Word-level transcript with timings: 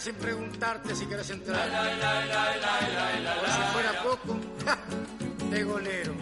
sin 0.00 0.14
preguntarte 0.16 0.94
si 0.94 1.06
quieres 1.06 1.30
entrar. 1.30 1.68
Por 3.40 3.48
si 3.48 3.60
fuera 3.72 4.02
poco, 4.02 4.36
de 5.50 5.62
golero. 5.62 6.14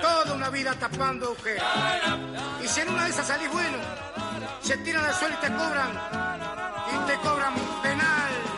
Toda 0.00 0.34
una 0.34 0.50
vida 0.50 0.74
tapando 0.74 1.26
agujeros. 1.26 1.64
Y 2.62 2.68
si 2.68 2.80
en 2.80 2.90
una 2.90 3.04
de 3.04 3.10
esas 3.10 3.26
salís 3.26 3.50
bueno, 3.50 3.78
se 4.60 4.76
tiran 4.78 5.04
al 5.04 5.14
suelo 5.14 5.34
y 5.34 5.46
te 5.46 5.52
cobran. 5.52 5.90
Y 6.92 7.06
te 7.06 7.16
cobran 7.16 7.54
penal. 7.82 8.51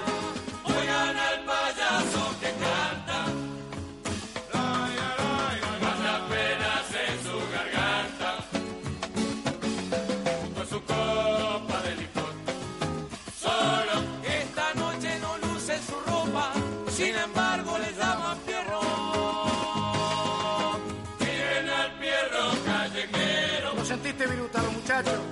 Virutado, 24.84 25.12
muchacho? 25.14 25.22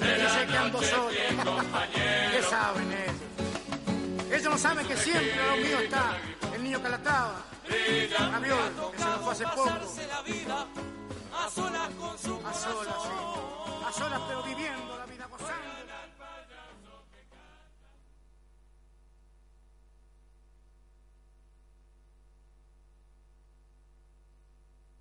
Dice 0.00 0.46
que 0.46 0.56
ando 0.56 0.82
solo. 0.82 1.10
¿Qué 1.10 2.42
saben 2.42 2.92
ellos? 2.92 4.30
Ellos 4.30 4.52
no 4.52 4.58
saben 4.58 4.86
que 4.86 4.96
siempre 4.96 5.40
a 5.40 5.46
lo 5.46 5.56
mío 5.56 5.80
está 5.80 6.16
el 6.54 6.62
niño 6.62 6.82
calataba. 6.82 7.44
Avión, 8.34 8.58
que 8.92 8.98
se 8.98 9.04
nos 9.04 9.20
fue 9.20 9.32
hace 9.32 9.44
poco. 9.44 9.70
a 11.32 11.50
solas 11.50 11.88
con 11.98 12.18
su 12.18 12.40
A 12.46 12.52
solas, 12.52 12.96
sí. 13.02 13.86
A 13.86 13.92
solas, 13.92 14.20
pero 14.26 14.42
viviendo 14.42 14.96
la 14.96 15.06
vida 15.06 15.26
gozando. 15.26 15.70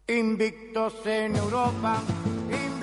Invictos 0.07 0.95
en 1.05 1.35
Europa, 1.35 2.01
invictos 2.49 2.78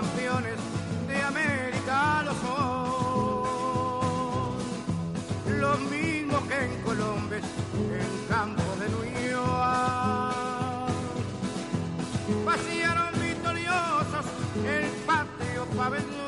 campeones, 0.00 0.58
de 1.08 1.16
América 1.22 2.22
lo 2.22 2.32
son. 2.44 3.38
Los 5.60 5.80
mismos 5.90 6.40
que 6.42 6.58
en 6.66 6.82
Colombia, 6.82 7.40
en 7.40 8.10
campo 8.28 8.62
de 8.80 8.86
York. 9.28 10.92
Vaciaron 12.46 13.12
victoriosos 13.20 14.24
el 14.76 14.86
patio 15.08 15.62
pabellón. 15.76 16.18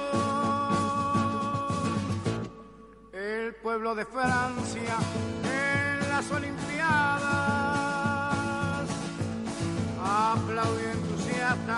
El 3.13 3.55
pueblo 3.63 3.95
de 3.95 4.05
Francia 4.05 4.97
en 5.45 6.09
las 6.09 6.29
Olimpiadas 6.33 6.81
aplaudió 10.03 10.91
entusiasta 10.91 11.77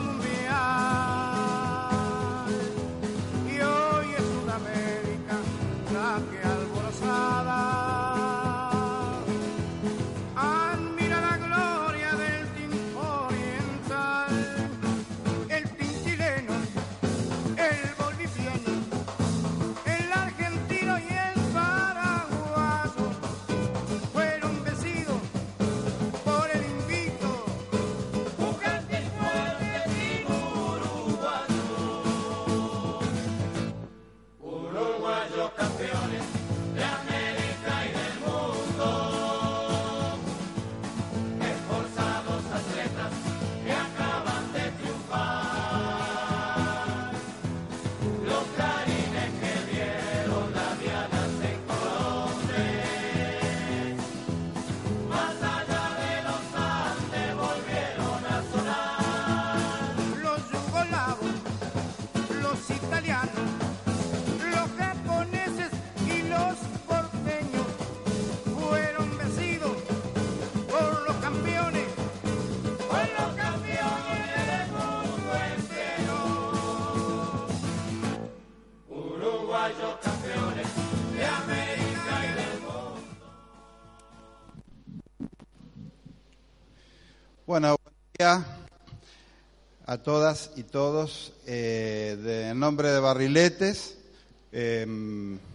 su 0.00 1.11
a 89.92 90.02
todas 90.02 90.52
y 90.56 90.62
todos. 90.62 91.34
Eh, 91.46 92.16
de- 92.22 92.48
en 92.48 92.58
nombre 92.58 92.88
de 92.90 92.98
Barriletes, 92.98 93.98
eh, 94.50 94.86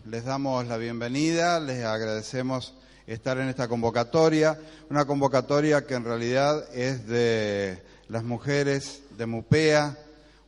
les 0.06 0.26
damos 0.26 0.68
la 0.68 0.78
bienvenida, 0.78 1.60
les 1.60 1.84
agradecemos 1.84 2.76
estar 3.08 3.40
en 3.40 3.48
esta 3.50 3.68
convocatoria, 3.68 4.60
una 4.92 5.06
convocatoria 5.06 5.88
que 5.88 5.96
en 5.96 6.04
realidad 6.04 6.66
es 6.72 7.08
de 7.08 7.82
las 8.10 8.24
mujeres 8.24 9.02
de 9.18 9.26
Mupea, 9.26 9.98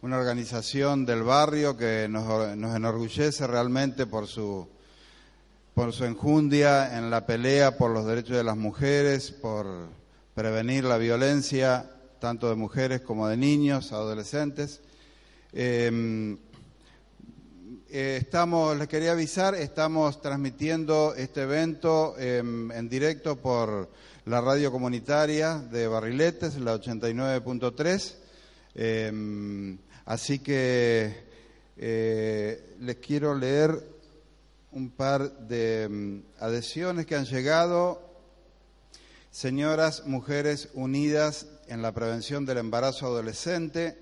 una 0.03 0.19
organización 0.19 1.07
del 1.07 1.23
barrio 1.23 1.75
que 1.75 2.05
nos, 2.07 2.55
nos 2.57 2.75
enorgullece 2.75 3.47
realmente 3.47 4.05
por 4.05 4.27
su 4.27 4.67
por 5.73 5.93
su 5.93 6.03
enjundia 6.05 6.95
en 6.97 7.09
la 7.09 7.25
pelea 7.25 7.75
por 7.77 7.89
los 7.89 8.05
derechos 8.05 8.35
de 8.37 8.43
las 8.43 8.57
mujeres, 8.57 9.31
por 9.31 9.65
prevenir 10.35 10.83
la 10.83 10.97
violencia 10.97 11.89
tanto 12.19 12.49
de 12.49 12.55
mujeres 12.55 13.01
como 13.01 13.27
de 13.27 13.37
niños, 13.37 13.91
adolescentes. 13.91 14.81
Eh, 15.53 16.37
eh, 17.91 18.17
estamos, 18.21 18.77
les 18.77 18.87
quería 18.87 19.13
avisar, 19.13 19.55
estamos 19.55 20.21
transmitiendo 20.21 21.15
este 21.15 21.41
evento 21.41 22.13
eh, 22.19 22.37
en 22.37 22.87
directo 22.87 23.37
por 23.37 23.89
la 24.25 24.41
radio 24.41 24.71
comunitaria 24.71 25.57
de 25.57 25.87
Barriletes, 25.87 26.57
la 26.59 26.75
89.3. 26.75 28.13
Eh, 28.75 29.77
así 30.05 30.37
que 30.37 31.15
eh, 31.77 32.75
les 32.79 32.95
quiero 32.97 33.33
leer 33.33 33.71
un 34.71 34.91
par 34.91 35.47
de 35.47 36.21
adhesiones 36.39 37.07
que 37.07 37.15
han 37.15 37.25
llegado. 37.25 38.03
Señoras, 39.31 40.05
mujeres 40.05 40.69
unidas 40.75 41.47
en 41.69 41.81
la 41.81 41.93
prevención 41.93 42.45
del 42.45 42.57
embarazo 42.57 43.05
adolescente, 43.05 43.97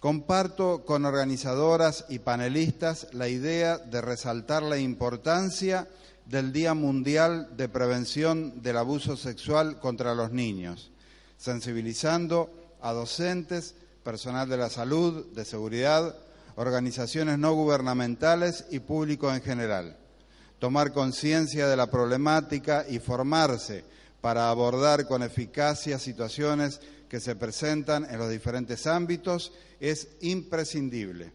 comparto 0.00 0.84
con 0.84 1.04
organizadoras 1.04 2.06
y 2.08 2.20
panelistas 2.20 3.08
la 3.12 3.28
idea 3.28 3.78
de 3.78 4.00
resaltar 4.00 4.62
la 4.62 4.78
importancia 4.78 5.88
del 6.26 6.52
Día 6.52 6.74
Mundial 6.74 7.56
de 7.56 7.68
Prevención 7.68 8.62
del 8.62 8.78
Abuso 8.78 9.16
Sexual 9.16 9.78
contra 9.80 10.14
los 10.14 10.32
Niños, 10.32 10.90
sensibilizando 11.36 12.50
a 12.80 12.92
docentes, 12.92 13.74
personal 14.02 14.48
de 14.48 14.56
la 14.56 14.70
salud, 14.70 15.26
de 15.34 15.44
seguridad, 15.44 16.16
organizaciones 16.56 17.38
no 17.38 17.54
gubernamentales 17.54 18.66
y 18.70 18.80
público 18.80 19.32
en 19.32 19.42
general. 19.42 19.96
Tomar 20.58 20.92
conciencia 20.92 21.66
de 21.66 21.76
la 21.76 21.90
problemática 21.90 22.84
y 22.88 22.98
formarse 22.98 23.84
para 24.22 24.48
abordar 24.48 25.06
con 25.06 25.22
eficacia 25.22 25.98
situaciones 25.98 26.80
que 27.08 27.20
se 27.20 27.36
presentan 27.36 28.06
en 28.08 28.18
los 28.18 28.30
diferentes 28.30 28.86
ámbitos 28.86 29.52
es 29.80 30.08
imprescindible. 30.22 31.32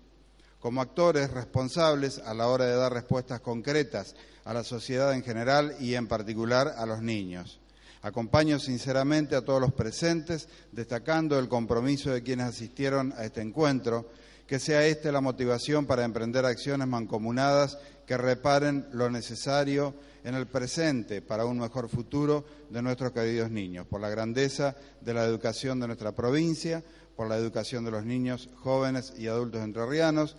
Como 0.59 0.81
actores 0.81 1.29
responsables 1.29 2.17
a 2.17 2.33
la 2.33 2.47
hora 2.47 2.65
de 2.65 2.75
dar 2.75 2.91
respuestas 2.91 3.41
concretas 3.41 4.15
a 4.45 4.53
la 4.53 4.63
sociedad 4.63 5.13
en 5.13 5.21
general 5.21 5.75
y 5.79 5.95
en 5.95 6.07
particular 6.07 6.73
a 6.77 6.85
los 6.85 7.01
niños. 7.01 7.59
Acompaño 8.01 8.57
sinceramente 8.57 9.35
a 9.35 9.41
todos 9.43 9.59
los 9.59 9.73
presentes, 9.73 10.47
destacando 10.71 11.37
el 11.37 11.49
compromiso 11.49 12.11
de 12.11 12.23
quienes 12.23 12.47
asistieron 12.47 13.13
a 13.17 13.25
este 13.25 13.41
encuentro, 13.41 14.09
que 14.47 14.59
sea 14.59 14.85
esta 14.85 15.11
la 15.11 15.21
motivación 15.21 15.85
para 15.85 16.05
emprender 16.05 16.45
acciones 16.45 16.87
mancomunadas 16.87 17.77
que 18.05 18.17
reparen 18.17 18.87
lo 18.93 19.09
necesario 19.09 19.93
en 20.23 20.33
el 20.33 20.47
presente 20.47 21.21
para 21.21 21.45
un 21.45 21.59
mejor 21.59 21.89
futuro 21.89 22.45
de 22.69 22.81
nuestros 22.81 23.11
queridos 23.11 23.51
niños, 23.51 23.85
por 23.85 23.99
la 23.99 24.09
grandeza 24.09 24.75
de 25.01 25.13
la 25.13 25.25
educación 25.25 25.79
de 25.79 25.87
nuestra 25.87 26.13
provincia, 26.13 26.81
por 27.17 27.27
la 27.27 27.35
educación 27.37 27.83
de 27.83 27.91
los 27.91 28.05
niños, 28.05 28.49
jóvenes 28.55 29.13
y 29.17 29.27
adultos 29.27 29.61
entrerrianos. 29.61 30.37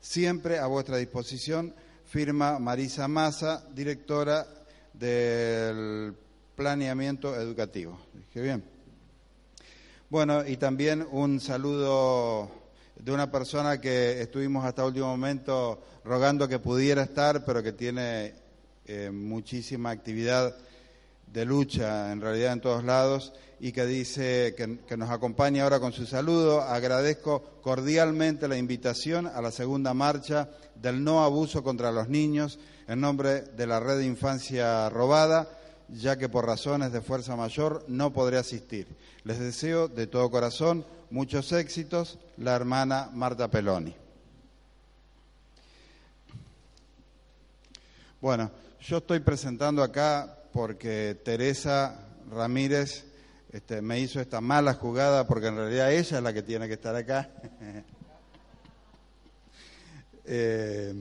Siempre 0.00 0.58
a 0.58 0.66
vuestra 0.66 0.96
disposición, 0.96 1.74
firma 2.06 2.58
Marisa 2.58 3.08
Massa, 3.08 3.66
directora 3.74 4.46
del 4.94 6.14
planeamiento 6.56 7.34
educativo. 7.34 7.98
Bien. 8.34 8.64
Bueno, 10.08 10.46
y 10.46 10.56
también 10.56 11.06
un 11.10 11.40
saludo 11.40 12.59
de 13.02 13.12
una 13.12 13.30
persona 13.30 13.80
que 13.80 14.20
estuvimos 14.20 14.64
hasta 14.64 14.84
último 14.84 15.06
momento 15.06 15.82
rogando 16.04 16.46
que 16.46 16.58
pudiera 16.58 17.02
estar, 17.02 17.44
pero 17.44 17.62
que 17.62 17.72
tiene 17.72 18.34
eh, 18.86 19.10
muchísima 19.10 19.90
actividad 19.90 20.54
de 21.26 21.44
lucha 21.44 22.12
en 22.12 22.20
realidad 22.20 22.52
en 22.52 22.60
todos 22.60 22.84
lados 22.84 23.32
y 23.58 23.72
que 23.72 23.86
dice 23.86 24.54
que, 24.56 24.80
que, 24.86 24.96
nos 24.96 25.10
acompaña 25.10 25.62
ahora 25.62 25.80
con 25.80 25.92
su 25.92 26.04
saludo. 26.04 26.60
Agradezco 26.60 27.42
cordialmente 27.62 28.48
la 28.48 28.58
invitación 28.58 29.26
a 29.26 29.40
la 29.40 29.50
segunda 29.50 29.94
marcha 29.94 30.50
del 30.74 31.02
no 31.02 31.24
abuso 31.24 31.62
contra 31.62 31.92
los 31.92 32.08
niños 32.08 32.58
en 32.86 33.00
nombre 33.00 33.42
de 33.42 33.66
la 33.66 33.80
Red 33.80 33.98
de 33.98 34.06
Infancia 34.06 34.88
Robada 34.90 35.48
ya 35.92 36.16
que 36.16 36.28
por 36.28 36.46
razones 36.46 36.92
de 36.92 37.00
fuerza 37.00 37.36
mayor 37.36 37.84
no 37.88 38.12
podré 38.12 38.38
asistir. 38.38 38.86
Les 39.24 39.38
deseo 39.38 39.88
de 39.88 40.06
todo 40.06 40.30
corazón 40.30 40.84
muchos 41.10 41.52
éxitos, 41.52 42.18
la 42.40 42.56
hermana 42.56 43.10
Marta 43.12 43.48
Peloni. 43.50 43.94
Bueno, 48.20 48.50
yo 48.80 48.98
estoy 48.98 49.20
presentando 49.20 49.82
acá 49.82 50.38
porque 50.52 51.20
Teresa 51.22 52.00
Ramírez 52.30 53.04
este, 53.52 53.82
me 53.82 54.00
hizo 54.00 54.20
esta 54.20 54.40
mala 54.40 54.74
jugada 54.74 55.26
porque 55.26 55.48
en 55.48 55.56
realidad 55.56 55.92
ella 55.92 56.16
es 56.16 56.22
la 56.22 56.32
que 56.32 56.42
tiene 56.42 56.66
que 56.66 56.74
estar 56.74 56.96
acá. 56.96 57.30
eh, 60.24 60.94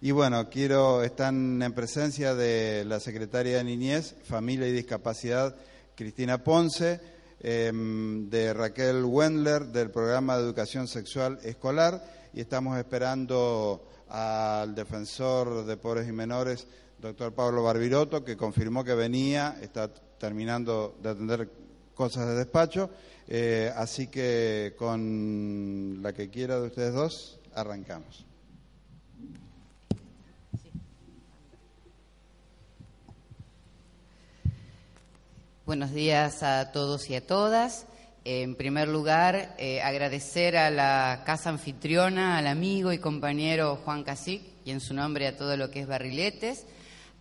y 0.00 0.10
bueno, 0.10 0.48
quiero, 0.48 1.02
están 1.02 1.60
en 1.60 1.72
presencia 1.74 2.34
de 2.34 2.84
la 2.86 2.98
secretaria 2.98 3.58
de 3.58 3.64
Niñez, 3.64 4.14
Familia 4.24 4.68
y 4.68 4.72
Discapacidad, 4.72 5.54
Cristina 5.94 6.42
Ponce, 6.42 7.17
em, 7.40 8.28
de 8.28 8.52
Raquel 8.52 9.04
Wendler, 9.04 9.66
del 9.66 9.90
programa 9.90 10.36
de 10.36 10.44
educación 10.44 10.88
sexual 10.88 11.38
escolar, 11.42 12.02
y 12.32 12.40
estamos 12.40 12.78
esperando 12.78 13.86
al 14.08 14.74
defensor 14.74 15.64
de 15.64 15.76
pobres 15.76 16.08
y 16.08 16.12
menores, 16.12 16.66
doctor 17.00 17.32
Pablo 17.32 17.62
Barbiroto, 17.62 18.24
que 18.24 18.36
confirmó 18.36 18.84
que 18.84 18.94
venía, 18.94 19.58
está 19.60 19.88
terminando 19.88 20.96
de 21.02 21.08
atender 21.10 21.50
cosas 21.94 22.26
de 22.28 22.34
despacho, 22.34 22.90
eh, 23.26 23.72
así 23.76 24.06
que 24.06 24.74
con 24.78 25.98
la 26.02 26.12
que 26.12 26.30
quiera 26.30 26.60
de 26.60 26.66
ustedes 26.68 26.94
dos, 26.94 27.40
arrancamos. 27.54 28.27
Buenos 35.68 35.92
días 35.92 36.42
a 36.42 36.72
todos 36.72 37.10
y 37.10 37.14
a 37.14 37.26
todas. 37.26 37.84
En 38.24 38.54
primer 38.54 38.88
lugar, 38.88 39.54
eh, 39.58 39.82
agradecer 39.82 40.56
a 40.56 40.70
la 40.70 41.24
casa 41.26 41.50
anfitriona, 41.50 42.38
al 42.38 42.46
amigo 42.46 42.90
y 42.90 42.96
compañero 42.96 43.78
Juan 43.84 44.02
Casic, 44.02 44.40
y 44.64 44.70
en 44.70 44.80
su 44.80 44.94
nombre 44.94 45.26
a 45.26 45.36
todo 45.36 45.58
lo 45.58 45.70
que 45.70 45.80
es 45.80 45.86
Barriletes, 45.86 46.64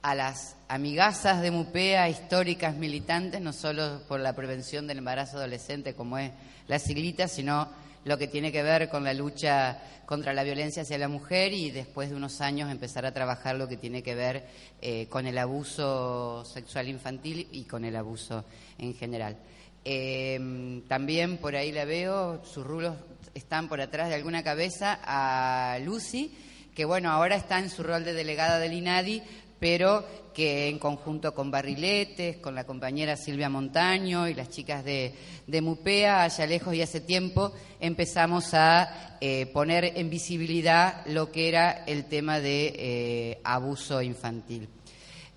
a 0.02 0.16
las 0.16 0.56
amigazas 0.70 1.42
de 1.42 1.52
Mupea, 1.52 2.08
históricas 2.08 2.78
militantes, 2.78 3.42
no 3.42 3.52
solo 3.52 4.04
por 4.08 4.22
la 4.22 4.32
prevención 4.32 4.88
del 4.88 5.00
embarazo 5.00 5.36
adolescente, 5.36 5.94
como 5.94 6.18
es 6.18 6.32
la 6.70 6.80
siglita, 6.80 7.28
sino 7.28 7.68
lo 8.08 8.18
que 8.18 8.28
tiene 8.28 8.52
que 8.52 8.64
ver 8.64 8.90
con 8.90 9.04
la 9.04 9.14
lucha 9.14 9.78
contra 10.06 10.34
la 10.34 10.44
violencia 10.44 10.84
hacia 10.84 10.98
la 10.98 11.10
mujer 11.10 11.52
y 11.52 11.70
después 11.70 12.10
de 12.10 12.16
unos 12.16 12.40
años 12.40 12.72
empezar 12.72 13.06
a 13.06 13.14
trabajar 13.14 13.56
lo 13.56 13.68
que 13.68 13.76
tiene 13.76 14.02
que 14.02 14.16
ver 14.16 14.46
eh, 14.82 15.08
con 15.10 15.28
el 15.28 15.38
abuso 15.38 16.46
sexual 16.46 16.88
infantil 16.88 17.48
y 17.52 17.66
con 17.66 17.84
el 17.84 17.96
abuso 17.96 18.46
en 18.78 18.96
general. 18.96 19.38
Eh, 19.84 20.82
también 20.88 21.38
por 21.38 21.56
ahí 21.56 21.74
la 21.74 21.84
veo, 21.84 22.44
sus 22.46 22.66
rulos 22.66 22.96
están 23.34 23.68
por 23.68 23.82
atrás 23.82 24.08
de 24.08 24.16
alguna 24.16 24.44
cabeza, 24.44 25.00
a 25.04 25.78
Lucy, 25.80 26.34
que 26.74 26.86
bueno, 26.86 27.12
ahora 27.12 27.36
está 27.36 27.60
en 27.60 27.70
su 27.70 27.84
rol 27.84 28.06
de 28.06 28.14
delegada 28.14 28.60
del 28.60 28.74
INADI, 28.74 29.22
pero 29.60 30.06
que 30.34 30.68
en 30.68 30.78
conjunto 30.78 31.34
con 31.34 31.50
Barriletes, 31.50 32.38
con 32.38 32.54
la 32.54 32.64
compañera 32.64 33.18
Silvia 33.18 33.50
Montaño 33.50 34.28
y 34.28 34.36
las 34.36 34.50
chicas 34.50 34.86
de, 34.86 35.14
Mupea, 35.48 36.24
allá 36.24 36.46
lejos 36.46 36.76
y 36.76 36.82
hace 36.84 37.02
tiempo, 37.02 37.52
empezamos 37.80 38.54
a 38.54 39.18
eh, 39.20 39.48
poner 39.48 39.94
en 39.96 40.12
visibilidad 40.12 41.04
lo 41.08 41.32
que 41.32 41.50
era 41.50 41.84
el 41.86 42.06
tema 42.06 42.40
de 42.40 42.74
eh, 42.78 43.42
abuso 43.44 44.02
infantil. 44.04 44.70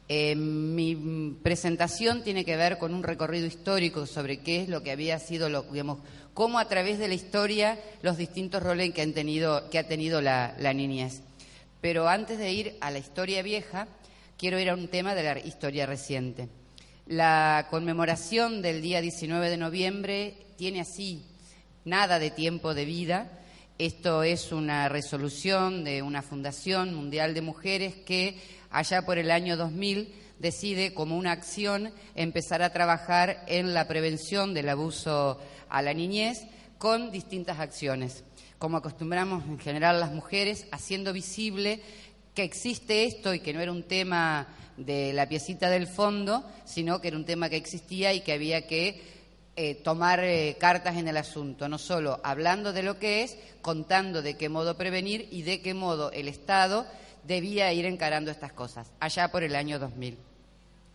Eh, 0.07 0.35
mi 0.35 1.39
presentación 1.43 2.23
tiene 2.23 2.45
que 2.45 2.57
ver 2.57 2.77
con 2.77 2.93
un 2.93 3.03
recorrido 3.03 3.47
histórico 3.47 4.05
sobre 4.05 4.41
qué 4.41 4.63
es 4.63 4.69
lo 4.69 4.83
que 4.83 4.91
había 4.91 5.19
sido, 5.19 5.49
lo, 5.49 5.63
digamos, 5.63 6.01
cómo 6.35 6.59
a 6.59 6.69
través 6.69 6.99
de 6.99 7.09
la 7.09 7.15
historia 7.15 7.79
los 8.03 8.19
distintos 8.19 8.63
roles 8.63 8.93
que, 8.93 9.01
han 9.01 9.15
tenido, 9.15 9.71
que 9.71 9.79
ha 9.79 9.89
tenido 9.89 10.21
la 10.21 10.73
niñez. 10.75 11.23
Pero 11.81 12.09
antes 12.09 12.39
de 12.39 12.53
ir 12.53 12.77
a 12.81 12.91
la 12.91 12.99
historia 12.99 13.43
vieja, 13.43 13.89
quiero 14.41 14.59
ir 14.59 14.71
a 14.71 14.75
un 14.75 14.89
tema 14.89 15.15
de 15.15 15.23
la 15.23 15.39
historia 15.39 15.85
reciente. 15.85 16.49
La 17.05 17.67
conmemoración 17.69 18.63
del 18.63 18.81
día 18.81 19.03
19 19.03 19.51
de 19.51 19.59
noviembre 19.59 20.35
tiene 20.57 20.81
así 20.81 21.27
nada 21.85 22.19
de 22.19 22.31
tiempo 22.31 22.73
de 22.73 22.87
vida. 22.87 23.31
Esto 23.77 24.23
es 24.23 24.51
una 24.51 24.89
resolución 24.89 25.85
de 25.85 26.00
una 26.00 26.23
Fundación 26.23 26.95
Mundial 26.95 27.35
de 27.35 27.43
Mujeres 27.43 27.97
que 27.97 28.41
allá 28.71 29.05
por 29.05 29.19
el 29.19 29.31
año 29.31 29.59
2000 29.59 30.14
decide 30.38 30.95
como 30.95 31.19
una 31.19 31.33
acción 31.33 31.93
empezar 32.14 32.62
a 32.62 32.73
trabajar 32.73 33.45
en 33.47 33.75
la 33.75 33.87
prevención 33.88 34.55
del 34.55 34.71
abuso 34.71 35.38
a 35.69 35.83
la 35.83 35.93
niñez 35.93 36.47
con 36.79 37.11
distintas 37.11 37.59
acciones. 37.59 38.25
Como 38.57 38.79
acostumbramos 38.79 39.45
en 39.45 39.59
general 39.59 40.00
las 40.00 40.12
mujeres, 40.12 40.67
haciendo 40.71 41.12
visible 41.12 41.83
que 42.35 42.43
existe 42.43 43.05
esto 43.05 43.35
y 43.35 43.41
que 43.41 43.53
no 43.53 43.61
era 43.61 43.73
un 43.73 43.83
tema 43.83 44.47
de 44.77 45.13
la 45.13 45.29
piecita 45.29 45.69
del 45.69 45.87
fondo, 45.87 46.45
sino 46.65 47.01
que 47.01 47.09
era 47.09 47.17
un 47.17 47.25
tema 47.25 47.49
que 47.49 47.57
existía 47.57 48.13
y 48.15 48.21
que 48.21 48.33
había 48.33 48.67
que 48.67 49.03
eh, 49.57 49.75
tomar 49.75 50.25
eh, 50.25 50.57
cartas 50.59 50.97
en 50.97 51.09
el 51.09 51.17
asunto, 51.17 51.69
no 51.69 51.77
solo 51.77 52.21
hablando 52.23 52.73
de 52.73 52.83
lo 52.83 52.99
que 52.99 53.23
es, 53.23 53.37
contando 53.61 54.23
de 54.23 54.37
qué 54.37 54.49
modo 54.49 54.77
prevenir 54.77 55.29
y 55.31 55.43
de 55.43 55.61
qué 55.61 55.75
modo 55.75 56.11
el 56.13 56.29
Estado 56.29 56.87
debía 57.25 57.73
ir 57.73 57.85
encarando 57.85 58.31
estas 58.31 58.53
cosas, 58.53 58.91
allá 59.01 59.31
por 59.31 59.43
el 59.43 59.55
año 59.55 59.79
2000. 59.79 60.17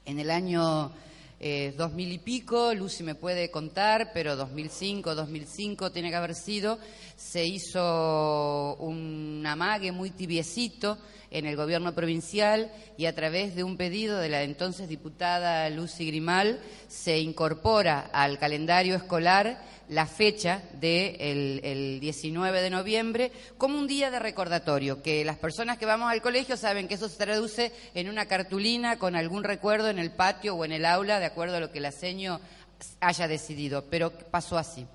En 0.05 0.19
el 0.19 0.31
año 0.31 0.91
eh, 1.39 1.73
2000 1.77 2.11
y 2.13 2.17
pico, 2.17 2.73
Lucy 2.73 3.03
me 3.03 3.13
puede 3.13 3.51
contar, 3.51 4.11
pero 4.13 4.35
2005, 4.35 5.13
2005 5.13 5.91
tiene 5.91 6.09
que 6.09 6.15
haber 6.15 6.33
sido, 6.33 6.79
se 7.17 7.45
hizo 7.45 8.77
un 8.77 9.43
amague 9.45 9.91
muy 9.91 10.11
tibiecito 10.11 10.97
en 11.31 11.45
el 11.45 11.55
gobierno 11.55 11.93
provincial 11.93 12.71
y 12.97 13.05
a 13.05 13.15
través 13.15 13.55
de 13.55 13.63
un 13.63 13.77
pedido 13.77 14.17
de 14.19 14.29
la 14.29 14.43
entonces 14.43 14.87
diputada 14.87 15.69
Lucy 15.69 16.07
Grimal 16.07 16.59
se 16.87 17.19
incorpora 17.19 18.09
al 18.13 18.37
calendario 18.37 18.95
escolar 18.95 19.61
la 19.89 20.07
fecha 20.07 20.63
del 20.73 21.61
el 21.63 21.99
19 21.99 22.61
de 22.61 22.69
noviembre 22.69 23.31
como 23.57 23.77
un 23.77 23.87
día 23.87 24.09
de 24.09 24.19
recordatorio, 24.19 25.01
que 25.01 25.23
las 25.23 25.37
personas 25.37 25.77
que 25.77 25.85
vamos 25.85 26.11
al 26.11 26.21
colegio 26.21 26.57
saben 26.57 26.87
que 26.87 26.95
eso 26.95 27.09
se 27.09 27.17
traduce 27.17 27.71
en 27.93 28.09
una 28.09 28.25
cartulina 28.25 28.97
con 28.97 29.15
algún 29.15 29.43
recuerdo 29.43 29.89
en 29.89 29.99
el 29.99 30.11
patio 30.11 30.55
o 30.55 30.65
en 30.65 30.71
el 30.71 30.85
aula, 30.85 31.19
de 31.19 31.25
acuerdo 31.25 31.57
a 31.57 31.59
lo 31.59 31.71
que 31.71 31.79
la 31.79 31.91
seño 31.91 32.39
haya 32.99 33.27
decidido, 33.27 33.85
pero 33.89 34.11
pasó 34.11 34.57
así. 34.57 34.85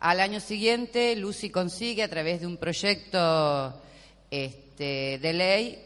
Al 0.00 0.20
año 0.20 0.40
siguiente, 0.40 1.14
Lucy 1.14 1.50
consigue, 1.50 2.02
a 2.02 2.08
través 2.08 2.40
de 2.40 2.46
un 2.46 2.56
proyecto 2.56 3.80
de 4.82 5.32
ley 5.32 5.78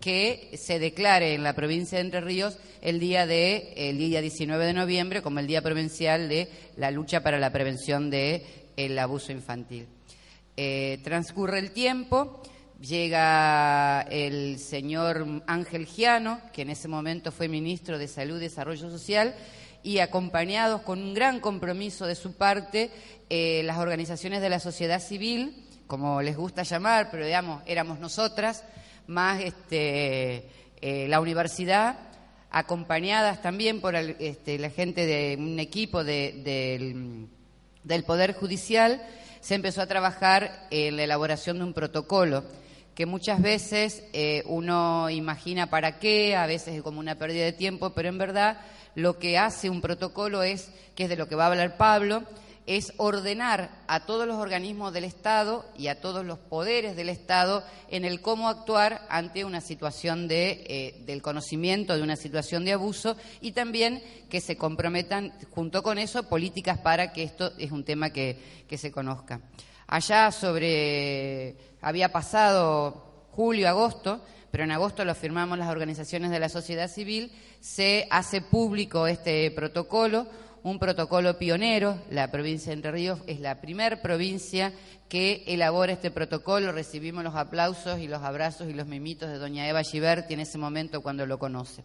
que 0.00 0.50
se 0.56 0.78
declare 0.78 1.34
en 1.34 1.42
la 1.42 1.54
provincia 1.54 1.98
de 1.98 2.04
Entre 2.04 2.20
Ríos 2.20 2.58
el 2.80 3.00
día 3.00 3.26
de 3.26 3.72
el 3.76 3.98
día 3.98 4.20
19 4.20 4.64
de 4.64 4.72
noviembre 4.72 5.22
como 5.22 5.40
el 5.40 5.46
día 5.46 5.62
provincial 5.62 6.28
de 6.28 6.48
la 6.76 6.90
lucha 6.90 7.22
para 7.22 7.38
la 7.38 7.50
prevención 7.50 8.10
del 8.10 8.42
el 8.76 8.98
abuso 8.98 9.32
infantil. 9.32 9.88
Eh, 10.56 11.00
transcurre 11.02 11.58
el 11.58 11.72
tiempo, 11.72 12.42
llega 12.80 14.02
el 14.02 14.58
señor 14.58 15.42
Ángel 15.46 15.86
Giano, 15.86 16.40
que 16.52 16.62
en 16.62 16.70
ese 16.70 16.88
momento 16.88 17.32
fue 17.32 17.48
ministro 17.48 17.98
de 17.98 18.08
Salud 18.08 18.36
y 18.36 18.44
Desarrollo 18.44 18.90
Social, 18.90 19.34
y 19.82 19.98
acompañados 19.98 20.82
con 20.82 21.02
un 21.02 21.14
gran 21.14 21.40
compromiso 21.40 22.06
de 22.06 22.14
su 22.14 22.32
parte 22.34 22.90
eh, 23.28 23.62
las 23.64 23.78
organizaciones 23.78 24.40
de 24.40 24.48
la 24.48 24.60
sociedad 24.60 25.00
civil, 25.00 25.65
como 25.86 26.22
les 26.22 26.36
gusta 26.36 26.62
llamar, 26.62 27.08
pero 27.10 27.24
digamos, 27.24 27.62
éramos 27.66 27.98
nosotras, 27.98 28.64
más 29.06 29.40
este, 29.40 30.48
eh, 30.80 31.06
la 31.08 31.20
universidad, 31.20 31.98
acompañadas 32.50 33.42
también 33.42 33.80
por 33.80 33.94
este, 33.94 34.58
la 34.58 34.70
gente 34.70 35.06
de 35.06 35.36
un 35.38 35.58
equipo 35.58 36.04
del, 36.04 37.28
del 37.84 38.04
Poder 38.04 38.34
Judicial, 38.34 39.02
se 39.40 39.54
empezó 39.54 39.82
a 39.82 39.86
trabajar 39.86 40.66
en 40.70 40.96
la 40.96 41.04
elaboración 41.04 41.58
de 41.58 41.64
un 41.64 41.72
protocolo 41.72 42.44
que 42.96 43.04
muchas 43.04 43.42
veces 43.42 44.04
eh, 44.14 44.42
uno 44.46 45.10
imagina 45.10 45.68
para 45.68 45.98
qué, 45.98 46.34
a 46.34 46.46
veces 46.46 46.76
es 46.76 46.82
como 46.82 46.98
una 46.98 47.16
pérdida 47.16 47.44
de 47.44 47.52
tiempo, 47.52 47.90
pero 47.90 48.08
en 48.08 48.16
verdad 48.16 48.58
lo 48.94 49.18
que 49.18 49.36
hace 49.36 49.68
un 49.68 49.82
protocolo 49.82 50.42
es, 50.42 50.70
que 50.94 51.04
es 51.04 51.10
de 51.10 51.16
lo 51.16 51.28
que 51.28 51.34
va 51.34 51.44
a 51.44 51.48
hablar 51.48 51.76
Pablo, 51.76 52.22
es 52.66 52.92
ordenar 52.96 53.70
a 53.86 54.06
todos 54.06 54.26
los 54.26 54.36
organismos 54.36 54.92
del 54.92 55.04
Estado 55.04 55.64
y 55.78 55.86
a 55.86 56.00
todos 56.00 56.24
los 56.24 56.38
poderes 56.38 56.96
del 56.96 57.08
Estado 57.08 57.64
en 57.88 58.04
el 58.04 58.20
cómo 58.20 58.48
actuar 58.48 59.06
ante 59.08 59.44
una 59.44 59.60
situación 59.60 60.26
de, 60.26 60.64
eh, 60.66 61.02
del 61.06 61.22
conocimiento 61.22 61.96
de 61.96 62.02
una 62.02 62.16
situación 62.16 62.64
de 62.64 62.72
abuso 62.72 63.16
y 63.40 63.52
también 63.52 64.02
que 64.28 64.40
se 64.40 64.56
comprometan 64.56 65.32
junto 65.50 65.82
con 65.82 65.98
eso 65.98 66.24
políticas 66.24 66.78
para 66.78 67.12
que 67.12 67.22
esto 67.22 67.52
es 67.56 67.70
un 67.70 67.84
tema 67.84 68.10
que, 68.10 68.64
que 68.68 68.78
se 68.78 68.90
conozca. 68.90 69.40
Allá 69.86 70.32
sobre, 70.32 71.56
había 71.80 72.10
pasado 72.10 73.28
julio, 73.30 73.68
agosto, 73.68 74.20
pero 74.50 74.64
en 74.64 74.72
agosto 74.72 75.04
lo 75.04 75.14
firmamos 75.14 75.58
las 75.58 75.68
organizaciones 75.68 76.30
de 76.30 76.40
la 76.40 76.48
sociedad 76.48 76.88
civil, 76.88 77.30
se 77.60 78.08
hace 78.10 78.40
público 78.40 79.06
este 79.06 79.50
protocolo 79.52 80.26
un 80.66 80.80
protocolo 80.80 81.38
pionero. 81.38 81.96
La 82.10 82.32
provincia 82.32 82.70
de 82.70 82.74
Entre 82.74 82.90
Ríos 82.90 83.20
es 83.28 83.38
la 83.38 83.60
primer 83.60 84.02
provincia 84.02 84.72
que 85.08 85.44
elabora 85.46 85.92
este 85.92 86.10
protocolo. 86.10 86.72
Recibimos 86.72 87.22
los 87.22 87.36
aplausos 87.36 88.00
y 88.00 88.08
los 88.08 88.22
abrazos 88.22 88.68
y 88.68 88.74
los 88.74 88.88
mimitos 88.88 89.28
de 89.28 89.38
doña 89.38 89.68
Eva 89.68 89.84
Giberti 89.84 90.34
en 90.34 90.40
ese 90.40 90.58
momento 90.58 91.02
cuando 91.02 91.24
lo 91.24 91.38
conoce. 91.38 91.84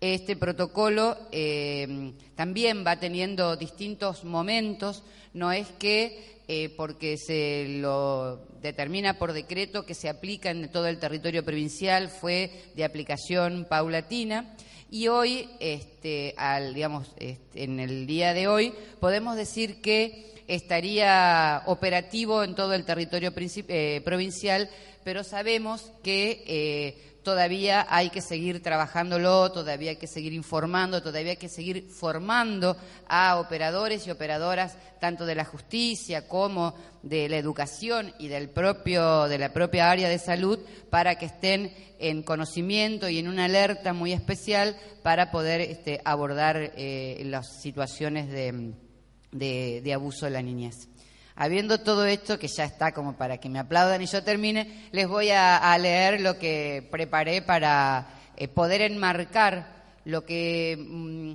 Este 0.00 0.34
protocolo 0.34 1.16
eh, 1.30 2.12
también 2.34 2.84
va 2.84 2.98
teniendo 2.98 3.54
distintos 3.54 4.24
momentos, 4.24 5.04
no 5.32 5.52
es 5.52 5.68
que 5.78 6.40
eh, 6.48 6.74
porque 6.76 7.16
se 7.16 7.78
lo 7.78 8.48
determina 8.60 9.16
por 9.16 9.32
decreto 9.32 9.86
que 9.86 9.94
se 9.94 10.08
aplica 10.08 10.50
en 10.50 10.72
todo 10.72 10.88
el 10.88 10.98
territorio 10.98 11.44
provincial, 11.44 12.08
fue 12.08 12.50
de 12.74 12.82
aplicación 12.82 13.64
paulatina 13.70 14.56
y 14.92 15.08
hoy, 15.08 15.48
este, 15.58 16.34
al, 16.36 16.74
digamos, 16.74 17.08
este, 17.16 17.64
en 17.64 17.80
el 17.80 18.06
día 18.06 18.34
de 18.34 18.46
hoy, 18.46 18.74
podemos 19.00 19.36
decir 19.36 19.80
que 19.80 20.34
estaría 20.48 21.62
operativo 21.64 22.44
en 22.44 22.54
todo 22.54 22.74
el 22.74 22.84
territorio 22.84 23.32
eh, 23.34 24.02
provincial, 24.04 24.68
pero 25.02 25.24
sabemos 25.24 25.90
que 26.02 26.44
eh, 26.46 27.11
todavía 27.22 27.86
hay 27.88 28.10
que 28.10 28.20
seguir 28.20 28.62
trabajándolo, 28.62 29.50
todavía 29.52 29.90
hay 29.90 29.96
que 29.96 30.06
seguir 30.06 30.32
informando, 30.32 31.02
todavía 31.02 31.32
hay 31.32 31.36
que 31.36 31.48
seguir 31.48 31.88
formando 31.88 32.76
a 33.08 33.38
operadores 33.38 34.06
y 34.06 34.10
operadoras 34.10 34.76
tanto 35.00 35.26
de 35.26 35.34
la 35.34 35.44
justicia 35.44 36.28
como 36.28 36.74
de 37.02 37.28
la 37.28 37.36
educación 37.36 38.12
y 38.18 38.28
del 38.28 38.50
propio 38.50 39.28
de 39.28 39.38
la 39.38 39.52
propia 39.52 39.90
área 39.90 40.08
de 40.08 40.18
salud 40.18 40.58
para 40.90 41.16
que 41.16 41.26
estén 41.26 41.74
en 41.98 42.22
conocimiento 42.22 43.08
y 43.08 43.18
en 43.18 43.28
una 43.28 43.46
alerta 43.46 43.92
muy 43.92 44.12
especial 44.12 44.76
para 45.02 45.30
poder 45.30 45.60
este, 45.60 46.00
abordar 46.04 46.72
eh, 46.76 47.22
las 47.26 47.60
situaciones 47.60 48.28
de 48.30 49.92
abuso 49.92 50.26
de 50.26 50.30
la 50.30 50.42
niñez. 50.42 50.91
Habiendo 51.34 51.80
todo 51.80 52.04
esto, 52.04 52.38
que 52.38 52.48
ya 52.48 52.64
está 52.64 52.92
como 52.92 53.16
para 53.16 53.38
que 53.38 53.48
me 53.48 53.58
aplaudan 53.58 54.02
y 54.02 54.06
yo 54.06 54.22
termine, 54.22 54.88
les 54.92 55.08
voy 55.08 55.30
a, 55.30 55.76
leer 55.78 56.20
lo 56.20 56.38
que 56.38 56.86
preparé 56.90 57.40
para 57.40 58.06
eh, 58.36 58.48
poder 58.48 58.82
enmarcar 58.82 59.82
lo 60.04 60.24
que 60.26 60.76
mm, 60.78 61.32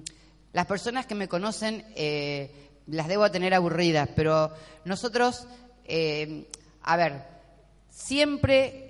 las 0.54 0.66
personas 0.68 1.08
que 1.08 1.16
me 1.16 1.28
conocen 1.28 1.84
eh, 1.96 2.70
las 2.86 3.08
debo 3.08 3.30
tener 3.32 3.54
aburridas, 3.54 4.10
pero 4.16 4.52
nosotros, 4.86 5.48
eh, 5.86 6.48
a 6.84 6.96
ver, 6.96 7.24
siempre 7.90 8.84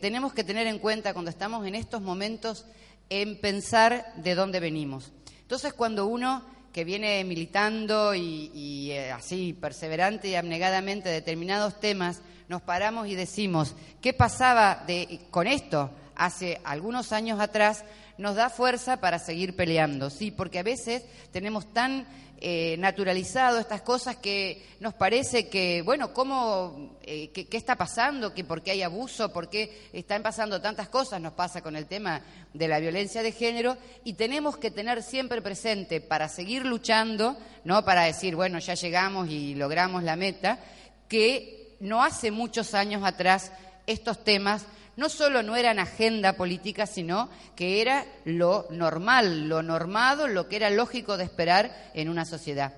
tenemos 0.00 0.32
que 0.32 0.42
tener 0.42 0.66
en 0.66 0.78
cuenta 0.78 1.12
cuando 1.12 1.30
estamos 1.30 1.66
en 1.66 1.74
estos 1.74 2.00
momentos 2.00 2.64
en 3.10 3.38
pensar 3.40 4.14
de 4.16 4.34
dónde 4.34 4.58
venimos. 4.58 5.12
Entonces, 5.42 5.74
cuando 5.74 6.06
uno 6.06 6.44
que 6.72 6.84
viene 6.84 7.24
militando 7.24 8.14
y, 8.14 8.90
eh, 8.92 9.10
así 9.10 9.52
perseverante 9.52 10.28
y 10.28 10.34
abnegadamente 10.34 11.08
determinados 11.08 11.80
temas, 11.80 12.20
nos 12.48 12.62
paramos 12.62 13.08
y 13.08 13.14
decimos, 13.14 13.74
¿qué 14.00 14.12
pasaba 14.12 14.84
de, 14.86 15.20
con 15.30 15.46
esto 15.46 15.90
hace 16.14 16.60
algunos 16.64 17.12
años 17.12 17.40
atrás? 17.40 17.84
Nos 18.18 18.36
da 18.36 18.50
fuerza 18.50 19.00
para 19.00 19.18
seguir 19.18 19.56
peleando, 19.56 20.10
sí, 20.10 20.30
porque 20.30 20.58
a 20.58 20.64
veces 20.64 21.04
tenemos 21.32 21.72
tan 21.72 22.06
eh, 22.42 22.76
naturalizado 22.78 23.58
estas 23.58 23.82
cosas 23.82 24.16
que 24.16 24.64
nos 24.80 24.94
parece 24.94 25.50
que, 25.50 25.82
bueno, 25.82 26.14
¿cómo, 26.14 26.96
eh, 27.02 27.30
qué, 27.32 27.46
está 27.54 27.76
pasando? 27.76 28.32
Que 28.32 28.44
¿Por 28.44 28.62
qué 28.62 28.70
hay 28.70 28.82
abuso? 28.82 29.30
¿Por 29.30 29.50
qué 29.50 29.90
están 29.92 30.22
pasando 30.22 30.58
tantas 30.58 30.88
cosas? 30.88 31.20
Nos 31.20 31.34
pasa 31.34 31.60
con 31.60 31.76
el 31.76 31.84
tema 31.84 32.22
de 32.54 32.66
la 32.66 32.80
violencia 32.80 33.22
de 33.22 33.32
género 33.32 33.76
y 34.04 34.14
tenemos 34.14 34.56
que 34.56 34.70
tener 34.70 35.02
siempre 35.02 35.42
presente 35.42 36.00
para 36.00 36.30
seguir 36.30 36.64
luchando, 36.64 37.36
no 37.64 37.84
para 37.84 38.04
decir, 38.04 38.36
bueno, 38.36 38.58
ya 38.58 38.72
llegamos 38.72 39.28
y 39.28 39.54
logramos 39.54 40.02
la 40.02 40.16
meta, 40.16 40.58
que 41.08 41.76
no 41.80 42.02
hace 42.02 42.30
muchos 42.30 42.72
años 42.72 43.04
atrás 43.04 43.52
estos 43.86 44.24
temas 44.24 44.64
no 44.96 45.08
solo 45.08 45.42
no 45.42 45.56
eran 45.56 45.78
agenda 45.78 46.34
política, 46.34 46.86
sino 46.86 47.28
que 47.56 47.80
era 47.80 48.06
lo 48.24 48.66
normal, 48.70 49.48
lo 49.48 49.62
normado, 49.62 50.28
lo 50.28 50.48
que 50.48 50.56
era 50.56 50.70
lógico 50.70 51.16
de 51.16 51.24
esperar 51.24 51.90
en 51.94 52.08
una 52.08 52.24
sociedad. 52.24 52.74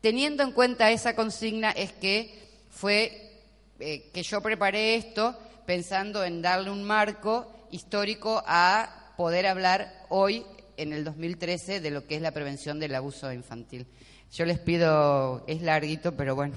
Teniendo 0.00 0.42
en 0.42 0.52
cuenta 0.52 0.90
esa 0.90 1.14
consigna 1.14 1.70
es 1.70 1.92
que 1.92 2.42
fue 2.70 3.40
eh, 3.78 4.10
que 4.12 4.22
yo 4.22 4.40
preparé 4.40 4.96
esto 4.96 5.38
pensando 5.66 6.24
en 6.24 6.42
darle 6.42 6.70
un 6.70 6.84
marco 6.84 7.52
histórico 7.70 8.42
a 8.46 9.12
poder 9.16 9.46
hablar 9.46 10.06
hoy, 10.08 10.44
en 10.76 10.92
el 10.92 11.04
2013, 11.04 11.80
de 11.80 11.90
lo 11.90 12.06
que 12.06 12.16
es 12.16 12.22
la 12.22 12.32
prevención 12.32 12.80
del 12.80 12.94
abuso 12.94 13.32
infantil. 13.32 13.86
Yo 14.32 14.44
les 14.44 14.58
pido, 14.58 15.44
es 15.46 15.62
larguito, 15.62 16.16
pero 16.16 16.34
bueno. 16.34 16.54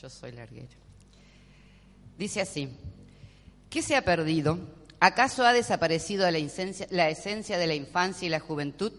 Yo 0.00 0.10
soy 0.10 0.32
larguero. 0.32 0.68
Dice 2.18 2.42
así, 2.42 2.68
¿qué 3.70 3.80
se 3.80 3.96
ha 3.96 4.02
perdido? 4.02 4.58
¿Acaso 5.00 5.44
ha 5.44 5.54
desaparecido 5.54 6.30
la 6.30 6.36
esencia, 6.36 6.86
la 6.90 7.08
esencia 7.08 7.56
de 7.56 7.66
la 7.66 7.74
infancia 7.74 8.26
y 8.26 8.28
la 8.28 8.40
juventud? 8.40 8.92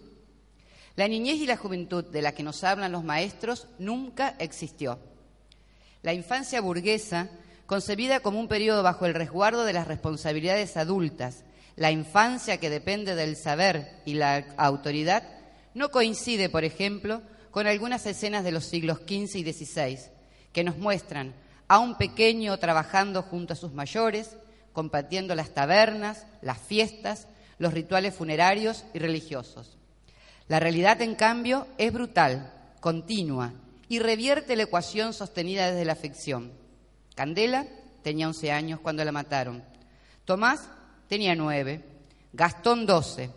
La 0.96 1.08
niñez 1.08 1.36
y 1.36 1.46
la 1.46 1.58
juventud 1.58 2.04
de 2.04 2.24
la 2.24 2.32
que 2.32 2.42
nos 2.42 2.64
hablan 2.64 2.92
los 2.92 3.04
maestros 3.04 3.68
nunca 3.78 4.36
existió. 4.40 4.98
La 6.02 6.14
infancia 6.14 6.62
burguesa, 6.62 7.30
concebida 7.68 8.22
como 8.22 8.40
un 8.40 8.48
periodo 8.48 8.82
bajo 8.82 9.06
el 9.06 9.14
resguardo 9.14 9.66
de 9.66 9.74
las 9.74 9.88
responsabilidades 9.88 10.78
adultas, 10.78 11.44
la 11.76 11.92
infancia 11.92 12.60
que 12.60 12.72
depende 12.72 13.14
del 13.14 13.36
saber 13.36 14.02
y 14.06 14.16
la 14.16 14.48
autoridad, 14.58 15.24
no 15.76 15.90
coincide, 15.90 16.50
por 16.50 16.64
ejemplo, 16.64 17.22
con 17.52 17.68
algunas 17.68 18.08
escenas 18.08 18.44
de 18.44 18.52
los 18.52 18.66
siglos 18.66 19.02
XV 19.08 19.36
y 19.36 19.54
XVI, 19.54 20.17
que 20.58 20.64
nos 20.64 20.80
muestran 20.80 21.36
a 21.68 21.78
un 21.78 22.00
pequeño 22.00 22.58
trabajando 22.58 23.22
junto 23.22 23.54
a 23.54 23.56
sus 23.56 23.74
mayores, 23.74 24.38
compartiendo 24.74 25.36
las 25.36 25.52
tabernas, 25.52 26.26
las 26.42 26.58
fiestas, 26.58 27.28
los 27.60 27.76
rituales 27.76 28.16
funerarios 28.16 28.84
y 28.92 28.98
religiosos. 28.98 29.78
La 30.48 30.60
realidad, 30.60 31.00
en 31.04 31.14
cambio, 31.14 31.68
es 31.78 31.94
brutal, 31.94 32.52
continua, 32.80 33.54
y 33.88 34.00
revierte 34.00 34.56
la 34.56 34.64
ecuación 34.64 35.14
sostenida 35.14 35.70
desde 35.70 35.86
la 35.86 35.94
ficción. 35.94 36.52
Candela 37.14 37.68
tenía 38.02 38.28
11 38.28 38.52
años 38.52 38.80
cuando 38.80 39.06
la 39.06 39.12
mataron. 39.12 39.64
Tomás 40.26 40.68
tenía 41.08 41.36
9. 41.36 41.86
Gastón 42.34 42.88
12. 42.88 43.30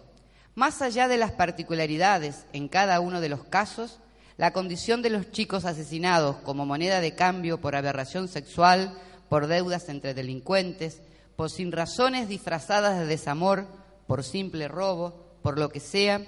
Más 0.54 0.80
allá 0.80 1.06
de 1.06 1.18
las 1.18 1.32
particularidades 1.32 2.46
en 2.54 2.68
cada 2.68 2.98
uno 3.00 3.20
de 3.20 3.28
los 3.28 3.44
casos, 3.44 4.00
la 4.40 4.54
condición 4.54 5.02
de 5.02 5.10
los 5.10 5.30
chicos 5.32 5.66
asesinados 5.66 6.36
como 6.36 6.64
moneda 6.64 7.02
de 7.02 7.14
cambio 7.14 7.60
por 7.60 7.76
aberración 7.76 8.26
sexual, 8.26 8.98
por 9.28 9.48
deudas 9.48 9.90
entre 9.90 10.14
delincuentes, 10.14 11.02
por 11.36 11.50
sin 11.50 11.70
razones 11.70 12.26
disfrazadas 12.26 12.98
de 12.98 13.04
desamor, 13.04 13.66
por 14.06 14.24
simple 14.24 14.66
robo, 14.66 15.36
por 15.42 15.58
lo 15.58 15.68
que 15.68 15.78
sea, 15.78 16.22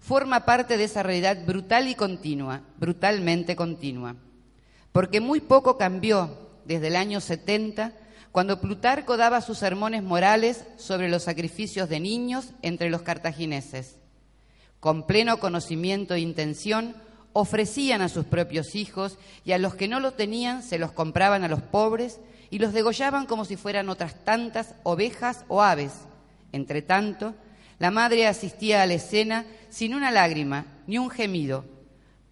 forma 0.00 0.46
parte 0.46 0.78
de 0.78 0.84
esa 0.84 1.02
realidad 1.02 1.44
brutal 1.44 1.88
y 1.88 1.94
continua, 1.96 2.62
brutalmente 2.78 3.56
continua. 3.56 4.16
Porque 4.90 5.20
muy 5.20 5.40
poco 5.40 5.76
cambió 5.76 6.30
desde 6.64 6.86
el 6.86 6.96
año 6.96 7.20
70, 7.20 7.92
cuando 8.32 8.58
Plutarco 8.58 9.18
daba 9.18 9.42
sus 9.42 9.58
sermones 9.58 10.02
morales 10.02 10.64
sobre 10.78 11.10
los 11.10 11.24
sacrificios 11.24 11.90
de 11.90 12.00
niños 12.00 12.54
entre 12.62 12.88
los 12.88 13.02
cartagineses. 13.02 13.96
Con 14.80 15.06
pleno 15.06 15.40
conocimiento 15.40 16.14
e 16.14 16.20
intención, 16.20 16.94
ofrecían 17.32 18.02
a 18.02 18.08
sus 18.08 18.24
propios 18.24 18.74
hijos 18.74 19.18
y 19.44 19.52
a 19.52 19.58
los 19.58 19.74
que 19.74 19.88
no 19.88 20.00
lo 20.00 20.12
tenían 20.12 20.62
se 20.62 20.78
los 20.78 20.92
compraban 20.92 21.44
a 21.44 21.48
los 21.48 21.62
pobres 21.62 22.20
y 22.50 22.58
los 22.58 22.72
degollaban 22.72 23.26
como 23.26 23.44
si 23.44 23.56
fueran 23.56 23.88
otras 23.88 24.24
tantas 24.24 24.74
ovejas 24.82 25.44
o 25.48 25.62
aves. 25.62 25.92
Entre 26.52 26.82
tanto, 26.82 27.34
la 27.78 27.90
madre 27.90 28.26
asistía 28.26 28.82
a 28.82 28.86
la 28.86 28.94
escena 28.94 29.46
sin 29.70 29.94
una 29.94 30.10
lágrima 30.10 30.66
ni 30.86 30.98
un 30.98 31.10
gemido, 31.10 31.64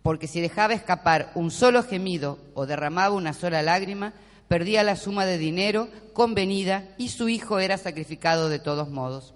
porque 0.03 0.27
si 0.27 0.41
dejaba 0.41 0.75
escapar 0.75 1.31
un 1.35 1.51
solo 1.51 1.83
gemido 1.83 2.39
o 2.55 2.67
derramaba 2.67 3.15
una 3.15 3.33
sola 3.33 3.63
lágrima, 3.63 4.13
perdía 4.49 4.83
la 4.83 4.97
suma 4.97 5.25
de 5.27 5.39
dinero 5.39 5.89
convenida 6.13 6.89
y 6.99 7.11
su 7.11 7.29
hijo 7.29 7.61
era 7.61 7.79
sacrificado 7.79 8.49
de 8.49 8.59
todos 8.59 8.91
modos. 8.91 9.35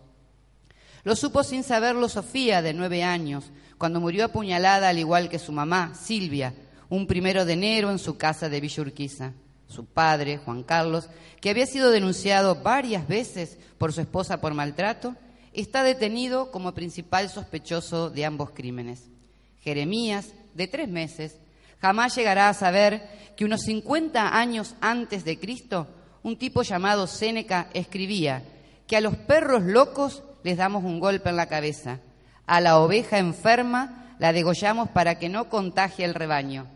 Lo 1.04 1.16
supo 1.16 1.42
sin 1.44 1.62
saberlo 1.62 2.08
Sofía, 2.08 2.62
de 2.62 2.74
nueve 2.74 3.02
años, 3.02 3.50
cuando 3.82 4.00
murió 4.00 4.26
apuñalada 4.26 4.90
al 4.90 5.00
igual 5.00 5.28
que 5.28 5.40
su 5.40 5.50
mamá, 5.50 5.92
Silvia, 5.96 6.54
un 6.88 7.08
primero 7.08 7.44
de 7.44 7.54
enero 7.54 7.90
en 7.90 7.98
su 7.98 8.16
casa 8.16 8.48
de 8.48 8.60
Villurquiza. 8.60 9.32
Su 9.66 9.86
padre, 9.86 10.38
Juan 10.38 10.62
Carlos, 10.62 11.08
que 11.40 11.50
había 11.50 11.66
sido 11.66 11.90
denunciado 11.90 12.62
varias 12.62 13.08
veces 13.08 13.58
por 13.78 13.92
su 13.92 14.00
esposa 14.00 14.40
por 14.40 14.54
maltrato, 14.54 15.16
está 15.52 15.82
detenido 15.82 16.52
como 16.52 16.74
principal 16.74 17.28
sospechoso 17.28 18.08
de 18.08 18.24
ambos 18.24 18.50
crímenes. 18.50 19.08
Jeremías, 19.62 20.32
de 20.54 20.68
tres 20.68 20.88
meses, 20.88 21.38
jamás 21.80 22.14
llegará 22.14 22.50
a 22.50 22.54
saber 22.54 23.02
que 23.36 23.44
unos 23.44 23.62
50 23.62 24.38
años 24.38 24.76
antes 24.80 25.24
de 25.24 25.40
Cristo, 25.40 25.88
un 26.22 26.38
tipo 26.38 26.62
llamado 26.62 27.08
Séneca 27.08 27.68
escribía 27.74 28.44
que 28.86 28.96
a 28.96 29.00
los 29.00 29.16
perros 29.16 29.64
locos 29.64 30.22
les 30.44 30.56
damos 30.56 30.84
un 30.84 31.00
golpe 31.00 31.30
en 31.30 31.36
la 31.36 31.46
cabeza, 31.46 31.98
a 32.52 32.60
la 32.60 32.78
oveja 32.80 33.16
enferma 33.16 34.14
la 34.18 34.34
degollamos 34.34 34.90
para 34.90 35.18
que 35.18 35.30
no 35.30 35.48
contagie 35.48 36.04
el 36.04 36.12
rebaño, 36.12 36.66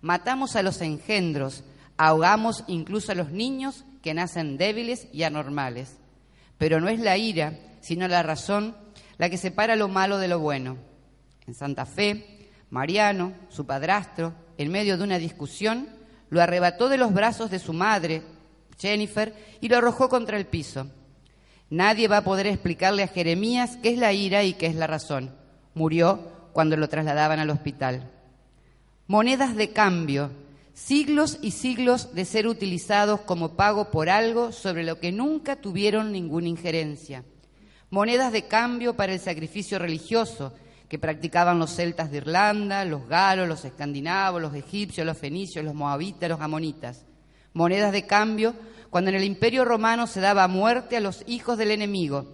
matamos 0.00 0.56
a 0.56 0.62
los 0.62 0.80
engendros, 0.80 1.62
ahogamos 1.98 2.64
incluso 2.68 3.12
a 3.12 3.14
los 3.14 3.30
niños 3.32 3.84
que 4.00 4.14
nacen 4.14 4.56
débiles 4.56 5.08
y 5.12 5.24
anormales. 5.24 5.98
Pero 6.56 6.80
no 6.80 6.88
es 6.88 7.00
la 7.00 7.18
ira, 7.18 7.52
sino 7.82 8.08
la 8.08 8.22
razón 8.22 8.78
la 9.18 9.28
que 9.28 9.36
separa 9.36 9.76
lo 9.76 9.88
malo 9.88 10.16
de 10.16 10.28
lo 10.28 10.38
bueno. 10.38 10.78
En 11.46 11.52
Santa 11.52 11.84
Fe, 11.84 12.48
Mariano, 12.70 13.34
su 13.50 13.66
padrastro, 13.66 14.32
en 14.56 14.72
medio 14.72 14.96
de 14.96 15.04
una 15.04 15.18
discusión, 15.18 15.86
lo 16.30 16.40
arrebató 16.40 16.88
de 16.88 16.96
los 16.96 17.12
brazos 17.12 17.50
de 17.50 17.58
su 17.58 17.74
madre, 17.74 18.22
Jennifer, 18.78 19.34
y 19.60 19.68
lo 19.68 19.76
arrojó 19.76 20.08
contra 20.08 20.38
el 20.38 20.46
piso. 20.46 20.86
Nadie 21.70 22.06
va 22.06 22.18
a 22.18 22.24
poder 22.24 22.46
explicarle 22.46 23.02
a 23.02 23.08
Jeremías 23.08 23.78
qué 23.82 23.90
es 23.90 23.98
la 23.98 24.12
ira 24.12 24.44
y 24.44 24.54
qué 24.54 24.66
es 24.66 24.76
la 24.76 24.86
razón. 24.86 25.34
Murió 25.74 26.20
cuando 26.52 26.76
lo 26.76 26.88
trasladaban 26.88 27.40
al 27.40 27.50
hospital. 27.50 28.10
Monedas 29.08 29.56
de 29.56 29.70
cambio, 29.70 30.30
siglos 30.74 31.38
y 31.42 31.50
siglos 31.50 32.14
de 32.14 32.24
ser 32.24 32.46
utilizados 32.46 33.20
como 33.20 33.56
pago 33.56 33.90
por 33.90 34.08
algo 34.08 34.52
sobre 34.52 34.84
lo 34.84 35.00
que 35.00 35.10
nunca 35.10 35.56
tuvieron 35.56 36.12
ninguna 36.12 36.48
injerencia. 36.48 37.24
Monedas 37.90 38.32
de 38.32 38.46
cambio 38.46 38.94
para 38.94 39.12
el 39.12 39.20
sacrificio 39.20 39.78
religioso, 39.78 40.52
que 40.88 40.98
practicaban 40.98 41.58
los 41.58 41.74
celtas 41.74 42.10
de 42.10 42.18
Irlanda, 42.18 42.84
los 42.84 43.08
galos, 43.08 43.48
los 43.48 43.64
escandinavos, 43.64 44.40
los 44.40 44.54
egipcios, 44.54 45.06
los 45.06 45.18
fenicios, 45.18 45.64
los 45.64 45.74
moabitas, 45.74 46.28
los 46.28 46.40
amonitas. 46.40 47.04
Monedas 47.54 47.90
de 47.92 48.06
cambio 48.06 48.54
cuando 48.96 49.10
en 49.10 49.16
el 49.16 49.24
imperio 49.24 49.66
romano 49.66 50.06
se 50.06 50.22
daba 50.22 50.48
muerte 50.48 50.96
a 50.96 51.00
los 51.00 51.22
hijos 51.26 51.58
del 51.58 51.70
enemigo. 51.70 52.24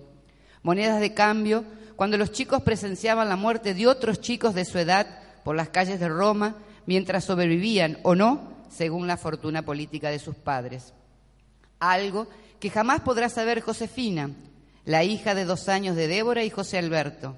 Monedas 0.62 1.00
de 1.00 1.12
cambio 1.12 1.64
cuando 1.96 2.16
los 2.16 2.30
chicos 2.30 2.62
presenciaban 2.62 3.28
la 3.28 3.34
muerte 3.34 3.74
de 3.74 3.88
otros 3.88 4.20
chicos 4.20 4.54
de 4.54 4.64
su 4.64 4.78
edad 4.78 5.08
por 5.42 5.56
las 5.56 5.70
calles 5.70 5.98
de 5.98 6.08
Roma 6.08 6.54
mientras 6.86 7.24
sobrevivían 7.24 7.98
o 8.04 8.14
no 8.14 8.52
según 8.70 9.08
la 9.08 9.16
fortuna 9.16 9.62
política 9.62 10.10
de 10.10 10.20
sus 10.20 10.36
padres. 10.36 10.94
Algo 11.80 12.28
que 12.60 12.70
jamás 12.70 13.00
podrá 13.00 13.28
saber 13.28 13.60
Josefina, 13.60 14.30
la 14.84 15.02
hija 15.02 15.34
de 15.34 15.44
dos 15.44 15.68
años 15.68 15.96
de 15.96 16.06
Débora 16.06 16.44
y 16.44 16.50
José 16.50 16.78
Alberto, 16.78 17.36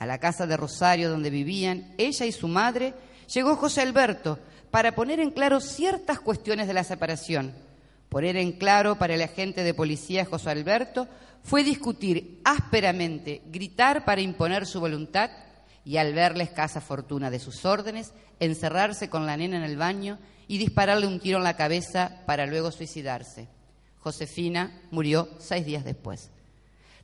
a 0.00 0.06
la 0.06 0.18
casa 0.18 0.48
de 0.48 0.56
Rosario 0.56 1.08
donde 1.08 1.30
vivían 1.30 1.94
ella 1.98 2.26
y 2.26 2.32
su 2.32 2.48
madre, 2.48 2.94
llegó 3.32 3.54
José 3.54 3.82
Alberto 3.82 4.40
para 4.72 4.96
poner 4.96 5.20
en 5.20 5.30
claro 5.30 5.60
ciertas 5.60 6.18
cuestiones 6.18 6.66
de 6.66 6.74
la 6.74 6.82
separación. 6.82 7.65
Poner 8.16 8.38
en 8.38 8.52
claro 8.52 8.96
para 8.96 9.14
el 9.14 9.20
agente 9.20 9.62
de 9.62 9.74
policía 9.74 10.24
José 10.24 10.48
Alberto 10.48 11.06
fue 11.42 11.62
discutir 11.62 12.40
ásperamente, 12.44 13.42
gritar 13.48 14.06
para 14.06 14.22
imponer 14.22 14.64
su 14.64 14.80
voluntad 14.80 15.28
y 15.84 15.98
al 15.98 16.14
ver 16.14 16.34
la 16.34 16.44
escasa 16.44 16.80
fortuna 16.80 17.30
de 17.30 17.38
sus 17.38 17.66
órdenes, 17.66 18.14
encerrarse 18.40 19.10
con 19.10 19.26
la 19.26 19.36
nena 19.36 19.58
en 19.58 19.64
el 19.64 19.76
baño 19.76 20.18
y 20.48 20.56
dispararle 20.56 21.06
un 21.06 21.20
tiro 21.20 21.36
en 21.36 21.44
la 21.44 21.58
cabeza 21.58 22.22
para 22.24 22.46
luego 22.46 22.72
suicidarse. 22.72 23.48
Josefina 23.98 24.80
murió 24.90 25.28
seis 25.38 25.66
días 25.66 25.84
después. 25.84 26.30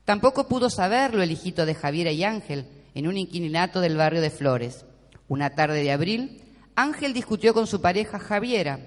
Tampoco 0.07 0.48
pudo 0.48 0.70
saberlo 0.70 1.22
el 1.22 1.31
hijito 1.31 1.66
de 1.66 1.75
Javiera 1.75 2.11
y 2.11 2.25
Ángel, 2.25 2.64
en 2.94 3.07
un 3.07 3.18
inquilinato 3.18 3.83
del 3.83 3.98
barrio 3.98 4.22
de 4.22 4.31
Flores. 4.31 4.87
Una 5.29 5.51
tarde 5.51 5.83
de 5.83 5.92
abril, 5.92 6.42
Ángel 6.75 7.12
discutió 7.12 7.53
con 7.53 7.66
su 7.66 7.83
pareja 7.83 8.18
Javiera. 8.18 8.81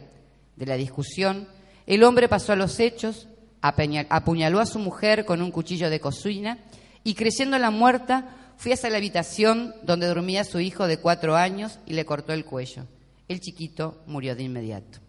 De 0.55 0.65
la 0.65 0.75
discusión, 0.75 1.53
el 1.85 2.03
hombre 2.03 2.27
pasó 2.27 2.53
a 2.53 2.55
los 2.55 2.79
hechos, 2.79 3.27
apuñaló 3.61 4.59
a 4.59 4.65
su 4.65 4.79
mujer 4.79 5.25
con 5.25 5.41
un 5.41 5.51
cuchillo 5.51 5.89
de 5.89 5.99
cocina 5.99 6.59
y, 7.03 7.13
creyéndola 7.13 7.71
muerta, 7.71 8.53
fue 8.57 8.73
hacia 8.73 8.89
la 8.89 8.97
habitación 8.97 9.75
donde 9.83 10.07
dormía 10.07 10.43
su 10.43 10.59
hijo 10.59 10.87
de 10.87 10.97
cuatro 10.97 11.35
años 11.35 11.79
y 11.85 11.93
le 11.93 12.05
cortó 12.05 12.33
el 12.33 12.45
cuello. 12.45 12.85
El 13.27 13.39
chiquito 13.39 14.03
murió 14.07 14.35
de 14.35 14.43
inmediato. 14.43 14.99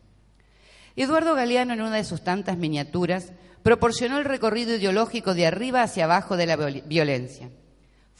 Eduardo 0.96 1.34
Galeano, 1.34 1.74
en 1.74 1.82
una 1.82 1.96
de 1.96 2.04
sus 2.04 2.24
tantas 2.24 2.56
miniaturas, 2.56 3.32
proporcionó 3.62 4.18
el 4.18 4.24
recorrido 4.24 4.74
ideológico 4.74 5.34
de 5.34 5.46
arriba 5.46 5.82
hacia 5.82 6.04
abajo 6.04 6.36
de 6.36 6.46
la 6.46 6.56
violencia 6.56 7.50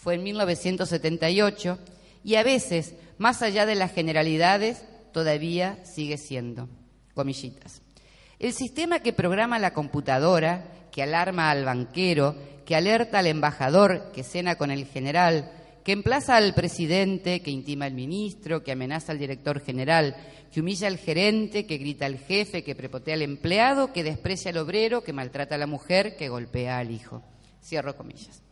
fue 0.06 0.14
en 0.14 0.22
1978 0.22 1.78
y 2.22 2.36
a 2.36 2.44
veces, 2.44 2.94
más 3.18 3.42
allá 3.42 3.66
de 3.66 3.74
las 3.74 3.92
generalidades, 3.92 4.84
todavía 5.12 5.84
sigue 5.84 6.16
siendo. 6.16 6.68
Comillitas. 7.14 7.82
El 8.38 8.52
sistema 8.52 9.00
que 9.00 9.14
programa 9.14 9.58
la 9.58 9.72
computadora, 9.72 10.66
que 10.92 11.02
alarma 11.02 11.50
al 11.50 11.64
banquero, 11.64 12.36
que 12.66 12.76
alerta 12.76 13.20
al 13.20 13.28
embajador, 13.28 14.12
que 14.12 14.22
cena 14.22 14.56
con 14.56 14.70
el 14.70 14.86
general, 14.86 15.50
que 15.84 15.92
emplaza 15.92 16.36
al 16.36 16.52
presidente, 16.52 17.40
que 17.40 17.50
intima 17.50 17.86
al 17.86 17.94
ministro, 17.94 18.62
que 18.62 18.72
amenaza 18.72 19.12
al 19.12 19.18
director 19.18 19.60
general, 19.60 20.16
que 20.52 20.60
humilla 20.60 20.88
al 20.88 20.98
gerente, 20.98 21.64
que 21.64 21.78
grita 21.78 22.04
al 22.04 22.18
jefe, 22.18 22.62
que 22.62 22.74
prepotea 22.74 23.14
al 23.14 23.22
empleado, 23.22 23.92
que 23.92 24.04
desprecia 24.04 24.50
al 24.50 24.58
obrero, 24.58 25.02
que 25.02 25.14
maltrata 25.14 25.54
a 25.54 25.58
la 25.58 25.66
mujer, 25.66 26.16
que 26.16 26.28
golpea 26.28 26.78
al 26.78 26.90
hijo. 26.90 27.22
Cierro 27.62 27.96
comillas. 27.96 28.42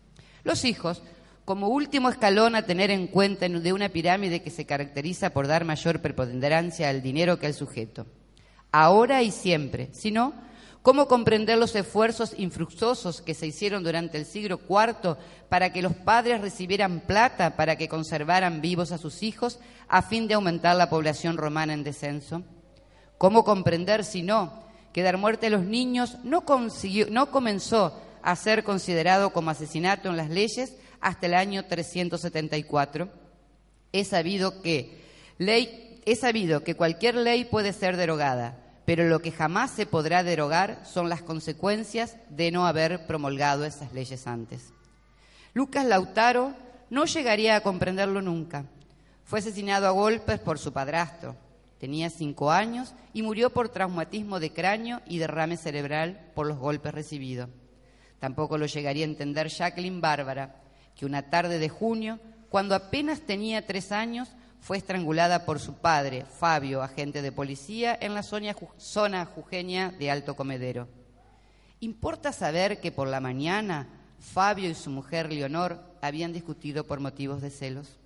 Los 0.44 0.64
hijos 0.64 1.03
como 1.44 1.68
último 1.68 2.09
escalón 2.09 2.55
a 2.55 2.64
tener 2.64 2.90
en 2.90 3.07
cuenta 3.07 3.49
de 3.49 3.73
una 3.73 3.90
pirámide 3.90 4.40
que 4.40 4.51
se 4.51 4.64
caracteriza 4.64 5.31
por 5.31 5.47
dar 5.47 5.66
mayor 5.66 6.01
preponderancia 6.01 6.88
al 6.88 7.03
dinero 7.03 7.38
que 7.38 7.47
al 7.47 7.55
sujeto. 7.55 8.07
Ahora 8.77 9.23
y 9.23 9.31
siempre, 9.31 9.89
si 9.93 10.11
no, 10.11 10.35
¿cómo 10.83 11.07
comprender 11.07 11.59
los 11.59 11.77
esfuerzos 11.77 12.35
infructuosos 12.37 13.23
que 13.23 13.33
se 13.33 13.47
hicieron 13.47 13.85
durante 13.85 14.19
el 14.19 14.25
siglo 14.25 14.61
IV 14.69 15.17
para 15.49 15.73
que 15.73 15.81
los 15.81 15.95
padres 15.95 16.41
recibieran 16.41 16.99
plata 16.99 17.55
para 17.55 17.77
que 17.77 17.89
conservaran 17.89 18.61
vivos 18.61 18.91
a 18.91 18.99
sus 18.99 19.23
hijos 19.23 19.61
a 19.87 20.03
fin 20.03 20.27
de 20.27 20.35
aumentar 20.35 20.75
la 20.75 20.91
población 20.91 21.37
romana 21.37 21.73
en 21.73 21.85
descenso? 21.85 22.43
¿Cómo 23.17 23.45
comprender, 23.45 24.03
si 24.03 24.25
no, 24.25 24.65
que 24.93 25.05
dar 25.05 25.19
muerte 25.19 25.47
a 25.47 25.51
los 25.51 25.63
niños 25.63 26.19
no 26.25 26.45
comenzó 26.45 27.97
a 28.23 28.35
ser 28.35 28.65
considerado 28.65 29.33
como 29.33 29.51
asesinato 29.51 30.09
en 30.09 30.17
las 30.17 30.31
leyes, 30.31 30.75
hasta 31.01 31.27
el 31.27 31.35
año 31.35 31.65
374, 31.67 33.09
he 33.93 34.03
sabido 34.03 34.63
que 34.63 35.01
ley, 35.39 36.01
he 36.07 36.17
sabido 36.17 36.65
que 36.65 36.75
cualquier 36.75 37.15
ley 37.15 37.45
puede 37.45 37.73
ser 37.73 37.97
derogada, 37.97 38.63
pero 38.85 39.05
lo 39.05 39.20
que 39.20 39.33
jamás 39.33 39.70
se 39.70 39.87
podrá 39.87 40.23
derogar 40.23 40.85
son 40.85 41.09
las 41.09 41.23
consecuencias 41.23 42.16
de 42.29 42.51
no 42.51 42.66
haber 42.66 43.07
promulgado 43.07 43.64
esas 43.64 43.92
leyes 43.92 44.27
antes. 44.27 44.73
Lucas 45.55 45.87
Lautaro 45.87 46.55
no 46.90 47.07
llegaría 47.07 47.57
a 47.57 47.62
comprenderlo 47.62 48.20
nunca. 48.20 48.66
Fue 49.25 49.38
asesinado 49.38 49.87
a 49.87 49.90
golpes 49.90 50.38
por 50.38 50.59
su 50.59 50.73
padrastro. 50.73 51.37
Tenía 51.79 52.11
cinco 52.11 52.51
años 52.51 52.94
y 53.12 53.23
murió 53.23 53.51
por 53.51 53.68
traumatismo 53.68 54.38
de 54.40 54.53
cráneo 54.53 55.01
y 55.07 55.18
derrame 55.18 55.57
cerebral 55.57 56.31
por 56.35 56.47
los 56.47 56.59
golpes 56.59 56.92
recibidos. 56.94 57.49
Tampoco 58.18 58.59
lo 58.59 58.66
llegaría 58.66 59.05
a 59.05 59.09
entender 59.09 59.49
Jacqueline 59.49 60.01
Bárbara, 60.01 60.57
que 60.97 61.07
una 61.07 61.31
tarde 61.31 61.59
de 61.59 61.68
junio, 61.68 62.20
cuando 62.49 62.75
apenas 62.75 63.20
tenía 63.20 63.66
tres 63.66 63.92
años, 63.92 64.31
fue 64.64 64.79
estrangulada 64.79 65.44
por 65.44 65.61
su 65.61 65.74
padre, 65.74 66.24
Fabio, 66.24 66.83
agente 66.83 67.20
de 67.20 67.33
policía, 67.33 67.98
en 68.00 68.14
la 68.14 68.22
zona 68.22 69.27
jujeña 69.27 69.90
de 69.90 70.11
Alto 70.11 70.37
Comedero. 70.37 70.88
¿Importa 71.81 72.33
saber 72.33 72.81
que 72.81 72.90
por 72.90 73.07
la 73.07 73.20
mañana 73.20 73.87
Fabio 74.18 74.70
y 74.70 74.74
su 74.74 74.88
mujer 74.88 75.31
Leonor 75.31 75.79
habían 76.00 76.33
discutido 76.33 76.85
por 76.85 76.98
motivos 76.98 77.42
de 77.42 77.50
celos? 77.50 77.98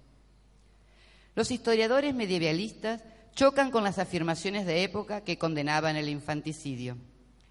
Los 1.36 1.52
historiadores 1.52 2.12
medievalistas 2.12 3.04
chocan 3.36 3.70
con 3.70 3.84
las 3.84 4.00
afirmaciones 4.00 4.66
de 4.66 4.82
época 4.82 5.20
que 5.20 5.38
condenaban 5.38 5.94
el 5.94 6.08
infanticidio. 6.08 6.96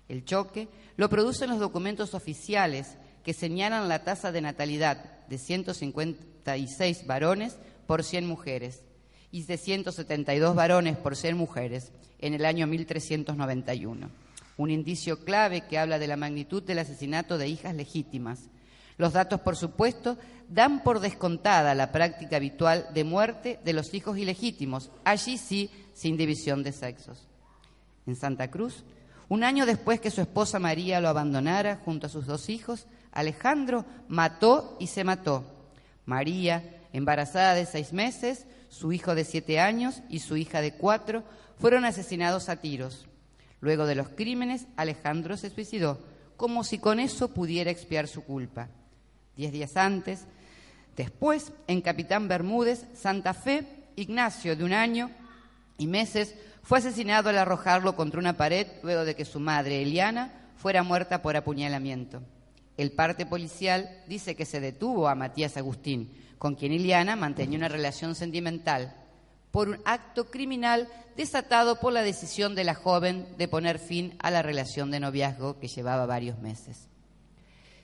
El 0.10 0.26
choque 0.26 0.68
lo 0.98 1.08
producen 1.08 1.50
los 1.50 1.60
documentos 1.60 2.14
oficiales 2.14 2.98
que 3.24 3.34
señalan 3.34 3.88
la 3.88 4.04
tasa 4.04 4.34
de 4.34 4.42
natalidad 4.42 5.26
de 5.30 5.38
156 5.38 7.08
varones 7.08 7.56
por 7.86 8.04
100 8.04 8.28
mujeres 8.28 8.84
y 9.38 9.44
de 9.44 9.58
172 9.58 10.56
varones 10.56 10.98
por 10.98 11.16
100 11.16 11.38
mujeres 11.38 11.92
en 12.18 12.34
el 12.34 12.44
año 12.44 12.66
1391. 12.66 14.10
Un 14.58 14.72
indicio 14.72 15.24
clave 15.24 15.62
que 15.62 15.78
habla 15.78 16.00
de 16.00 16.08
la 16.08 16.18
magnitud 16.18 16.64
del 16.64 16.80
asesinato 16.80 17.38
de 17.38 17.48
hijas 17.48 17.76
legítimas. 17.76 18.50
Los 18.98 19.14
datos, 19.14 19.40
por 19.42 19.56
supuesto, 19.56 20.18
dan 20.50 20.82
por 20.82 21.02
descontada 21.02 21.76
la 21.76 21.92
práctica 21.92 22.38
habitual 22.38 22.88
de 22.96 23.04
muerte 23.04 23.60
de 23.64 23.74
los 23.74 23.94
hijos 23.94 24.18
ilegítimos, 24.18 24.90
allí 25.04 25.38
sí 25.38 25.70
sin 25.94 26.18
división 26.18 26.64
de 26.64 26.72
sexos. 26.72 27.28
En 28.08 28.16
Santa 28.16 28.50
Cruz, 28.50 28.86
un 29.30 29.44
año 29.44 29.68
después 29.68 30.02
que 30.02 30.10
su 30.10 30.22
esposa 30.22 30.58
María 30.58 31.00
lo 31.00 31.10
abandonara 31.10 31.80
junto 31.86 32.08
a 32.08 32.10
sus 32.10 32.26
dos 32.26 32.50
hijos, 32.50 32.88
Alejandro 33.12 33.86
mató 34.08 34.78
y 34.80 34.88
se 34.88 35.04
mató. 35.04 35.46
María, 36.08 36.64
embarazada 36.92 37.54
de 37.54 37.68
seis 37.68 37.94
meses, 37.94 38.48
su 38.78 38.94
hijo 38.94 39.16
de 39.16 39.26
siete 39.26 39.60
años 39.60 40.04
y 40.08 40.20
su 40.20 40.38
hija 40.38 40.62
de 40.62 40.74
cuatro 40.74 41.24
fueron 41.60 41.84
asesinados 41.84 42.48
a 42.48 42.58
tiros. 42.58 43.08
Luego 43.60 43.88
de 43.88 43.96
los 43.96 44.10
crímenes, 44.10 44.68
Alejandro 44.76 45.36
se 45.36 45.50
suicidó, 45.50 46.00
como 46.36 46.64
si 46.64 46.78
con 46.78 47.00
eso 47.00 47.30
pudiera 47.30 47.72
expiar 47.72 48.08
su 48.08 48.24
culpa. 48.24 48.70
Diez 49.36 49.52
días 49.52 49.78
antes, 49.78 50.26
después, 50.96 51.52
en 51.68 51.82
Capitán 51.82 52.28
Bermúdez, 52.28 52.86
Santa 52.94 53.34
Fe, 53.34 53.66
Ignacio, 53.96 54.56
de 54.56 54.64
un 54.64 54.74
año 54.74 55.10
y 55.80 55.88
meses, 55.88 56.36
fue 56.62 56.78
asesinado 56.78 57.30
al 57.30 57.38
arrojarlo 57.40 57.96
contra 57.96 58.20
una 58.20 58.38
pared 58.38 58.68
luego 58.84 59.06
de 59.06 59.16
que 59.16 59.26
su 59.26 59.40
madre, 59.40 59.82
Eliana, 59.82 60.52
fuera 60.56 60.84
muerta 60.84 61.24
por 61.24 61.36
apuñalamiento. 61.36 62.22
El 62.78 62.92
parte 62.92 63.26
policial 63.26 63.90
dice 64.08 64.36
que 64.36 64.46
se 64.46 64.60
detuvo 64.60 65.08
a 65.08 65.16
Matías 65.16 65.58
Agustín, 65.58 66.14
con 66.38 66.56
quien 66.56 66.72
Eliana 66.72 67.16
mantenía 67.16 67.58
una 67.58 67.68
relación 67.68 68.14
sentimental, 68.14 68.96
por 69.52 69.70
un 69.70 69.80
acto 69.86 70.30
criminal 70.30 70.88
desatado 71.16 71.80
por 71.80 71.92
la 71.92 72.04
decisión 72.04 72.54
de 72.54 72.64
la 72.64 72.76
joven 72.76 73.28
de 73.40 73.48
poner 73.48 73.80
fin 73.80 74.16
a 74.20 74.30
la 74.30 74.44
relación 74.44 74.92
de 74.92 75.00
noviazgo 75.00 75.60
que 75.60 75.68
llevaba 75.68 76.06
varios 76.06 76.38
meses. 76.40 76.88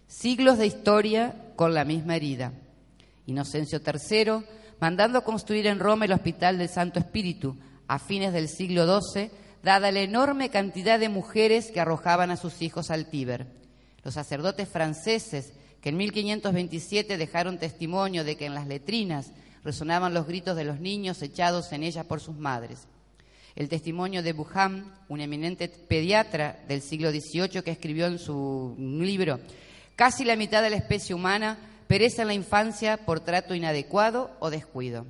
Siglos 0.08 0.60
de 0.60 0.67
historia 0.67 1.36
con 1.56 1.73
la 1.73 1.86
misma 1.86 2.15
herida. 2.15 2.53
Inocencio 3.25 3.82
III, 3.84 4.45
mandando 4.79 5.23
construir 5.23 5.65
en 5.65 5.79
Roma 5.79 6.06
el 6.06 6.12
Hospital 6.12 6.60
del 6.60 6.69
Santo 6.69 6.99
Espíritu, 6.99 7.58
a 7.88 7.97
fines 7.97 8.34
del 8.34 8.47
siglo 8.47 8.86
XII, 8.86 9.32
dada 9.63 9.91
la 9.91 10.01
enorme 10.01 10.49
cantidad 10.49 10.99
de 10.99 11.10
mujeres 11.10 11.71
que 11.71 11.79
arrojaban 11.79 12.29
a 12.29 12.38
sus 12.38 12.62
hijos 12.62 12.91
al 12.91 13.08
Tíber. 13.08 13.62
Los 14.04 14.13
sacerdotes 14.13 14.68
franceses, 14.68 15.54
que 15.82 15.89
en 15.89 15.98
1527 15.98 17.18
dejaron 17.18 17.58
testimonio 17.58 18.24
de 18.24 18.36
que 18.36 18.46
en 18.46 18.54
las 18.54 18.68
letrinas 18.68 19.32
resonaban 19.63 20.13
los 20.13 20.28
gritos 20.28 20.56
de 20.56 20.66
los 20.66 20.80
niños 20.80 21.22
echados 21.22 21.72
en 21.72 21.84
ellas 21.84 22.06
por 22.06 22.20
sus 22.20 22.38
madres. 22.38 22.88
El 23.56 23.70
testimonio 23.70 24.24
de 24.24 24.34
Buham, 24.34 24.92
un 25.10 25.22
eminente 25.22 25.68
pediatra 25.68 26.60
del 26.68 26.82
siglo 26.82 27.12
XVIII 27.12 27.62
que 27.62 27.72
escribió 27.72 28.08
en 28.08 28.18
su 28.18 28.76
libro, 28.78 29.39
casi 29.96 30.26
la 30.26 30.36
mitad 30.36 30.63
de 30.63 30.72
la 30.72 30.78
especie 30.78 31.13
humana 31.13 31.58
perece 31.88 32.22
en 32.24 32.30
la 32.30 32.34
infancia 32.34 32.98
por 33.06 33.20
trato 33.20 33.54
inadecuado 33.54 34.32
o 34.39 34.50
descuido. 34.50 35.06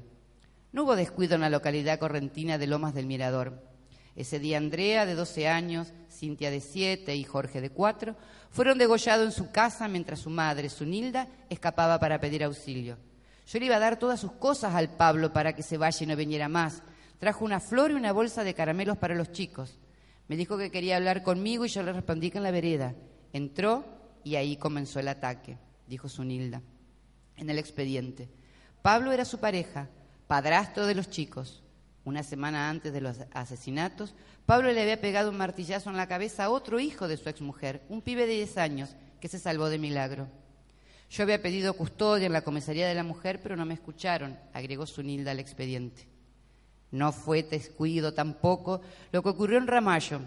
No 0.73 0.83
hubo 0.83 0.95
descuido 0.95 1.35
en 1.35 1.41
la 1.41 1.49
localidad 1.49 1.99
correntina 1.99 2.57
de 2.57 2.67
Lomas 2.67 2.93
del 2.93 3.05
Mirador. 3.05 3.63
Ese 4.15 4.39
día 4.39 4.57
Andrea, 4.57 5.05
de 5.05 5.15
12 5.15 5.47
años, 5.47 5.93
Cintia, 6.11 6.51
de 6.51 6.61
7 6.61 7.15
y 7.15 7.23
Jorge, 7.23 7.61
de 7.61 7.69
4, 7.69 8.15
fueron 8.53 8.77
degollados 8.77 9.25
en 9.25 9.31
su 9.31 9.51
casa 9.51 9.87
mientras 9.87 10.19
su 10.19 10.29
madre, 10.29 10.69
Sunilda, 10.69 11.27
escapaba 11.49 11.99
para 11.99 12.19
pedir 12.19 12.43
auxilio. 12.43 12.97
Yo 13.47 13.59
le 13.59 13.65
iba 13.65 13.75
a 13.75 13.79
dar 13.79 13.97
todas 13.97 14.19
sus 14.19 14.31
cosas 14.33 14.75
al 14.75 14.95
Pablo 14.95 15.33
para 15.33 15.53
que 15.53 15.63
se 15.63 15.77
vaya 15.77 16.03
y 16.03 16.07
no 16.07 16.15
viniera 16.15 16.47
más. 16.47 16.83
Trajo 17.17 17.43
una 17.43 17.59
flor 17.59 17.89
y 17.89 17.95
una 17.95 18.11
bolsa 18.11 18.43
de 18.43 18.53
caramelos 18.53 18.99
para 18.99 19.15
los 19.15 19.31
chicos. 19.31 19.79
Me 20.27 20.37
dijo 20.37 20.55
que 20.57 20.69
quería 20.69 20.97
hablar 20.97 21.23
conmigo 21.23 21.65
y 21.65 21.69
yo 21.69 21.81
le 21.81 21.93
respondí 21.93 22.29
que 22.29 22.37
en 22.37 22.43
la 22.43 22.51
vereda. 22.51 22.93
Entró 23.33 23.85
y 24.23 24.35
ahí 24.35 24.55
comenzó 24.55 24.99
el 24.99 25.07
ataque, 25.07 25.57
dijo 25.87 26.07
Sunilda, 26.07 26.61
en 27.37 27.49
el 27.49 27.57
expediente. 27.57 28.29
Pablo 28.83 29.11
era 29.11 29.25
su 29.25 29.39
pareja 29.39 29.89
padrastro 30.27 30.85
de 30.85 30.93
los 30.93 31.09
chicos. 31.09 31.62
Una 32.05 32.23
semana 32.23 32.69
antes 32.69 32.91
de 32.91 33.01
los 33.01 33.17
asesinatos, 33.33 34.13
Pablo 34.45 34.71
le 34.71 34.81
había 34.81 34.99
pegado 34.99 35.29
un 35.29 35.37
martillazo 35.37 35.89
en 35.89 35.97
la 35.97 36.07
cabeza 36.07 36.45
a 36.45 36.49
otro 36.49 36.79
hijo 36.79 37.07
de 37.07 37.17
su 37.17 37.29
exmujer, 37.29 37.81
un 37.87 38.01
pibe 38.01 38.27
de 38.27 38.33
10 38.33 38.57
años, 38.57 38.95
que 39.21 39.29
se 39.29 39.39
salvó 39.39 39.69
de 39.69 39.79
milagro. 39.79 40.27
Yo 41.09 41.23
había 41.23 41.41
pedido 41.41 41.75
custodia 41.75 42.25
en 42.25 42.33
la 42.33 42.41
comisaría 42.41 42.87
de 42.87 42.95
la 42.95 43.03
mujer, 43.03 43.39
pero 43.41 43.55
no 43.55 43.65
me 43.65 43.75
escucharon, 43.75 44.37
agregó 44.51 44.85
Sunilda 44.85 45.31
al 45.31 45.39
expediente. 45.39 46.07
No 46.91 47.11
fue 47.11 47.43
descuido 47.43 48.13
tampoco 48.13 48.81
lo 49.11 49.23
que 49.23 49.29
ocurrió 49.29 49.57
en 49.57 49.67
Ramallo. 49.67 50.19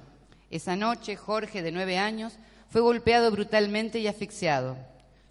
Esa 0.50 0.76
noche, 0.76 1.14
Jorge, 1.16 1.60
de 1.60 1.72
nueve 1.72 1.98
años, 1.98 2.38
fue 2.70 2.80
golpeado 2.80 3.30
brutalmente 3.30 3.98
y 3.98 4.06
asfixiado. 4.06 4.76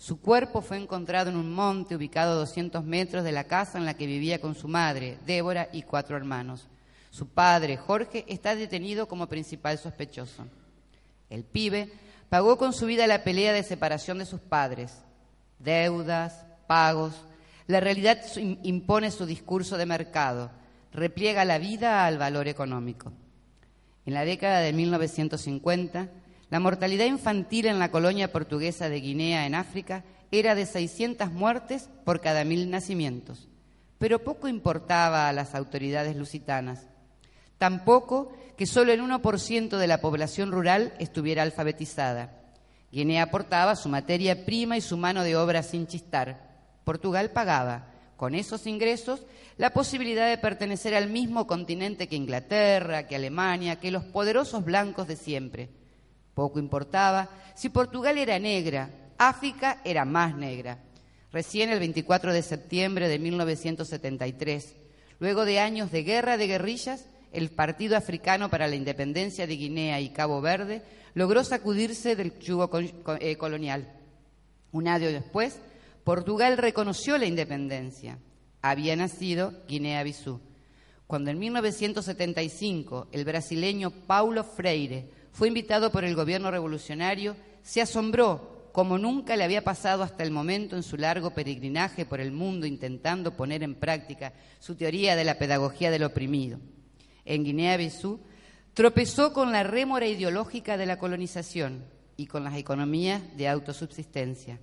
Su 0.05 0.21
cuerpo 0.21 0.61
fue 0.61 0.77
encontrado 0.77 1.31
en 1.31 1.35
un 1.35 1.51
monte 1.51 1.95
ubicado 1.95 2.33
a 2.33 2.35
200 2.35 2.83
metros 2.83 3.23
de 3.23 3.31
la 3.31 3.45
casa 3.45 3.79
en 3.79 3.85
la 3.85 3.95
que 3.95 4.05
vivía 4.05 4.39
con 4.39 4.53
su 4.53 4.67
madre, 4.67 5.17
Débora, 5.25 5.67
y 5.73 5.81
cuatro 5.81 6.15
hermanos. 6.15 6.67
Su 7.09 7.27
padre, 7.27 7.75
Jorge, 7.75 8.23
está 8.27 8.55
detenido 8.55 9.07
como 9.07 9.25
principal 9.25 9.79
sospechoso. 9.79 10.45
El 11.27 11.43
pibe 11.43 11.91
pagó 12.29 12.55
con 12.59 12.71
su 12.71 12.85
vida 12.85 13.07
la 13.07 13.23
pelea 13.23 13.51
de 13.51 13.63
separación 13.63 14.19
de 14.19 14.27
sus 14.27 14.39
padres. 14.41 14.93
Deudas, 15.57 16.45
pagos. 16.67 17.15
La 17.65 17.79
realidad 17.79 18.19
impone 18.61 19.09
su 19.09 19.25
discurso 19.25 19.75
de 19.75 19.87
mercado, 19.87 20.51
repliega 20.93 21.45
la 21.45 21.57
vida 21.57 22.05
al 22.05 22.19
valor 22.19 22.47
económico. 22.47 23.11
En 24.05 24.13
la 24.13 24.23
década 24.23 24.59
de 24.59 24.71
1950, 24.71 26.09
la 26.49 26.59
mortalidad 26.59 27.05
infantil 27.05 27.65
en 27.65 27.79
la 27.79 27.89
colonia 27.89 28.31
portuguesa 28.31 28.87
de 28.89 28.99
Guinea, 28.99 29.45
en 29.45 29.55
África, 29.55 30.03
era 30.31 30.55
de 30.55 30.65
600 30.65 31.31
muertes 31.31 31.89
por 32.03 32.21
cada 32.21 32.43
mil 32.43 32.69
nacimientos, 32.69 33.47
pero 33.97 34.23
poco 34.23 34.47
importaba 34.47 35.27
a 35.27 35.33
las 35.33 35.55
autoridades 35.55 36.15
lusitanas. 36.15 36.87
Tampoco 37.57 38.33
que 38.57 38.65
solo 38.65 38.91
el 38.91 39.01
1% 39.01 39.77
de 39.77 39.87
la 39.87 40.01
población 40.01 40.51
rural 40.51 40.93
estuviera 40.99 41.43
alfabetizada. 41.43 42.41
Guinea 42.91 43.23
aportaba 43.23 43.75
su 43.75 43.89
materia 43.89 44.45
prima 44.45 44.77
y 44.77 44.81
su 44.81 44.97
mano 44.97 45.23
de 45.23 45.35
obra 45.35 45.63
sin 45.63 45.87
chistar. 45.87 46.55
Portugal 46.83 47.31
pagaba, 47.31 47.91
con 48.17 48.35
esos 48.35 48.67
ingresos, 48.67 49.25
la 49.57 49.71
posibilidad 49.71 50.29
de 50.29 50.37
pertenecer 50.37 50.95
al 50.95 51.09
mismo 51.09 51.47
continente 51.47 52.07
que 52.07 52.15
Inglaterra, 52.15 53.07
que 53.07 53.15
Alemania, 53.15 53.79
que 53.79 53.91
los 53.91 54.03
poderosos 54.03 54.63
blancos 54.63 55.07
de 55.07 55.15
siempre 55.15 55.69
poco 56.35 56.59
importaba 56.59 57.29
si 57.55 57.69
Portugal 57.69 58.17
era 58.17 58.37
negra, 58.37 58.89
África 59.17 59.81
era 59.83 60.05
más 60.05 60.35
negra. 60.35 60.77
Recién 61.31 61.69
el 61.69 61.79
24 61.79 62.33
de 62.33 62.41
septiembre 62.41 63.07
de 63.07 63.17
1973, 63.17 64.75
luego 65.19 65.45
de 65.45 65.59
años 65.59 65.91
de 65.91 66.03
guerra 66.03 66.37
de 66.37 66.47
guerrillas, 66.47 67.07
el 67.31 67.49
Partido 67.49 67.97
Africano 67.97 68.49
para 68.49 68.67
la 68.67 68.75
Independencia 68.75 69.47
de 69.47 69.55
Guinea 69.55 69.99
y 69.99 70.09
Cabo 70.09 70.41
Verde 70.41 70.83
logró 71.13 71.43
sacudirse 71.43 72.15
del 72.15 72.37
yugo 72.39 72.69
eh, 73.19 73.37
colonial. 73.37 73.93
Un 74.71 74.87
año 74.87 75.07
después, 75.07 75.59
Portugal 76.03 76.57
reconoció 76.57 77.17
la 77.17 77.25
independencia. 77.25 78.19
Había 78.61 78.95
nacido 78.95 79.53
Guinea-Bissau. 79.67 80.39
Cuando 81.07 81.31
en 81.31 81.39
1975 81.39 83.07
el 83.11 83.25
brasileño 83.25 83.91
Paulo 83.91 84.43
Freire 84.43 85.09
fue 85.35 85.49
invitado 85.49 85.91
por 85.91 86.05
el 86.05 86.15
gobierno 86.15 86.49
revolucionario, 86.49 87.35
se 87.61 87.81
asombró 87.81 88.69
como 88.71 88.97
nunca 88.97 89.35
le 89.35 89.43
había 89.43 89.65
pasado 89.65 90.01
hasta 90.01 90.23
el 90.23 90.31
momento 90.31 90.77
en 90.77 90.83
su 90.83 90.95
largo 90.95 91.31
peregrinaje 91.31 92.05
por 92.05 92.21
el 92.21 92.31
mundo 92.31 92.65
intentando 92.65 93.35
poner 93.35 93.61
en 93.61 93.75
práctica 93.75 94.31
su 94.61 94.75
teoría 94.75 95.17
de 95.17 95.25
la 95.25 95.37
pedagogía 95.37 95.91
del 95.91 96.03
oprimido. 96.03 96.59
En 97.25 97.43
Guinea-Bissau 97.43 98.21
tropezó 98.73 99.33
con 99.33 99.51
la 99.51 99.63
rémora 99.63 100.07
ideológica 100.07 100.77
de 100.77 100.85
la 100.85 100.99
colonización 100.99 101.83
y 102.15 102.27
con 102.27 102.45
las 102.45 102.55
economías 102.55 103.21
de 103.35 103.49
autosubsistencia. 103.49 104.61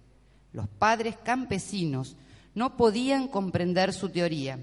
Los 0.53 0.69
padres 0.69 1.19
campesinos 1.23 2.17
no 2.55 2.79
podían 2.79 3.29
comprender 3.29 3.93
su 3.93 4.09
teoría. 4.09 4.59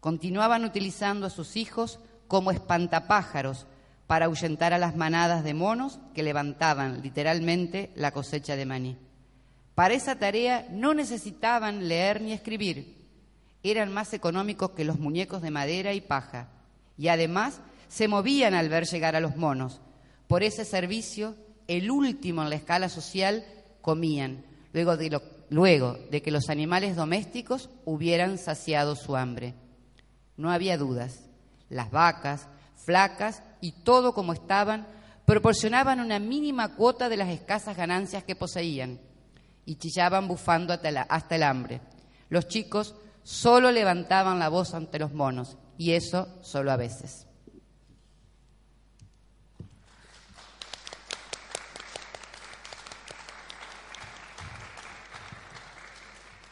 Continuaban 0.00 0.66
utilizando 0.66 1.26
a 1.26 1.30
sus 1.30 1.56
hijos 1.56 1.98
como 2.28 2.50
espantapájaros 2.50 3.66
para 4.10 4.26
ahuyentar 4.26 4.72
a 4.72 4.78
las 4.78 4.96
manadas 4.96 5.44
de 5.44 5.54
monos 5.54 6.00
que 6.16 6.24
levantaban 6.24 7.00
literalmente 7.00 7.92
la 7.94 8.10
cosecha 8.10 8.56
de 8.56 8.66
maní. 8.66 8.96
Para 9.76 9.94
esa 9.94 10.16
tarea 10.16 10.66
no 10.68 10.94
necesitaban 10.94 11.86
leer 11.86 12.20
ni 12.20 12.32
escribir, 12.32 13.06
eran 13.62 13.92
más 13.92 14.12
económicos 14.12 14.72
que 14.72 14.84
los 14.84 14.98
muñecos 14.98 15.42
de 15.42 15.52
madera 15.52 15.94
y 15.94 16.00
paja, 16.00 16.48
y 16.98 17.06
además 17.06 17.60
se 17.86 18.08
movían 18.08 18.54
al 18.54 18.68
ver 18.68 18.84
llegar 18.84 19.14
a 19.14 19.20
los 19.20 19.36
monos. 19.36 19.80
Por 20.26 20.42
ese 20.42 20.64
servicio, 20.64 21.36
el 21.68 21.88
último 21.88 22.42
en 22.42 22.50
la 22.50 22.56
escala 22.56 22.88
social, 22.88 23.44
comían, 23.80 24.44
luego 24.72 24.96
de, 24.96 26.20
que 26.20 26.32
los 26.32 26.50
animales 26.50 26.96
domésticos 26.96 27.70
hubieran 27.84 28.38
saciado 28.38 28.96
su 28.96 29.16
hambre. 29.16 29.54
No 30.36 30.50
había 30.50 30.76
dudas. 30.78 31.28
Las 31.68 31.92
vacas, 31.92 32.48
flacas 32.74 33.44
y 33.60 33.72
todo 33.72 34.14
como 34.14 34.32
estaban, 34.32 34.86
proporcionaban 35.24 36.00
una 36.00 36.18
mínima 36.18 36.74
cuota 36.74 37.08
de 37.08 37.16
las 37.16 37.28
escasas 37.28 37.76
ganancias 37.76 38.24
que 38.24 38.36
poseían 38.36 39.00
y 39.64 39.76
chillaban 39.76 40.26
bufando 40.26 40.72
hasta, 40.72 41.36
el 41.36 41.42
hambre. 41.42 41.80
Los 42.28 42.48
chicos 42.48 42.94
solo 43.22 43.70
levantaban 43.70 44.38
la 44.38 44.48
voz 44.48 44.74
ante 44.74 44.98
los 44.98 45.12
monos 45.12 45.56
y 45.78 45.92
eso 45.92 46.28
solo 46.42 46.72
a 46.72 46.76
veces. 46.76 47.26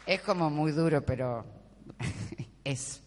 Es 0.06 0.22
como 0.22 0.48
muy 0.48 0.72
duro, 0.72 1.04
pero 1.04 1.44
es. 2.64 3.02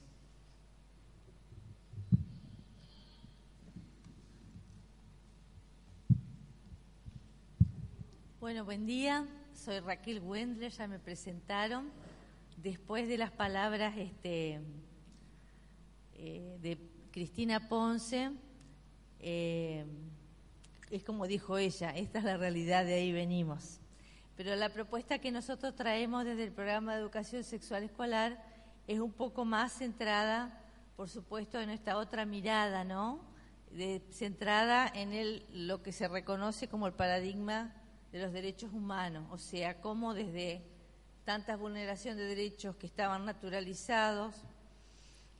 Bueno, 8.41 8.65
buen 8.65 8.87
día. 8.87 9.27
Soy 9.53 9.81
Raquel 9.81 10.19
Wendler, 10.19 10.71
ya 10.71 10.87
me 10.87 10.97
presentaron. 10.97 11.91
Después 12.57 13.07
de 13.07 13.19
las 13.19 13.29
palabras 13.29 13.95
este, 13.95 14.59
eh, 16.15 16.57
de 16.59 16.79
Cristina 17.11 17.69
Ponce, 17.69 18.31
eh, 19.19 19.85
es 20.89 21.03
como 21.03 21.27
dijo 21.27 21.59
ella, 21.59 21.91
esta 21.91 22.17
es 22.17 22.25
la 22.25 22.35
realidad, 22.35 22.83
de 22.83 22.95
ahí 22.95 23.11
venimos. 23.11 23.79
Pero 24.35 24.55
la 24.55 24.69
propuesta 24.69 25.19
que 25.19 25.31
nosotros 25.31 25.75
traemos 25.75 26.25
desde 26.25 26.45
el 26.45 26.51
programa 26.51 26.95
de 26.95 27.01
educación 27.01 27.43
sexual 27.43 27.83
escolar 27.83 28.43
es 28.87 28.99
un 28.99 29.11
poco 29.11 29.45
más 29.45 29.73
centrada, 29.73 30.63
por 30.95 31.09
supuesto, 31.09 31.61
en 31.61 31.69
esta 31.69 31.95
otra 31.95 32.25
mirada, 32.25 32.83
¿no? 32.85 33.21
centrada 34.09 34.91
en 34.95 35.13
el, 35.13 35.45
lo 35.53 35.83
que 35.83 35.91
se 35.91 36.07
reconoce 36.07 36.67
como 36.67 36.87
el 36.87 36.93
paradigma 36.93 37.75
de 38.11 38.19
los 38.19 38.33
derechos 38.33 38.71
humanos, 38.73 39.27
o 39.31 39.37
sea, 39.37 39.79
cómo 39.79 40.13
desde 40.13 40.61
tantas 41.23 41.59
vulneraciones 41.59 42.17
de 42.17 42.25
derechos 42.25 42.75
que 42.75 42.87
estaban 42.87 43.25
naturalizados 43.25 44.35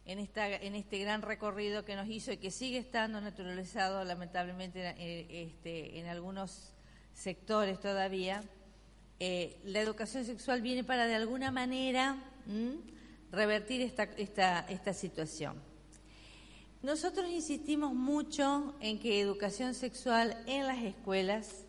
en, 0.06 0.20
esta, 0.20 0.48
en 0.48 0.76
este 0.76 1.00
gran 1.00 1.22
recorrido 1.22 1.86
que 1.86 1.96
nos 1.96 2.08
hizo 2.08 2.32
y 2.32 2.38
que 2.38 2.52
sigue 2.52 2.78
estando 2.78 3.20
naturalizado 3.22 4.04
lamentablemente 4.04 4.96
eh, 4.98 5.48
este, 5.48 6.00
en 6.00 6.08
algunos 6.08 6.74
sectores 7.14 7.80
todavía, 7.80 8.44
eh, 9.20 9.60
la 9.66 9.80
educación 9.80 10.26
sexual 10.26 10.62
viene 10.62 10.84
para 10.84 11.06
de 11.06 11.16
alguna 11.16 11.52
manera 11.52 12.18
revertir 13.32 13.82
esta, 13.82 14.04
esta, 14.04 14.62
esta 14.62 14.94
situación. 14.94 15.62
Nosotros 16.82 17.30
insistimos 17.30 17.94
mucho 17.94 18.76
en 18.80 18.98
que 18.98 19.22
educación 19.22 19.76
sexual 19.76 20.36
en 20.48 20.66
las 20.66 20.80
escuelas 20.80 21.66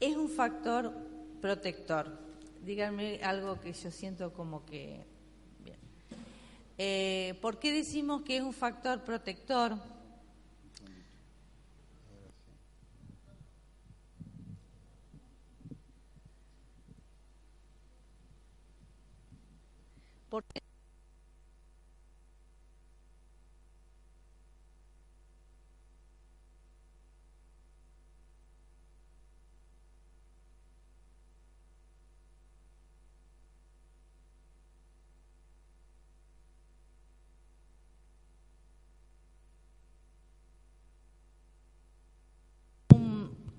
es 0.00 0.16
un 0.16 0.28
factor 0.28 0.92
protector. 1.40 2.18
Díganme 2.62 3.20
algo 3.22 3.60
que 3.60 3.72
yo 3.72 3.90
siento 3.90 4.32
como 4.32 4.64
que... 4.64 5.04
Bien. 5.64 5.78
Eh, 6.78 7.38
¿Por 7.40 7.58
qué 7.58 7.72
decimos 7.72 8.22
que 8.22 8.38
es 8.38 8.42
un 8.42 8.52
factor 8.52 9.04
protector? 9.04 9.76
Porque 20.28 20.65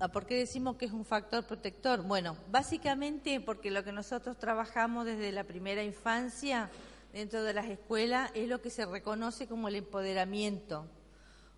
¿Por 0.06 0.26
qué 0.26 0.36
decimos 0.36 0.76
que 0.76 0.84
es 0.84 0.92
un 0.92 1.04
factor 1.04 1.44
protector? 1.44 2.04
Bueno, 2.04 2.36
básicamente 2.52 3.40
porque 3.40 3.72
lo 3.72 3.82
que 3.82 3.90
nosotros 3.90 4.38
trabajamos 4.38 5.04
desde 5.04 5.32
la 5.32 5.42
primera 5.42 5.82
infancia 5.82 6.70
dentro 7.12 7.42
de 7.42 7.52
las 7.52 7.66
escuelas 7.66 8.30
es 8.34 8.48
lo 8.48 8.62
que 8.62 8.70
se 8.70 8.86
reconoce 8.86 9.48
como 9.48 9.66
el 9.66 9.74
empoderamiento, 9.74 10.86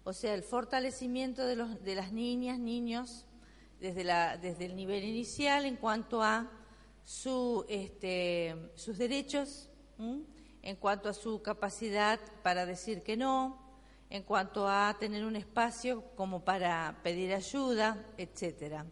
o 0.05 0.15
sea, 0.15 0.33
el 0.33 0.43
fortalecimiento 0.43 1.45
de, 1.45 1.57
los, 1.57 1.85
de 1.85 1.95
las 1.95 2.13
niñas, 2.13 2.59
niños, 2.59 3.27
desde, 3.79 4.05
la, 4.05 4.39
desde 4.39 4.65
el 4.65 4.75
nivel 4.75 5.05
inicial 5.05 5.67
en 5.67 5.77
cuanto 5.77 6.23
a 6.23 6.51
su, 7.05 7.67
este, 7.69 8.57
sus 8.75 8.97
derechos, 8.97 9.69
en 10.63 10.77
cuanto 10.77 11.11
a 11.11 11.13
su 11.15 11.43
capacidad 11.43 12.19
para 12.43 12.65
decir 12.65 13.03
que 13.03 13.19
no, 13.19 13.70
en 14.11 14.25
cuanto 14.25 14.69
a 14.69 14.97
tener 14.99 15.25
un 15.25 15.37
espacio 15.37 16.03
como 16.17 16.45
para 16.45 16.99
pedir 17.03 17.33
ayuda, 17.33 18.05
etcétera. 18.19 18.85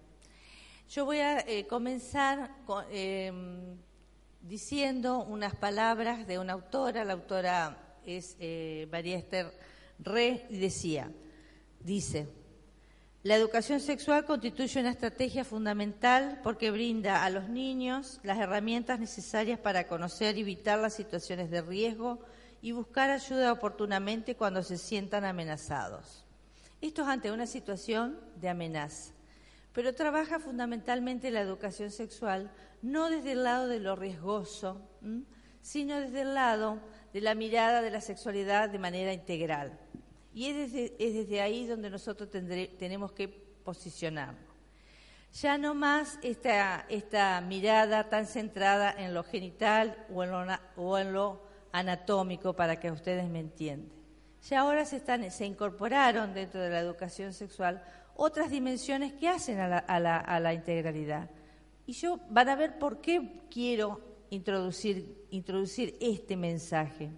Yo 0.88 1.04
voy 1.04 1.18
a 1.18 1.40
eh, 1.40 1.66
comenzar 1.66 2.54
em, 2.90 3.76
diciendo 4.40 5.24
unas 5.24 5.54
palabras 5.56 6.26
de 6.26 6.38
una 6.38 6.54
autora, 6.54 7.04
la 7.04 7.12
autora 7.14 7.96
es 8.06 8.36
eh, 8.38 8.88
María 8.90 9.18
Esther 9.18 9.52
Re, 9.98 10.46
y 10.48 10.58
decía, 10.58 11.10
dice, 11.80 12.28
la 13.24 13.34
educación 13.34 13.80
sexual 13.80 14.24
constituye 14.24 14.80
una 14.80 14.90
estrategia 14.90 15.44
fundamental 15.44 16.40
porque 16.44 16.70
brinda 16.70 17.24
a 17.24 17.30
los 17.30 17.48
niños 17.48 18.20
las 18.22 18.38
herramientas 18.38 19.00
necesarias 19.00 19.58
para 19.58 19.88
conocer 19.88 20.38
y 20.38 20.42
evitar 20.42 20.78
las 20.78 20.94
situaciones 20.94 21.50
de 21.50 21.60
riesgo 21.60 22.20
y 22.60 22.72
buscar 22.72 23.10
ayuda 23.10 23.52
oportunamente 23.52 24.36
cuando 24.36 24.62
se 24.62 24.78
sientan 24.78 25.24
amenazados. 25.24 26.24
Esto 26.80 27.02
es 27.02 27.08
ante 27.08 27.32
una 27.32 27.46
situación 27.46 28.18
de 28.36 28.48
amenaza, 28.48 29.12
pero 29.72 29.94
trabaja 29.94 30.38
fundamentalmente 30.38 31.30
la 31.30 31.40
educación 31.40 31.90
sexual 31.90 32.50
no 32.82 33.10
desde 33.10 33.32
el 33.32 33.44
lado 33.44 33.68
de 33.68 33.80
lo 33.80 33.96
riesgoso, 33.96 34.80
sino 35.60 36.00
desde 36.00 36.22
el 36.22 36.34
lado 36.34 36.80
de 37.12 37.20
la 37.20 37.34
mirada 37.34 37.82
de 37.82 37.90
la 37.90 38.00
sexualidad 38.00 38.70
de 38.70 38.78
manera 38.78 39.12
integral. 39.12 39.78
Y 40.32 40.46
es 40.46 40.72
desde, 40.72 41.40
ahí 41.40 41.66
donde 41.66 41.90
nosotros 41.90 42.28
tenemos 42.30 43.12
que 43.12 43.28
posicionarnos. 43.28 44.48
Ya 45.32 45.58
no 45.58 45.74
más 45.74 46.18
esta, 46.22 46.86
esta 46.88 47.40
mirada 47.40 48.08
tan 48.08 48.26
centrada 48.26 48.94
en 48.96 49.14
lo 49.14 49.24
genital 49.24 50.06
o 50.14 50.22
en 50.22 50.30
lo, 50.30 50.46
o 50.76 50.98
en 50.98 51.12
lo 51.12 51.47
anatómico 51.72 52.54
para 52.54 52.76
que 52.76 52.90
ustedes 52.90 53.28
me 53.28 53.40
entiendan. 53.40 53.98
Ya 54.48 54.60
ahora 54.60 54.84
se, 54.84 55.46
incorporaron 55.46 56.32
dentro 56.32 56.60
de 56.60 56.70
la 56.70 56.80
educación 56.80 57.32
sexual 57.32 57.82
otras 58.14 58.50
dimensiones 58.50 59.12
que 59.12 59.28
hacen 59.28 59.60
a 59.60 60.40
la, 60.40 60.54
integralidad. 60.54 61.30
Y 61.86 61.92
yo 61.92 62.20
van 62.30 62.48
a 62.48 62.56
ver 62.56 62.78
por 62.78 63.00
qué 63.00 63.42
quiero 63.50 64.00
introducir 64.30 65.26
este 66.00 66.36
mensaje. 66.36 67.10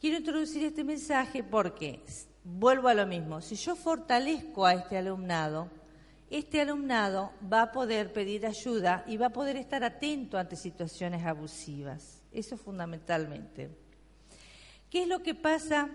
Quiero 0.00 0.18
introducir 0.18 0.64
este 0.64 0.84
mensaje 0.84 1.42
porque, 1.42 2.04
vuelvo 2.44 2.88
a 2.88 2.94
lo 2.94 3.06
mismo, 3.06 3.40
si 3.40 3.56
yo 3.56 3.74
fortalezco 3.74 4.66
a 4.66 4.74
este 4.74 4.98
alumnado, 4.98 5.70
este 6.30 6.60
alumnado 6.60 7.32
va 7.52 7.62
a 7.62 7.72
poder 7.72 8.12
pedir 8.12 8.46
ayuda 8.46 9.04
y 9.06 9.16
va 9.16 9.26
a 9.26 9.32
poder 9.32 9.56
estar 9.56 9.84
atento 9.84 10.38
ante 10.38 10.56
situaciones 10.56 11.24
abusivas. 11.24 12.22
Eso 12.36 12.58
fundamentalmente. 12.58 13.70
¿Qué 14.90 15.02
es 15.04 15.08
lo 15.08 15.22
que 15.22 15.34
pasa 15.34 15.88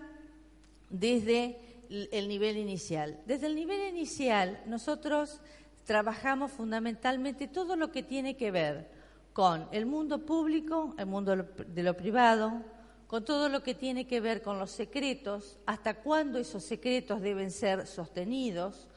desde 0.90 1.56
el 1.88 2.26
nivel 2.26 2.56
inicial? 2.56 3.20
Desde 3.26 3.46
el 3.46 3.54
nivel 3.54 3.94
inicial 3.94 4.60
nosotros 4.66 5.40
trabajamos 5.84 6.50
fundamentalmente 6.50 7.46
todo 7.46 7.76
lo 7.76 7.92
que 7.92 8.02
tiene 8.02 8.36
que 8.36 8.50
ver 8.50 8.90
con 9.32 9.68
el 9.70 9.86
mundo 9.86 10.26
público, 10.26 10.96
el 10.98 11.06
mundo 11.06 11.36
de 11.36 11.82
lo 11.84 11.96
privado, 11.96 12.64
con 13.06 13.24
todo 13.24 13.48
lo 13.48 13.62
que 13.62 13.76
tiene 13.76 14.08
que 14.08 14.20
ver 14.20 14.42
con 14.42 14.58
los 14.58 14.72
secretos, 14.72 15.60
hasta 15.64 15.94
cuándo 16.02 16.40
esos 16.40 16.64
secretos 16.64 17.20
deben 17.20 17.52
ser 17.52 17.86
sostenidos, 17.86 18.88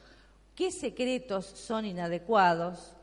qué 0.56 0.72
secretos 0.72 1.46
son 1.46 1.84
inadecuados. 1.84 2.95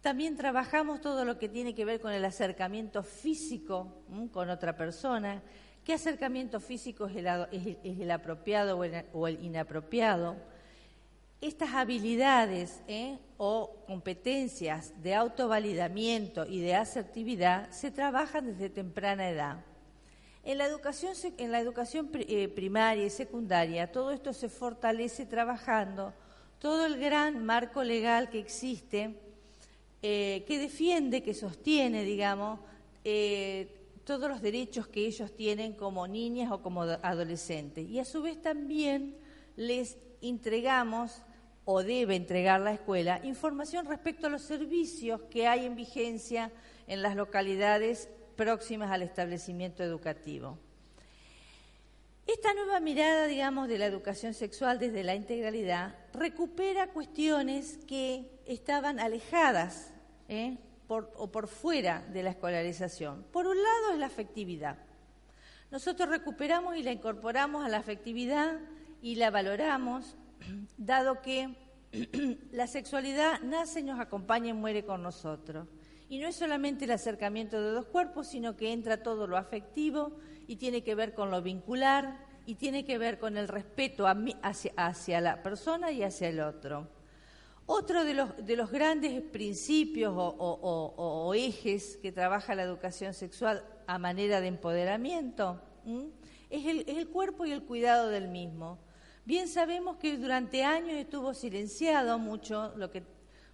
También 0.00 0.36
trabajamos 0.36 1.02
todo 1.02 1.26
lo 1.26 1.38
que 1.38 1.48
tiene 1.48 1.74
que 1.74 1.84
ver 1.84 2.00
con 2.00 2.12
el 2.12 2.24
acercamiento 2.24 3.02
físico 3.02 4.02
con 4.32 4.48
otra 4.48 4.76
persona, 4.76 5.42
qué 5.84 5.92
acercamiento 5.92 6.58
físico 6.58 7.06
es 7.06 7.16
el, 7.16 8.10
apropiado 8.10 8.78
o 8.78 9.26
el, 9.26 9.44
inapropiado. 9.44 10.36
Estas 11.42 11.74
habilidades 11.74 12.82
¿eh? 12.88 13.18
o 13.36 13.84
competencias 13.86 14.92
de 15.02 15.14
autovalidamiento 15.14 16.46
y 16.46 16.60
de 16.60 16.74
asertividad 16.74 17.70
se 17.70 17.90
trabajan 17.90 18.46
desde 18.46 18.70
temprana 18.70 19.28
edad. 19.28 19.64
En 20.44 20.58
la 20.58 20.64
educación, 20.64 21.12
en 21.36 21.52
la 21.52 21.60
educación 21.60 22.10
eh, 22.14 22.48
primaria 22.48 23.04
y 23.04 23.10
secundaria 23.10 23.92
todo 23.92 24.10
esto 24.10 24.32
se 24.32 24.48
fortalece 24.48 25.26
trabajando 25.26 26.14
todo 26.58 26.86
el 26.86 26.98
gran 26.98 27.44
marco 27.44 27.82
legal 27.82 28.30
que 28.30 28.38
existe, 28.38 29.18
eh, 30.02 30.44
que 30.46 30.58
defiende, 30.58 31.22
que 31.22 31.34
sostiene, 31.34 32.04
digamos, 32.04 32.60
eh, 33.04 33.76
todos 34.04 34.30
los 34.30 34.40
derechos 34.40 34.88
que 34.88 35.06
ellos 35.06 35.34
tienen 35.36 35.74
como 35.74 36.08
niñas 36.08 36.50
o 36.50 36.62
como 36.62 36.82
adolescentes. 36.82 37.88
Y 37.88 37.98
a 37.98 38.04
su 38.04 38.22
vez 38.22 38.40
también 38.40 39.16
les 39.56 39.98
entregamos, 40.22 41.22
o 41.64 41.82
debe 41.82 42.16
entregar 42.16 42.60
la 42.60 42.72
escuela, 42.72 43.20
información 43.24 43.86
respecto 43.86 44.26
a 44.26 44.30
los 44.30 44.42
servicios 44.42 45.20
que 45.30 45.46
hay 45.46 45.66
en 45.66 45.76
vigencia 45.76 46.50
en 46.86 47.02
las 47.02 47.14
localidades 47.14 48.08
próximas 48.36 48.90
al 48.90 49.02
establecimiento 49.02 49.84
educativo. 49.84 50.58
Esta 52.26 52.54
nueva 52.54 52.80
mirada, 52.80 53.26
digamos, 53.26 53.68
de 53.68 53.78
la 53.78 53.86
educación 53.86 54.34
sexual 54.34 54.78
desde 54.78 55.02
la 55.04 55.14
integralidad 55.14 55.94
recupera 56.12 56.88
cuestiones 56.88 57.78
que 57.86 58.39
estaban 58.54 59.00
alejadas 59.00 59.92
¿eh? 60.28 60.58
o 60.88 61.30
por 61.30 61.46
fuera 61.46 62.04
de 62.12 62.22
la 62.22 62.30
escolarización. 62.30 63.24
Por 63.32 63.46
un 63.46 63.56
lado 63.56 63.92
es 63.92 63.98
la 63.98 64.06
afectividad. 64.06 64.78
Nosotros 65.70 66.08
recuperamos 66.08 66.76
y 66.76 66.82
la 66.82 66.90
incorporamos 66.90 67.64
a 67.64 67.68
la 67.68 67.78
afectividad 67.78 68.58
y 69.00 69.14
la 69.14 69.30
valoramos, 69.30 70.16
dado 70.76 71.22
que 71.22 71.54
la 72.52 72.66
sexualidad 72.66 73.40
nace 73.42 73.82
nos 73.82 74.00
acompaña 74.00 74.50
y 74.50 74.52
muere 74.52 74.84
con 74.84 75.02
nosotros. 75.02 75.68
Y 76.08 76.18
no 76.18 76.26
es 76.26 76.34
solamente 76.34 76.86
el 76.86 76.90
acercamiento 76.90 77.62
de 77.62 77.70
dos 77.70 77.86
cuerpos, 77.86 78.26
sino 78.26 78.56
que 78.56 78.72
entra 78.72 79.02
todo 79.02 79.28
lo 79.28 79.36
afectivo 79.36 80.18
y 80.48 80.56
tiene 80.56 80.82
que 80.82 80.96
ver 80.96 81.14
con 81.14 81.30
lo 81.30 81.40
vincular 81.40 82.26
y 82.46 82.56
tiene 82.56 82.84
que 82.84 82.98
ver 82.98 83.20
con 83.20 83.36
el 83.36 83.46
respeto 83.46 84.06
hacia, 84.08 85.20
la 85.20 85.42
persona 85.44 85.92
y 85.92 86.02
hacia 86.02 86.28
el 86.28 86.40
otro. 86.40 86.88
Otro 87.66 88.04
de 88.04 88.14
los, 88.14 88.44
de 88.44 88.56
los 88.56 88.70
grandes 88.70 89.22
principios 89.22 90.12
o, 90.16 91.32
ejes 91.34 91.96
que 91.98 92.10
trabaja 92.10 92.54
la 92.54 92.64
educación 92.64 93.14
sexual 93.14 93.64
a 93.86 93.98
manera 93.98 94.40
de 94.40 94.48
empoderamiento 94.48 95.60
es 96.50 96.88
el, 96.88 97.08
cuerpo 97.08 97.46
y 97.46 97.52
el 97.52 97.62
cuidado 97.62 98.08
del 98.08 98.28
mismo. 98.28 98.78
Bien 99.24 99.48
sabemos 99.48 99.96
que 99.96 100.18
durante 100.18 100.64
años 100.64 100.96
estuvo 100.96 101.32
silenciado 101.32 102.18
mucho 102.18 102.72
lo 102.76 102.90
que 102.90 103.04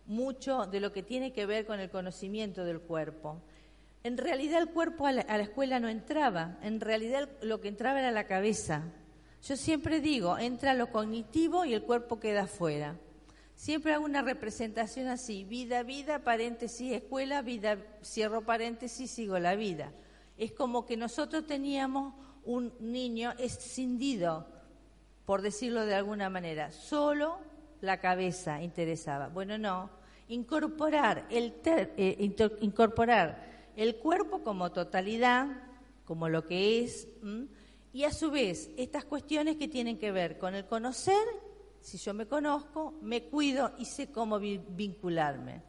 mucho 0.07 0.67
de 0.67 0.79
lo 0.79 0.93
que 0.93 1.03
tiene 1.03 1.33
que 1.33 1.47
ver 1.47 1.67
con 1.67 1.81
el 1.81 1.91
conocimiento 1.91 2.65
del 2.65 2.81
cuerpo. 2.81 3.43
En 4.05 4.17
realidad 4.17 4.63
el 4.63 4.69
cuerpo 4.69 5.07
a 5.07 5.13
la, 5.13 5.23
escuela 5.41 5.81
no 5.81 5.89
entraba, 5.89 6.59
en 6.63 6.81
realidad 6.81 7.29
lo 7.43 7.61
que 7.61 7.69
entraba 7.69 7.99
era 7.99 8.13
la 8.13 8.27
cabeza. 8.27 8.85
Yo 9.43 9.57
siempre 9.57 10.01
digo, 10.01 10.39
entra 10.39 10.75
lo 10.75 10.93
cognitivo 10.93 11.65
y 11.65 11.75
el 11.75 11.83
cuerpo 11.83 12.21
queda 12.21 12.47
fuera. 12.47 12.97
Siempre 13.57 13.95
hago 13.95 14.05
una 14.05 14.21
representación 14.21 15.09
así, 15.09 15.43
vida, 15.45 15.83
vida, 15.83 16.19
paréntesis, 16.19 16.93
escuela, 16.93 17.41
vida, 17.41 17.79
cierro 18.03 18.43
paréntesis, 18.43 19.11
sigo 19.11 19.39
la 19.39 19.57
vida. 19.57 19.93
Es 20.37 20.53
como 20.53 20.85
que 20.85 20.99
nosotros 20.99 21.47
teníamos 21.47 22.13
un 22.45 22.75
niño 22.81 23.33
escindido, 23.39 24.47
por 25.25 25.41
decirlo 25.41 25.87
de 25.87 25.95
alguna 25.95 26.29
manera, 26.29 26.71
solo 26.71 27.39
la 27.81 27.99
cabeza 27.99 28.63
interesaba. 28.63 29.29
Bueno, 29.29 29.57
no, 29.57 29.89
incorporar 30.29 31.27
el, 31.31 31.55
eh, 31.65 32.35
incorporar 32.61 33.71
el 33.75 33.97
cuerpo 33.97 34.43
como 34.43 34.71
totalidad, 34.71 35.49
como 36.05 36.29
lo 36.29 36.47
que 36.47 36.85
es, 36.85 37.09
y 37.95 38.05
a 38.05 38.13
su 38.13 38.31
vez 38.31 38.71
estas 38.77 39.07
cuestiones 39.07 39.57
que 39.57 39.67
tienen 39.67 39.99
que 39.99 40.13
ver 40.13 40.37
con 40.37 40.55
el 40.55 40.67
conocer, 40.67 41.46
si 41.87 41.99
yo 41.99 42.13
me 42.15 42.27
conozco, 42.27 42.95
me 43.01 43.29
cuido 43.29 43.73
y 43.79 43.85
sé 43.85 44.11
cómo 44.11 44.41
vincularme. 44.41 45.63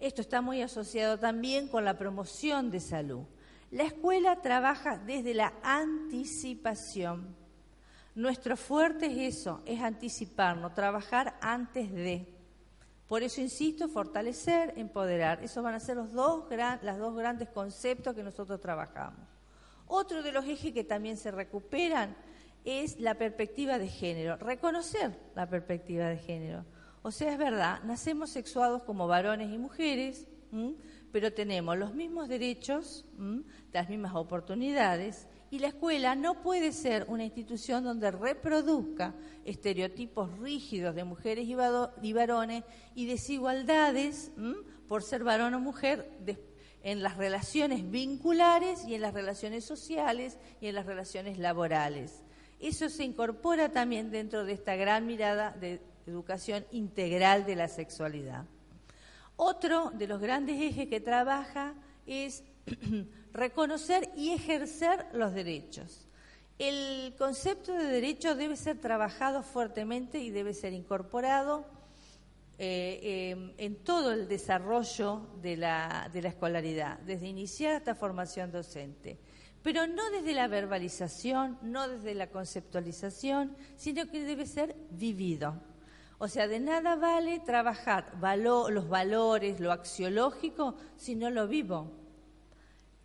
Esto 0.00 0.20
está 0.20 0.40
muy 0.40 0.60
asociado 0.60 1.20
también 1.20 1.68
con 1.68 1.84
la 1.84 1.96
promoción 1.96 2.68
de 2.72 2.80
salud. 2.80 3.22
La 3.70 3.84
escuela 3.84 4.42
trabaja 4.42 4.98
desde 4.98 5.34
la 5.34 5.52
anticipación. 5.62 7.36
Nuestro 8.16 8.56
fuerte 8.56 9.06
es 9.06 9.36
eso, 9.36 9.62
es 9.64 9.80
anticiparnos, 9.80 10.74
trabajar 10.74 11.38
antes 11.40 11.92
de. 11.92 12.26
Por 13.06 13.22
eso 13.22 13.40
insisto, 13.40 13.88
fortalecer, 13.88 14.74
empoderar. 14.76 15.44
Esos 15.44 15.62
van 15.62 15.76
a 15.76 15.80
ser 15.80 15.96
los 15.96 16.10
dos, 16.10 16.44
dos 16.50 17.16
grandes 17.16 17.48
conceptos 17.50 18.16
que 18.16 18.24
nosotros 18.24 18.60
trabajamos. 18.60 19.28
Otro 19.86 20.24
de 20.24 20.32
los 20.32 20.44
ejes 20.44 20.72
que 20.72 20.82
también 20.82 21.16
se 21.16 21.30
recuperan 21.30 22.16
es 22.64 23.00
la 23.00 23.14
perspectiva 23.14 23.78
de 23.78 23.88
género, 23.88 24.36
reconocer 24.36 25.18
la 25.34 25.48
perspectiva 25.48 26.08
de 26.08 26.18
género. 26.18 26.64
O 27.02 27.10
sea, 27.10 27.32
es 27.32 27.38
verdad, 27.38 27.82
nacemos 27.82 28.30
sexuados 28.30 28.84
como 28.84 29.08
varones 29.08 29.52
y 29.52 29.58
mujeres, 29.58 30.28
pero 31.10 31.32
tenemos 31.32 31.76
los 31.76 31.94
mismos 31.94 32.28
derechos, 32.28 33.04
las 33.72 33.88
mismas 33.88 34.14
oportunidades, 34.14 35.26
y 35.50 35.58
la 35.58 35.68
escuela 35.68 36.14
no 36.14 36.40
puede 36.40 36.72
ser 36.72 37.04
una 37.08 37.24
institución 37.24 37.84
donde 37.84 38.10
reproduzca 38.10 39.14
estereotipos 39.44 40.38
rígidos 40.38 40.94
de 40.94 41.04
mujeres 41.04 41.46
y 41.48 42.12
varones 42.12 42.64
y 42.94 43.06
desigualdades 43.06 44.30
por 44.88 45.02
ser 45.02 45.24
varón 45.24 45.54
o 45.54 45.60
mujer 45.60 46.10
en 46.82 47.02
las 47.02 47.16
relaciones 47.16 47.90
vinculares 47.90 48.84
y 48.86 48.94
en 48.94 49.02
las 49.02 49.14
relaciones 49.14 49.64
sociales 49.64 50.38
y 50.60 50.68
en 50.68 50.74
las 50.74 50.86
relaciones 50.86 51.38
laborales. 51.38 52.21
Eso 52.62 52.88
se 52.88 53.02
incorpora 53.02 53.70
también 53.70 54.12
dentro 54.12 54.44
de 54.44 54.52
esta 54.52 54.76
gran 54.76 55.04
mirada 55.04 55.50
de 55.50 55.80
educación 56.06 56.64
integral 56.70 57.44
de 57.44 57.56
la 57.56 57.66
sexualidad. 57.66 58.44
Otro 59.34 59.90
de 59.90 60.06
los 60.06 60.20
grandes 60.20 60.60
ejes 60.60 60.86
que 60.86 61.00
trabaja 61.00 61.74
es 62.06 62.44
reconocer 63.32 64.10
y 64.16 64.30
ejercer 64.30 65.06
los 65.12 65.34
derechos. 65.34 66.06
El 66.56 67.14
concepto 67.18 67.72
de 67.72 67.86
derecho 67.86 68.36
debe 68.36 68.54
ser 68.54 68.78
trabajado 68.78 69.42
fuertemente 69.42 70.20
y 70.20 70.30
debe 70.30 70.54
ser 70.54 70.72
incorporado 70.72 71.66
eh, 72.58 73.30
em, 73.32 73.52
en 73.58 73.74
todo 73.74 74.12
el 74.12 74.28
desarrollo 74.28 75.26
de 75.42 75.56
la, 75.56 76.08
de 76.12 76.22
la 76.22 76.28
escolaridad, 76.28 77.00
desde 77.00 77.26
iniciar 77.26 77.74
hasta 77.74 77.96
formación 77.96 78.52
docente. 78.52 79.18
Pero 79.62 79.86
no 79.86 80.10
desde 80.10 80.34
la 80.34 80.48
verbalización, 80.48 81.58
no 81.62 81.88
desde 81.88 82.14
la 82.14 82.28
conceptualización, 82.28 83.56
sino 83.76 84.10
que 84.10 84.24
debe 84.24 84.46
ser 84.46 84.74
vivido. 84.90 85.60
O 86.18 86.28
sea, 86.28 86.46
de 86.46 86.60
nada 86.60 86.96
vale 86.96 87.40
trabajar 87.40 88.12
los 88.38 88.88
valores, 88.88 89.60
lo 89.60 89.72
axiológico, 89.72 90.76
si 90.96 91.14
no 91.14 91.30
lo 91.30 91.48
vivo. 91.48 91.90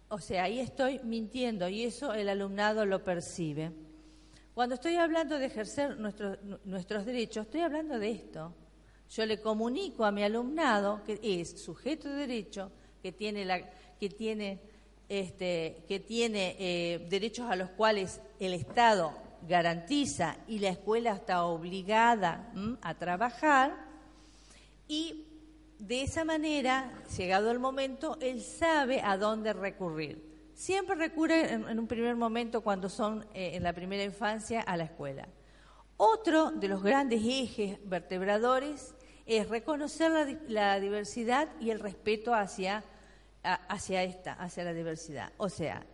O 0.09 0.19
sea, 0.19 0.43
ahí 0.43 0.59
estoy 0.59 0.99
mintiendo 1.03 1.67
y 1.67 1.83
eso 1.83 2.13
el 2.13 2.29
alumnado 2.29 2.85
lo 2.85 3.03
percibe. 3.03 3.71
Cuando 4.53 4.75
estoy 4.75 4.95
hablando 4.95 5.37
de 5.37 5.45
ejercer 5.45 5.97
nuestros 5.99 7.05
derechos, 7.05 7.45
estoy 7.45 7.61
hablando 7.61 7.99
de 7.99 8.11
esto. 8.11 8.53
Yo 9.09 9.25
le 9.25 9.41
comunico 9.41 10.05
a 10.05 10.11
mi 10.11 10.23
alumnado 10.23 11.03
que 11.03 11.19
es 11.21 11.61
sujeto 11.61 12.09
de 12.09 12.15
derecho, 12.15 12.71
que 13.01 13.11
tiene, 13.11 13.45
la, 13.45 13.69
que 13.99 14.09
tiene, 14.09 14.59
este, 15.09 15.83
que 15.87 15.99
tiene 15.99 16.55
eh, 16.59 17.07
derechos 17.09 17.49
a 17.49 17.55
los 17.55 17.69
cuales 17.69 18.21
el 18.39 18.53
Estado 18.53 19.13
garantiza 19.47 20.37
y 20.47 20.59
la 20.59 20.69
escuela 20.69 21.13
está 21.13 21.45
obligada 21.45 22.51
a 22.81 22.93
trabajar 22.95 23.73
y 24.87 25.27
de 25.79 26.01
esa 26.01 26.25
manera, 26.25 26.91
llegado 27.15 27.51
el 27.51 27.59
momento, 27.59 28.17
él 28.19 28.41
sabe 28.41 29.01
a 29.01 29.17
dónde 29.17 29.53
recurrir. 29.53 30.25
Siempre 30.53 30.95
recurre 30.95 31.53
en, 31.53 31.77
un 31.79 31.87
primer 31.87 32.15
momento, 32.15 32.61
cuando 32.61 32.89
son 32.89 33.25
eh, 33.33 33.51
en 33.53 33.61
la 33.61 33.73
primera 33.73 34.03
infancia, 34.03 34.61
a 34.61 34.75
la 34.75 34.85
escuela. 34.85 35.27
Otro 35.97 36.51
de 36.51 36.67
los 36.67 36.81
grandes 36.81 37.21
ejes 37.23 37.77
vertebradores 37.83 38.95
es 39.27 39.49
reconocer 39.49 40.39
la, 40.47 40.79
diversidad 40.79 41.49
y 41.59 41.69
el 41.69 41.79
respeto 41.79 42.33
hacia, 42.33 42.83
hacia 43.55 44.03
esta, 44.03 44.33
hacia 44.33 44.63
la 44.63 44.73
diversidad. 44.73 45.31
O 45.37 45.49
sea, 45.49 45.85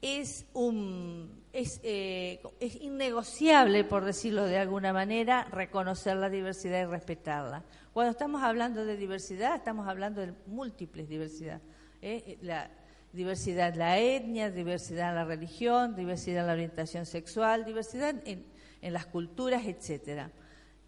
es, 0.00 0.46
un, 0.52 1.44
es, 1.52 1.80
eh, 1.84 2.40
es 2.58 2.76
innegociable, 2.76 3.84
por 3.84 4.04
decirlo 4.04 4.44
de 4.44 4.58
alguna 4.58 4.92
manera, 4.92 5.44
reconocer 5.44 6.16
la 6.16 6.28
diversidad 6.28 6.82
y 6.82 6.86
respetarla. 6.86 7.64
Cuando 7.92 8.10
estamos 8.10 8.42
hablando 8.42 8.84
de 8.84 8.96
diversidad, 8.96 9.56
estamos 9.56 9.86
hablando 9.86 10.20
de 10.20 10.34
múltiples 10.46 11.08
diversidad. 11.08 11.60
¿eh? 12.00 12.38
La 12.42 12.70
diversidad 13.12 13.68
en 13.68 13.78
la 13.78 13.98
etnia, 13.98 14.50
diversidad 14.50 15.10
en 15.10 15.14
la 15.14 15.24
religión, 15.24 15.94
diversidad 15.94 16.40
en 16.40 16.46
la 16.48 16.52
orientación 16.54 17.06
sexual, 17.06 17.64
diversidad 17.64 18.14
en, 18.24 18.46
en 18.80 18.92
las 18.92 19.06
culturas, 19.06 19.66
etcétera. 19.66 20.30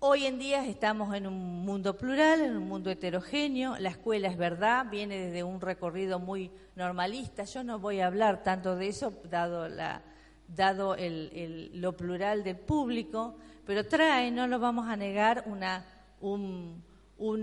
Hoy 0.06 0.26
en 0.26 0.38
día 0.38 0.66
estamos 0.66 1.14
en 1.14 1.26
un 1.26 1.64
mundo 1.64 1.96
plural, 1.96 2.42
en 2.42 2.58
un 2.58 2.68
mundo 2.68 2.90
heterogéneo. 2.90 3.78
La 3.78 3.88
escuela 3.88 4.28
es 4.28 4.36
verdad, 4.36 4.84
viene 4.90 5.16
desde 5.16 5.42
un 5.42 5.62
recorrido 5.62 6.18
muy 6.18 6.50
normalista. 6.76 7.44
Yo 7.44 7.64
no 7.64 7.78
voy 7.78 8.00
a 8.00 8.08
hablar 8.08 8.42
tanto 8.42 8.76
de 8.76 8.88
eso, 8.88 9.14
dado, 9.30 9.66
la, 9.66 10.02
dado 10.46 10.94
el, 10.94 11.70
lo 11.80 11.96
plural 11.96 12.44
del 12.44 12.58
público, 12.58 13.36
pero 13.64 13.86
trae, 13.86 14.30
no 14.30 14.46
lo 14.46 14.58
vamos 14.58 14.88
a 14.88 14.94
negar, 14.94 15.44
una, 15.46 15.86
un, 16.20 16.84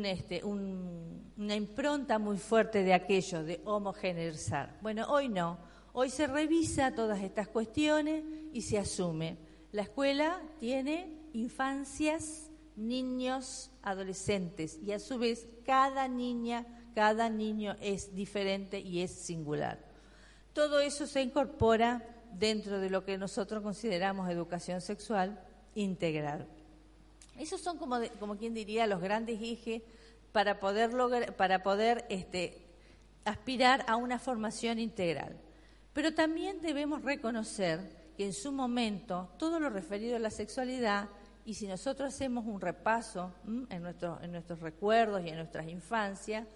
este, 0.05 0.43
una 0.43 1.55
impronta 1.55 2.20
muy 2.20 2.38
fuerte 2.38 2.84
de 2.84 2.93
aquello, 2.93 3.43
de 3.43 3.59
homogeneizar. 3.66 4.78
Bueno, 4.84 5.07
hoy 5.09 5.30
no. 5.30 5.57
Hoy 5.93 6.12
se 6.12 6.28
revisa 6.28 6.93
todas 6.93 7.24
estas 7.24 7.47
cuestiones 7.47 8.24
y 8.53 8.62
se 8.62 8.78
asume. 8.78 9.39
La 9.72 9.82
escuela 9.82 10.39
tiene 10.59 11.18
infancias 11.34 12.51
niños, 12.82 13.72
adolescentes 13.84 14.80
y 14.82 14.92
a 14.92 15.00
su 15.00 15.18
vez 15.18 15.48
cada 15.66 16.08
niña, 16.08 16.66
cada 16.96 17.30
niño 17.30 17.76
es 17.80 18.14
diferente 18.16 18.80
y 18.80 19.02
es 19.02 19.12
singular. 19.12 19.80
Todo 20.54 20.80
eso 20.80 21.08
se 21.08 21.22
incorpora 21.22 22.04
dentro 22.34 22.80
de 22.80 22.90
lo 22.90 23.06
que 23.06 23.18
nosotros 23.18 23.62
consideramos 23.64 24.30
educación 24.30 24.82
sexual 24.82 25.40
integral. 25.76 26.48
Esos 27.38 27.62
son 27.62 27.78
como, 27.78 28.00
como 28.20 28.38
quien 28.38 28.54
diría 28.54 28.88
los 28.88 29.02
grandes 29.02 29.40
ejes 29.42 29.82
para 30.32 30.60
poder, 30.60 30.94
lograr, 30.94 31.36
para 31.36 31.64
poder 31.64 32.06
este, 32.10 32.66
aspirar 33.26 33.86
a 33.88 33.96
una 33.96 34.20
formación 34.20 34.80
integral. 34.80 35.38
Pero 35.94 36.14
también 36.14 36.62
debemos 36.62 37.04
reconocer 37.04 38.12
que 38.18 38.26
en 38.26 38.34
su 38.34 38.52
momento 38.52 39.30
todo 39.38 39.60
lo 39.60 39.70
referido 39.70 40.16
a 40.16 40.20
la 40.20 40.30
sexualidad 40.30 41.10
y 41.46 41.54
si 41.56 41.68
nosotros 41.68 42.14
hacemos 42.14 42.46
un 42.46 42.62
repaso 42.62 43.34
en, 43.46 43.68
en, 43.70 44.32
nuestros 44.32 44.60
recuerdos 44.60 45.24
y 45.26 45.30
en 45.30 45.36
nuestras 45.36 45.68
infancias, 45.68 46.48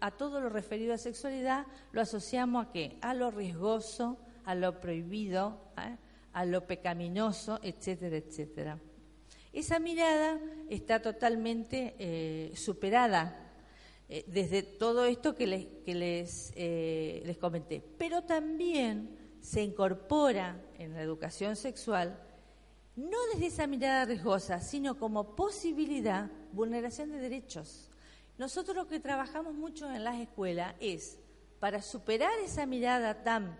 a, 0.00 0.10
todo 0.12 0.40
lo 0.40 0.48
referido 0.48 0.94
a 0.94 0.98
sexualidad 0.98 1.66
lo 1.92 2.00
asociamos 2.00 2.66
a 2.66 2.72
qué? 2.72 2.98
A 3.00 3.14
lo 3.14 3.30
riesgoso, 3.30 4.18
a 4.44 4.54
lo 4.54 4.80
prohibido, 4.80 5.58
¿eh? 5.78 5.96
a 6.32 6.44
lo 6.44 6.66
pecaminoso, 6.66 7.58
etcétera, 7.62 8.16
etcétera. 8.16 8.78
Esa 9.52 9.80
mirada 9.80 10.38
está 10.68 11.02
totalmente 11.02 11.96
eh, 11.98 12.52
superada 12.54 13.52
eh, 14.08 14.24
desde 14.28 14.62
todo 14.62 15.04
esto 15.06 15.34
que 15.34 15.82
que 15.84 15.94
les, 15.94 16.52
les 16.56 17.38
comenté, 17.38 17.82
pero 17.98 18.22
también 18.22 19.16
se 19.40 19.62
incorpora 19.62 20.60
en 20.78 20.92
la 20.92 21.02
educación 21.02 21.56
sexual 21.56 22.18
no 22.96 23.18
desde 23.32 23.46
esa 23.46 23.66
mirada 23.66 24.04
riesgosa, 24.04 24.60
sino 24.60 24.98
como 24.98 25.36
posibilidad, 25.36 26.30
vulneración 26.52 27.10
de 27.10 27.18
derechos. 27.18 27.90
Nosotros 28.38 28.76
lo 28.76 28.86
que 28.86 29.00
trabajamos 29.00 29.54
mucho 29.54 29.90
en 29.90 30.04
las 30.04 30.18
escuelas 30.18 30.74
es, 30.80 31.18
para 31.58 31.82
superar 31.82 32.32
esa 32.44 32.66
mirada 32.66 33.22
tan 33.22 33.58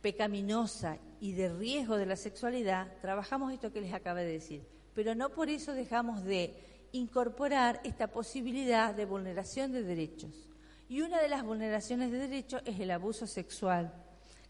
pecaminosa 0.00 0.98
y 1.20 1.32
de 1.32 1.52
riesgo 1.52 1.96
de 1.96 2.06
la 2.06 2.16
sexualidad, 2.16 2.92
trabajamos 3.00 3.52
esto 3.52 3.72
que 3.72 3.80
les 3.80 3.94
acabé 3.94 4.24
de 4.24 4.32
decir, 4.32 4.66
pero 4.94 5.14
no 5.14 5.30
por 5.30 5.48
eso 5.48 5.72
dejamos 5.72 6.24
de 6.24 6.54
incorporar 6.92 7.80
esta 7.84 8.08
posibilidad 8.08 8.94
de 8.94 9.04
vulneración 9.04 9.72
de 9.72 9.82
derechos. 9.82 10.48
Y 10.88 11.00
una 11.00 11.22
de 11.22 11.28
las 11.28 11.44
vulneraciones 11.44 12.10
de 12.10 12.18
derechos 12.18 12.62
es 12.66 12.78
el 12.80 12.90
abuso 12.90 13.26
sexual, 13.26 13.94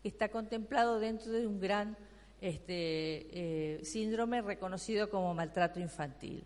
que 0.03 0.09
está 0.09 0.29
contemplado 0.29 0.99
dentro 0.99 1.31
de 1.31 1.47
un 1.47 1.61
gran 1.61 1.97
este, 2.43 3.77
eh, 3.77 3.85
síndrome 3.85 4.43
reconocido 4.43 5.09
como 5.09 5.33
maltrato 5.33 5.79
infantil. 5.79 6.45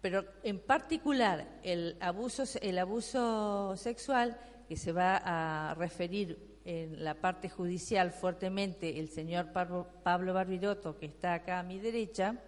Pero 0.00 0.24
en 0.44 0.60
particular 0.60 1.58
el 1.62 1.96
abuso, 2.00 2.44
el 2.62 2.78
abuso 2.78 3.76
sexual, 3.76 4.38
que 4.68 4.76
se 4.76 4.92
va 4.92 5.20
a 5.24 5.74
referir 5.74 6.60
en 6.64 7.02
la 7.02 7.14
parte 7.14 7.48
judicial 7.48 8.12
fuertemente 8.12 8.98
el 9.00 9.10
señor 9.10 9.52
Pablo 9.52 10.32
Barbiroto, 10.32 10.96
que 10.96 11.06
está 11.06 11.34
acá 11.34 11.58
a 11.58 11.62
mi 11.64 11.78
derecha, 11.80 12.40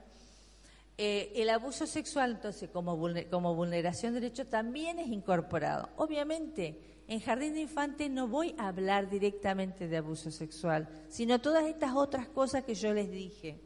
eh, 0.99 1.33
el 1.35 1.51
abuso 1.51 1.87
sexual, 1.87 2.31
entonces, 2.31 2.71
como, 2.71 2.99
como 3.31 3.55
vulneración 3.55 4.15
de 4.15 4.21
derechos, 4.21 4.49
también 4.49 4.99
es 4.99 5.09
incorporado. 5.09 5.91
Obviamente, 5.97 6.81
en 7.09 7.21
jardín 7.21 7.55
de 7.55 7.61
infantes 7.61 8.11
no 8.11 8.27
voy 8.27 8.55
a 8.59 8.69
hablar 8.69 9.09
directamente 9.09 9.87
de 9.87 9.97
abuso 9.97 10.31
sexual, 10.31 10.89
sino 11.09 11.41
todas 11.41 11.67
estas 11.67 11.95
otras 11.95 12.29
cosas 12.29 12.65
que 12.65 12.75
yo 12.75 12.93
les 12.93 13.11
dije. 13.11 13.61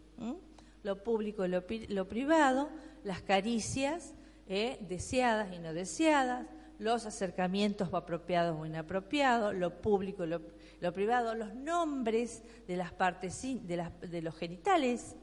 Lo 0.83 1.03
público 1.03 1.45
y 1.45 1.49
lo, 1.49 2.09
privado, 2.09 2.69
las 3.05 3.23
caricias 3.23 4.15
¿eh? 4.47 4.79
deseadas 4.89 5.55
y 5.55 5.59
no 5.59 5.73
deseadas, 5.73 6.47
los 6.79 7.07
acercamientos 7.07 7.93
apropiados 7.93 8.59
o 8.59 8.67
inapropiados, 8.67 9.55
lo 9.55 9.81
público 9.81 10.25
y 10.25 10.29
lo, 10.29 10.93
privado, 10.93 11.35
los 11.35 11.55
nombres 11.55 12.43
de 12.67 12.77
las 12.77 12.93
partes 12.93 13.43
de, 13.43 14.23
los 14.23 14.37
genitales, 14.37 15.17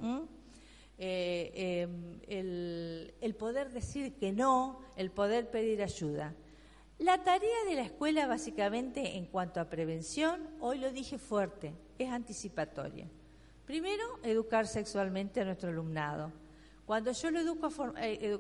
eh, 1.00 1.82
em, 1.82 2.20
el 2.26 3.36
poder 3.36 3.72
decir 3.72 4.14
que 4.16 4.32
no, 4.32 4.80
el 4.96 5.12
poder 5.12 5.50
pedir 5.50 5.82
ayuda. 5.82 6.36
La 7.00 7.24
tarea 7.24 7.64
de 7.70 7.76
la 7.76 7.84
escuela 7.84 8.26
básicamente 8.26 9.18
en 9.18 9.28
cuanto 9.28 9.60
a 9.60 9.70
prevención, 9.70 10.48
hoy 10.60 10.80
lo 10.80 10.92
dije 10.92 11.20
fuerte, 11.20 11.76
es 12.00 12.10
anticipatoria. 12.10 13.08
Primero, 13.66 14.04
educar 14.24 14.66
sexualmente 14.66 15.42
a 15.42 15.46
nuestro 15.46 15.70
alumnado. 15.70 16.32
Cuando 16.88 17.12
yo 17.12 17.30
lo 17.30 17.40
educo, 17.40 17.68
eh, 17.98 18.34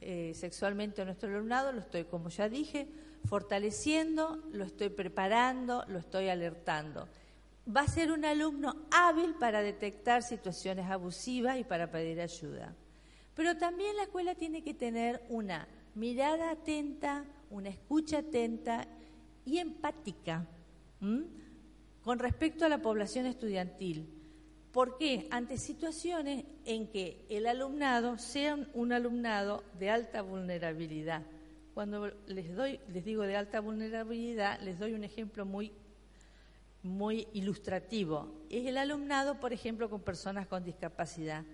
eh, 0.00 0.32
sexualmente 0.34 1.02
a 1.02 1.04
nuestro 1.04 1.28
alumnado, 1.28 1.72
lo 1.72 1.80
estoy, 1.80 2.04
como 2.04 2.30
ya 2.30 2.48
dije, 2.48 2.88
fortaleciendo, 3.26 4.42
lo 4.52 4.64
estoy 4.64 4.88
preparando, 4.88 5.84
lo 5.88 5.98
estoy 5.98 6.30
alertando. 6.30 7.06
Va 7.68 7.82
a 7.82 7.88
ser 7.88 8.12
un 8.12 8.24
alumno 8.24 8.86
hábil 8.90 9.34
para 9.34 9.60
detectar 9.60 10.22
situaciones 10.22 10.88
abusivas 10.90 11.58
y 11.58 11.64
para 11.64 11.90
pedir 11.90 12.18
ayuda. 12.22 12.74
Pero 13.34 13.58
también 13.58 13.94
la 13.96 14.04
escuela 14.04 14.34
tiene 14.34 14.62
que 14.62 14.72
tener 14.72 15.22
una 15.28 15.68
mirada 15.96 16.50
atenta, 16.50 17.24
una 17.50 17.70
escucha 17.70 18.18
atenta 18.18 18.86
y 19.44 19.58
empática 19.58 20.46
con 22.02 22.18
respecto 22.18 22.64
a 22.64 22.68
la 22.68 22.82
población 22.82 23.26
estudiantil. 23.26 24.12
¿Por 24.72 24.98
qué? 24.98 25.26
Ante 25.30 25.56
situaciones 25.56 26.44
en 26.66 26.88
que 26.88 27.24
el 27.30 27.46
alumnado 27.46 28.18
sea 28.18 28.58
un 28.74 28.92
alumnado 28.92 29.64
de 29.78 29.88
alta 29.88 30.20
vulnerabilidad. 30.20 31.22
Cuando 31.72 32.08
les 32.26 32.54
doy, 32.54 32.78
les 32.92 33.04
digo 33.04 33.22
de 33.22 33.36
alta 33.36 33.60
vulnerabilidad, 33.60 34.60
les 34.60 34.78
doy 34.78 34.92
un 34.92 35.02
ejemplo 35.02 35.46
muy, 35.46 35.72
muy 36.82 37.26
ilustrativo. 37.32 38.44
Es 38.50 38.66
el 38.66 38.76
alumnado, 38.76 39.40
por 39.40 39.54
ejemplo, 39.54 39.88
con 39.88 40.02
personas 40.02 40.46
con 40.46 40.62
discapacidad. 40.62 41.44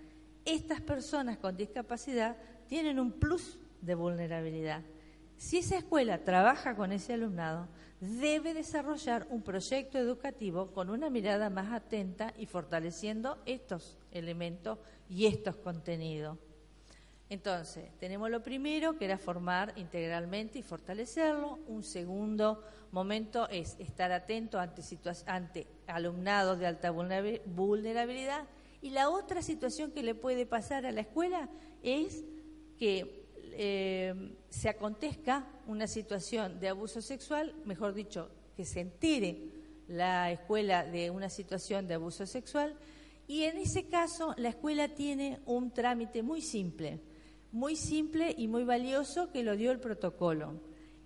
Estas 0.43 0.81
personas 0.81 1.37
con 1.37 1.55
discapacidad 1.55 2.35
tienen 2.67 2.99
un 2.99 3.13
plus 3.13 3.57
de 3.83 3.95
vulnerabilidad. 3.95 4.81
Si 5.37 5.57
esa 5.57 5.77
escuela 5.77 6.19
trabaja 6.19 6.75
con 6.75 6.91
ese 6.91 7.13
alumnado, 7.13 7.67
debe 7.99 8.53
desarrollar 8.53 9.27
un 9.29 9.41
proyecto 9.41 9.97
educativo 9.97 10.71
con 10.71 10.89
una 10.89 11.09
mirada 11.09 11.49
más 11.49 11.71
atenta 11.71 12.33
y 12.37 12.45
fortaleciendo 12.45 13.41
estos 13.45 13.97
elementos 14.11 14.79
y 15.09 15.25
estos 15.25 15.55
contenidos. 15.57 16.37
Entonces, 17.29 17.89
tenemos 17.97 18.29
lo 18.29 18.43
primero, 18.43 18.97
que 18.97 19.05
era 19.05 19.17
formar 19.17 19.73
integralmente 19.75 20.59
y 20.59 20.63
fortalecerlo. 20.63 21.59
Un 21.67 21.81
segundo 21.81 22.63
momento 22.91 23.49
es 23.49 23.75
estar 23.79 24.11
atento 24.11 24.59
ante, 24.59 24.81
ante 25.25 25.67
alumnados 25.87 26.59
de 26.59 26.67
alta 26.67 26.91
vulnerabilidad. 26.91 28.45
Y 28.81 28.91
la 28.91 29.09
otra 29.09 29.41
situación 29.41 29.91
que 29.91 30.03
le 30.03 30.13
puede 30.13 30.45
pasar 30.45 30.85
a 30.85 30.91
la 30.91 31.01
escuela 31.01 31.49
es 31.81 32.23
que 32.77 33.22
eh, 33.55 34.35
se 34.49 34.69
acontezca 34.69 35.47
una 35.67 35.87
situación 35.87 36.59
de 36.59 36.69
abuso 36.69 37.01
sexual, 37.01 37.55
mejor 37.65 37.93
dicho, 37.93 38.29
que 38.55 38.65
se 38.65 38.81
entere 38.81 39.49
la 39.87 40.31
escuela 40.31 40.85
de 40.85 41.09
una 41.09 41.29
situación 41.29 41.87
de 41.87 41.95
abuso 41.95 42.25
sexual, 42.25 42.75
y 43.27 43.43
en 43.43 43.57
ese 43.57 43.87
caso 43.87 44.33
la 44.37 44.49
escuela 44.49 44.89
tiene 44.89 45.39
un 45.45 45.71
trámite 45.71 46.23
muy 46.23 46.41
simple, 46.41 46.99
muy 47.51 47.75
simple 47.75 48.33
y 48.37 48.47
muy 48.47 48.63
valioso 48.63 49.31
que 49.31 49.43
lo 49.43 49.55
dio 49.55 49.71
el 49.71 49.79
protocolo. 49.79 50.59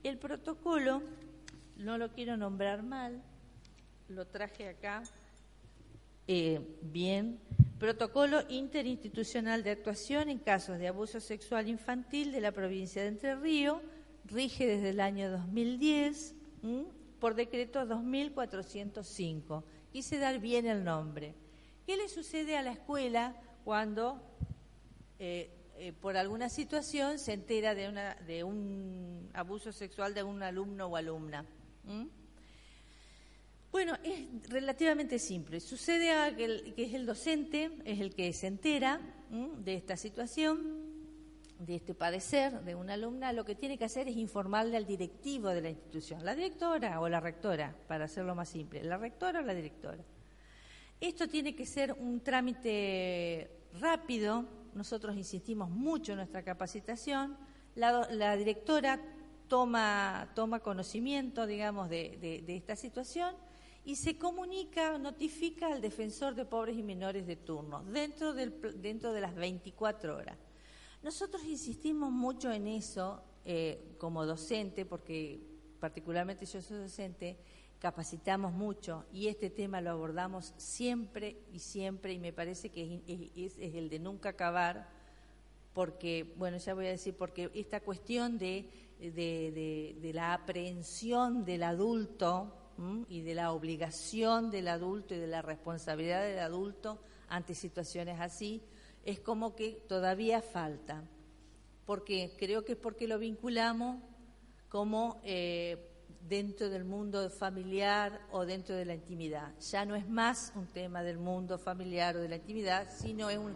El 0.03 0.17
protocolo, 0.17 1.01
no 1.75 1.97
lo 1.97 2.11
quiero 2.11 2.37
nombrar 2.37 2.83
mal, 2.83 3.21
lo 4.07 4.25
traje 4.27 4.69
acá 4.69 5.03
eh, 6.27 6.61
bien. 6.81 7.39
Protocolo 7.79 8.41
interinstitucional 8.49 9.63
de 9.63 9.69
actuación 9.69 10.29
en 10.29 10.39
casos 10.39 10.79
de 10.79 10.87
abuso 10.87 11.19
sexual 11.19 11.67
infantil 11.67 12.31
de 12.31 12.41
la 12.41 12.51
provincia 12.51 13.03
de 13.03 13.09
Entre 13.09 13.35
Ríos, 13.35 13.81
rige 14.25 14.65
desde 14.65 14.89
el 14.89 14.99
año 14.99 15.29
2010 15.29 16.33
por 17.19 17.35
decreto 17.35 17.85
2405. 17.85 19.63
Quise 19.91 20.17
dar 20.17 20.39
bien 20.39 20.65
el 20.65 20.83
nombre. 20.83 21.35
¿Qué 21.85 21.97
le 21.97 22.09
sucede 22.09 22.57
a 22.57 22.63
la 22.63 22.71
escuela 22.71 23.39
cuando 23.63 24.21
eh, 25.19 25.51
eh, 25.75 25.93
por 25.93 26.17
alguna 26.17 26.49
situación 26.49 27.19
se 27.19 27.33
entera 27.33 27.75
de, 27.75 27.89
una, 27.89 28.15
de 28.15 28.43
un 28.43 29.29
abuso 29.33 29.71
sexual 29.71 30.15
de 30.15 30.23
un 30.23 30.41
alumno 30.41 30.87
o 30.87 30.95
alumna? 30.95 31.45
Bueno, 33.71 33.95
es 34.03 34.49
relativamente 34.49 35.19
simple. 35.19 35.59
Sucede 35.59 36.35
que, 36.35 36.73
que, 36.73 36.83
es 36.83 36.93
el 36.93 37.05
docente, 37.05 37.71
es 37.83 37.99
el 37.99 38.15
que 38.15 38.31
se 38.33 38.47
entera 38.47 39.01
de 39.29 39.75
esta 39.75 39.97
situación, 39.97 40.87
de 41.59 41.75
este 41.75 41.93
padecer 41.93 42.61
de 42.61 42.75
una 42.75 42.93
alumna. 42.93 43.33
Lo 43.33 43.43
que 43.43 43.55
tiene 43.55 43.77
que 43.77 43.85
hacer 43.85 44.07
es 44.07 44.15
informarle 44.15 44.77
al 44.77 44.85
directivo 44.85 45.49
de 45.49 45.61
la 45.61 45.69
institución, 45.69 46.23
la 46.23 46.33
directora 46.33 46.99
o 47.01 47.09
la 47.09 47.19
rectora, 47.19 47.75
para 47.87 48.05
hacerlo 48.05 48.35
más 48.35 48.49
simple, 48.49 48.83
la 48.83 48.97
rectora 48.97 49.41
o 49.41 49.43
la 49.43 49.53
directora. 49.53 50.03
Esto 51.01 51.27
tiene 51.27 51.55
que 51.55 51.65
ser 51.65 51.93
un 51.93 52.21
trámite 52.21 53.51
rápido. 53.79 54.45
Nosotros 54.75 55.15
insistimos 55.15 55.69
mucho 55.69 56.13
en 56.13 56.19
nuestra 56.19 56.41
capacitación. 56.41 57.37
La, 57.75 58.07
la 58.11 58.35
directora 58.37 58.99
toma, 59.47 60.31
toma 60.35 60.61
conocimiento, 60.61 61.45
digamos, 61.45 61.89
de 61.89 62.43
esta 62.47 62.75
situación 62.75 63.35
y 63.87 63.95
se 63.95 64.17
comunica, 64.17 64.97
notifica 64.97 65.67
al 65.67 65.79
defensor 65.79 66.35
de 66.35 66.43
pobres 66.43 66.77
y 66.77 66.83
menores 66.83 67.25
de 67.25 67.37
turno 67.37 67.85
dentro, 67.85 68.33
del, 68.33 68.53
dentro 68.81 69.13
de 69.13 69.21
las 69.21 69.33
24 69.33 70.17
horas. 70.17 70.37
Nosotros 71.01 71.41
insistimos 71.45 72.11
mucho 72.11 72.51
en 72.51 72.67
eso 72.67 73.23
eh, 73.45 73.95
como 73.97 74.25
docente, 74.25 74.85
porque 74.85 75.39
particularmente 75.79 76.45
yo 76.45 76.61
soy 76.61 76.79
docente, 76.79 77.37
capacitamos 77.79 78.51
mucho 78.51 79.05
y 79.13 79.27
este 79.27 79.49
tema 79.49 79.79
lo 79.79 79.91
abordamos 79.91 80.53
siempre 80.57 81.37
y 81.53 81.59
siempre 81.59 82.11
y 82.11 82.19
me 82.19 82.33
parece 82.33 82.67
que 82.67 83.01
es, 83.37 83.57
el 83.57 83.87
de 83.87 83.99
nunca 83.99 84.29
acabar, 84.29 84.89
porque, 85.71 86.33
bueno, 86.35 86.57
ya 86.57 86.73
voy 86.73 86.87
a 86.87 86.89
decir, 86.89 87.15
porque 87.15 87.51
esta 87.53 87.79
cuestión 87.79 88.37
de, 88.37 88.69
de 88.99 90.11
la 90.13 90.33
aprehensión 90.33 91.45
del 91.45 91.63
adulto, 91.63 92.53
y 93.09 93.21
de 93.21 93.33
la 93.33 93.51
obligación 93.51 94.51
del 94.51 94.67
adulto 94.67 95.15
y 95.15 95.17
de 95.17 95.27
la 95.27 95.41
responsabilidad 95.41 96.23
del 96.23 96.39
adulto 96.39 96.99
ante 97.27 97.55
situaciones 97.55 98.19
así, 98.19 98.61
es 99.03 99.19
como 99.19 99.55
que 99.55 99.83
todavía 99.87 100.41
falta. 100.41 101.03
Porque 101.85 102.35
creo 102.37 102.65
que 102.65 102.73
es 102.73 102.77
porque 102.77 103.07
lo 103.07 103.17
vinculamos 103.17 104.01
como 104.69 105.19
eh, 105.23 105.87
dentro 106.27 106.69
del 106.69 106.83
mundo 106.83 107.29
familiar 107.29 108.21
o 108.31 108.45
dentro 108.45 108.75
de 108.75 108.85
la 108.85 108.93
intimidad. 108.93 109.53
Ya 109.59 109.85
no 109.85 109.95
es 109.95 110.07
más 110.07 110.51
un 110.55 110.67
tema 110.67 111.03
del 111.03 111.17
mundo 111.17 111.57
familiar 111.57 112.17
o 112.17 112.21
de 112.21 112.29
la 112.29 112.35
intimidad, 112.35 112.87
sino 112.91 113.29
es 113.29 113.37
un, 113.37 113.55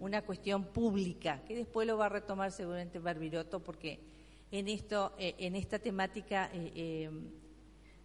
una 0.00 0.22
cuestión 0.22 0.64
pública, 0.64 1.42
que 1.46 1.54
después 1.54 1.86
lo 1.86 1.98
va 1.98 2.06
a 2.06 2.10
retomar 2.10 2.52
seguramente 2.52 2.98
Barbiroto, 2.98 3.62
porque 3.62 4.00
en, 4.50 4.68
esto, 4.68 5.12
eh, 5.18 5.34
en 5.38 5.54
esta 5.56 5.78
temática 5.78 6.50
eh, 6.52 7.10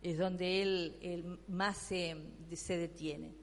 es 0.02 0.18
donde 0.18 0.62
él, 0.62 1.40
más 1.48 1.78
se, 1.78 2.16
detiene. 2.68 3.34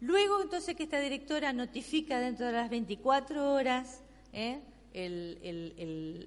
Luego, 0.00 0.42
entonces, 0.42 0.76
que 0.76 0.84
esta 0.84 1.00
directora 1.00 1.52
notifica 1.52 2.18
dentro 2.18 2.46
de 2.46 2.52
las 2.52 2.70
24 2.70 3.52
horas 3.52 4.02
¿eh? 4.32 4.60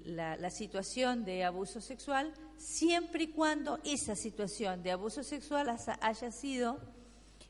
la, 0.04 0.50
situación 0.50 1.24
de 1.24 1.44
abuso 1.44 1.80
sexual, 1.80 2.32
siempre 2.56 3.24
y 3.24 3.28
cuando 3.28 3.78
esa 3.84 4.16
situación 4.16 4.82
de 4.82 4.92
abuso 4.92 5.22
sexual 5.22 5.74
haya 6.00 6.30
sido 6.30 6.78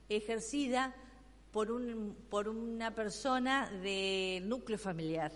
ejercida 0.09 0.95
por, 1.51 1.71
un, 1.71 2.17
por 2.31 2.49
una 2.49 2.95
persona 2.95 3.71
del 3.83 4.49
núcleo 4.49 4.79
familiar. 4.79 5.33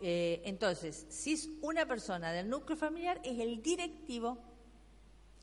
Eh, 0.00 0.42
entonces, 0.44 1.06
si 1.08 1.34
es 1.34 1.48
una 1.60 1.86
persona 1.86 2.32
del 2.32 2.48
núcleo 2.48 2.76
familiar, 2.76 3.20
es 3.24 3.38
el 3.38 3.62
directivo 3.62 4.38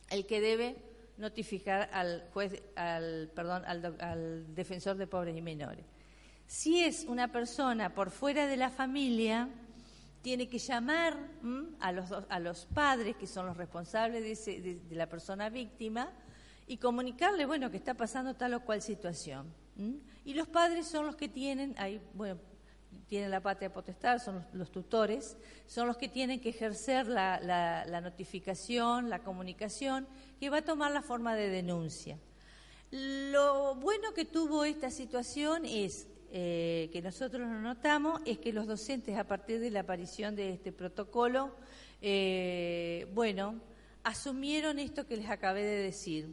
el 0.09 0.25
que 0.25 0.41
debe 0.41 0.75
notificar 1.17 1.89
al 1.93 2.27
juez, 2.33 2.61
al, 2.75 3.31
perdón, 3.33 3.63
al, 3.65 4.53
defensor 4.53 4.97
de 4.97 5.07
pobres 5.07 5.35
y 5.37 5.41
menores. 5.41 5.85
Si 6.47 6.83
es 6.83 7.05
una 7.05 7.31
persona 7.31 7.93
por 7.93 8.11
fuera 8.11 8.47
de 8.47 8.57
la 8.57 8.69
familia, 8.69 9.49
tiene 10.21 10.47
que 10.47 10.59
llamar 10.59 11.17
a, 11.79 11.91
los, 11.91 12.11
a 12.29 12.39
los 12.39 12.65
padres, 12.65 13.15
que 13.15 13.27
son 13.27 13.47
los 13.47 13.57
responsables 13.57 14.45
de, 14.45 14.79
la 14.91 15.07
persona 15.07 15.49
víctima, 15.49 16.11
y 16.67 16.77
comunicarle, 16.77 17.45
bueno, 17.45 17.69
que 17.69 17.77
está 17.77 17.93
pasando 17.93 18.33
tal 18.35 18.55
o 18.55 18.59
cual 18.61 18.81
situación. 18.81 19.53
Y 20.23 20.33
los 20.33 20.47
padres 20.47 20.87
son 20.87 21.05
los 21.05 21.15
que 21.15 21.27
tienen, 21.27 21.75
ahí, 21.77 22.01
bueno, 22.13 22.39
tienen 23.07 23.31
la 23.31 23.41
patria 23.41 23.71
potestad, 23.71 24.19
son 24.19 24.45
los, 24.53 24.71
tutores, 24.71 25.37
son 25.67 25.87
los 25.87 25.97
que 25.97 26.07
tienen 26.07 26.39
que 26.39 26.49
ejercer 26.49 27.07
la, 27.07 28.01
notificación, 28.01 29.09
la 29.09 29.19
comunicación, 29.19 30.07
que 30.39 30.49
va 30.49 30.57
a 30.57 30.61
tomar 30.63 30.91
la 30.91 31.01
forma 31.01 31.35
de 31.35 31.49
denuncia. 31.49 32.17
Lo 32.91 33.75
bueno 33.75 34.13
que 34.13 34.25
tuvo 34.25 34.65
esta 34.65 34.89
situación 34.89 35.65
es, 35.65 36.07
eh, 36.31 36.89
que 36.91 37.01
nosotros 37.01 37.47
lo 37.47 37.59
notamos, 37.59 38.21
es 38.25 38.39
que 38.39 38.53
los 38.53 38.67
docentes, 38.67 39.17
a 39.17 39.25
partir 39.25 39.59
de 39.59 39.71
la 39.71 39.81
aparición 39.81 40.35
de 40.35 40.53
este 40.53 40.71
protocolo, 40.71 41.55
eh, 42.01 43.07
bueno, 43.13 43.61
asumieron 44.03 44.79
esto 44.79 45.07
que 45.07 45.17
les 45.17 45.29
acabé 45.29 45.63
de 45.63 45.83
decir. 45.83 46.29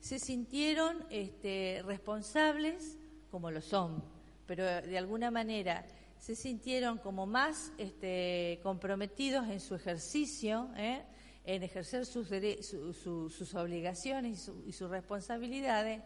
Se 0.00 0.18
sintieron 0.18 1.04
este, 1.10 1.82
responsables, 1.84 2.96
como 3.30 3.50
lo 3.50 3.60
son, 3.60 4.02
pero 4.46 4.64
de 4.64 4.96
alguna 4.96 5.30
manera 5.30 5.84
se 6.18 6.34
sintieron 6.34 6.98
como 6.98 7.26
más 7.26 7.72
este, 7.78 8.60
comprometidos 8.62 9.48
en 9.48 9.60
su 9.60 9.74
ejercicio, 9.74 10.68
¿eh? 10.76 11.02
en 11.44 11.62
ejercer 11.62 12.04
sus, 12.04 12.28
sus 12.28 13.54
obligaciones 13.54 14.50
y, 14.66 14.72
sus 14.72 14.90
responsabilidades, 14.90 16.02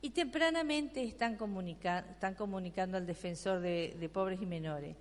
y 0.00 0.10
tempranamente 0.10 1.02
están, 1.02 1.36
están 2.10 2.34
comunicando 2.34 2.96
al 2.96 3.06
defensor 3.06 3.60
de, 3.60 4.10
pobres 4.12 4.40
y 4.40 4.46
menores. 4.46 4.96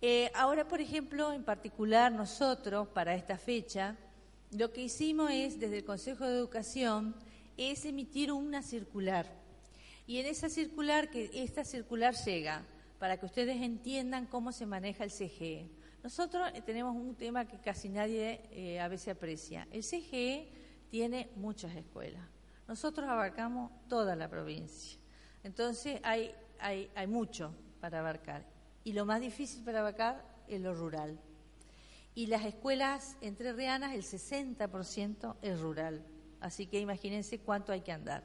Eh, 0.00 0.32
ahora, 0.34 0.66
por 0.66 0.80
ejemplo, 0.80 1.32
en 1.32 1.44
particular 1.44 2.10
nosotros, 2.10 2.88
para 2.88 3.14
esta 3.14 3.38
fecha, 3.38 3.96
lo 4.50 4.72
que 4.72 4.82
hicimos 4.82 5.30
es, 5.30 5.60
desde 5.60 5.78
el 5.78 5.84
Consejo 5.84 6.26
de 6.26 6.34
Educación, 6.34 7.14
es 7.56 7.84
emitir 7.84 8.32
una 8.32 8.62
circular. 8.62 9.26
Y 10.06 10.18
en 10.18 10.26
esa 10.26 10.48
circular, 10.48 11.10
que 11.10 11.30
esta 11.32 11.64
circular 11.64 12.14
llega 12.16 12.64
para 13.02 13.16
que 13.16 13.26
ustedes 13.26 13.60
entiendan 13.60 14.26
cómo 14.26 14.52
se 14.52 14.64
maneja 14.64 15.02
el 15.02 15.10
CGE. 15.10 15.68
Nosotros 16.04 16.48
eh, 16.54 16.62
tenemos 16.62 16.94
un 16.94 17.16
tema 17.16 17.48
que 17.48 17.58
casi 17.58 17.88
nadie 17.88 18.42
eh, 18.52 18.78
a 18.78 18.86
veces 18.86 19.16
aprecia. 19.16 19.66
El 19.72 19.82
CGE 19.82 20.48
tiene 20.88 21.28
muchas 21.34 21.74
escuelas. 21.74 22.22
Nosotros 22.68 23.08
abarcamos 23.08 23.72
toda 23.88 24.14
la 24.14 24.28
provincia. 24.28 25.00
Entonces 25.42 25.98
hay, 26.04 26.32
hay, 26.60 26.92
hay 26.94 27.08
mucho 27.08 27.52
para 27.80 27.98
abarcar. 27.98 28.46
Y 28.84 28.92
lo 28.92 29.04
más 29.04 29.20
difícil 29.20 29.64
para 29.64 29.80
abarcar 29.80 30.24
es 30.46 30.60
lo 30.60 30.72
rural. 30.72 31.18
Y 32.14 32.26
las 32.26 32.44
escuelas 32.44 33.16
entrerrianas, 33.20 33.94
el 33.94 34.04
60% 34.04 35.38
es 35.42 35.58
rural. 35.58 36.06
Así 36.38 36.68
que 36.68 36.78
imagínense 36.78 37.40
cuánto 37.40 37.72
hay 37.72 37.80
que 37.80 37.90
andar. 37.90 38.22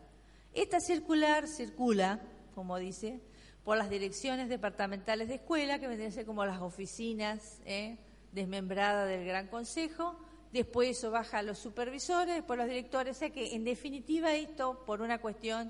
Esta 0.54 0.80
circular 0.80 1.48
circula, 1.48 2.22
como 2.54 2.78
dice, 2.78 3.24
por 3.68 3.78
las 3.78 3.90
direcciones 3.90 4.48
departamentales 4.48 5.28
de 5.28 5.36
escuela, 5.36 5.78
que 5.78 5.90
vendrían 5.90 6.14
a 6.14 6.16
ser 6.16 6.26
como 6.26 6.46
las 6.46 6.62
oficinas 6.62 7.60
¿eh? 7.66 7.98
desmembradas 8.32 9.10
del 9.10 9.26
Gran 9.26 9.48
Consejo, 9.48 10.18
después 10.54 10.98
eso 10.98 11.12
baja 11.12 11.40
a 11.40 11.42
los 11.42 11.58
supervisores, 11.58 12.34
después 12.34 12.58
los 12.58 12.70
directores, 12.70 13.18
o 13.18 13.20
sea 13.20 13.30
que 13.30 13.56
en 13.56 13.66
definitiva 13.66 14.34
esto, 14.34 14.86
por 14.86 15.02
una 15.02 15.18
cuestión 15.18 15.70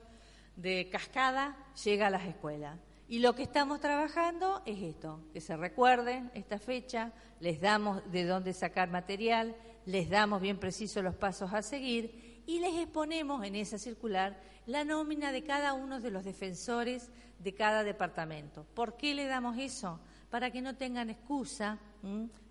de 0.56 0.89
cascada, 0.91 1.58
llega 1.84 2.06
a 2.06 2.10
las 2.12 2.28
escuelas. 2.28 2.78
Y 3.08 3.18
lo 3.18 3.34
que 3.34 3.41
estamos 3.41 3.80
trabajando 3.80 4.62
es 4.68 4.80
esto, 4.80 5.20
que 5.34 5.41
se 5.41 5.58
recuerden 5.58 6.30
esta 6.36 6.60
fecha, 6.60 7.14
les 7.39 7.60
damos 7.60 8.04
de 8.12 8.26
dónde 8.26 8.54
sacar 8.54 8.91
material, 8.91 9.56
les 9.88 10.08
damos 10.08 10.39
bien 10.39 10.60
preciso 10.60 11.02
los 11.02 11.16
pasos 11.16 11.52
a 11.52 11.64
seguir 11.64 12.43
y 12.45 12.60
les 12.60 12.76
exponemos 12.76 13.43
en 13.43 13.56
esa 13.56 13.80
circular 13.80 14.39
la 14.68 14.84
nómina 14.84 15.32
de 15.32 15.43
cada 15.43 15.74
uno 15.74 15.99
de 15.99 16.11
los 16.11 16.24
defensores 16.24 17.09
de 17.39 17.53
cada 17.53 17.84
departamento. 17.84 18.65
¿Por 18.74 18.97
qué 18.97 19.15
le 19.15 19.26
damos 19.26 19.57
eso? 19.57 19.99
Para 20.30 20.51
que 20.51 20.61
no 20.61 20.76
tengan 20.76 21.09
excusa 21.09 21.80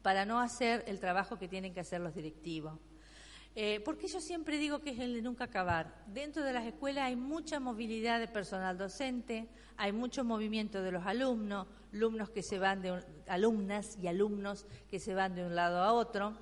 para 0.03 0.25
no 0.25 0.41
hacer 0.41 0.85
el 0.87 0.99
trabajo 0.99 1.39
que 1.39 1.49
tienen 1.49 1.73
que 1.73 1.81
hacer 1.81 2.01
los 2.01 2.15
directivos. 2.15 2.79
Eh, 3.55 3.81
porque 3.81 4.07
yo 4.07 4.21
siempre 4.21 4.59
digo 4.59 4.81
que 4.81 4.91
es 4.91 4.99
el 4.99 5.15
de 5.15 5.23
nunca 5.23 5.45
acabar. 5.45 6.05
Dentro 6.07 6.43
de 6.43 6.53
las 6.53 6.67
escuelas 6.67 7.05
hay 7.05 7.17
mucha 7.17 7.59
movilidad 7.59 8.21
de 8.21 8.29
personal 8.29 8.77
docente, 8.77 9.49
hay 9.79 9.93
mucho 9.93 10.25
movimiento 10.25 10.83
de 10.83 10.93
los 10.93 11.07
alumnos, 11.07 11.67
alumnos 11.93 12.29
que 12.31 12.43
se 12.43 12.59
van 12.59 12.83
de 12.83 13.03
alumnas 13.27 13.99
y 14.01 14.09
alumnos 14.09 14.67
que 14.91 15.01
se 15.01 15.15
van 15.15 15.35
de 15.35 15.45
un 15.45 15.55
lado 15.55 15.83
a 15.83 15.93
otro. 15.93 16.37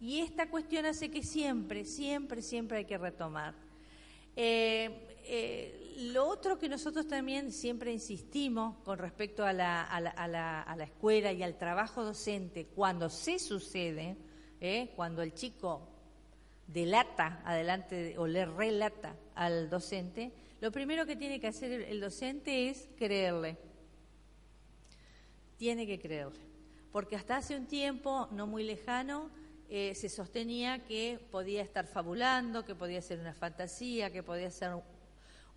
Y 0.00 0.20
esta 0.20 0.50
cuestión 0.50 0.84
hace 0.84 1.10
que 1.10 1.22
siempre, 1.22 1.84
siempre, 1.84 2.42
siempre 2.42 2.78
hay 2.78 2.84
que 2.86 2.98
retomar. 2.98 3.54
Eh, 4.36 5.18
eh, 5.24 5.94
lo 6.12 6.26
otro 6.26 6.58
que 6.58 6.68
nosotros 6.68 7.06
también 7.06 7.52
siempre 7.52 7.92
insistimos 7.92 8.76
con 8.84 8.98
respecto 8.98 9.44
a 9.44 9.52
la, 9.52 9.82
a 9.82 10.00
la, 10.00 10.84
escuela 10.84 11.32
y 11.32 11.42
al 11.42 11.58
trabajo 11.58 12.02
docente, 12.02 12.66
cuando 12.66 13.08
se 13.08 13.38
sucede, 13.38 14.16
cuando 14.96 15.22
el 15.22 15.34
chico 15.34 15.88
delata 16.66 17.42
adelante 17.44 18.16
o 18.18 18.26
le 18.26 18.46
relata 18.46 19.16
al 19.34 19.68
docente, 19.68 20.32
lo 20.62 20.70
primero 20.70 21.04
que 21.06 21.16
tiene 21.16 21.40
que 21.40 21.48
hacer 21.48 21.72
el, 21.72 22.00
docente 22.00 22.68
es 22.68 22.88
creerle. 22.96 23.58
Tiene 25.56 25.88
que 25.88 25.98
creerle. 25.98 26.38
Porque 26.92 27.16
hasta 27.16 27.36
hace 27.36 27.56
un 27.56 27.66
tiempo, 27.66 28.28
no 28.30 28.46
muy 28.46 28.62
lejano, 28.62 29.28
eh, 29.74 29.94
se 29.94 30.10
sostenía 30.10 30.84
que 30.84 31.18
podía 31.30 31.62
estar 31.62 31.86
fabulando, 31.86 32.62
que 32.62 32.74
podía 32.74 33.00
ser 33.00 33.20
una 33.20 33.32
fantasía, 33.32 34.10
que 34.10 34.22
podía 34.22 34.50
ser 34.50 34.72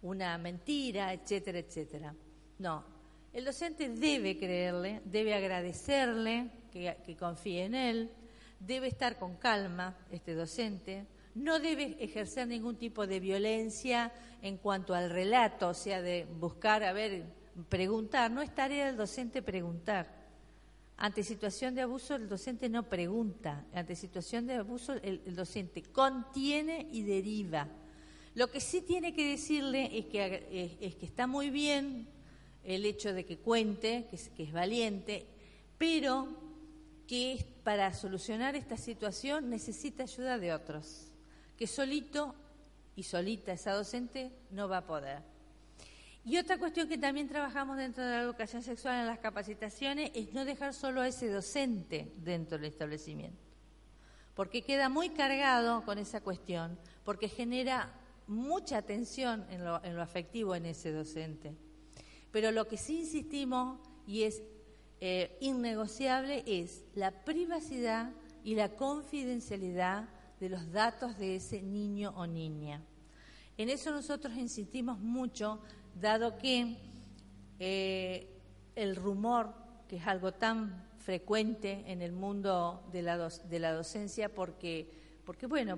una 0.02 0.38
mentira, 0.38 1.12
etcétera, 1.12 1.60
etcétera. 1.60 2.16
No, 2.60 2.86
el 3.34 3.44
docente 3.44 3.90
debe 3.90 4.38
creerle, 4.38 5.02
debe 5.04 5.34
agradecerle 5.34 6.50
que, 6.72 6.96
que 7.06 7.18
confíe 7.18 7.66
en 7.66 7.76
él, 7.76 8.10
debe 8.58 8.88
estar 8.88 9.20
con 9.20 9.36
calma 9.36 9.98
este 10.10 10.34
docente, 10.34 11.06
no 11.34 11.60
debe 11.60 11.98
ejercer 12.00 12.48
ningún 12.48 12.78
tipo 12.78 13.06
de 13.08 13.20
violencia 13.20 14.14
en 14.42 14.56
cuanto 14.60 14.96
al 14.96 15.10
relato, 15.10 15.68
o 15.68 15.74
sea, 15.74 16.02
de 16.02 16.26
buscar, 16.40 16.86
a 16.86 16.94
ver, 16.94 17.26
preguntar. 17.68 18.32
No 18.32 18.42
es 18.42 18.56
tarea 18.56 18.86
del 18.86 18.96
docente 18.96 19.42
preguntar. 19.42 20.15
Ante 20.98 21.24
situación 21.24 21.76
de 21.76 21.82
abuso, 21.82 22.16
el 22.16 22.30
docente 22.30 22.70
no 22.70 22.84
pregunta. 22.84 23.66
Ante 23.74 23.96
situación 23.96 24.48
de 24.48 24.56
abuso, 24.56 24.94
el, 24.94 25.36
docente 25.36 25.84
contiene 25.84 26.88
y 26.92 27.04
deriva. 27.04 27.68
Lo 28.34 28.50
que 28.50 28.62
sí 28.62 28.82
tiene 28.82 29.14
que 29.14 29.30
decirle 29.30 29.98
es 29.98 30.06
que, 30.06 30.78
es, 30.80 30.96
que 30.96 31.06
está 31.06 31.28
muy 31.28 31.50
bien 31.50 32.08
el 32.64 32.86
hecho 32.86 33.14
de 33.14 33.26
que 33.26 33.38
cuente, 33.38 34.08
que 34.10 34.18
que 34.36 34.44
es 34.44 34.54
valiente, 34.54 35.26
pero 35.78 36.28
que 37.08 37.46
para 37.64 37.94
solucionar 37.94 38.56
esta 38.56 38.78
situación 38.78 39.50
necesita 39.50 40.04
ayuda 40.04 40.40
de 40.40 40.54
otros, 40.54 41.12
que 41.58 41.68
solito 41.68 42.36
y 42.96 43.04
solita 43.04 43.52
esa 43.52 43.74
docente 43.74 44.32
no 44.52 44.68
va 44.68 44.78
a 44.78 44.88
poder. 44.88 45.35
Y 46.26 46.40
otra 46.40 46.58
cuestión 46.58 46.90
que 46.90 46.98
también 46.98 47.28
trabajamos 47.28 47.78
dentro 47.78 48.04
de 48.04 48.10
la 48.10 48.24
educación 48.24 48.64
sexual 48.64 49.00
en 49.00 49.06
las 49.06 49.20
capacitaciones 49.20 50.10
es 50.16 50.34
no 50.34 50.44
dejar 50.44 50.74
solo 50.74 51.02
a 51.02 51.08
ese 51.08 51.30
docente 51.30 52.12
dentro 52.18 52.58
del 52.58 52.66
establecimiento, 52.66 53.40
porque 54.34 54.64
queda 54.64 54.90
muy 54.90 55.12
cargado 55.12 55.86
con 55.86 56.00
esa 56.00 56.22
cuestión, 56.22 56.80
porque 57.04 57.30
genera 57.30 57.94
mucha 58.26 58.82
tensión 58.82 59.46
en 59.52 59.64
lo, 59.64 59.84
en 59.84 59.96
lo 59.96 60.02
afectivo 60.02 60.56
en 60.56 60.66
ese 60.66 60.92
docente. 60.92 61.56
Pero 62.32 62.52
lo 62.52 62.68
que 62.68 62.78
sí 62.78 63.02
insistimos 63.02 63.80
y 64.08 64.24
es 64.24 64.42
eh, 65.02 65.38
innegociable 65.42 66.44
es 66.48 66.86
la 66.96 67.24
privacidad 67.24 68.12
y 68.44 68.56
la 68.56 68.76
confidencialidad 68.76 70.10
de 70.40 70.50
los 70.50 70.72
datos 70.72 71.18
de 71.20 71.36
ese 71.36 71.62
niño 71.62 72.14
o 72.16 72.26
niña. 72.26 72.82
En 73.58 73.70
eso 73.70 73.92
nosotros 73.92 74.36
insistimos 74.36 75.00
mucho, 75.00 75.62
dado 75.96 76.38
que 76.38 76.78
eh, 77.60 78.30
el 78.76 78.96
rumor, 78.96 79.54
que 79.88 79.98
es 79.98 80.08
algo 80.08 80.34
tan 80.34 80.86
frecuente 81.00 81.84
en 81.88 82.02
el 82.02 82.12
mundo 82.12 82.84
de 82.92 83.02
la, 83.02 83.30
de 83.30 83.60
la 83.60 83.74
docencia, 83.74 84.34
porque, 84.34 84.90
bueno, 85.48 85.78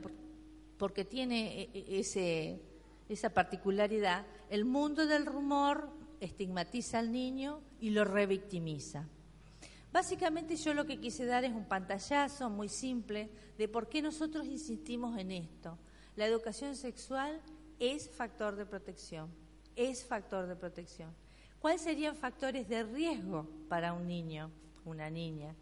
porque 0.78 1.06
tiene 1.06 1.62
e, 1.62 1.70
e, 1.74 2.00
ese, 2.00 2.62
esa 3.10 3.30
particularidad, 3.30 4.26
el 4.50 4.66
mundo 4.66 5.06
del 5.06 5.26
rumor 5.26 5.90
estigmatiza 6.20 7.00
al 7.00 7.12
niño 7.12 7.62
y 7.80 7.90
lo 7.92 8.06
revictimiza. 8.06 9.06
Básicamente 9.92 10.56
yo 10.56 10.74
lo 10.74 10.86
que 10.86 11.00
quise 11.00 11.26
dar 11.26 11.44
es 11.44 11.54
un 11.54 11.66
pantallazo 11.66 12.50
muy 12.50 12.70
simple 12.70 13.30
de 13.58 13.68
por 13.68 13.88
qué 13.90 14.02
nosotros 14.02 14.46
insistimos 14.46 15.18
en 15.18 15.32
esto. 15.32 15.78
La 16.16 16.26
educación 16.26 16.76
sexual 16.76 17.42
es 17.80 18.10
factor 18.10 18.56
de 18.56 18.66
protección, 18.66 19.30
es 19.78 20.04
factor 20.04 20.48
de 20.48 20.56
protección. 20.58 21.16
¿Cuáles 21.60 21.82
serían 21.82 22.16
factores 22.16 22.68
de 22.68 22.84
riesgo 22.84 23.48
para 23.70 23.94
un 23.94 24.08
niño, 24.08 24.52
una 24.84 25.10
niña? 25.10 25.56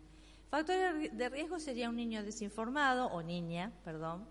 Factor 0.49 1.11
de 1.11 1.29
riesgo 1.29 1.59
sería 1.59 1.89
un 1.89 1.95
niño 1.95 2.23
desinformado 2.23 3.07
o 3.07 3.21
niña, 3.21 3.71
perdón. 3.83 4.25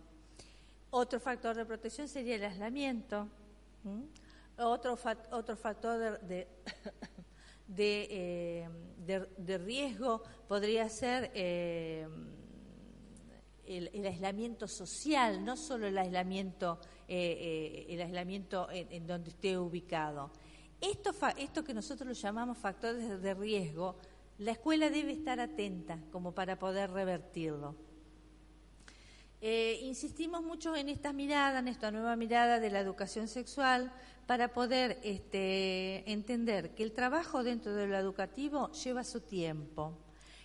Otro 0.91 1.21
factor 1.21 1.57
de 1.57 1.67
protección 1.67 2.09
sería 2.09 2.37
el 2.37 2.45
aislamiento. 2.45 3.29
Otro, 4.57 4.97
otro 5.33 5.57
factor 5.57 6.21
de, 6.21 6.47
eh, 7.77 8.69
de, 9.37 9.59
riesgo 9.59 10.23
podría 10.47 10.89
ser 10.89 11.33
eh, 11.35 12.07
el, 13.67 14.07
aislamiento 14.07 14.69
social, 14.69 15.45
no 15.45 15.57
solo 15.57 15.89
el 15.89 15.99
aislamiento, 15.99 16.79
eh, 17.09 17.87
el 17.89 18.01
aislamiento 18.01 18.69
en, 18.71 19.07
donde 19.07 19.31
esté 19.31 19.59
ubicado. 19.59 20.31
Esto, 20.81 21.65
que 21.65 21.75
nosotros 21.75 22.07
lo 22.07 22.15
llamamos 22.15 22.59
factores 22.59 23.23
de 23.23 23.35
riesgo, 23.35 23.97
la 24.39 24.53
escuela 24.53 24.91
debe 24.91 25.13
estar 25.13 25.41
atenta 25.41 25.99
como 26.11 26.33
para 26.33 26.59
poder 26.59 26.91
revertirlo. 26.91 27.75
Eh, 29.41 29.81
insistimos 29.83 30.43
mucho 30.43 30.75
en 30.75 30.89
esta 30.89 31.13
mirada, 31.13 31.59
en 31.59 31.69
esta 31.69 31.91
nueva 31.91 32.17
mirada 32.17 32.61
de 32.61 32.71
la 32.71 32.81
educación 32.81 33.29
sexual, 33.29 33.93
para 34.27 34.53
poder 34.53 34.99
este, 35.03 36.11
entender 36.11 36.75
que 36.75 36.83
el 36.83 36.93
trabajo 36.93 37.45
dentro 37.45 37.75
de 37.75 37.87
lo 37.87 37.97
educativo 37.97 38.71
lleva 38.73 39.05
su 39.05 39.21
tiempo 39.21 39.99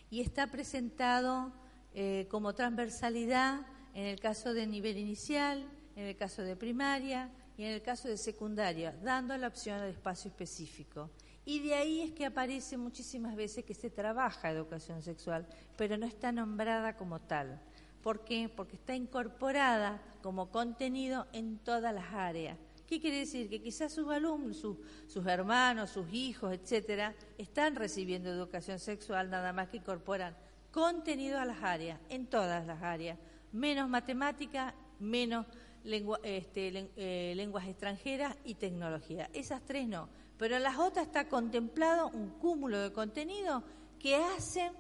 y 0.10 0.22
está 0.22 0.48
presentado 0.48 1.54
eh, 1.94 2.28
como 2.30 2.54
transversalidad 2.54 3.66
en 3.94 4.06
el 4.06 4.20
caso 4.20 4.54
de 4.54 4.68
nivel 4.68 4.98
inicial, 4.98 5.66
en 6.00 6.08
el 6.08 6.16
caso 6.16 6.42
de 6.44 6.56
primaria 6.56 7.30
y 7.58 7.64
en 7.66 7.72
el 7.74 7.82
caso 7.82 8.08
de 8.08 8.18
secundaria, 8.18 8.96
dando 9.04 9.36
la 9.38 9.48
opción 9.48 9.82
al 9.82 9.90
espacio 9.90 10.30
específico. 10.30 11.10
Y 11.44 11.60
de 11.60 11.74
ahí 11.74 12.02
es 12.02 12.12
que 12.14 12.26
aparece 12.26 12.78
muchísimas 12.78 13.36
veces 13.36 13.66
que 13.66 13.74
se 13.74 13.90
trabaja 13.90 14.50
educación 14.50 15.02
sexual, 15.02 15.46
pero 15.76 15.98
no 15.98 16.06
está 16.06 16.32
nombrada 16.32 16.96
como 16.96 17.20
tal. 17.20 17.60
¿Por 18.02 18.24
qué? 18.24 18.48
Porque 18.48 18.78
está 18.78 18.96
incorporada 18.96 20.02
como 20.24 20.50
contenido 20.52 21.28
en 21.34 21.58
todas 21.58 21.94
las 21.94 22.14
áreas. 22.14 22.58
¿Qué 22.88 23.02
quiere 23.02 23.18
decir? 23.18 23.50
Que 23.50 23.62
quizás 23.62 23.92
sus 23.92 24.10
alumnos, 24.10 24.58
sus, 24.58 25.26
hermanos, 25.28 25.90
sus 25.90 26.12
hijos, 26.14 26.54
etcétera, 26.54 27.14
están 27.38 27.76
recibiendo 27.76 28.30
educación 28.30 28.80
sexual, 28.80 29.30
nada 29.30 29.52
más 29.52 29.68
que 29.68 29.78
incorporan 29.78 30.34
contenido 30.72 31.40
a 31.40 31.46
las 31.46 31.62
áreas, 31.62 32.00
en 32.08 32.28
todas 32.28 32.66
las 32.66 32.82
áreas, 32.82 33.20
menos 33.52 33.90
matemática, 33.90 34.74
menos 35.00 35.46
este, 35.84 36.90
eh, 36.96 37.34
lenguas 37.36 37.68
extranjeras 37.68 38.36
y 38.44 38.56
tecnología. 38.56 39.30
Esas 39.34 39.64
tres 39.66 39.88
no, 39.88 40.10
pero 40.38 40.56
en 40.56 40.64
las 40.64 40.78
otras 40.78 41.08
está 41.08 41.28
contemplado 41.28 42.10
un 42.10 42.30
cúmulo 42.40 42.80
de 42.80 42.94
contenido 42.94 43.64
que 44.00 44.16
hacen, 44.16 44.72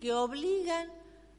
que 0.00 0.12
obligan 0.12 0.88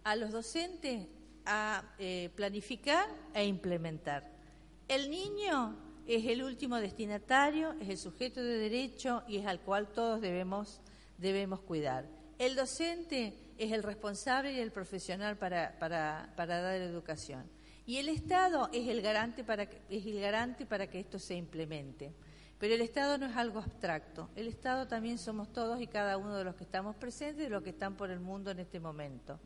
a 0.03 0.15
los 0.15 0.31
docentes 0.31 1.07
a 1.45 1.83
eh, 1.99 2.29
planificar 2.35 3.07
e 3.33 3.45
implementar. 3.45 4.29
El 4.87 5.09
niño 5.09 5.75
es 6.07 6.25
el 6.25 6.43
último 6.43 6.77
destinatario, 6.77 7.73
es 7.79 7.89
el 7.89 7.97
sujeto 7.97 8.43
de 8.43 8.57
derecho 8.57 9.23
y 9.27 9.37
es 9.37 9.45
al 9.45 9.61
cual 9.61 9.87
todos 9.91 10.21
debemos, 10.21 10.81
debemos 11.17 11.61
cuidar. 11.61 12.07
El 12.37 12.55
docente 12.55 13.35
es 13.57 13.71
el 13.71 13.83
responsable 13.83 14.53
y 14.53 14.59
el 14.59 14.71
profesional 14.71 15.37
para, 15.37 15.77
para, 15.77 16.33
para 16.35 16.61
dar 16.61 16.75
educación. 16.75 17.43
Y 17.91 17.97
el 17.97 18.07
Estado 18.07 18.69
es 18.71 18.87
el, 18.87 19.01
garante 19.01 19.43
para 19.43 19.65
que, 19.65 19.81
es 19.89 20.05
el 20.05 20.21
garante 20.21 20.65
para 20.65 20.87
que 20.87 20.97
esto 20.97 21.19
se 21.19 21.35
implemente. 21.35 22.13
Pero 22.57 22.73
el 22.73 22.79
Estado 22.79 23.17
no 23.17 23.25
es 23.25 23.35
algo 23.35 23.59
abstracto. 23.59 24.29
El 24.33 24.47
Estado 24.47 24.87
también 24.87 25.17
somos 25.17 25.51
todos 25.51 25.81
y 25.81 25.87
cada 25.87 26.15
uno 26.15 26.37
de 26.37 26.45
los 26.45 26.55
que 26.55 26.63
estamos 26.63 26.95
presentes 26.95 27.45
y 27.45 27.49
los 27.49 27.61
que 27.63 27.71
están 27.71 27.97
por 27.97 28.09
el 28.09 28.21
mundo 28.21 28.49
en 28.49 28.59
este 28.59 28.79
momento 28.79 29.41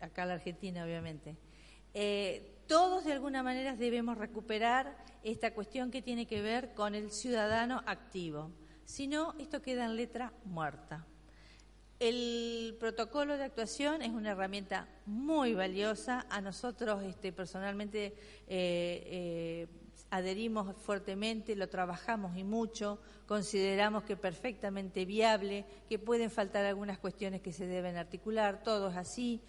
acá 0.00 0.22
en 0.22 0.28
la 0.28 0.34
Argentina 0.36 0.82
obviamente. 0.82 1.36
Eh, 1.92 2.62
todos 2.66 3.04
de 3.04 3.12
alguna 3.12 3.42
manera 3.42 3.76
debemos 3.76 4.16
recuperar 4.16 4.96
esta 5.22 5.52
cuestión 5.52 5.90
que 5.90 6.00
tiene 6.00 6.26
que 6.26 6.40
ver 6.40 6.72
con 6.72 6.94
el 6.94 7.10
ciudadano 7.10 7.82
activo. 7.84 8.52
Si 8.86 9.06
no, 9.06 9.34
esto 9.38 9.60
queda 9.60 9.84
en 9.84 9.96
letra 9.96 10.32
muerta. 10.46 11.04
El 11.98 12.76
protocolo 12.78 13.36
de 13.36 13.44
actuación 13.44 14.02
es 14.02 14.10
una 14.10 14.30
herramienta 14.30 14.88
muy 15.04 15.54
valiosa. 15.54 16.26
A 16.30 16.40
nosotros 16.40 17.02
este, 17.02 17.32
personalmente 17.32 18.14
eh, 18.46 18.46
eh, 18.46 19.66
adherimos 20.10 20.76
fuertemente, 20.76 21.56
lo 21.56 21.68
trabajamos 21.68 22.36
y 22.36 22.44
mucho, 22.44 23.00
consideramos 23.26 24.04
que 24.04 24.16
perfectamente 24.16 25.04
viable, 25.04 25.66
que 25.88 25.98
pueden 25.98 26.30
faltar 26.30 26.64
algunas 26.64 26.98
cuestiones 26.98 27.40
que 27.42 27.52
se 27.52 27.66
deben 27.66 27.96
articular, 27.96 28.62
todo 28.62 28.90
es 28.90 28.96
así, 28.96 29.42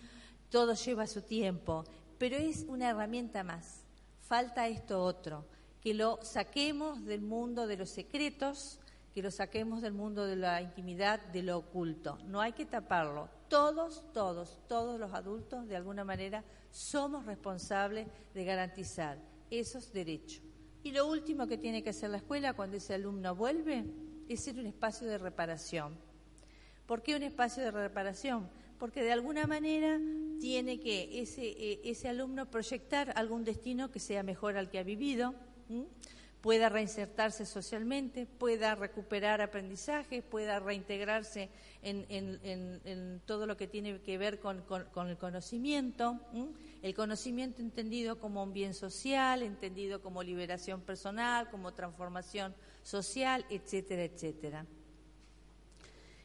todo 0.49 0.73
lleva 0.73 1.05
su 1.05 1.21
tiempo, 1.21 1.85
pero 2.17 2.35
es 2.35 2.65
una 2.67 2.89
herramienta 2.89 3.43
más. 3.43 3.85
Falta 4.21 4.67
esto 4.67 5.03
otro, 5.03 5.45
que 5.81 5.93
lo 5.93 6.17
saquemos 6.23 7.05
del 7.05 7.21
mundo 7.21 7.67
de 7.67 7.77
los 7.77 7.91
secretos, 7.91 8.79
que 9.13 9.21
lo 9.21 9.31
saquemos 9.31 9.81
del 9.81 9.93
mundo 9.93 10.25
de 10.25 10.35
la 10.35 10.61
intimidad, 10.61 11.19
de 11.27 11.43
lo 11.43 11.57
oculto. 11.57 12.17
No 12.25 12.41
hay 12.41 12.53
que 12.53 12.65
taparlo. 12.65 13.29
Todos, 13.47 14.03
todos, 14.13 14.61
todos 14.67 14.99
los 14.99 15.13
adultos, 15.13 15.67
de 15.67 15.75
alguna 15.75 16.03
manera, 16.03 16.43
somos 16.69 17.25
responsables 17.25 18.07
de 18.33 18.45
garantizar 18.45 19.17
esos 19.49 19.91
derechos. 19.91 20.43
Y 20.83 20.91
lo 20.91 21.07
último 21.07 21.47
que 21.47 21.57
tiene 21.57 21.83
que 21.83 21.89
hacer 21.89 22.09
la 22.09 22.17
escuela 22.17 22.53
cuando 22.53 22.77
ese 22.77 22.93
alumno 22.93 23.35
vuelve 23.35 23.85
es 24.29 24.41
ser 24.41 24.59
un 24.59 24.67
espacio 24.67 25.07
de 25.07 25.17
reparación. 25.17 25.97
¿Por 26.85 27.01
qué 27.01 27.15
un 27.15 27.23
espacio 27.23 27.63
de 27.63 27.71
reparación? 27.71 28.49
Porque 28.77 29.03
de 29.03 29.11
alguna 29.11 29.45
manera 29.45 29.99
tiene 30.39 30.79
que 30.79 31.21
ese, 31.21 31.47
eh, 31.47 31.81
ese 31.83 32.07
alumno 32.07 32.49
proyectar 32.49 33.11
algún 33.15 33.43
destino 33.43 33.91
que 33.91 33.99
sea 33.99 34.23
mejor 34.23 34.55
al 34.55 34.69
que 34.69 34.79
ha 34.79 34.83
vivido 34.83 35.35
pueda 36.41 36.69
reinsertarse 36.69 37.45
socialmente, 37.45 38.25
pueda 38.25 38.75
recuperar 38.75 39.41
aprendizaje, 39.41 40.21
pueda 40.21 40.59
reintegrarse 40.59 41.49
en, 41.81 43.21
todo 43.25 43.45
lo 43.45 43.57
que 43.57 43.67
tiene 43.67 43.99
que 44.01 44.17
ver 44.17 44.39
con, 44.39 44.63
el 45.07 45.17
conocimiento, 45.17 46.19
el 46.81 46.93
conocimiento 46.95 47.61
entendido 47.61 48.19
como 48.19 48.43
un 48.43 48.53
bien 48.53 48.73
social, 48.73 49.43
entendido 49.43 50.01
como 50.01 50.23
liberación 50.23 50.81
personal, 50.81 51.49
como 51.49 51.73
transformación 51.73 52.55
social, 52.83 53.45
etcétera, 53.49 54.03
etcétera. 54.03 54.65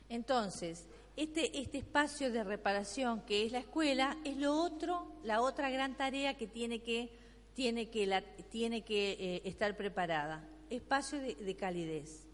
Entonces, 0.09 0.87
este, 1.17 1.59
este 1.59 1.79
espacio 1.79 2.31
de 2.31 2.45
reparación 2.45 3.23
que 3.23 3.47
es 3.47 3.53
la 3.53 3.59
escuela 3.59 4.17
es 4.25 4.37
lo 4.37 4.55
otro, 4.57 5.07
la 5.25 5.41
otra 5.41 5.71
gran 5.71 5.97
tarea 5.97 6.37
que 6.37 6.47
tiene 6.47 6.83
que 6.83 7.24
tiene 7.55 7.89
que, 7.89 8.07
la, 8.07 8.23
tiene 8.51 8.83
que 8.85 9.13
eh, 9.13 9.43
estar 9.45 9.77
preparada. 9.77 10.47
Espacio 10.71 11.21
de, 11.21 11.57
calidez. 11.57 12.27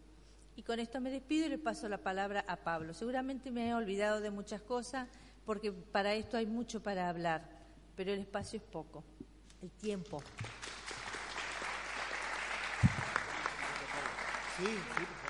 Y 0.55 0.63
con 0.63 0.79
esto 0.79 0.99
me 0.99 1.11
despido 1.11 1.45
y 1.45 1.49
le 1.49 1.57
paso 1.57 1.87
la 1.87 1.99
palabra 1.99 2.43
a 2.47 2.57
Pablo. 2.57 2.93
Seguramente 2.93 3.51
me 3.51 3.69
he 3.69 3.73
olvidado 3.73 4.19
de 4.19 4.31
muchas 4.31 4.61
cosas 4.61 5.07
porque 5.45 5.71
para 5.71 6.13
esto 6.13 6.37
hay 6.37 6.45
mucho 6.45 6.81
para 6.81 7.09
hablar, 7.09 7.47
pero 7.95 8.11
el 8.11 8.19
espacio 8.19 8.57
es 8.57 8.63
poco, 8.63 9.03
el 9.61 9.71
tiempo. 9.71 10.21
Sí, 14.57 14.65
sí. 14.65 15.20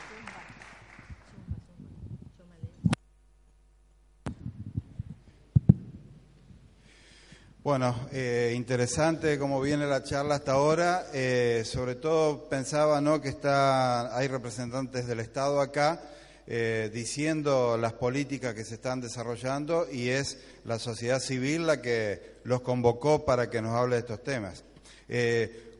Bueno, 7.63 7.95
eh, 8.11 8.53
interesante 8.55 9.37
cómo 9.37 9.61
viene 9.61 9.85
la 9.85 10.01
charla 10.01 10.33
hasta 10.33 10.53
ahora. 10.53 11.05
Eh, 11.13 11.61
sobre 11.63 11.93
todo 11.93 12.49
pensaba 12.49 13.01
¿no? 13.01 13.21
que 13.21 13.29
está, 13.29 14.17
hay 14.17 14.27
representantes 14.27 15.05
del 15.05 15.19
Estado 15.19 15.61
acá 15.61 16.01
eh, 16.47 16.89
diciendo 16.91 17.77
las 17.77 17.93
políticas 17.93 18.55
que 18.55 18.65
se 18.65 18.73
están 18.73 18.99
desarrollando 18.99 19.85
y 19.91 20.09
es 20.09 20.39
la 20.65 20.79
sociedad 20.79 21.19
civil 21.19 21.67
la 21.67 21.83
que 21.83 22.37
los 22.45 22.61
convocó 22.61 23.25
para 23.25 23.51
que 23.51 23.61
nos 23.61 23.75
hable 23.75 23.97
de 23.97 23.99
estos 23.99 24.23
temas. 24.23 24.63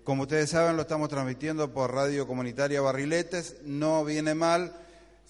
como 0.04 0.22
ustedes 0.22 0.52
saben, 0.52 0.76
lo 0.76 0.84
estamos 0.84 1.10
transmitiendo 1.10 1.74
por 1.74 1.96
Radio 1.96 2.28
Comunitaria 2.28 2.80
Barriletes. 2.80 3.56
No 3.64 4.06
viene 4.06 4.36
mal 4.36 4.72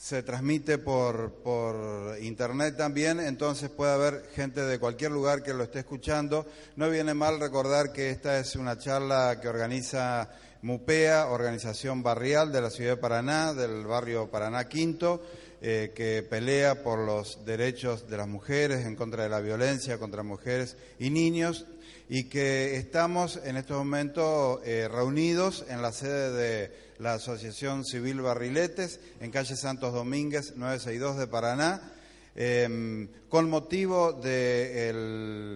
se 0.01 0.23
transmite 0.23 0.79
por, 0.79 1.43
por, 1.43 2.17
internet 2.19 2.75
también, 2.75 3.19
entonces 3.19 3.69
puede 3.69 3.91
haber 3.91 4.23
gente 4.33 4.61
de 4.61 4.79
cualquier 4.79 5.11
lugar 5.11 5.43
que 5.43 5.53
lo 5.53 5.63
esté 5.63 5.79
escuchando. 5.79 6.47
No 6.75 6.89
viene 6.89 7.13
mal 7.13 7.39
recordar 7.39 7.93
que 7.93 8.09
esta 8.09 8.39
es 8.39 8.55
una 8.55 8.79
charla 8.79 9.39
que 9.39 9.47
organiza 9.47 10.27
MUPEA, 10.63 11.27
organización 11.27 12.01
barrial 12.01 12.51
de 12.51 12.61
la 12.61 12.71
ciudad 12.71 12.95
de 12.95 12.97
Paraná, 12.97 13.53
del 13.53 13.85
barrio 13.85 14.31
Paraná 14.31 14.67
Quinto, 14.67 15.21
eh, 15.61 15.91
que 15.93 16.23
pelea 16.27 16.81
por 16.81 16.97
los 16.97 17.45
derechos 17.45 18.09
de 18.09 18.17
las 18.17 18.27
mujeres, 18.27 18.87
en 18.87 18.95
contra 18.95 19.21
de 19.21 19.29
la 19.29 19.39
violencia 19.39 19.99
contra 19.99 20.23
mujeres 20.23 20.77
y 20.97 21.11
niños, 21.11 21.67
y 22.13 22.25
que 22.25 22.75
estamos 22.75 23.39
en 23.45 23.55
estos 23.55 23.77
momentos 23.77 24.59
eh, 24.65 24.89
reunidos 24.91 25.63
en 25.69 25.81
la 25.81 25.93
sede 25.93 26.31
de 26.33 26.71
la 26.99 27.13
Asociación 27.13 27.85
Civil 27.85 28.19
Barriletes, 28.19 28.99
en 29.21 29.31
calle 29.31 29.55
Santos 29.55 29.93
Domínguez, 29.93 30.57
962 30.57 31.17
de 31.17 31.27
Paraná, 31.27 31.93
em, 32.35 33.07
con 33.29 33.49
motivo 33.49 34.11
de 34.11 34.91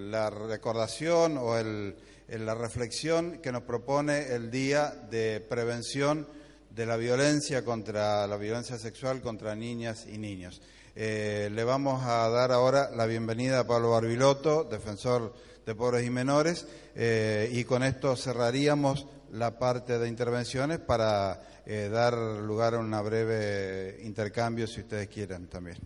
la 0.09 0.29
recordación 0.29 1.37
o 1.37 1.57
la 1.59 2.55
reflexión 2.55 3.39
que 3.43 3.51
nos 3.51 3.63
propone 3.63 4.33
el 4.33 4.49
Día 4.49 4.91
de 5.11 5.41
Prevención 5.41 6.25
de 6.69 6.85
la 6.85 6.95
Violencia 6.95 7.65
contra 7.65 8.25
la 8.27 8.37
violencia 8.37 8.79
sexual 8.79 9.19
contra 9.19 9.55
niñas 9.55 10.05
y 10.07 10.17
niños. 10.17 10.61
Eh, 10.95 11.49
le 11.51 11.65
vamos 11.65 12.01
a 12.05 12.29
dar 12.29 12.53
ahora 12.53 12.89
la 12.95 13.05
bienvenida 13.05 13.59
a 13.59 13.67
Pablo 13.67 13.91
Barbiloto, 13.91 14.63
defensor 14.63 15.33
de 15.65 15.75
pobres 15.75 16.05
y 16.05 16.09
menores, 16.09 16.67
eh, 16.95 17.49
y 17.51 17.63
con 17.63 17.83
esto 17.83 18.15
cerraríamos 18.15 19.07
la 19.31 19.57
parte 19.57 19.97
de 19.97 20.07
intervenciones 20.07 20.79
para 20.79 21.41
eh, 21.65 21.89
dar 21.91 22.13
lugar 22.13 22.75
a 22.75 22.79
un 22.79 22.91
breve 23.03 23.99
intercambio, 24.03 24.67
si 24.67 24.81
ustedes 24.81 25.07
quieren 25.07 25.47
también. 25.47 25.77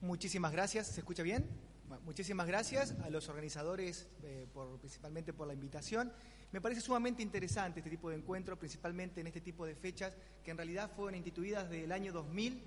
Muchísimas 0.00 0.52
gracias. 0.52 0.86
¿Se 0.88 1.00
escucha 1.00 1.22
bien? 1.22 1.66
muchísimas 2.04 2.46
gracias 2.46 2.94
a 3.02 3.10
los 3.10 3.28
organizadores, 3.28 4.06
eh, 4.22 4.46
por, 4.52 4.78
principalmente 4.78 5.32
por 5.32 5.48
la 5.48 5.54
invitación. 5.54 6.12
Me 6.52 6.60
parece 6.60 6.80
sumamente 6.80 7.22
interesante 7.22 7.80
este 7.80 7.90
tipo 7.90 8.10
de 8.10 8.16
encuentros, 8.16 8.58
principalmente 8.58 9.20
en 9.20 9.26
este 9.26 9.40
tipo 9.40 9.66
de 9.66 9.74
fechas 9.74 10.12
que 10.44 10.52
en 10.52 10.56
realidad 10.56 10.90
fueron 10.94 11.16
instituidas 11.16 11.68
desde 11.68 11.84
el 11.84 11.92
año 11.92 12.12
2000 12.12 12.62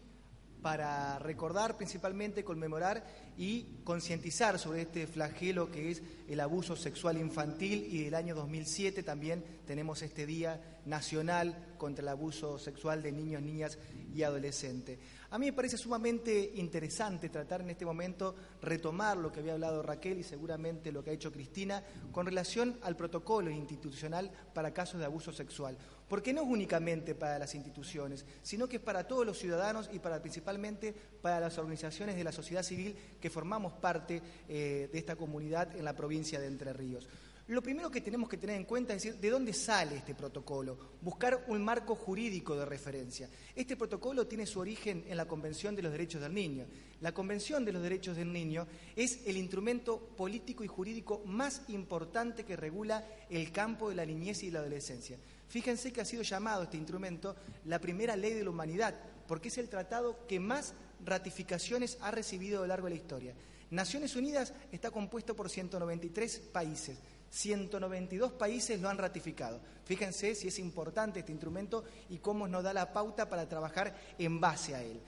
para 0.61 1.19
recordar, 1.19 1.77
principalmente 1.77 2.43
conmemorar 2.43 3.05
y 3.37 3.81
concientizar 3.83 4.59
sobre 4.59 4.81
este 4.81 5.07
flagelo 5.07 5.71
que 5.71 5.91
es 5.91 6.03
el 6.27 6.39
abuso 6.39 6.75
sexual 6.75 7.17
infantil 7.17 7.87
y 7.89 8.03
del 8.03 8.15
año 8.15 8.35
2007 8.35 9.03
también 9.03 9.43
tenemos 9.65 10.01
este 10.01 10.25
Día 10.25 10.61
Nacional 10.85 11.55
contra 11.77 12.01
el 12.01 12.09
Abuso 12.09 12.59
Sexual 12.59 13.01
de 13.01 13.11
Niños, 13.11 13.41
Niñas 13.41 13.77
y 14.13 14.23
Adolescentes. 14.23 14.99
A 15.31 15.37
mí 15.37 15.45
me 15.45 15.53
parece 15.53 15.77
sumamente 15.77 16.53
interesante 16.55 17.29
tratar 17.29 17.61
en 17.61 17.69
este 17.69 17.85
momento 17.85 18.35
retomar 18.61 19.15
lo 19.17 19.31
que 19.31 19.41
había 19.41 19.53
hablado 19.53 19.83
Raquel 19.83 20.17
y 20.19 20.23
seguramente 20.23 20.91
lo 20.91 21.03
que 21.03 21.11
ha 21.11 21.13
hecho 21.13 21.31
Cristina 21.31 21.83
con 22.11 22.25
relación 22.25 22.79
al 22.81 22.95
protocolo 22.95 23.51
institucional 23.51 24.31
para 24.53 24.73
casos 24.73 24.99
de 24.99 25.05
abuso 25.05 25.31
sexual 25.31 25.77
porque 26.09 26.33
no 26.33 26.41
es 26.41 26.47
únicamente 26.47 27.15
para 27.15 27.39
las 27.39 27.53
instituciones, 27.55 28.25
sino 28.41 28.67
que 28.67 28.77
es 28.77 28.81
para 28.81 29.07
todos 29.07 29.25
los 29.25 29.37
ciudadanos 29.37 29.89
y 29.93 29.99
para 29.99 30.19
principalmente 30.19 30.93
para 31.21 31.39
las 31.39 31.57
organizaciones 31.57 32.15
de 32.15 32.23
la 32.23 32.31
sociedad 32.31 32.63
civil 32.63 32.95
que 33.21 33.29
formamos 33.29 33.73
parte 33.73 34.21
eh, 34.49 34.89
de 34.91 34.99
esta 34.99 35.15
comunidad 35.15 35.75
en 35.77 35.85
la 35.85 35.95
provincia 35.95 36.39
de 36.39 36.47
Entre 36.47 36.73
Ríos. 36.73 37.07
Lo 37.49 37.63
primero 37.63 37.89
que 37.89 38.01
tenemos 38.01 38.29
que 38.29 38.37
tener 38.37 38.57
en 38.57 38.63
cuenta 38.63 38.93
es 38.93 39.01
decir, 39.01 39.19
de 39.19 39.31
dónde 39.31 39.53
sale 39.53 39.95
este 39.95 40.13
protocolo, 40.13 40.77
buscar 41.01 41.45
un 41.47 41.63
marco 41.63 41.95
jurídico 41.95 42.55
de 42.55 42.63
referencia. 42.63 43.27
Este 43.55 43.75
protocolo 43.75 44.27
tiene 44.27 44.45
su 44.45 44.59
origen 44.59 45.03
en 45.07 45.17
la 45.17 45.27
Convención 45.27 45.75
de 45.75 45.81
los 45.81 45.91
Derechos 45.91 46.21
del 46.21 46.31
Niño. 46.31 46.67
La 47.01 47.11
Convención 47.11 47.65
de 47.65 47.71
los 47.73 47.81
Derechos 47.81 48.17
del 48.17 48.31
Niño 48.31 48.67
es 48.95 49.21
el 49.25 49.35
instrumento 49.35 49.97
político 50.15 50.63
y 50.63 50.67
jurídico 50.67 51.23
más 51.25 51.63
importante 51.69 52.45
que 52.45 52.55
regula 52.55 53.03
el 53.31 53.51
campo 53.51 53.89
de 53.89 53.95
la 53.95 54.05
niñez 54.05 54.43
y 54.43 54.51
la 54.51 54.59
adolescencia. 54.59 55.17
Fíjense 55.47 55.91
que 55.91 56.01
ha 56.01 56.05
sido 56.05 56.21
llamado 56.21 56.61
este 56.61 56.77
instrumento 56.77 57.35
la 57.65 57.81
primera 57.81 58.15
ley 58.15 58.33
de 58.35 58.43
la 58.43 58.51
humanidad, 58.51 58.93
porque 59.27 59.47
es 59.47 59.57
el 59.57 59.69
tratado 59.69 60.27
que 60.27 60.39
más 60.39 60.75
ratificaciones 61.03 61.97
ha 62.01 62.11
recibido 62.11 62.59
a 62.59 62.61
lo 62.61 62.67
largo 62.67 62.85
de 62.85 62.91
la 62.91 63.01
historia. 63.01 63.33
Naciones 63.71 64.15
Unidas 64.15 64.53
está 64.71 64.91
compuesto 64.91 65.35
por 65.35 65.49
193 65.49 66.39
países. 66.51 66.97
192 67.29 68.33
países 68.33 68.79
lo 68.79 68.89
han 68.89 68.97
ratificado. 68.97 69.59
Fíjense 69.85 70.35
si 70.35 70.47
es 70.47 70.59
importante 70.59 71.19
este 71.19 71.31
instrumento 71.31 71.83
y 72.09 72.17
cómo 72.17 72.47
nos 72.47 72.63
da 72.63 72.73
la 72.73 72.93
pauta 72.93 73.29
para 73.29 73.47
trabajar 73.47 73.95
en 74.17 74.39
base 74.39 74.75
a 74.75 74.83
él. 74.83 74.99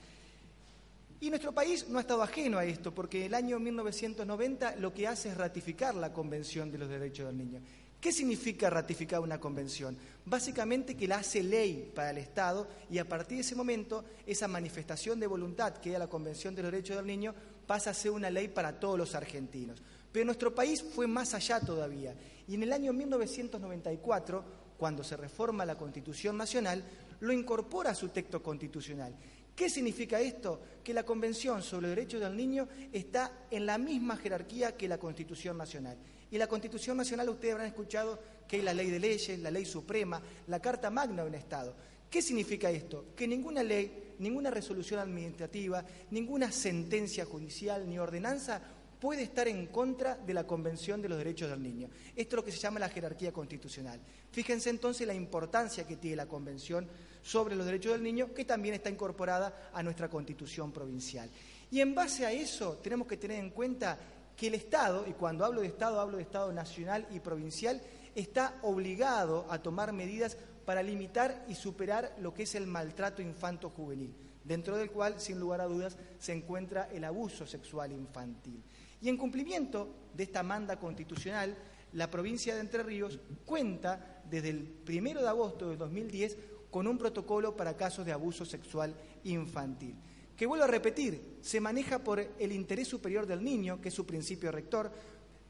Y 1.20 1.30
nuestro 1.30 1.52
país 1.52 1.88
no 1.88 1.98
ha 1.98 2.00
estado 2.00 2.22
ajeno 2.22 2.58
a 2.58 2.64
esto, 2.64 2.92
porque 2.92 3.26
el 3.26 3.34
año 3.34 3.60
1990 3.60 4.76
lo 4.76 4.92
que 4.92 5.06
hace 5.06 5.28
es 5.28 5.36
ratificar 5.36 5.94
la 5.94 6.12
Convención 6.12 6.72
de 6.72 6.78
los 6.78 6.88
Derechos 6.88 7.26
del 7.26 7.38
Niño. 7.38 7.60
¿Qué 8.00 8.10
significa 8.10 8.68
ratificar 8.68 9.20
una 9.20 9.38
convención? 9.38 9.96
Básicamente 10.24 10.96
que 10.96 11.06
la 11.06 11.18
hace 11.18 11.40
ley 11.40 11.92
para 11.94 12.10
el 12.10 12.18
Estado 12.18 12.66
y 12.90 12.98
a 12.98 13.08
partir 13.08 13.36
de 13.36 13.42
ese 13.42 13.54
momento 13.54 14.04
esa 14.26 14.48
manifestación 14.48 15.20
de 15.20 15.28
voluntad 15.28 15.74
que 15.74 15.90
era 15.90 16.00
la 16.00 16.08
Convención 16.08 16.56
de 16.56 16.62
los 16.62 16.72
Derechos 16.72 16.96
del 16.96 17.06
Niño 17.06 17.32
pasa 17.68 17.90
a 17.90 17.94
ser 17.94 18.10
una 18.10 18.28
ley 18.28 18.48
para 18.48 18.80
todos 18.80 18.98
los 18.98 19.14
argentinos. 19.14 19.80
Pero 20.12 20.26
nuestro 20.26 20.54
país 20.54 20.82
fue 20.82 21.06
más 21.06 21.34
allá 21.34 21.58
todavía 21.60 22.14
y 22.46 22.54
en 22.54 22.62
el 22.62 22.72
año 22.72 22.92
1994, 22.92 24.44
cuando 24.76 25.04
se 25.04 25.16
reforma 25.16 25.64
la 25.64 25.76
Constitución 25.78 26.36
Nacional, 26.36 26.84
lo 27.20 27.32
incorpora 27.32 27.90
a 27.90 27.94
su 27.94 28.08
texto 28.08 28.42
constitucional. 28.42 29.14
¿Qué 29.54 29.70
significa 29.70 30.20
esto? 30.20 30.60
Que 30.82 30.94
la 30.94 31.04
Convención 31.04 31.62
sobre 31.62 31.88
los 31.88 31.96
Derechos 31.96 32.20
del 32.20 32.36
Niño 32.36 32.68
está 32.92 33.46
en 33.50 33.66
la 33.66 33.78
misma 33.78 34.16
jerarquía 34.16 34.76
que 34.76 34.88
la 34.88 34.98
Constitución 34.98 35.56
Nacional. 35.56 35.96
Y 36.30 36.38
la 36.38 36.46
Constitución 36.46 36.96
Nacional, 36.96 37.28
ustedes 37.28 37.52
habrán 37.52 37.68
escuchado 37.68 38.18
que 38.48 38.56
hay 38.56 38.62
la 38.62 38.74
ley 38.74 38.90
de 38.90 38.98
leyes, 38.98 39.38
la 39.38 39.50
ley 39.50 39.64
suprema, 39.64 40.20
la 40.46 40.60
Carta 40.60 40.90
Magna 40.90 41.22
de 41.22 41.28
un 41.28 41.34
Estado. 41.34 41.74
¿Qué 42.10 42.20
significa 42.20 42.70
esto? 42.70 43.06
Que 43.14 43.28
ninguna 43.28 43.62
ley, 43.62 44.14
ninguna 44.18 44.50
resolución 44.50 45.00
administrativa, 45.00 45.84
ninguna 46.10 46.50
sentencia 46.50 47.24
judicial 47.24 47.88
ni 47.88 47.98
ordenanza 47.98 48.60
puede 49.02 49.24
estar 49.24 49.48
en 49.48 49.66
contra 49.66 50.14
de 50.14 50.32
la 50.32 50.46
Convención 50.46 51.02
de 51.02 51.08
los 51.08 51.18
Derechos 51.18 51.50
del 51.50 51.60
Niño. 51.60 51.88
Esto 52.14 52.36
es 52.36 52.36
lo 52.36 52.44
que 52.44 52.52
se 52.52 52.58
llama 52.58 52.78
la 52.78 52.88
jerarquía 52.88 53.32
constitucional. 53.32 54.00
Fíjense 54.30 54.70
entonces 54.70 55.08
la 55.08 55.12
importancia 55.12 55.84
que 55.84 55.96
tiene 55.96 56.14
la 56.14 56.28
Convención 56.28 56.86
sobre 57.20 57.56
los 57.56 57.66
Derechos 57.66 57.94
del 57.94 58.04
Niño, 58.04 58.32
que 58.32 58.44
también 58.44 58.76
está 58.76 58.90
incorporada 58.90 59.70
a 59.74 59.82
nuestra 59.82 60.08
Constitución 60.08 60.70
provincial. 60.70 61.28
Y 61.72 61.80
en 61.80 61.96
base 61.96 62.24
a 62.24 62.30
eso 62.30 62.76
tenemos 62.76 63.08
que 63.08 63.16
tener 63.16 63.40
en 63.40 63.50
cuenta 63.50 63.98
que 64.36 64.46
el 64.46 64.54
Estado, 64.54 65.04
y 65.08 65.14
cuando 65.14 65.44
hablo 65.44 65.62
de 65.62 65.66
Estado 65.66 65.98
hablo 65.98 66.18
de 66.18 66.22
Estado 66.22 66.52
nacional 66.52 67.04
y 67.10 67.18
provincial, 67.18 67.82
está 68.14 68.60
obligado 68.62 69.46
a 69.50 69.60
tomar 69.60 69.92
medidas 69.92 70.36
para 70.64 70.80
limitar 70.80 71.44
y 71.48 71.56
superar 71.56 72.14
lo 72.20 72.32
que 72.32 72.44
es 72.44 72.54
el 72.54 72.68
maltrato 72.68 73.20
infanto-juvenil, 73.20 74.14
dentro 74.44 74.76
del 74.76 74.92
cual, 74.92 75.20
sin 75.20 75.40
lugar 75.40 75.60
a 75.60 75.66
dudas, 75.66 75.96
se 76.20 76.32
encuentra 76.32 76.88
el 76.92 77.02
abuso 77.02 77.48
sexual 77.48 77.90
infantil. 77.90 78.62
Y 79.02 79.08
en 79.08 79.16
cumplimiento 79.16 79.88
de 80.14 80.22
esta 80.22 80.44
manda 80.44 80.78
constitucional, 80.78 81.56
la 81.92 82.08
provincia 82.10 82.54
de 82.54 82.60
Entre 82.60 82.84
Ríos 82.84 83.18
cuenta 83.44 84.22
desde 84.30 84.50
el 84.50 84.76
1 84.88 85.20
de 85.20 85.28
agosto 85.28 85.68
de 85.68 85.76
2010 85.76 86.38
con 86.70 86.86
un 86.86 86.96
protocolo 86.96 87.56
para 87.56 87.76
casos 87.76 88.06
de 88.06 88.12
abuso 88.12 88.44
sexual 88.44 88.94
infantil. 89.24 89.96
Que 90.36 90.46
vuelvo 90.46 90.64
a 90.64 90.68
repetir, 90.68 91.38
se 91.42 91.60
maneja 91.60 91.98
por 91.98 92.20
el 92.20 92.52
interés 92.52 92.88
superior 92.88 93.26
del 93.26 93.44
niño, 93.44 93.80
que 93.80 93.88
es 93.88 93.94
su 93.94 94.06
principio 94.06 94.52
rector, 94.52 94.90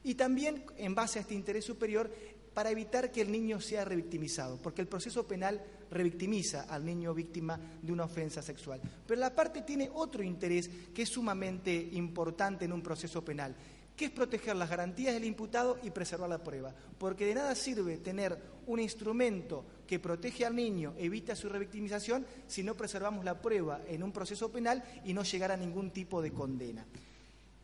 y 0.03 0.15
también 0.15 0.65
en 0.75 0.95
base 0.95 1.19
a 1.19 1.21
este 1.21 1.33
interés 1.33 1.63
superior 1.63 2.11
para 2.53 2.69
evitar 2.69 3.11
que 3.11 3.21
el 3.21 3.31
niño 3.31 3.59
sea 3.59 3.85
revictimizado, 3.85 4.57
porque 4.61 4.81
el 4.81 4.87
proceso 4.87 5.25
penal 5.25 5.61
revictimiza 5.89 6.63
al 6.63 6.85
niño 6.85 7.13
víctima 7.13 7.59
de 7.81 7.91
una 7.91 8.05
ofensa 8.05 8.41
sexual. 8.41 8.81
Pero 9.05 9.19
la 9.19 9.33
parte 9.33 9.61
tiene 9.61 9.89
otro 9.93 10.23
interés 10.23 10.69
que 10.93 11.03
es 11.03 11.09
sumamente 11.09 11.73
importante 11.93 12.65
en 12.65 12.73
un 12.73 12.81
proceso 12.81 13.23
penal, 13.23 13.55
que 13.95 14.05
es 14.05 14.11
proteger 14.11 14.55
las 14.55 14.69
garantías 14.69 15.13
del 15.13 15.25
imputado 15.25 15.77
y 15.83 15.91
preservar 15.91 16.29
la 16.29 16.43
prueba. 16.43 16.73
Porque 16.97 17.25
de 17.25 17.35
nada 17.35 17.55
sirve 17.55 17.97
tener 17.97 18.37
un 18.65 18.79
instrumento 18.79 19.65
que 19.85 19.99
protege 19.99 20.45
al 20.45 20.55
niño, 20.55 20.93
evita 20.97 21.35
su 21.35 21.49
revictimización, 21.49 22.25
si 22.47 22.63
no 22.63 22.75
preservamos 22.75 23.23
la 23.23 23.39
prueba 23.39 23.81
en 23.87 24.03
un 24.03 24.11
proceso 24.11 24.51
penal 24.51 24.83
y 25.05 25.13
no 25.13 25.23
llegar 25.23 25.51
a 25.51 25.57
ningún 25.57 25.91
tipo 25.91 26.21
de 26.21 26.31
condena. 26.31 26.85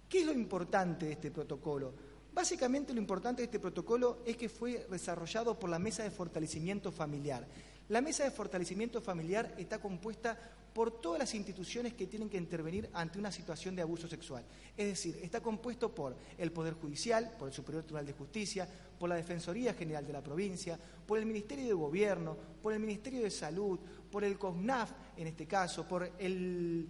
¿Qué 0.07 0.19
es 0.21 0.25
lo 0.25 0.33
importante 0.33 1.05
de 1.05 1.11
este 1.13 1.31
protocolo? 1.31 1.93
Básicamente 2.33 2.93
lo 2.93 2.99
importante 2.99 3.41
de 3.41 3.45
este 3.45 3.59
protocolo 3.59 4.19
es 4.25 4.37
que 4.37 4.49
fue 4.49 4.85
desarrollado 4.89 5.59
por 5.59 5.69
la 5.69 5.79
Mesa 5.79 6.03
de 6.03 6.11
Fortalecimiento 6.11 6.91
Familiar. 6.91 7.47
La 7.89 8.01
Mesa 8.01 8.23
de 8.23 8.31
Fortalecimiento 8.31 9.01
Familiar 9.01 9.53
está 9.57 9.79
compuesta 9.79 10.37
por 10.79 11.01
todas 11.01 11.19
las 11.19 11.35
instituciones 11.35 11.93
que 11.93 12.07
tienen 12.07 12.29
que 12.29 12.37
intervenir 12.37 12.89
ante 12.93 13.19
una 13.19 13.33
situación 13.33 13.75
de 13.75 13.81
abuso 13.81 14.07
sexual. 14.07 14.45
Es 14.77 14.87
decir, 14.87 15.19
está 15.21 15.41
compuesto 15.41 15.93
por 15.93 16.15
el 16.37 16.53
Poder 16.53 16.75
Judicial, 16.75 17.35
por 17.37 17.49
el 17.49 17.53
Superior 17.53 17.83
Tribunal 17.83 18.05
de 18.05 18.13
Justicia, 18.13 18.65
por 18.97 19.09
la 19.09 19.15
Defensoría 19.15 19.73
General 19.73 20.07
de 20.07 20.13
la 20.13 20.23
provincia, 20.23 20.79
por 21.05 21.19
el 21.19 21.25
Ministerio 21.25 21.65
de 21.65 21.73
Gobierno, 21.73 22.37
por 22.63 22.71
el 22.71 22.79
Ministerio 22.79 23.23
de 23.23 23.29
Salud, 23.29 23.77
por 24.09 24.23
el 24.23 24.37
COSNAF, 24.37 24.91
en 25.17 25.27
este 25.27 25.45
caso, 25.45 25.85
por 25.85 26.13
el, 26.17 26.87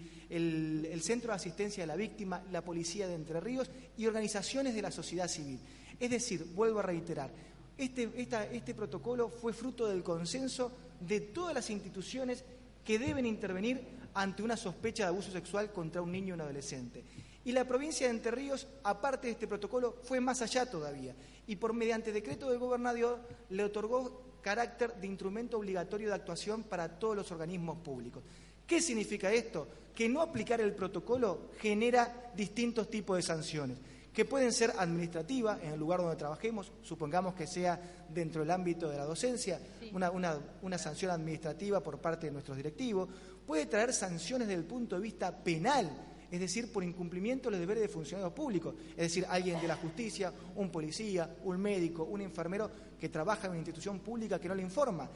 Centro 1.02 1.32
de 1.32 1.38
Asistencia 1.38 1.84
a 1.84 1.88
la 1.88 1.96
Víctima, 1.96 2.44
la 2.52 2.64
Policía 2.64 3.08
de 3.08 3.16
Entre 3.16 3.40
Ríos 3.40 3.72
y 3.98 4.06
organizaciones 4.06 4.76
de 4.76 4.84
la 4.84 4.92
sociedad 4.92 5.28
civil. 5.28 5.60
Es 6.00 6.12
decir, 6.12 6.46
vuelvo 6.54 6.78
a 6.78 6.84
reiterar, 6.84 7.32
este, 7.76 8.08
este 8.16 8.76
protocolo 8.76 9.30
fue 9.30 9.52
fruto 9.52 9.88
del 9.88 10.04
consenso 10.04 10.72
de 11.00 11.22
todas 11.22 11.56
las 11.56 11.72
instituciones 11.72 12.44
que 12.84 13.00
deben 13.00 13.26
intervenir 13.26 13.82
ante 14.14 14.44
una 14.44 14.58
sospecha 14.58 15.04
de 15.04 15.10
abuso 15.10 15.32
sexual 15.32 15.72
contra 15.72 16.02
un 16.02 16.12
niño 16.12 16.34
o 16.34 16.36
un 16.36 16.42
adolescente. 16.42 17.04
Y 17.46 17.52
la 17.52 17.66
provincia 17.66 18.08
de 18.08 18.14
Entre 18.14 18.32
Ríos, 18.32 18.68
aparte 18.84 19.28
de 19.28 19.34
este 19.34 19.48
protocolo, 19.48 19.98
fue 20.04 20.20
más 20.20 20.42
allá 20.42 20.70
todavía 20.70 21.16
y 21.48 21.56
por 21.56 21.74
mediante 21.74 22.12
decreto 22.12 22.50
del 22.50 22.60
gobernador 22.60 23.20
le 23.50 23.64
otorgó 23.64 24.40
carácter 24.42 24.96
de 24.96 25.08
instrumento 25.08 25.58
obligatorio 25.58 26.10
de 26.10 26.16
actuación 26.16 26.64
para 26.64 27.00
todos 27.00 27.16
los 27.16 27.32
organismos 27.32 27.78
públicos. 27.80 28.24
¿Qué 28.68 28.82
significa 28.82 29.32
esto? 29.32 29.68
Que 29.96 30.08
no 30.08 30.22
aplicar 30.22 30.62
el 30.62 30.76
protocolo 30.76 31.50
genera 31.60 32.32
distintos 32.36 32.90
tipos 32.90 33.18
de 33.18 33.24
sanciones 33.24 33.78
que 34.20 34.26
pueden 34.26 34.51
ser 34.51 34.74
administrativas 34.78 35.63
en 35.63 35.72
el 35.72 35.80
lugar 35.80 36.01
donde 36.01 36.17
trabajemos, 36.17 36.74
supongamos 36.82 37.34
que 37.36 37.47
sea 37.47 37.80
dentro 38.09 38.41
del 38.41 38.51
ámbito 38.51 38.89
de 38.89 38.97
la 38.97 39.05
docencia, 39.05 39.61
una, 39.93 40.78
sanción 40.78 41.11
administrativa 41.11 41.82
por 41.82 41.99
parte 41.99 42.28
de 42.28 42.34
nuestros 42.34 42.57
directivos, 42.57 43.07
puede 43.47 43.67
traer 43.67 43.93
sanciones 43.93 44.49
desde 44.49 44.59
el 44.59 44.67
punto 44.67 44.97
de 44.97 45.01
vista 45.03 45.34
penal, 45.41 45.89
es 46.30 46.38
decir, 46.38 46.70
por 46.70 46.84
incumplimiento 46.84 47.47
de 47.47 47.51
los 47.51 47.61
deberes 47.61 47.84
de 47.84 47.88
funcionarios 47.88 48.34
públicos, 48.34 48.76
es 48.89 48.97
decir, 48.97 49.26
alguien 49.30 49.61
de 49.61 49.70
la 49.70 49.78
justicia, 49.78 50.34
un 50.57 50.70
policía, 50.70 51.38
un 51.45 51.57
médico, 51.57 52.03
un 52.03 52.20
enfermero 52.20 52.70
que 52.99 53.07
trabaja 53.07 53.45
en 53.45 53.51
una 53.51 53.59
institución 53.59 54.01
pública 54.01 54.38
que 54.38 54.49
no 54.49 54.55
le 54.55 54.63
informa. 54.63 55.09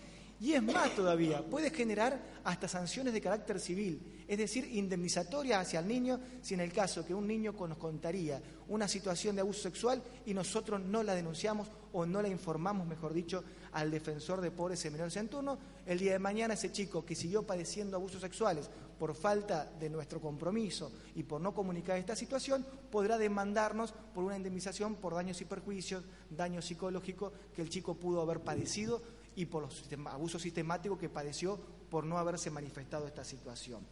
Y 0.44 0.54
es 0.54 0.64
más 0.64 0.94
todavía, 0.94 1.42
puede 1.42 1.70
generar 1.70 2.20
hasta 2.44 2.68
sanciones 2.68 3.14
de 3.14 3.22
carácter 3.22 3.62
civil, 3.62 4.26
es 4.28 4.38
decir, 4.38 4.68
indemnizatorias 4.74 5.62
hacia 5.62 5.80
el 5.80 5.88
niño 5.88 6.20
si 6.42 6.54
en 6.54 6.60
el 6.60 6.74
caso 6.74 7.06
que 7.06 7.14
un 7.14 7.26
niño 7.26 7.54
nos 7.54 7.78
contaría 7.78 8.42
una 8.74 8.88
situación 8.88 9.36
de 9.36 9.42
abuso 9.42 9.62
sexual 9.62 10.02
y 10.26 10.34
nosotros 10.34 10.82
no 10.82 11.04
la 11.04 11.14
denunciamos 11.14 11.68
o 11.92 12.08
no 12.08 12.24
la 12.24 12.28
informamos, 12.28 12.88
mejor 12.88 13.14
dicho, 13.14 13.44
al 13.72 13.92
defensor 13.92 14.42
de 14.42 14.50
pobres 14.50 14.84
y 14.84 14.90
menores 14.90 15.16
en 15.18 15.30
turno, 15.30 15.60
el 15.86 16.00
día 16.00 16.14
de 16.14 16.20
mañana 16.20 16.56
ese 16.56 16.72
chico 16.72 17.06
que 17.06 17.14
siguió 17.14 17.44
padeciendo 17.44 17.98
abusos 17.98 18.22
sexuales 18.22 18.72
por 18.98 19.14
falta 19.14 19.72
de 19.80 19.92
nuestro 19.92 20.20
compromiso 20.20 20.92
y 21.14 21.22
por 21.22 21.40
no 21.40 21.54
comunicar 21.54 22.00
esta 22.00 22.16
situación, 22.16 22.66
podrá 22.90 23.20
demandarnos 23.20 23.94
por 24.16 24.24
una 24.24 24.38
indemnización 24.38 24.96
por 24.96 25.14
daños 25.14 25.40
y 25.42 25.46
perjuicios, 25.46 26.04
daño 26.32 26.60
psicológico 26.60 27.32
que 27.56 27.62
el 27.62 27.70
chico 27.70 27.94
pudo 27.94 28.22
haber 28.22 28.40
padecido 28.40 29.04
y 29.36 29.46
por 29.46 29.62
los 29.62 29.84
abusos 30.08 30.42
sistemáticos 30.42 30.98
que 30.98 31.10
padeció 31.10 31.60
por 31.92 32.06
no 32.06 32.18
haberse 32.18 32.50
manifestado 32.50 33.06
esta 33.06 33.24
situación. 33.24 33.86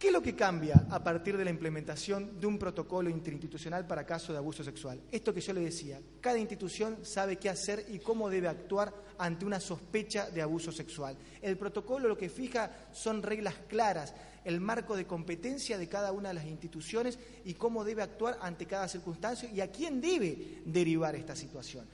¿Qué 0.00 0.06
es 0.06 0.14
lo 0.14 0.22
que 0.22 0.34
cambia 0.34 0.86
a 0.88 1.04
partir 1.04 1.36
de 1.36 1.44
la 1.44 1.50
implementación 1.50 2.40
de 2.40 2.46
un 2.46 2.58
protocolo 2.58 3.10
interinstitucional 3.10 3.86
para 3.86 4.06
casos 4.06 4.30
de 4.30 4.38
abuso 4.38 4.64
sexual? 4.64 4.98
Esto 5.12 5.34
que 5.34 5.42
yo 5.42 5.52
le 5.52 5.60
decía, 5.60 6.00
cada 6.22 6.38
institución 6.38 7.04
sabe 7.04 7.36
qué 7.36 7.50
hacer 7.50 7.84
y 7.86 7.98
cómo 7.98 8.30
debe 8.30 8.48
actuar 8.48 8.94
ante 9.18 9.44
una 9.44 9.60
sospecha 9.60 10.30
de 10.30 10.40
abuso 10.40 10.72
sexual. 10.72 11.18
El 11.42 11.58
protocolo 11.58 12.08
lo 12.08 12.16
que 12.16 12.30
fija 12.30 12.88
son 12.92 13.22
reglas 13.22 13.56
claras, 13.68 14.14
el 14.42 14.58
marco 14.58 14.96
de 14.96 15.06
competencia 15.06 15.76
de 15.76 15.90
cada 15.90 16.12
una 16.12 16.30
de 16.30 16.36
las 16.36 16.46
instituciones 16.46 17.18
y 17.44 17.52
cómo 17.52 17.84
debe 17.84 18.00
actuar 18.00 18.38
ante 18.40 18.64
cada 18.64 18.88
circunstancia 18.88 19.50
y 19.52 19.60
a 19.60 19.70
quién 19.70 20.00
debe 20.00 20.62
derivar 20.64 21.14
esta 21.14 21.36
situación. 21.36 21.84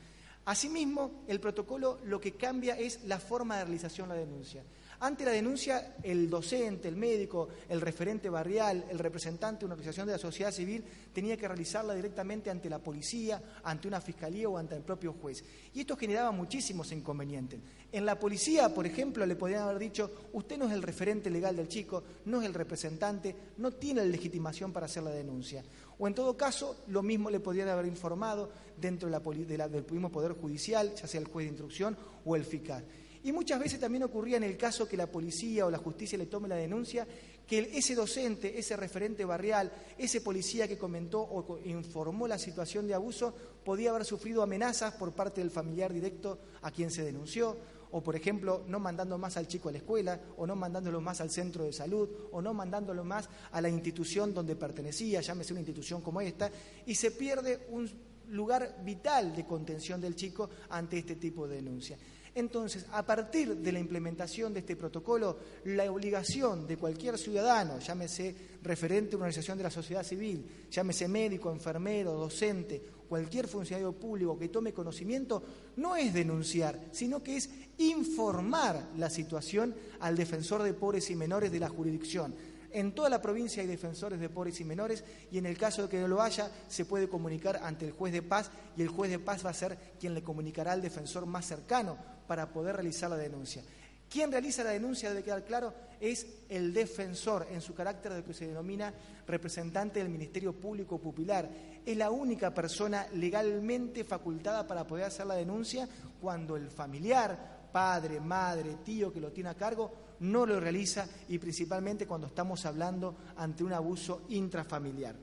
Asimismo, 0.45 1.25
el 1.27 1.41
protocolo 1.41 1.99
lo 2.05 2.21
que 2.21 2.37
cambia 2.37 2.79
es 2.79 3.03
la 3.03 3.19
forma 3.19 3.59
de 3.59 3.65
realización 3.65 4.11
de 4.11 4.15
la 4.15 4.21
denuncia. 4.21 4.63
Ante 5.01 5.25
la 5.25 5.31
denuncia, 5.31 5.97
el 6.03 6.31
docente, 6.31 6.89
el 6.89 6.97
médico, 6.97 7.49
el 7.69 7.81
referente 7.81 8.31
barrial, 8.31 8.85
el 8.91 8.99
representante 8.99 9.61
de 9.61 9.67
una 9.67 9.75
organización 9.75 10.07
de 10.07 10.15
la 10.15 10.19
sociedad 10.19 10.51
civil 10.51 10.83
tenía 11.13 11.37
que 11.37 11.47
realizarla 11.47 11.95
directamente 11.95 12.51
ante 12.51 12.71
la 12.71 12.79
policía, 12.79 13.43
ante 13.63 13.89
una 13.89 14.01
fiscalía 14.01 14.49
o 14.49 14.57
ante 14.57 14.75
el 14.75 14.83
propio 14.83 15.13
juez. 15.13 15.45
Y 15.75 15.81
esto 15.81 15.97
generaba 15.97 16.31
muchísimos 16.31 16.93
inconvenientes. 16.93 17.61
En 17.93 18.07
la 18.07 18.19
policía, 18.19 18.75
por 18.75 18.87
ejemplo, 18.87 19.27
le 19.27 19.37
podían 19.37 19.63
haber 19.63 19.79
dicho, 19.79 20.11
usted 20.33 20.57
no 20.57 20.67
es 20.67 20.73
el 20.73 20.83
referente 20.83 21.31
legal 21.31 21.57
del 21.57 21.69
chico, 21.69 22.03
no 22.25 22.41
es 22.41 22.47
el 22.47 22.55
representante, 22.55 23.37
no 23.59 23.73
tiene 23.73 24.01
la 24.01 24.09
legitimación 24.09 24.73
para 24.73 24.87
hacer 24.87 25.03
la 25.03 25.11
denuncia. 25.11 25.63
O 25.99 26.07
en 26.07 26.15
todo 26.15 26.37
caso, 26.37 26.85
lo 26.89 27.03
mismo 27.03 27.31
le 27.31 27.41
podrían 27.41 27.69
haber 27.69 27.87
informado 27.87 28.51
dentro 28.77 29.09
del 29.09 29.85
mismo 29.91 30.11
Poder 30.11 30.33
Judicial, 30.33 30.95
ya 30.95 31.07
sea 31.07 31.21
el 31.21 31.27
juez 31.27 31.47
de 31.47 31.51
instrucción 31.51 31.97
o 32.25 32.37
el 32.37 32.45
fiscal. 32.45 32.85
Y 33.27 33.33
muchas 33.33 33.59
veces 33.59 33.81
también 33.81 34.05
ocurría 34.05 34.37
en 34.37 34.45
el 34.45 34.57
caso 34.57 34.87
que 34.87 34.97
la 34.97 35.11
policía 35.11 35.67
o 35.67 35.71
la 35.71 35.79
justicia 35.79 36.17
le 36.17 36.27
tome 36.27 36.47
la 36.47 36.55
denuncia, 36.55 37.05
que 37.45 37.73
ese 37.75 37.97
docente, 37.97 38.57
ese 38.57 38.77
referente 38.77 39.25
barrial, 39.25 39.73
ese 39.99 40.21
policía 40.21 40.69
que 40.69 40.79
comentó 40.79 41.23
o 41.23 41.59
informó 41.65 42.29
la 42.29 42.39
situación 42.39 42.87
de 42.87 42.95
abuso, 42.95 43.35
podía 43.65 43.91
haber 43.91 44.05
sufrido 44.05 44.45
amenazas 44.45 44.95
por 44.95 45.13
parte 45.13 45.41
del 45.41 45.51
familiar 45.51 45.93
directo 45.93 46.39
a 46.63 46.71
quien 46.71 46.89
se 46.93 47.03
denunció, 47.03 47.57
o 47.91 48.01
por 48.01 48.15
ejemplo, 48.15 48.63
no 48.69 48.79
mandando 48.79 49.19
más 49.19 49.37
al 49.37 49.49
chico 49.49 49.71
a 49.71 49.73
la 49.73 49.79
escuela, 49.79 50.21
o 50.37 50.47
no 50.47 50.55
mandándolo 50.55 51.01
más 51.01 51.21
al 51.21 51.31
centro 51.31 51.65
de 51.65 51.73
salud, 51.73 52.09
o 52.31 52.41
no 52.41 52.55
mandándolo 52.55 53.03
más 53.03 53.29
a 53.51 53.61
la 53.61 53.69
institución 53.69 54.35
donde 54.35 54.55
pertenecía, 54.55 55.21
llámese 55.21 55.53
una 55.53 55.63
institución 55.63 56.01
como 56.01 56.21
esta, 56.21 56.49
y 56.87 56.95
se 56.95 57.11
pierde 57.11 57.67
un 57.71 57.91
lugar 58.29 58.83
vital 58.85 59.35
de 59.35 59.45
contención 59.45 60.01
del 60.01 60.15
chico 60.15 60.49
ante 60.71 60.99
este 60.99 61.17
tipo 61.17 61.49
de 61.49 61.57
denuncia. 61.57 61.99
Entonces, 62.37 62.85
a 62.93 63.03
partir 63.03 63.57
de 63.57 63.73
la 63.73 63.79
implementación 63.79 64.53
de 64.53 64.61
este 64.61 64.77
protocolo, 64.77 65.39
la 65.65 65.91
obligación 65.91 66.67
de 66.67 66.77
cualquier 66.77 67.17
ciudadano, 67.17 67.79
llámese 67.79 68.37
referente 68.63 69.15
a 69.15 69.17
una 69.17 69.25
organización 69.25 69.57
de 69.57 69.65
la 69.65 69.71
sociedad 69.71 70.03
civil, 70.03 70.45
llámese 70.71 71.09
médico, 71.09 71.51
enfermero, 71.51 72.13
docente, 72.13 72.83
cualquier 73.09 73.49
funcionario 73.49 73.93
público 73.93 74.39
que 74.39 74.51
tome 74.51 74.75
conocimiento, 74.75 75.43
no 75.77 75.97
es 75.97 76.13
denunciar, 76.13 76.79
sino 76.93 77.23
que 77.23 77.39
es 77.39 77.49
informar 77.79 78.91
la 78.99 79.09
situación 79.09 79.75
al 80.01 80.15
defensor 80.15 80.63
de 80.63 80.75
pobres 80.75 81.09
y 81.09 81.17
menores 81.17 81.51
de 81.51 81.61
la 81.61 81.71
jurisdicción 81.71 82.35
en 82.77 82.93
toda 82.93 83.09
la 83.09 83.23
provincia 83.23 83.63
hay 83.63 83.67
defensores 83.67 84.21
de 84.21 84.29
pobres 84.29 84.61
y 84.61 84.65
menores 84.65 85.03
y 85.31 85.39
en 85.39 85.47
el 85.47 85.57
caso 85.57 85.83
de 85.83 85.89
que 85.89 85.99
no 85.99 86.09
lo 86.09 86.21
haya, 86.21 86.51
se 86.69 86.85
puede 86.85 87.09
comunicar 87.09 87.59
ante 87.63 87.87
el 87.87 87.93
juez 87.93 88.13
de 88.13 88.21
paz 88.21 88.51
y 88.77 88.83
el 88.83 88.89
juez 88.89 89.11
de 89.11 89.19
paz 89.19 89.47
va 89.47 89.51
a 89.51 89.55
ser 89.55 89.79
quien 89.99 90.13
le 90.13 90.23
comunicará 90.23 90.73
al 90.73 90.83
defensor 90.83 91.25
más 91.25 91.47
cercano 91.47 91.97
para 92.27 92.53
poder 92.53 92.77
realizar 92.77 93.09
la 93.09 93.17
denuncia. 93.17 93.63
Quien 94.11 94.31
realiza 94.31 94.63
la 94.63 94.71
denuncia, 94.71 95.09
debe 95.09 95.23
quedar 95.23 95.45
claro, 95.45 95.73
es 96.01 96.27
el 96.51 96.75
defensor 96.75 97.47
en 97.51 97.63
su 97.63 97.75
carácter 97.75 98.13
de 98.13 98.23
que 98.23 98.35
se 98.35 98.47
denomina 98.47 98.93
representante 99.27 99.99
del 99.99 100.11
Ministerio 100.11 100.53
Público 100.53 100.99
Pupilar. 100.99 101.49
Es 101.85 101.97
la 101.97 102.11
única 102.11 102.53
persona 102.53 103.07
legalmente 103.15 104.05
facultada 104.05 104.67
para 104.67 104.87
poder 104.87 105.07
hacer 105.07 105.25
la 105.25 105.35
denuncia 105.35 105.89
cuando 106.21 106.57
el 106.57 106.69
familiar, 106.69 107.69
padre, 107.73 108.21
madre, 108.21 108.77
tío 108.85 109.11
que 109.11 109.21
lo 109.21 109.33
tiene 109.33 109.49
a 109.49 109.55
cargo, 109.55 110.06
no 110.21 110.47
lo 110.47 110.61
realiza 110.61 111.09
y 111.29 111.39
principalmente 111.39 112.07
cuando 112.07 112.27
estamos 112.27 112.65
hablando 112.67 113.17
ante 113.37 113.65
un 113.65 113.73
abuso 113.73 114.23
intrafamiliar. 114.29 115.17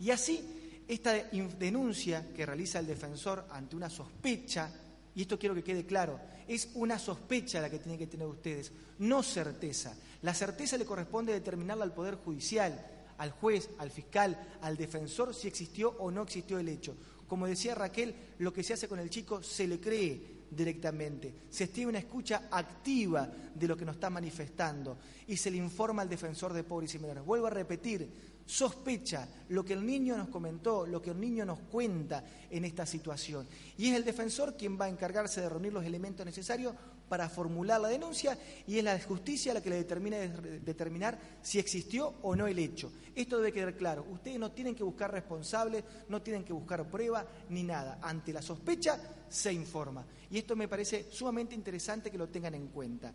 Y 0.00 0.10
así, 0.10 0.82
esta 0.88 1.12
denuncia 1.12 2.32
que 2.34 2.46
realiza 2.46 2.78
el 2.78 2.86
defensor 2.86 3.46
ante 3.50 3.76
una 3.76 3.88
sospecha, 3.88 4.70
y 5.14 5.22
esto 5.22 5.38
quiero 5.38 5.54
que 5.54 5.62
quede 5.62 5.86
claro, 5.86 6.20
es 6.46 6.70
una 6.74 6.98
sospecha 6.98 7.60
la 7.60 7.70
que 7.70 7.78
tienen 7.78 7.98
que 7.98 8.06
tener 8.06 8.26
ustedes, 8.26 8.72
no 8.98 9.22
certeza. 9.22 9.94
La 10.22 10.34
certeza 10.34 10.76
le 10.76 10.84
corresponde 10.84 11.32
determinarla 11.32 11.84
al 11.84 11.94
Poder 11.94 12.16
Judicial, 12.16 12.86
al 13.18 13.30
juez, 13.30 13.70
al 13.78 13.90
fiscal, 13.90 14.56
al 14.60 14.76
defensor, 14.76 15.34
si 15.34 15.48
existió 15.48 15.90
o 15.98 16.10
no 16.10 16.22
existió 16.22 16.58
el 16.58 16.68
hecho. 16.68 16.96
Como 17.26 17.46
decía 17.46 17.74
Raquel, 17.74 18.14
lo 18.38 18.52
que 18.52 18.62
se 18.62 18.74
hace 18.74 18.88
con 18.88 18.98
el 18.98 19.10
chico 19.10 19.42
se 19.42 19.66
le 19.66 19.80
cree, 19.80 20.33
directamente. 20.54 21.34
Se 21.50 21.64
estima 21.64 21.90
una 21.90 21.98
escucha 21.98 22.48
activa 22.50 23.30
de 23.54 23.68
lo 23.68 23.76
que 23.76 23.84
nos 23.84 23.96
está 23.96 24.10
manifestando 24.10 24.98
y 25.26 25.36
se 25.36 25.50
le 25.50 25.58
informa 25.58 26.02
al 26.02 26.08
defensor 26.08 26.52
de 26.52 26.64
pobres 26.64 26.94
y 26.94 26.98
menores. 26.98 27.24
Vuelvo 27.24 27.46
a 27.46 27.50
repetir, 27.50 28.10
sospecha 28.46 29.28
lo 29.48 29.64
que 29.64 29.72
el 29.72 29.84
niño 29.84 30.16
nos 30.16 30.28
comentó, 30.28 30.86
lo 30.86 31.00
que 31.00 31.10
el 31.10 31.20
niño 31.20 31.44
nos 31.44 31.60
cuenta 31.60 32.24
en 32.50 32.64
esta 32.64 32.86
situación. 32.86 33.46
Y 33.78 33.88
es 33.88 33.96
el 33.96 34.04
defensor 34.04 34.56
quien 34.56 34.78
va 34.78 34.86
a 34.86 34.90
encargarse 34.90 35.40
de 35.40 35.48
reunir 35.48 35.72
los 35.72 35.84
elementos 35.84 36.24
necesarios 36.26 36.74
para 37.08 37.28
formular 37.28 37.80
la 37.80 37.88
denuncia 37.88 38.38
y 38.66 38.78
es 38.78 38.84
la 38.84 38.98
justicia 39.00 39.54
la 39.54 39.62
que 39.62 39.70
le 39.70 39.76
determina 39.76 40.18
determinar 40.18 41.18
si 41.42 41.58
existió 41.58 42.14
o 42.22 42.34
no 42.34 42.46
el 42.46 42.58
hecho. 42.58 42.92
Esto 43.14 43.36
debe 43.38 43.52
quedar 43.52 43.76
claro. 43.76 44.06
Ustedes 44.10 44.38
no 44.38 44.52
tienen 44.52 44.74
que 44.74 44.82
buscar 44.82 45.12
responsables, 45.12 45.84
no 46.08 46.22
tienen 46.22 46.44
que 46.44 46.52
buscar 46.52 46.88
prueba 46.88 47.26
ni 47.50 47.62
nada. 47.62 47.98
Ante 48.02 48.32
la 48.32 48.42
sospecha 48.42 48.98
se 49.28 49.52
informa. 49.52 50.04
Y 50.30 50.38
esto 50.38 50.56
me 50.56 50.68
parece 50.68 51.06
sumamente 51.10 51.54
interesante 51.54 52.10
que 52.10 52.18
lo 52.18 52.28
tengan 52.28 52.54
en 52.54 52.68
cuenta. 52.68 53.12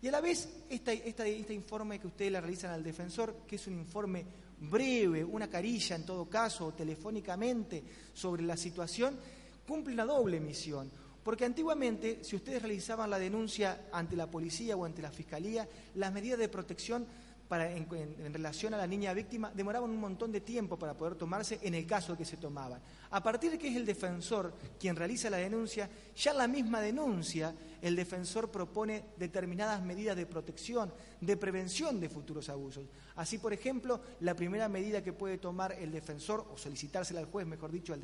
Y 0.00 0.08
a 0.08 0.12
la 0.12 0.20
vez, 0.20 0.48
este 0.68 1.54
informe 1.54 1.98
que 1.98 2.06
ustedes 2.06 2.32
le 2.32 2.40
realizan 2.40 2.72
al 2.72 2.84
defensor, 2.84 3.42
que 3.46 3.56
es 3.56 3.66
un 3.66 3.74
informe 3.74 4.24
breve, 4.60 5.24
una 5.24 5.48
carilla 5.48 5.96
en 5.96 6.06
todo 6.06 6.28
caso, 6.28 6.72
telefónicamente 6.72 7.82
sobre 8.12 8.42
la 8.42 8.56
situación, 8.56 9.16
cumple 9.66 9.94
una 9.94 10.04
doble 10.04 10.40
misión. 10.40 10.90
Porque 11.22 11.44
antiguamente, 11.44 12.22
si 12.22 12.36
ustedes 12.36 12.62
realizaban 12.62 13.10
la 13.10 13.18
denuncia 13.18 13.88
ante 13.92 14.16
la 14.16 14.30
policía 14.30 14.76
o 14.76 14.84
ante 14.84 15.02
la 15.02 15.10
fiscalía, 15.10 15.68
las 15.94 16.12
medidas 16.12 16.38
de 16.38 16.48
protección 16.48 17.06
en, 17.50 18.32
relación 18.32 18.74
a 18.74 18.76
la 18.76 18.86
niña 18.86 19.14
víctima 19.14 19.50
demoraban 19.54 19.90
un 19.90 20.00
montón 20.00 20.30
de 20.30 20.42
tiempo 20.42 20.78
para 20.78 20.94
poder 20.94 21.14
tomarse 21.14 21.58
en 21.62 21.74
el 21.74 21.86
caso 21.86 22.16
que 22.16 22.24
se 22.24 22.36
tomaban. 22.36 22.80
A 23.10 23.22
partir 23.22 23.50
de 23.50 23.58
que 23.58 23.68
es 23.68 23.76
el 23.76 23.86
defensor 23.86 24.52
quien 24.78 24.96
realiza 24.96 25.30
la 25.30 25.38
denuncia, 25.38 25.88
ya 26.14 26.34
la 26.34 26.46
misma 26.46 26.80
denuncia, 26.80 27.54
el 27.80 27.96
defensor 27.96 28.50
propone 28.50 29.04
determinadas 29.16 29.82
medidas 29.82 30.16
de 30.16 30.26
protección, 30.26 30.92
de 31.20 31.36
prevención 31.36 32.00
de 32.00 32.08
futuros 32.08 32.48
abusos. 32.50 32.84
Así, 33.16 33.38
por 33.38 33.52
ejemplo, 33.52 34.00
la 34.20 34.34
primera 34.34 34.68
medida 34.68 35.02
que 35.02 35.12
puede 35.12 35.38
tomar 35.38 35.72
el 35.72 35.90
defensor, 35.90 36.46
o 36.52 36.58
solicitársela 36.58 37.20
al 37.20 37.26
juez, 37.26 37.46
mejor 37.46 37.72
dicho, 37.72 37.94
al, 37.94 38.00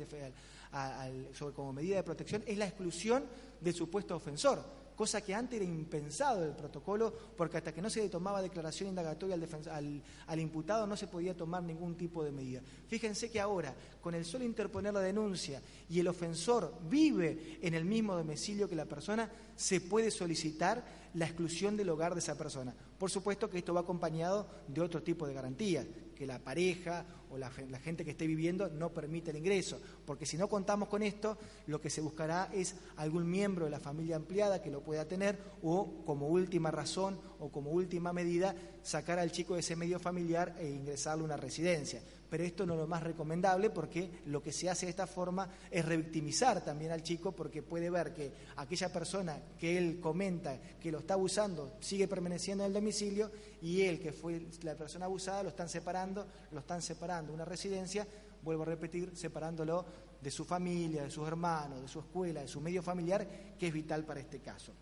sobre, 1.33 1.53
como 1.53 1.73
medida 1.73 1.97
de 1.97 2.03
protección, 2.03 2.43
es 2.45 2.57
la 2.57 2.65
exclusión 2.65 3.23
del 3.61 3.73
supuesto 3.73 4.15
ofensor 4.15 4.85
cosa 4.95 5.21
que 5.21 5.35
antes 5.35 5.59
era 5.59 5.69
impensado 5.69 6.41
del 6.41 6.55
protocolo, 6.55 7.13
porque 7.35 7.57
hasta 7.57 7.73
que 7.73 7.81
no 7.81 7.89
se 7.89 8.01
le 8.01 8.09
tomaba 8.09 8.41
declaración 8.41 8.89
indagatoria 8.89 9.35
al, 9.35 10.01
al, 10.27 10.39
imputado 10.39 10.87
no 10.87 10.95
se 10.95 11.07
podía 11.07 11.35
tomar 11.35 11.61
ningún 11.63 11.95
tipo 11.95 12.23
de 12.23 12.31
medida. 12.31 12.61
Fíjense 12.87 13.29
que 13.29 13.39
ahora, 13.39 13.75
con 14.01 14.15
el 14.15 14.25
solo 14.25 14.45
interponer 14.45 14.93
la 14.93 15.01
denuncia 15.01 15.61
y 15.89 15.99
el 15.99 16.07
ofensor 16.07 16.73
vive 16.89 17.59
en 17.61 17.73
el 17.73 17.85
mismo 17.85 18.15
domicilio 18.15 18.69
que 18.69 18.75
la 18.75 18.85
persona, 18.85 19.29
se 19.55 19.81
puede 19.81 20.11
solicitar 20.11 20.83
la 21.13 21.25
exclusión 21.25 21.77
del 21.77 21.89
hogar 21.89 22.13
de 22.13 22.19
esa 22.19 22.37
persona. 22.37 22.73
Por 22.97 23.09
supuesto 23.09 23.49
que 23.49 23.57
esto 23.57 23.73
va 23.73 23.81
acompañado 23.81 24.47
de 24.67 24.81
otro 24.81 25.03
tipo 25.03 25.27
de 25.27 25.33
garantías, 25.33 25.85
que 26.15 26.25
la 26.25 26.39
pareja 26.39 27.05
o 27.35 27.37
la, 27.37 27.51
gente 27.51 28.05
que 28.05 28.11
esté 28.11 28.25
viviendo 28.27 28.69
no 28.69 28.91
permite 28.93 29.31
el 29.31 29.37
ingreso, 29.37 29.79
porque 30.05 30.25
si 30.25 30.37
no 30.37 30.47
contamos 30.47 30.87
con 30.87 31.03
esto, 31.03 31.37
lo 31.67 31.81
que 31.81 31.89
se 31.89 32.01
buscará 32.01 32.49
es 32.53 32.75
algún 32.95 33.29
miembro 33.29 33.65
de 33.65 33.71
la 33.71 33.79
familia 33.79 34.15
ampliada 34.15 34.61
que 34.61 34.71
lo 34.71 34.81
pueda 34.81 35.05
tener 35.05 35.37
o 35.61 36.03
como 36.05 36.27
última 36.27 36.71
razón 36.71 37.19
o 37.39 37.49
como 37.49 37.71
última 37.71 38.13
medida 38.13 38.55
sacar 38.81 39.19
al 39.19 39.31
chico 39.31 39.55
de 39.55 39.59
ese 39.59 39.75
medio 39.75 39.99
familiar 39.99 40.55
e 40.59 40.69
ingresarlo 40.69 41.23
a 41.23 41.25
una 41.25 41.37
residencia 41.37 42.01
pero 42.29 42.43
esto 42.43 42.65
no 42.65 42.73
es 42.73 42.79
lo 42.79 42.87
más 42.87 43.03
recomendable 43.03 43.69
porque 43.69 44.21
lo 44.25 44.41
que 44.41 44.51
se 44.51 44.69
hace 44.69 44.85
de 44.85 44.91
esta 44.91 45.07
forma 45.07 45.49
es 45.69 45.85
revictimizar 45.85 46.63
también 46.63 46.91
al 46.91 47.03
chico 47.03 47.31
porque 47.31 47.61
puede 47.61 47.89
ver 47.89 48.13
que 48.13 48.31
aquella 48.57 48.91
persona 48.91 49.39
que 49.59 49.77
él 49.77 49.99
comenta 49.99 50.59
que 50.79 50.91
lo 50.91 50.99
está 50.99 51.15
abusando 51.15 51.77
sigue 51.79 52.07
permaneciendo 52.07 52.63
en 52.63 52.69
el 52.69 52.73
domicilio 52.73 53.31
y 53.61 53.81
él 53.81 53.99
que 53.99 54.11
fue 54.11 54.47
la 54.63 54.75
persona 54.75 55.05
abusada 55.05 55.43
lo 55.43 55.49
están 55.49 55.69
separando, 55.69 56.27
lo 56.51 56.59
están 56.59 56.81
separando 56.81 57.33
una 57.33 57.45
residencia, 57.45 58.07
vuelvo 58.41 58.63
a 58.63 58.67
repetir, 58.67 59.15
separándolo 59.15 59.85
de 60.21 60.31
su 60.31 60.45
familia, 60.45 61.03
de 61.03 61.11
sus 61.11 61.27
hermanos, 61.27 61.81
de 61.81 61.87
su 61.87 61.99
escuela, 61.99 62.41
de 62.41 62.47
su 62.47 62.61
medio 62.61 62.81
familiar, 62.81 63.27
que 63.57 63.67
es 63.67 63.73
vital 63.73 64.05
para 64.05 64.19
este 64.19 64.39
caso. 64.39 64.73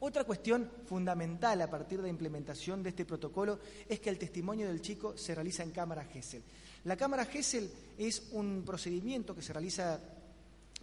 Otra 0.00 0.24
cuestión 0.24 0.70
fundamental 0.86 1.60
a 1.62 1.70
partir 1.70 1.98
de 1.98 2.04
la 2.04 2.10
implementación 2.10 2.82
de 2.82 2.90
este 2.90 3.04
protocolo 3.04 3.58
es 3.88 4.00
que 4.00 4.10
el 4.10 4.18
testimonio 4.18 4.66
del 4.66 4.80
chico 4.80 5.16
se 5.16 5.34
realiza 5.34 5.62
en 5.62 5.70
cámara 5.70 6.04
GESEL. 6.04 6.42
La 6.84 6.96
cámara 6.96 7.24
GESEL 7.24 7.70
es 7.96 8.28
un 8.32 8.62
procedimiento 8.64 9.34
que 9.34 9.42
se 9.42 9.52
realiza 9.52 10.00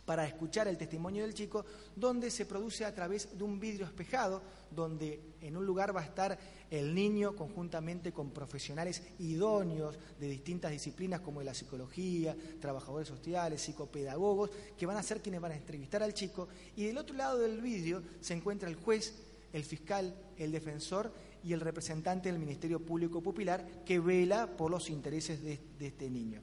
para 0.05 0.25
escuchar 0.25 0.67
el 0.67 0.77
testimonio 0.77 1.23
del 1.23 1.33
chico, 1.33 1.65
donde 1.95 2.31
se 2.31 2.45
produce 2.45 2.85
a 2.85 2.93
través 2.93 3.37
de 3.37 3.43
un 3.43 3.59
vidrio 3.59 3.85
espejado, 3.85 4.41
donde 4.71 5.35
en 5.41 5.55
un 5.55 5.65
lugar 5.65 5.95
va 5.95 6.01
a 6.01 6.05
estar 6.05 6.37
el 6.71 6.95
niño 6.95 7.35
conjuntamente 7.35 8.13
con 8.13 8.31
profesionales 8.31 9.03
idóneos 9.19 9.99
de 10.19 10.29
distintas 10.29 10.71
disciplinas 10.71 11.19
como 11.19 11.43
la 11.43 11.53
psicología, 11.53 12.35
trabajadores 12.59 13.09
sociales, 13.09 13.61
psicopedagogos, 13.61 14.51
que 14.77 14.85
van 14.85 14.97
a 14.97 15.03
ser 15.03 15.21
quienes 15.21 15.41
van 15.41 15.51
a 15.51 15.57
entrevistar 15.57 16.01
al 16.01 16.13
chico, 16.13 16.47
y 16.77 16.85
del 16.85 16.97
otro 16.97 17.15
lado 17.15 17.37
del 17.37 17.61
vidrio 17.61 18.01
se 18.21 18.33
encuentra 18.33 18.69
el 18.69 18.75
juez, 18.75 19.13
el 19.51 19.65
fiscal, 19.65 20.15
el 20.37 20.53
defensor 20.53 21.13
y 21.43 21.51
el 21.51 21.59
representante 21.59 22.31
del 22.31 22.39
Ministerio 22.39 22.79
Público 22.79 23.21
Popular 23.21 23.83
que 23.85 23.99
vela 23.99 24.47
por 24.55 24.71
los 24.71 24.89
intereses 24.89 25.43
de, 25.43 25.59
de 25.77 25.87
este 25.87 26.09
niño. 26.09 26.41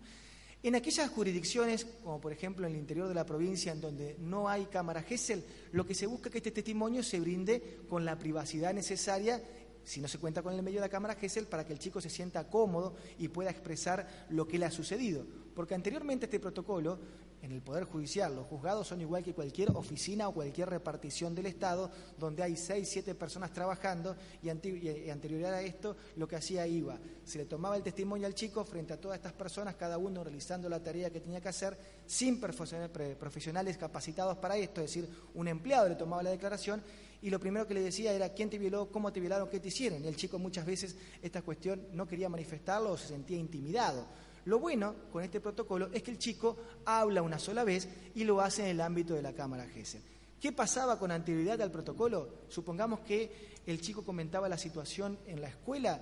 En 0.60 0.74
aquellas 0.74 1.08
jurisdicciones, 1.08 1.84
como 2.02 2.20
por 2.20 2.32
ejemplo 2.32 2.66
en 2.66 2.72
el 2.72 2.80
interior 2.80 3.06
de 3.06 3.14
la 3.14 3.24
provincia, 3.24 3.70
en 3.70 3.80
donde 3.80 4.16
no 4.18 4.48
hay 4.48 4.66
cámara 4.66 5.02
GESEL, 5.02 5.44
lo 5.70 5.86
que 5.86 5.94
se 5.94 6.08
busca 6.08 6.28
es 6.28 6.32
que 6.32 6.38
este 6.38 6.50
testimonio 6.50 7.04
se 7.04 7.20
brinde 7.20 7.78
con 7.88 8.04
la 8.04 8.18
privacidad 8.18 8.74
necesaria, 8.74 9.40
si 9.88 10.02
no 10.02 10.08
se 10.08 10.18
cuenta 10.18 10.42
con 10.42 10.52
el 10.52 10.62
medio 10.62 10.80
de 10.80 10.86
la 10.86 10.90
cámara 10.90 11.14
GESEL, 11.14 11.46
para 11.46 11.64
que 11.64 11.72
el 11.72 11.78
chico 11.78 11.98
se 11.98 12.10
sienta 12.10 12.46
cómodo 12.48 12.94
y 13.18 13.28
pueda 13.28 13.50
expresar 13.50 14.26
lo 14.28 14.46
que 14.46 14.58
le 14.58 14.66
ha 14.66 14.70
sucedido. 14.70 15.24
Porque 15.54 15.74
anteriormente 15.74 16.26
este 16.26 16.38
protocolo 16.38 16.98
en 17.40 17.52
el 17.52 17.62
Poder 17.62 17.84
Judicial, 17.84 18.34
los 18.34 18.46
juzgados 18.46 18.86
son 18.86 19.00
igual 19.00 19.22
que 19.22 19.32
cualquier 19.32 19.70
oficina 19.70 20.28
o 20.28 20.34
cualquier 20.34 20.68
repartición 20.68 21.34
del 21.34 21.46
Estado, 21.46 21.90
donde 22.18 22.42
hay 22.42 22.54
seis, 22.56 22.88
siete 22.90 23.14
personas 23.14 23.50
trabajando 23.50 24.14
y, 24.42 24.50
anterior 24.50 25.44
a 25.46 25.62
esto 25.62 25.96
lo 26.16 26.28
que 26.28 26.36
hacía 26.36 26.66
iba, 26.66 26.98
se 27.24 27.38
le 27.38 27.46
tomaba 27.46 27.76
el 27.76 27.82
testimonio 27.82 28.26
al 28.26 28.34
chico 28.34 28.64
frente 28.64 28.92
a 28.92 29.00
todas 29.00 29.16
estas 29.16 29.32
personas, 29.32 29.76
cada 29.76 29.96
uno 29.96 30.22
realizando 30.22 30.68
la 30.68 30.82
tarea 30.82 31.10
que 31.10 31.20
tenía 31.20 31.40
que 31.40 31.48
hacer, 31.48 31.78
sin 32.06 32.38
profesionales 32.40 33.78
capacitados 33.78 34.36
para 34.36 34.56
esto, 34.56 34.82
es 34.82 34.92
decir, 34.92 35.08
un 35.34 35.48
empleado 35.48 35.88
le 35.88 35.94
tomaba 35.94 36.22
la 36.22 36.30
declaración 36.30 36.82
y 37.20 37.30
lo 37.30 37.40
primero 37.40 37.66
que 37.66 37.74
le 37.74 37.82
decía 37.82 38.12
era 38.12 38.32
quién 38.32 38.48
te 38.48 38.58
violó, 38.58 38.90
cómo 38.90 39.12
te 39.12 39.20
violaron, 39.20 39.48
qué 39.48 39.60
te 39.60 39.68
hicieron. 39.68 40.04
Y 40.04 40.08
el 40.08 40.16
chico 40.16 40.38
muchas 40.38 40.64
veces 40.64 40.96
esta 41.20 41.42
cuestión 41.42 41.88
no 41.92 42.06
quería 42.06 42.28
manifestarlo 42.28 42.92
o 42.92 42.96
se 42.96 43.08
sentía 43.08 43.36
intimidado. 43.36 44.06
Lo 44.44 44.58
bueno 44.58 44.94
con 45.12 45.22
este 45.22 45.40
protocolo 45.40 45.88
es 45.92 46.02
que 46.02 46.10
el 46.10 46.18
chico 46.18 46.56
habla 46.84 47.22
una 47.22 47.38
sola 47.38 47.64
vez 47.64 47.88
y 48.14 48.24
lo 48.24 48.40
hace 48.40 48.62
en 48.62 48.68
el 48.68 48.80
ámbito 48.80 49.14
de 49.14 49.22
la 49.22 49.32
Cámara 49.32 49.66
GESEL. 49.66 50.02
¿Qué 50.40 50.52
pasaba 50.52 50.98
con 50.98 51.10
anterioridad 51.10 51.60
al 51.60 51.72
protocolo? 51.72 52.28
Supongamos 52.48 53.00
que 53.00 53.58
el 53.66 53.80
chico 53.80 54.04
comentaba 54.04 54.48
la 54.48 54.56
situación 54.56 55.18
en 55.26 55.40
la 55.40 55.48
escuela, 55.48 56.00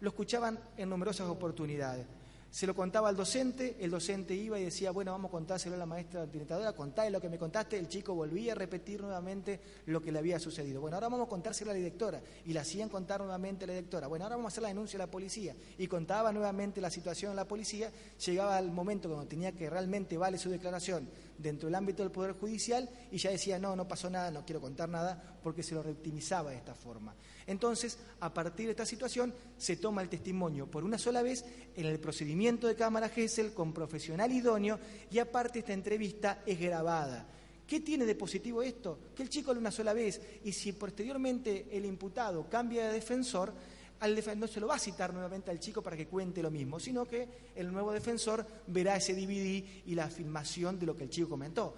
lo 0.00 0.10
escuchaban 0.10 0.60
en 0.76 0.90
numerosas 0.90 1.28
oportunidades. 1.28 2.06
Se 2.50 2.66
lo 2.66 2.74
contaba 2.74 3.10
al 3.10 3.16
docente, 3.16 3.76
el 3.78 3.90
docente 3.90 4.34
iba 4.34 4.58
y 4.58 4.64
decía, 4.64 4.90
bueno, 4.90 5.12
vamos 5.12 5.28
a 5.28 5.32
contárselo 5.32 5.74
a 5.74 5.78
la 5.78 5.84
maestra 5.84 6.22
orientadora, 6.22 6.72
contále 6.72 7.10
lo 7.10 7.20
que 7.20 7.28
me 7.28 7.38
contaste, 7.38 7.78
el 7.78 7.88
chico 7.88 8.14
volvía 8.14 8.52
a 8.52 8.54
repetir 8.54 9.02
nuevamente 9.02 9.60
lo 9.84 10.00
que 10.00 10.10
le 10.10 10.18
había 10.18 10.38
sucedido. 10.38 10.80
Bueno, 10.80 10.96
ahora 10.96 11.08
vamos 11.08 11.26
a 11.26 11.28
contárselo 11.28 11.70
a 11.70 11.74
la 11.74 11.78
directora, 11.78 12.22
y 12.46 12.54
la 12.54 12.62
hacían 12.62 12.88
contar 12.88 13.20
nuevamente 13.20 13.64
a 13.64 13.68
la 13.68 13.74
directora. 13.74 14.06
Bueno, 14.06 14.24
ahora 14.24 14.36
vamos 14.36 14.50
a 14.50 14.52
hacer 14.54 14.62
la 14.62 14.68
denuncia 14.68 14.96
a 14.96 15.04
la 15.04 15.10
policía, 15.10 15.54
y 15.76 15.86
contaba 15.88 16.32
nuevamente 16.32 16.80
la 16.80 16.90
situación 16.90 17.32
a 17.32 17.34
la 17.34 17.46
policía, 17.46 17.92
llegaba 18.24 18.58
el 18.58 18.70
momento 18.70 19.10
cuando 19.10 19.28
tenía 19.28 19.52
que 19.52 19.68
realmente 19.68 20.16
vale 20.16 20.38
su 20.38 20.48
declaración 20.48 21.06
dentro 21.38 21.68
del 21.68 21.76
ámbito 21.76 22.02
del 22.02 22.12
Poder 22.12 22.32
Judicial, 22.32 22.88
y 23.10 23.16
ya 23.18 23.30
decía, 23.30 23.58
no, 23.58 23.74
no 23.76 23.88
pasó 23.88 24.10
nada, 24.10 24.30
no 24.30 24.44
quiero 24.44 24.60
contar 24.60 24.88
nada, 24.88 25.38
porque 25.42 25.62
se 25.62 25.74
lo 25.74 25.82
victimizaba 25.82 26.50
de 26.50 26.56
esta 26.56 26.74
forma. 26.74 27.14
Entonces, 27.46 27.98
a 28.20 28.34
partir 28.34 28.66
de 28.66 28.72
esta 28.72 28.84
situación, 28.84 29.32
se 29.56 29.76
toma 29.76 30.02
el 30.02 30.08
testimonio 30.08 30.70
por 30.70 30.84
una 30.84 30.98
sola 30.98 31.22
vez 31.22 31.44
en 31.74 31.86
el 31.86 31.98
procedimiento 31.98 32.66
de 32.66 32.74
Cámara 32.74 33.08
GESEL 33.08 33.54
con 33.54 33.72
profesional 33.72 34.30
idóneo 34.30 34.78
y 35.10 35.18
aparte 35.18 35.60
esta 35.60 35.72
entrevista 35.72 36.42
es 36.44 36.60
grabada. 36.60 37.26
¿Qué 37.66 37.80
tiene 37.80 38.06
de 38.06 38.14
positivo 38.14 38.62
esto? 38.62 38.98
Que 39.14 39.22
el 39.22 39.28
chico 39.28 39.52
lo 39.52 39.60
una 39.60 39.70
sola 39.70 39.92
vez 39.92 40.20
y 40.44 40.52
si 40.52 40.72
posteriormente 40.72 41.68
el 41.70 41.84
imputado 41.84 42.48
cambia 42.48 42.86
de 42.86 42.94
defensor, 42.94 43.52
al 44.00 44.38
no 44.38 44.46
se 44.46 44.60
lo 44.60 44.68
va 44.68 44.76
a 44.76 44.78
citar 44.78 45.12
nuevamente 45.12 45.50
al 45.50 45.58
chico 45.58 45.82
para 45.82 45.96
que 45.96 46.06
cuente 46.06 46.42
lo 46.42 46.50
mismo, 46.50 46.78
sino 46.78 47.06
que 47.06 47.28
el 47.54 47.72
nuevo 47.72 47.92
defensor 47.92 48.46
verá 48.66 48.96
ese 48.96 49.14
DVD 49.14 49.64
y 49.86 49.94
la 49.94 50.04
afirmación 50.04 50.78
de 50.78 50.86
lo 50.86 50.96
que 50.96 51.04
el 51.04 51.10
chico 51.10 51.28
comentó. 51.28 51.74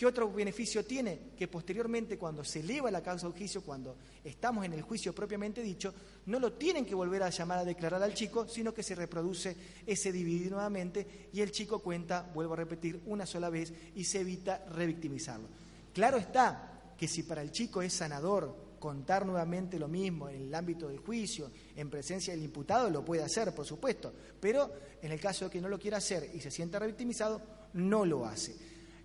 ¿Qué 0.00 0.06
otro 0.06 0.32
beneficio 0.32 0.82
tiene? 0.82 1.32
Que 1.36 1.46
posteriormente, 1.46 2.16
cuando 2.16 2.42
se 2.42 2.60
eleva 2.60 2.90
la 2.90 3.02
causa 3.02 3.26
de 3.26 3.34
juicio, 3.34 3.62
cuando 3.62 3.96
estamos 4.24 4.64
en 4.64 4.72
el 4.72 4.80
juicio 4.80 5.14
propiamente 5.14 5.62
dicho, 5.62 5.92
no 6.24 6.40
lo 6.40 6.54
tienen 6.54 6.86
que 6.86 6.94
volver 6.94 7.22
a 7.22 7.28
llamar 7.28 7.58
a 7.58 7.64
declarar 7.66 8.02
al 8.02 8.14
chico, 8.14 8.48
sino 8.48 8.72
que 8.72 8.82
se 8.82 8.94
reproduce 8.94 9.54
ese 9.86 10.10
dividir 10.10 10.52
nuevamente 10.52 11.28
y 11.34 11.42
el 11.42 11.52
chico 11.52 11.80
cuenta, 11.80 12.30
vuelvo 12.32 12.54
a 12.54 12.56
repetir, 12.56 12.98
una 13.04 13.26
sola 13.26 13.50
vez 13.50 13.74
y 13.94 14.04
se 14.04 14.20
evita 14.20 14.64
revictimizarlo. 14.70 15.48
Claro 15.92 16.16
está 16.16 16.94
que 16.96 17.06
si 17.06 17.22
para 17.22 17.42
el 17.42 17.52
chico 17.52 17.82
es 17.82 17.92
sanador 17.92 18.69
contar 18.80 19.24
nuevamente 19.24 19.78
lo 19.78 19.86
mismo 19.86 20.28
en 20.28 20.42
el 20.42 20.54
ámbito 20.54 20.88
del 20.88 20.98
juicio, 20.98 21.52
en 21.76 21.88
presencia 21.88 22.34
del 22.34 22.42
imputado, 22.42 22.90
lo 22.90 23.04
puede 23.04 23.22
hacer, 23.22 23.54
por 23.54 23.66
supuesto, 23.66 24.12
pero 24.40 24.72
en 25.00 25.12
el 25.12 25.20
caso 25.20 25.44
de 25.44 25.50
que 25.52 25.60
no 25.60 25.68
lo 25.68 25.78
quiera 25.78 25.98
hacer 25.98 26.30
y 26.34 26.40
se 26.40 26.50
sienta 26.50 26.80
revictimizado, 26.80 27.40
no 27.74 28.04
lo 28.04 28.24
hace. 28.24 28.56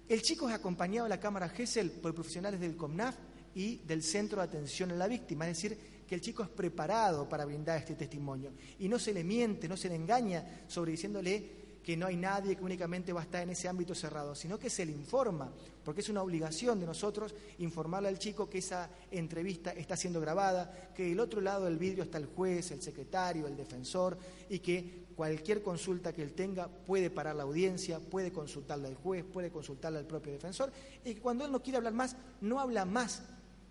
El 0.07 0.21
chico 0.21 0.47
es 0.47 0.55
acompañado 0.55 1.05
a 1.05 1.09
la 1.09 1.19
Cámara 1.19 1.49
GESEL 1.49 1.91
por 1.91 2.15
profesionales 2.15 2.59
del 2.59 2.77
COMNAF 2.77 3.15
y 3.53 3.77
del 3.79 4.01
Centro 4.01 4.39
de 4.39 4.47
Atención 4.47 4.91
a 4.91 4.95
la 4.95 5.07
Víctima, 5.07 5.47
es 5.47 5.57
decir, 5.57 5.77
que 6.07 6.15
el 6.15 6.21
chico 6.21 6.43
es 6.43 6.49
preparado 6.49 7.27
para 7.27 7.45
brindar 7.45 7.77
este 7.79 7.95
testimonio. 7.95 8.53
Y 8.79 8.87
no 8.87 8.97
se 8.97 9.13
le 9.13 9.23
miente, 9.23 9.67
no 9.67 9.75
se 9.75 9.89
le 9.89 9.95
engaña 9.95 10.63
sobre 10.67 10.91
diciéndole 10.91 11.64
que 11.85 11.95
no 11.95 12.07
hay 12.07 12.15
nadie 12.15 12.55
que 12.55 12.63
únicamente 12.63 13.13
va 13.13 13.21
a 13.21 13.25
estar 13.25 13.43
en 13.43 13.51
ese 13.51 13.67
ámbito 13.67 13.93
cerrado, 13.93 14.33
sino 14.33 14.57
que 14.57 14.71
se 14.71 14.87
le 14.87 14.91
informa, 14.91 15.51
porque 15.83 16.01
es 16.01 16.09
una 16.09 16.23
obligación 16.23 16.79
de 16.79 16.87
nosotros 16.87 17.35
informarle 17.59 18.09
al 18.09 18.17
chico 18.17 18.49
que 18.49 18.57
esa 18.57 18.89
entrevista 19.11 19.69
está 19.69 19.95
siendo 19.95 20.19
grabada, 20.19 20.91
que 20.95 21.03
del 21.03 21.19
otro 21.19 21.41
lado 21.41 21.65
del 21.65 21.77
vidrio 21.77 22.03
está 22.03 22.17
el 22.17 22.25
juez, 22.25 22.71
el 22.71 22.81
secretario, 22.81 23.45
el 23.45 23.55
defensor, 23.55 24.17
y 24.49 24.57
que 24.57 25.05
cualquier 25.15 25.61
consulta 25.61 26.11
que 26.11 26.23
él 26.23 26.33
tenga 26.33 26.67
puede 26.67 27.11
parar 27.11 27.35
la 27.35 27.43
audiencia, 27.43 27.99
puede 27.99 28.31
consultarla 28.31 28.87
al 28.87 28.95
juez, 28.95 29.23
puede 29.23 29.51
consultarla 29.51 29.99
al 29.99 30.07
propio 30.07 30.31
defensor, 30.33 30.71
y 31.03 31.13
que 31.13 31.21
cuando 31.21 31.45
él 31.45 31.51
no 31.51 31.61
quiere 31.61 31.77
hablar 31.77 31.93
más, 31.93 32.15
no 32.41 32.59
habla 32.59 32.85
más, 32.85 33.21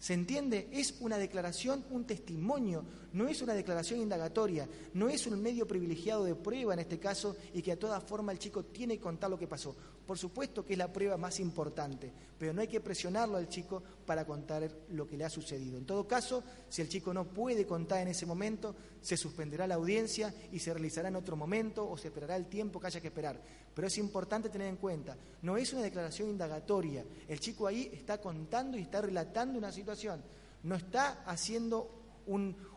¿Se 0.05 0.12
entiende? 0.12 0.69
Es 0.71 0.97
una 1.01 1.17
declaración, 1.17 1.83
un 1.89 2.05
testimonio, 2.05 2.85
no 3.15 3.29
es 3.29 3.41
una 3.43 3.55
declaración 3.55 4.01
indagatoria, 4.01 4.69
no 4.93 5.09
es 5.09 5.27
un 5.27 5.41
medio 5.41 5.67
privilegiado 5.67 6.25
de 6.25 6.35
prueba 6.35 6.75
en 6.75 6.81
este 6.81 6.99
caso 6.99 7.37
y 7.53 7.62
que 7.62 7.73
a 7.73 7.79
toda 7.79 8.01
forma 8.01 8.33
el 8.33 8.41
chico 8.41 8.65
tiene 8.65 8.97
que 8.97 9.03
contar 9.03 9.31
lo 9.31 9.39
que 9.39 9.47
pasó. 9.47 9.75
Por 10.05 10.19
supuesto 10.19 10.65
que 10.65 10.73
es 10.73 10.79
la 10.79 10.93
prueba 10.93 11.17
más 11.17 11.39
importante, 11.39 12.12
pero 12.37 12.53
no 12.53 12.61
hay 12.61 12.67
que 12.67 12.81
presionarlo 12.81 13.37
al 13.37 13.49
chico 13.49 13.83
para 14.05 14.27
contar 14.27 14.69
lo 14.91 15.07
que 15.07 15.17
le 15.17 15.25
ha 15.25 15.31
sucedido. 15.31 15.79
En 15.79 15.87
todo 15.87 16.09
caso, 16.09 16.43
si 16.69 16.83
el 16.83 16.89
chico 16.89 17.15
no 17.15 17.25
puede 17.25 17.65
contar 17.65 18.01
en 18.03 18.09
ese 18.09 18.27
momento, 18.27 18.75
se 19.01 19.17
suspenderá 19.17 19.67
la 19.69 19.77
audiencia 19.77 20.35
y 20.51 20.59
se 20.59 20.75
realizará 20.75 21.09
en 21.09 21.17
otro 21.17 21.37
momento 21.37 21.89
o 21.89 21.97
se 21.97 22.09
esperará 22.09 22.35
el 22.35 22.47
tiempo 22.47 22.81
que 22.81 22.89
haya 22.89 23.01
que 23.01 23.09
esperar. 23.09 23.41
Pero 23.73 23.87
es 23.87 23.97
importante 23.97 24.49
tener 24.49 24.67
en 24.67 24.77
cuenta, 24.77 25.17
no 25.43 25.57
es 25.57 25.73
una 25.73 25.83
declaración 25.83 26.31
indagatoria, 26.31 27.05
el 27.29 27.39
chico 27.39 27.69
ahí 27.69 27.91
está 27.93 28.21
contando 28.21 28.77
y 28.77 28.83
está 28.83 29.01
relatando 29.01 29.57
una 29.57 29.71
situación, 29.71 30.21
no 30.65 30.75
está 30.75 31.23
haciendo 31.27 32.03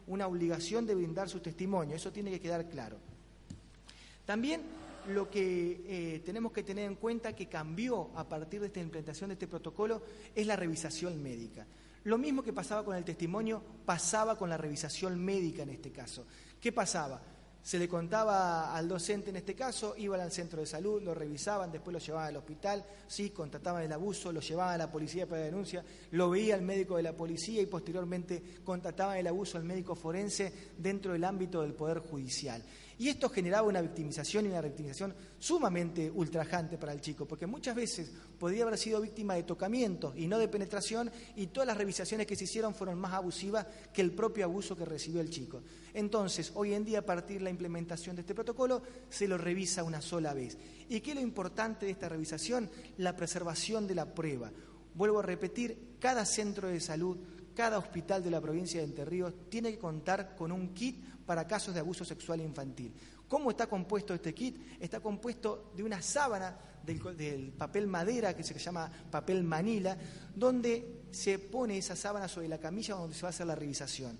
una 0.08 0.28
obligación 0.28 0.86
de 0.86 0.96
brindar 0.96 1.30
su 1.30 1.40
testimonio, 1.40 1.96
eso 1.96 2.12
tiene 2.12 2.32
que 2.32 2.40
quedar 2.40 2.68
claro. 2.70 2.98
También 4.26 4.62
lo 5.08 5.30
que 5.30 5.84
eh, 5.88 6.20
tenemos 6.26 6.52
que 6.52 6.64
tener 6.64 6.86
en 6.86 6.96
cuenta 6.96 7.34
que 7.34 7.48
cambió 7.48 8.10
a 8.16 8.28
partir 8.28 8.60
de 8.60 8.68
esta 8.68 8.80
implementación 8.80 9.30
de 9.30 9.34
este 9.36 9.48
protocolo 9.48 10.02
es 10.36 10.46
la 10.46 10.56
revisación 10.56 11.22
médica. 11.22 11.66
Lo 12.04 12.18
mismo 12.18 12.44
que 12.44 12.54
pasaba 12.54 12.84
con 12.84 12.96
el 12.96 13.04
testimonio 13.04 13.62
pasaba 13.86 14.38
con 14.38 14.50
la 14.50 14.58
revisación 14.58 15.20
médica 15.20 15.64
en 15.64 15.70
este 15.70 15.92
caso. 15.92 16.26
¿Qué 16.60 16.72
pasaba? 16.72 17.22
Se 17.68 17.78
le 17.78 17.90
contaba 17.90 18.74
al 18.74 18.88
docente 18.88 19.30
en 19.30 19.36
este 19.36 19.54
caso, 19.54 19.94
iban 19.98 20.22
al 20.22 20.32
centro 20.32 20.62
de 20.62 20.66
salud, 20.66 21.02
lo 21.02 21.14
revisaban, 21.14 21.70
después 21.70 21.92
lo 21.92 22.00
llevaban 22.00 22.30
al 22.30 22.38
hospital, 22.38 22.86
sí, 23.10 23.32
constataban 23.32 23.84
el 23.84 23.92
abuso, 23.92 24.32
lo 24.32 24.40
llevaban 24.40 24.76
a 24.76 24.78
la 24.78 24.90
policía 24.90 25.28
para 25.28 25.42
denuncia, 25.42 25.84
lo 26.12 26.30
veía 26.30 26.56
el 26.56 26.62
médico 26.62 26.96
de 26.96 27.04
la 27.04 27.12
policía 27.12 27.62
y 27.62 27.66
posteriormente 27.66 28.42
contataban 28.64 29.18
el 29.18 29.28
abuso 29.28 29.58
al 29.58 29.66
médico 29.66 29.96
forense 29.96 30.54
dentro 30.78 31.12
del 31.12 31.26
ámbito 31.26 31.62
del 31.62 31.74
Poder 31.74 32.00
Judicial. 32.00 32.64
Y 33.00 33.10
esto 33.10 33.30
generaba 33.30 33.68
una 33.68 33.82
victimización 33.82 34.46
y 34.46 34.50
una 34.50 34.62
victimización 34.62 35.14
sumamente 35.38 36.10
ultrajante 36.10 36.78
para 36.78 36.94
el 36.94 37.02
chico, 37.02 37.28
porque 37.28 37.46
muchas 37.46 37.76
veces 37.76 38.12
podría 38.40 38.64
haber 38.64 38.78
sido 38.78 39.02
víctima 39.02 39.36
de 39.36 39.44
tocamiento 39.44 40.14
y 40.16 40.28
no 40.28 40.40
de 40.40 40.48
penetración, 40.48 41.12
y 41.36 41.48
todas 41.48 41.68
las 41.68 41.78
revisaciones 41.78 42.26
que 42.26 42.36
se 42.36 42.46
hicieron 42.46 42.74
fueron 42.74 43.00
más 43.00 43.14
abusivas 43.14 43.68
que 43.94 44.02
el 44.02 44.14
propio 44.14 44.46
abuso 44.46 44.76
que 44.76 44.86
recibió 44.86 45.22
el 45.22 45.30
chico. 45.30 45.62
Entonces, 45.94 46.52
hoy 46.56 46.74
en 46.74 46.86
día, 46.86 47.00
a 47.00 47.06
partir 47.06 47.38
de 47.38 47.44
la 47.44 47.50
implementación 47.52 48.16
de 48.16 48.22
este 48.22 48.34
protocolo, 48.34 48.82
se 49.10 49.28
lo 49.28 49.38
revisa 49.38 49.84
una 49.84 50.02
sola 50.02 50.34
vez. 50.34 50.58
¿Y 50.90 51.02
qué 51.02 51.12
es 51.12 51.16
lo 51.16 51.22
importante 51.22 51.86
de 51.86 51.92
esta 51.92 52.10
revisación? 52.10 52.70
La 52.98 53.16
preservación 53.16 53.86
de 53.86 53.96
la 53.96 54.14
prueba. 54.14 54.52
Vuelvo 54.96 55.20
a 55.20 55.24
repetir, 55.24 55.98
cada 56.00 56.26
centro 56.26 56.68
de 56.68 56.80
salud, 56.80 57.18
cada 57.54 57.78
hospital 57.78 58.24
de 58.24 58.32
la 58.32 58.42
provincia 58.42 58.80
de 58.80 58.86
Entre 58.86 59.06
Ríos 59.06 59.34
tiene 59.50 59.72
que 59.72 59.80
contar 59.80 60.36
con 60.36 60.52
un 60.52 60.74
kit 60.74 61.04
para 61.28 61.46
casos 61.46 61.74
de 61.74 61.82
abuso 61.82 62.04
sexual 62.06 62.42
infantil. 62.42 62.92
¿Cómo 63.28 63.52
está 63.52 63.68
compuesto 63.68 64.14
este 64.14 64.34
kit? 64.34 64.58
Está 64.80 65.02
compuesto 65.02 65.72
de 65.76 65.84
una 65.84 66.02
sábana 66.02 66.58
del, 66.84 67.52
papel 67.52 67.86
madera 67.86 68.34
que 68.34 68.44
se 68.44 68.58
llama 68.58 68.90
papel 69.12 69.44
manila, 69.44 69.98
donde 70.34 71.04
se 71.12 71.38
pone 71.38 71.78
esa 71.78 71.98
sábana 71.98 72.30
sobre 72.30 72.48
la 72.48 72.58
camilla 72.58 72.96
donde 72.96 73.14
se 73.14 73.24
va 73.24 73.28
a 73.28 73.30
hacer 73.32 73.46
la 73.46 73.56
revisación. 73.56 74.18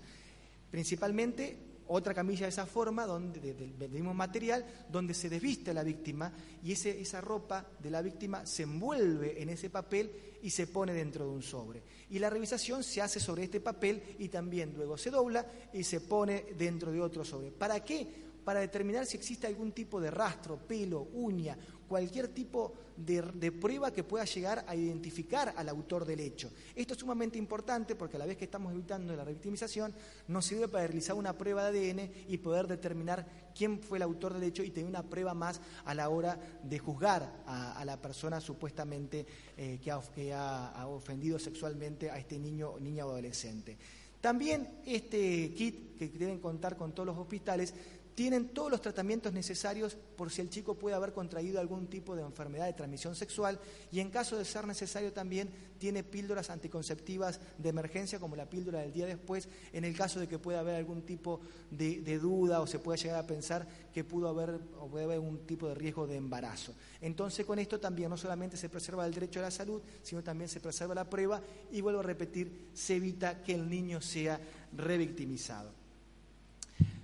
Principalmente 0.70 1.67
otra 1.88 2.14
camilla 2.14 2.46
de 2.46 2.50
esa 2.50 2.66
forma, 2.66 3.06
donde, 3.06 3.54
del 3.54 3.90
mismo 3.90 4.14
material, 4.14 4.64
donde 4.90 5.14
se 5.14 5.28
desviste 5.28 5.70
a 5.70 5.74
la 5.74 5.82
víctima 5.82 6.32
y 6.62 6.72
ese, 6.72 7.00
esa 7.00 7.20
ropa 7.20 7.66
de 7.78 7.90
la 7.90 8.02
víctima 8.02 8.46
se 8.46 8.62
envuelve 8.62 9.42
en 9.42 9.48
ese 9.48 9.70
papel 9.70 10.10
y 10.42 10.50
se 10.50 10.66
pone 10.66 10.92
dentro 10.92 11.24
de 11.26 11.32
un 11.32 11.42
sobre. 11.42 11.82
Y 12.10 12.18
la 12.18 12.30
revisación 12.30 12.84
se 12.84 13.02
hace 13.02 13.20
sobre 13.20 13.44
este 13.44 13.60
papel 13.60 14.16
y 14.18 14.28
también 14.28 14.72
luego 14.76 14.96
se 14.96 15.10
dobla 15.10 15.44
y 15.72 15.82
se 15.82 16.00
pone 16.00 16.46
dentro 16.56 16.92
de 16.92 17.00
otro 17.00 17.24
sobre. 17.24 17.50
¿Para 17.50 17.84
qué? 17.84 18.28
para 18.48 18.60
determinar 18.60 19.04
si 19.04 19.18
existe 19.18 19.46
algún 19.46 19.72
tipo 19.72 20.00
de 20.00 20.10
rastro, 20.10 20.56
pelo, 20.56 21.08
uña, 21.12 21.54
cualquier 21.88 22.28
tipo 22.28 22.74
de, 22.96 23.52
prueba 23.52 23.92
que 23.92 24.04
pueda 24.04 24.24
llegar 24.24 24.64
a 24.66 24.74
identificar 24.74 25.54
al 25.56 25.68
autor 25.68 26.04
del 26.04 26.20
hecho. 26.20 26.50
Esto 26.74 26.94
es 26.94 27.00
sumamente 27.00 27.38
importante 27.38 27.94
porque 27.94 28.16
a 28.16 28.18
la 28.18 28.26
vez 28.26 28.36
que 28.36 28.44
estamos 28.44 28.72
evitando 28.72 29.14
la 29.16 29.24
revictimización, 29.24 29.94
nos 30.26 30.44
sirve 30.44 30.68
para 30.68 30.86
realizar 30.86 31.16
una 31.16 31.36
prueba 31.36 31.70
de 31.70 31.90
ADN 31.90 32.10
y 32.28 32.38
poder 32.38 32.66
determinar 32.66 33.26
quién 33.54 33.80
fue 33.80 33.98
el 33.98 34.02
autor 34.02 34.34
del 34.34 34.42
hecho 34.44 34.62
y 34.62 34.70
tener 34.70 34.88
una 34.88 35.02
prueba 35.02 35.34
más 35.34 35.60
a 35.84 35.94
la 35.94 36.08
hora 36.08 36.38
de 36.62 36.78
juzgar 36.78 37.42
a, 37.46 37.84
la 37.84 38.00
persona 38.00 38.40
supuestamente 38.40 39.26
eh, 39.56 39.78
que, 39.82 40.32
ha, 40.32 40.68
ha 40.68 40.86
ofendido 40.88 41.38
sexualmente 41.38 42.10
a 42.10 42.18
este 42.18 42.38
niño 42.38 42.78
niña 42.78 43.06
o 43.06 43.10
adolescente. 43.10 43.78
También 44.20 44.68
este 44.84 45.52
kit 45.54 45.96
que 45.96 46.08
deben 46.08 46.38
contar 46.40 46.76
con 46.76 46.92
todos 46.92 47.06
los 47.06 47.18
hospitales 47.18 47.74
tienen 48.18 48.48
todos 48.48 48.68
los 48.68 48.82
tratamientos 48.82 49.32
necesarios 49.32 49.96
por 50.16 50.32
si 50.32 50.40
el 50.40 50.50
chico 50.50 50.74
puede 50.74 50.96
haber 50.96 51.12
contraído 51.12 51.60
algún 51.60 51.86
tipo 51.86 52.16
de 52.16 52.22
enfermedad 52.22 52.66
de 52.66 52.72
transmisión 52.72 53.14
sexual 53.14 53.60
y 53.92 54.00
en 54.00 54.10
caso 54.10 54.36
de 54.36 54.44
ser 54.44 54.66
necesario 54.66 55.12
también 55.12 55.48
tiene 55.78 56.02
píldoras 56.02 56.50
anticonceptivas 56.50 57.38
de 57.58 57.68
emergencia 57.68 58.18
como 58.18 58.34
la 58.34 58.50
píldora 58.50 58.80
del 58.80 58.92
día 58.92 59.06
después 59.06 59.48
en 59.72 59.84
el 59.84 59.96
caso 59.96 60.18
de 60.18 60.26
que 60.26 60.40
pueda 60.40 60.58
haber 60.58 60.74
algún 60.74 61.02
tipo 61.02 61.38
de, 61.70 62.18
duda 62.18 62.60
o 62.60 62.66
se 62.66 62.80
pueda 62.80 63.00
llegar 63.00 63.20
a 63.20 63.26
pensar 63.28 63.68
que 63.94 64.02
pudo 64.02 64.26
haber 64.26 64.62
o 64.80 64.88
puede 64.88 65.04
haber 65.04 65.20
un 65.20 65.46
tipo 65.46 65.68
de 65.68 65.76
riesgo 65.76 66.08
de 66.08 66.16
embarazo. 66.16 66.74
Entonces 67.00 67.46
con 67.46 67.60
esto 67.60 67.78
también 67.78 68.10
no 68.10 68.16
solamente 68.16 68.56
se 68.56 68.68
preserva 68.68 69.06
el 69.06 69.14
derecho 69.14 69.38
a 69.38 69.44
la 69.44 69.52
salud, 69.52 69.80
sino 70.02 70.24
también 70.24 70.48
se 70.48 70.58
preserva 70.58 70.92
la 70.92 71.08
prueba 71.08 71.40
y 71.70 71.80
vuelvo 71.82 72.00
a 72.00 72.02
repetir, 72.02 72.70
se 72.74 72.96
evita 72.96 73.44
que 73.44 73.54
el 73.54 73.70
niño 73.70 74.00
sea 74.00 74.40
revictimizado. 74.72 75.77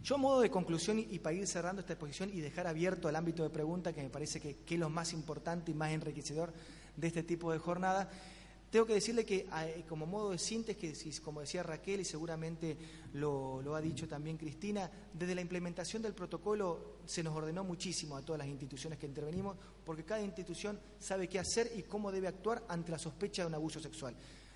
Yo, 0.05 0.17
a 0.17 0.19
modo 0.19 0.43
de 0.43 0.51
conclusión 0.51 0.99
y 0.99 1.19
para 1.19 1.35
ir 1.35 1.47
cerrando 1.47 1.81
esta 1.81 1.95
exposición 1.95 2.29
y 2.31 2.43
dejar 2.43 2.67
abierto 2.67 3.09
el 3.09 3.17
ámbito 3.17 3.43
de 3.43 3.49
pregunta, 3.49 3.95
que 3.95 4.03
me 4.03 4.11
parece 4.11 4.39
que, 4.39 4.59
es 4.69 4.79
lo 4.79 4.91
más 4.91 5.15
importante 5.15 5.71
y 5.71 5.75
más 5.75 5.93
enriquecedor 5.93 6.53
de 6.95 7.07
este 7.07 7.23
tipo 7.23 7.51
de 7.51 7.59
jornada, 7.59 8.11
tengo 8.71 8.85
que 8.85 8.93
decirle 8.93 9.25
que 9.25 9.49
eh, 9.51 9.85
como 9.89 10.05
modo 10.05 10.33
de 10.33 10.39
síntesis, 10.39 11.23
como 11.23 11.41
decía 11.41 11.63
Raquel 11.63 12.01
y 12.01 12.05
seguramente 12.05 12.77
lo, 13.15 13.63
lo, 13.63 13.75
ha 13.75 13.81
dicho 13.81 14.07
también 14.07 14.37
Cristina, 14.37 14.91
desde 15.15 15.35
la 15.35 15.41
implementación 15.41 16.03
del 16.03 16.13
protocolo 16.13 16.99
se 17.07 17.23
nos 17.23 17.35
ordenó 17.35 17.65
muchísimo 17.65 18.15
a 18.15 18.21
todas 18.21 18.41
las 18.41 18.49
instituciones 18.49 18.99
que 18.99 19.07
intervenimos, 19.07 19.57
porque 19.87 20.05
cada 20.05 20.21
institución 20.21 20.79
sabe 20.99 21.29
qué 21.29 21.39
hacer 21.39 21.73
y 21.75 21.83
cómo 21.85 22.13
debe 22.13 22.29
actuar 22.29 22.63
ante 22.69 22.93
la 22.93 22.99
sospecha 22.99 23.41
de 23.41 23.49
un 23.49 23.55
abuso 23.55 23.81
sexual. 23.81 24.15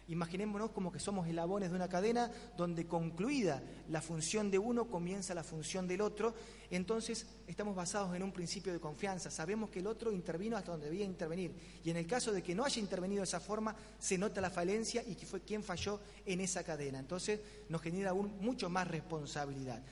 Imaginémonos 0.08 0.70
como 0.70 0.90
que 0.90 0.98
somos 0.98 1.28
eslabones 1.28 1.70
de 1.70 1.76
una 1.76 1.88
cadena 1.88 2.30
donde 2.56 2.86
concluida 2.86 3.62
la 3.90 4.00
función 4.00 4.50
de 4.50 4.58
uno 4.58 4.86
comienza 4.86 5.34
la 5.34 5.44
función 5.44 5.86
del 5.86 6.00
otro. 6.00 6.34
Entonces 6.70 7.26
estamos 7.46 7.76
basados 7.76 8.16
en 8.16 8.22
un 8.22 8.32
principio 8.32 8.72
de 8.72 8.80
confianza. 8.80 9.30
Sabemos 9.30 9.68
que 9.68 9.80
el 9.80 9.86
otro 9.86 10.10
intervino 10.10 10.56
hasta 10.56 10.72
donde 10.72 10.86
debía 10.86 11.04
intervenir. 11.04 11.52
Y 11.84 11.90
en 11.90 11.98
el 11.98 12.06
caso 12.06 12.32
de 12.32 12.42
que 12.42 12.54
no 12.54 12.64
haya 12.64 12.80
intervenido 12.80 13.20
de 13.20 13.24
esa 13.24 13.40
forma, 13.40 13.76
se 13.98 14.16
nota 14.16 14.40
la 14.40 14.50
falencia 14.50 15.04
y 15.06 15.14
que 15.14 15.26
fue 15.26 15.42
quien 15.42 15.62
falló 15.62 16.00
en 16.24 16.40
esa 16.40 16.64
cadena. 16.64 16.98
Entonces 16.98 17.40
nos 17.68 17.82
genera 17.82 18.10
aún 18.10 18.34
mucho 18.40 18.70
más 18.70 18.88
responsabilidad. 18.88 19.82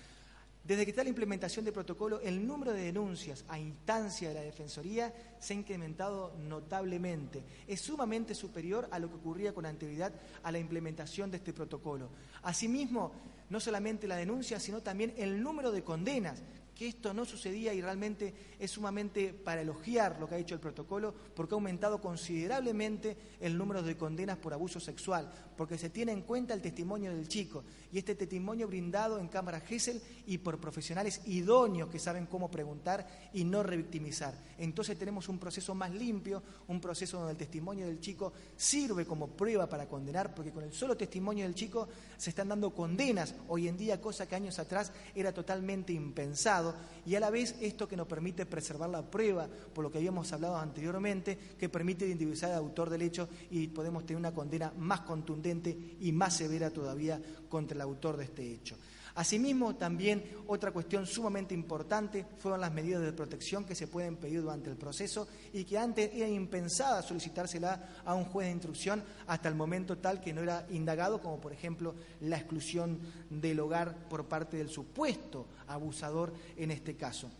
Desde 0.66 0.84
que 0.84 0.90
está 0.90 1.04
la 1.04 1.10
implementación 1.10 1.64
del 1.64 1.72
protocolo, 1.72 2.20
el 2.20 2.44
número 2.44 2.72
de 2.72 2.82
denuncias 2.82 3.44
a 3.46 3.56
instancia 3.56 4.28
de 4.28 4.34
la 4.34 4.40
Defensoría 4.40 5.14
se 5.38 5.52
ha 5.52 5.56
incrementado 5.56 6.34
notablemente. 6.38 7.44
Es 7.68 7.82
sumamente 7.82 8.34
superior 8.34 8.88
a 8.90 8.98
lo 8.98 9.08
que 9.08 9.14
ocurría 9.14 9.54
con 9.54 9.64
anterioridad 9.64 10.12
a 10.42 10.50
la 10.50 10.58
implementación 10.58 11.30
de 11.30 11.36
este 11.36 11.52
protocolo. 11.52 12.08
Asimismo, 12.42 13.12
no 13.48 13.60
solamente 13.60 14.08
la 14.08 14.16
denuncia, 14.16 14.58
sino 14.58 14.82
también 14.82 15.14
el 15.16 15.40
número 15.40 15.70
de 15.70 15.84
condenas 15.84 16.42
que 16.76 16.88
esto 16.88 17.14
no 17.14 17.24
sucedía 17.24 17.72
y 17.72 17.80
realmente 17.80 18.34
es 18.58 18.70
sumamente 18.70 19.32
para 19.32 19.62
elogiar 19.62 20.20
lo 20.20 20.28
que 20.28 20.34
ha 20.34 20.38
hecho 20.38 20.54
el 20.54 20.60
protocolo 20.60 21.14
porque 21.34 21.54
ha 21.54 21.56
aumentado 21.56 22.02
considerablemente 22.02 23.16
el 23.40 23.56
número 23.56 23.82
de 23.82 23.96
condenas 23.96 24.36
por 24.36 24.52
abuso 24.52 24.78
sexual, 24.78 25.32
porque 25.56 25.78
se 25.78 25.88
tiene 25.88 26.12
en 26.12 26.20
cuenta 26.20 26.52
el 26.52 26.60
testimonio 26.60 27.10
del 27.12 27.28
chico 27.28 27.64
y 27.90 27.98
este 27.98 28.14
testimonio 28.14 28.68
brindado 28.68 29.18
en 29.18 29.28
cámara 29.28 29.60
GESEL 29.60 30.02
y 30.26 30.36
por 30.36 30.60
profesionales 30.60 31.22
idóneos 31.24 31.88
que 31.88 31.98
saben 31.98 32.26
cómo 32.26 32.50
preguntar 32.50 33.30
y 33.32 33.44
no 33.44 33.62
revictimizar. 33.62 34.34
Entonces 34.58 34.98
tenemos 34.98 35.30
un 35.30 35.38
proceso 35.38 35.74
más 35.74 35.90
limpio, 35.90 36.42
un 36.68 36.78
proceso 36.78 37.16
donde 37.16 37.32
el 37.32 37.38
testimonio 37.38 37.86
del 37.86 38.00
chico 38.00 38.34
sirve 38.54 39.06
como 39.06 39.28
prueba 39.28 39.66
para 39.66 39.88
condenar, 39.88 40.34
porque 40.34 40.52
con 40.52 40.64
el 40.64 40.74
solo 40.74 40.94
testimonio 40.94 41.46
del 41.46 41.54
chico 41.54 41.88
se 42.18 42.30
están 42.30 42.48
dando 42.48 42.74
condenas 42.74 43.34
hoy 43.48 43.66
en 43.66 43.78
día, 43.78 43.98
cosa 43.98 44.28
que 44.28 44.34
años 44.34 44.58
atrás 44.58 44.92
era 45.14 45.32
totalmente 45.32 45.94
impensado 45.94 46.65
y 47.04 47.14
a 47.14 47.20
la 47.20 47.30
vez 47.30 47.54
esto 47.60 47.86
que 47.86 47.96
nos 47.96 48.06
permite 48.06 48.46
preservar 48.46 48.90
la 48.90 49.08
prueba, 49.08 49.48
por 49.72 49.84
lo 49.84 49.90
que 49.90 49.98
habíamos 49.98 50.32
hablado 50.32 50.56
anteriormente, 50.56 51.38
que 51.58 51.68
permite 51.68 52.04
individualizar 52.06 52.50
al 52.50 52.58
autor 52.58 52.90
del 52.90 53.02
hecho 53.02 53.28
y 53.50 53.68
podemos 53.68 54.04
tener 54.04 54.18
una 54.18 54.34
condena 54.34 54.72
más 54.76 55.02
contundente 55.02 55.96
y 56.00 56.12
más 56.12 56.36
severa 56.36 56.70
todavía 56.70 57.20
contra 57.48 57.76
el 57.76 57.82
autor 57.82 58.16
de 58.16 58.24
este 58.24 58.52
hecho. 58.52 58.76
Asimismo, 59.16 59.76
también 59.76 60.22
otra 60.46 60.72
cuestión 60.72 61.06
sumamente 61.06 61.54
importante 61.54 62.26
fueron 62.36 62.60
las 62.60 62.70
medidas 62.70 63.00
de 63.00 63.14
protección 63.14 63.64
que 63.64 63.74
se 63.74 63.88
pueden 63.88 64.16
pedir 64.16 64.42
durante 64.42 64.68
el 64.68 64.76
proceso 64.76 65.26
y 65.54 65.64
que 65.64 65.78
antes 65.78 66.10
era 66.12 66.28
impensada 66.28 67.00
solicitársela 67.00 68.02
a 68.04 68.14
un 68.14 68.26
juez 68.26 68.48
de 68.48 68.52
instrucción 68.52 69.02
hasta 69.26 69.48
el 69.48 69.54
momento 69.54 69.96
tal 69.96 70.20
que 70.20 70.34
no 70.34 70.42
era 70.42 70.66
indagado, 70.68 71.22
como 71.22 71.40
por 71.40 71.54
ejemplo 71.54 71.94
la 72.20 72.36
exclusión 72.36 73.00
del 73.30 73.58
hogar 73.58 74.06
por 74.10 74.26
parte 74.26 74.58
del 74.58 74.68
supuesto 74.68 75.46
abusador 75.66 76.34
en 76.58 76.70
este 76.70 76.94
caso. 76.94 77.30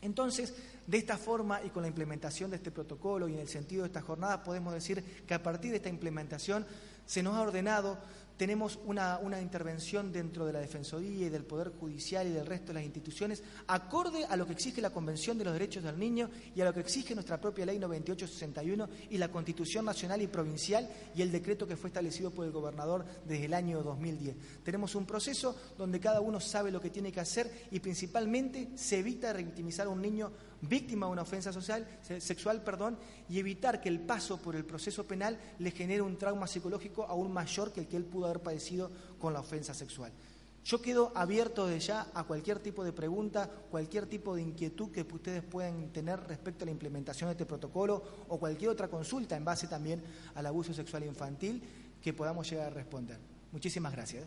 Entonces, 0.00 0.54
de 0.86 0.96
esta 0.96 1.18
forma 1.18 1.62
y 1.62 1.68
con 1.68 1.82
la 1.82 1.88
implementación 1.88 2.50
de 2.50 2.56
este 2.56 2.70
protocolo 2.70 3.28
y 3.28 3.34
en 3.34 3.40
el 3.40 3.48
sentido 3.48 3.82
de 3.82 3.88
esta 3.88 4.00
jornada, 4.00 4.42
podemos 4.42 4.72
decir 4.72 5.04
que 5.26 5.34
a 5.34 5.42
partir 5.42 5.72
de 5.72 5.76
esta 5.76 5.90
implementación 5.90 6.64
se 7.04 7.22
nos 7.22 7.34
ha 7.34 7.42
ordenado 7.42 7.98
tenemos 8.36 8.78
una, 8.84 9.18
intervención 9.40 10.12
dentro 10.12 10.46
de 10.46 10.52
la 10.52 10.60
Defensoría 10.60 11.26
y 11.26 11.30
del 11.30 11.44
Poder 11.44 11.72
Judicial 11.78 12.26
y 12.26 12.30
del 12.30 12.46
resto 12.46 12.68
de 12.68 12.74
las 12.74 12.84
instituciones, 12.84 13.42
acorde 13.66 14.24
a 14.24 14.36
lo 14.36 14.46
que 14.46 14.52
exige 14.52 14.80
la 14.80 14.90
Convención 14.90 15.38
de 15.38 15.44
los 15.44 15.52
Derechos 15.52 15.84
del 15.84 15.98
Niño 15.98 16.30
y 16.54 16.60
a 16.60 16.64
lo 16.64 16.74
que 16.74 16.80
exige 16.80 17.14
nuestra 17.14 17.40
propia 17.40 17.66
Ley 17.66 17.78
9861 17.78 18.88
y 19.10 19.18
la 19.18 19.28
Constitución 19.28 19.84
Nacional 19.84 20.22
y 20.22 20.26
Provincial 20.26 20.88
y 21.14 21.22
el 21.22 21.32
decreto 21.32 21.66
que 21.66 21.76
fue 21.76 21.88
establecido 21.88 22.30
por 22.30 22.44
el 22.44 22.52
gobernador 22.52 23.04
desde 23.26 23.46
el 23.46 23.54
año 23.54 23.82
2010. 23.82 24.36
Tenemos 24.64 24.94
un 24.94 25.06
proceso 25.06 25.56
donde 25.78 26.00
cada 26.00 26.20
uno 26.20 26.40
sabe 26.40 26.70
lo 26.70 26.80
que 26.80 26.90
tiene 26.90 27.12
que 27.12 27.20
hacer 27.20 27.68
y 27.70 27.80
principalmente 27.80 28.70
se 28.74 28.98
evita 28.98 29.32
revictimizar 29.32 29.86
a 29.86 29.90
un 29.90 30.02
niño 30.02 30.32
víctima 30.62 31.06
de 31.06 31.12
una 31.12 31.22
ofensa 31.22 31.52
social, 31.52 31.86
sexual 32.18 32.62
perdón, 32.62 32.98
y 33.28 33.38
evitar 33.38 33.80
que 33.80 33.88
el 33.88 34.00
paso 34.00 34.38
por 34.38 34.56
el 34.56 34.64
proceso 34.64 35.06
penal 35.06 35.38
le 35.58 35.70
genere 35.70 36.02
un 36.02 36.16
trauma 36.16 36.46
psicológico 36.46 37.04
aún 37.04 37.32
mayor 37.32 37.72
que 37.72 37.80
el 37.80 37.88
que 37.88 37.96
él 37.96 38.04
pudo 38.04 38.26
haber 38.26 38.40
padecido 38.40 38.90
con 39.18 39.32
la 39.32 39.40
ofensa 39.40 39.74
sexual. 39.74 40.12
Yo 40.66 40.82
quedo 40.82 41.12
abierto 41.14 41.68
de 41.68 41.78
ya 41.78 42.08
a 42.12 42.24
cualquier 42.24 42.58
tipo 42.58 42.82
de 42.82 42.92
pregunta, 42.92 43.48
cualquier 43.70 44.06
tipo 44.06 44.34
de 44.34 44.42
inquietud 44.42 44.90
que 44.90 45.02
ustedes 45.02 45.44
puedan 45.44 45.92
tener 45.92 46.18
respecto 46.26 46.64
a 46.64 46.66
la 46.66 46.72
implementación 46.72 47.28
de 47.28 47.32
este 47.34 47.46
protocolo 47.46 48.02
o 48.28 48.36
cualquier 48.36 48.70
otra 48.70 48.88
consulta 48.88 49.36
en 49.36 49.44
base 49.44 49.68
también 49.68 50.02
al 50.34 50.44
abuso 50.44 50.74
sexual 50.74 51.04
infantil 51.04 51.62
que 52.02 52.12
podamos 52.12 52.50
llegar 52.50 52.66
a 52.66 52.70
responder. 52.70 53.18
Muchísimas 53.52 53.92
gracias. 53.92 54.24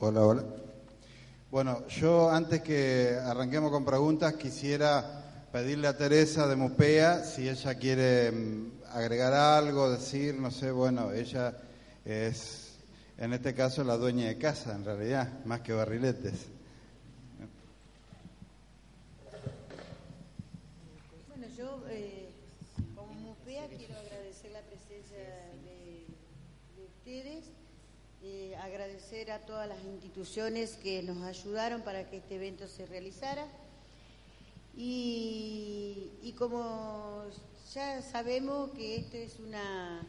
Hola, 0.00 0.22
hola. 0.22 0.44
Bueno, 1.52 1.86
yo 1.86 2.28
antes 2.28 2.62
que 2.62 3.16
arranquemos 3.24 3.70
con 3.70 3.84
preguntas 3.84 4.34
quisiera 4.34 5.46
pedirle 5.52 5.86
a 5.86 5.96
Teresa 5.96 6.48
de 6.48 6.56
Mupea 6.56 7.22
si 7.22 7.48
ella 7.48 7.74
quiere 7.76 8.32
mm, 8.32 8.70
agregar 8.92 9.32
algo, 9.32 9.88
decir, 9.90 10.34
no 10.34 10.50
sé, 10.50 10.72
bueno, 10.72 11.12
ella 11.12 11.56
es 12.04 12.74
en 13.18 13.34
este 13.34 13.54
caso 13.54 13.84
la 13.84 13.96
dueña 13.96 14.26
de 14.26 14.36
casa 14.36 14.74
en 14.74 14.84
realidad, 14.84 15.44
más 15.44 15.60
que 15.60 15.72
barriletes. 15.72 16.53
A 29.34 29.38
todas 29.40 29.68
las 29.68 29.82
instituciones 29.84 30.78
que 30.82 31.02
nos 31.02 31.22
ayudaron 31.22 31.82
para 31.82 32.08
que 32.08 32.18
este 32.18 32.36
evento 32.36 32.68
se 32.68 32.86
realizara. 32.86 33.46
Y, 34.76 36.34
como 36.38 37.24
ya 37.72 38.02
sabemos 38.02 38.70
que 38.70 38.96
esto 38.96 39.16
es 39.16 39.38
una, 39.40 40.06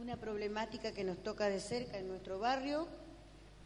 una 0.00 0.16
problemática 0.16 0.92
que 0.92 1.04
nos 1.04 1.22
toca 1.22 1.48
de 1.48 1.60
cerca 1.60 1.98
en 1.98 2.08
nuestro 2.08 2.38
barrio, 2.38 2.88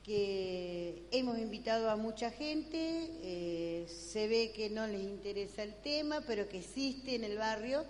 que 0.03 1.07
hemos 1.13 1.39
invitado 1.39 1.89
a 1.89 1.97
mucha 1.97 2.31
gente, 2.31 3.11
eh, 3.23 3.87
se 3.89 4.29
ve 4.29 4.53
que 4.55 4.69
no 4.69 4.87
les 4.87 5.03
interesa 5.03 5.63
el 5.63 5.75
tema, 5.77 6.21
pero 6.27 6.47
que 6.49 6.59
existe 6.59 7.15
en 7.15 7.25
el 7.25 7.39
barrio. 7.39 7.85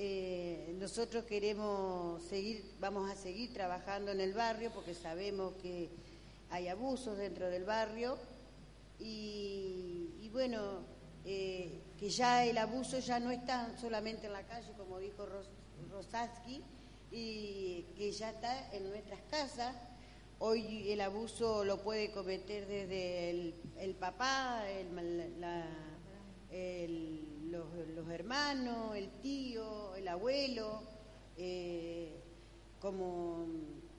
Eh, 0.00 0.76
nosotros 0.78 1.24
queremos 1.24 2.22
seguir, 2.22 2.64
vamos 2.78 3.10
a 3.10 3.16
seguir 3.16 3.52
trabajando 3.52 4.12
en 4.12 4.20
el 4.20 4.32
barrio 4.32 4.70
porque 4.70 4.94
sabemos 4.94 5.54
que 5.60 5.90
hay 6.50 6.68
abusos 6.68 7.18
dentro 7.18 7.50
del 7.50 7.64
barrio 7.64 8.16
y, 9.00 10.30
bueno, 10.32 10.82
eh, 11.24 11.80
que 11.98 12.10
ya 12.10 12.44
el 12.44 12.58
abuso 12.58 13.00
ya 13.00 13.18
no 13.18 13.32
está 13.32 13.76
solamente 13.76 14.28
en 14.28 14.34
la 14.34 14.46
calle, 14.46 14.70
como 14.76 15.00
dijo 15.00 15.26
Rosaski, 15.90 16.62
y 17.10 17.84
que 17.96 18.12
ya 18.12 18.30
está 18.30 18.72
en 18.72 18.88
nuestras 18.90 19.20
casas. 19.28 19.74
Hoy 20.38 20.92
el 20.92 21.00
abuso 21.00 21.64
lo 21.64 21.82
puede 21.82 22.12
cometer 22.12 22.68
desde 22.68 23.30
el, 23.80 23.94
papá, 23.96 24.62
los, 27.50 28.08
hermanos, 28.10 28.96
el 28.96 29.08
tío, 29.20 29.94
el 29.96 30.08
abuelo. 30.08 30.82
Eh, 31.36 32.14
como 32.80 33.46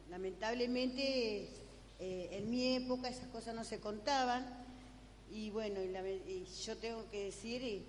lamentablemente 0.09 1.49
eh, 1.99 2.29
en 2.31 2.49
mi 2.49 2.75
época 2.75 3.09
esas 3.09 3.27
cosas 3.27 3.53
no 3.55 3.63
se 3.63 3.79
contaban 3.79 4.45
y 5.31 5.49
bueno, 5.51 5.79
yo 6.65 6.77
tengo 6.77 7.07
que 7.11 7.25
decir, 7.25 7.61
y, 7.63 7.85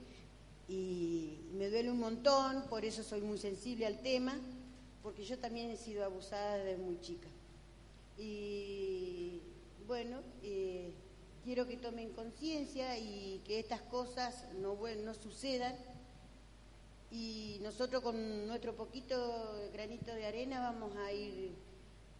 y 0.68 1.38
me 1.54 1.70
duele 1.70 1.90
un 1.90 1.98
montón, 1.98 2.64
por 2.68 2.84
eso 2.84 3.02
soy 3.02 3.22
muy 3.22 3.38
sensible 3.38 3.86
al 3.86 4.00
tema, 4.00 4.38
porque 5.02 5.24
yo 5.24 5.38
también 5.38 5.70
he 5.70 5.76
sido 5.78 6.04
abusada 6.04 6.58
desde 6.58 6.76
muy 6.76 7.00
chica. 7.00 7.28
Y 8.18 9.40
bueno, 9.86 10.18
eh, 10.42 10.92
quiero 11.44 11.66
que 11.66 11.76
tomen 11.76 12.12
conciencia 12.12 12.98
y 12.98 13.40
que 13.46 13.58
estas 13.58 13.82
cosas 13.82 14.46
no, 14.60 14.76
no 15.04 15.14
sucedan. 15.14 15.74
Y 17.10 17.58
nosotros 17.62 18.02
con 18.02 18.46
nuestro 18.46 18.76
poquito 18.76 19.68
granito 19.72 20.14
de 20.14 20.26
arena 20.26 20.60
vamos 20.60 20.96
a 20.96 21.12
ir, 21.12 21.52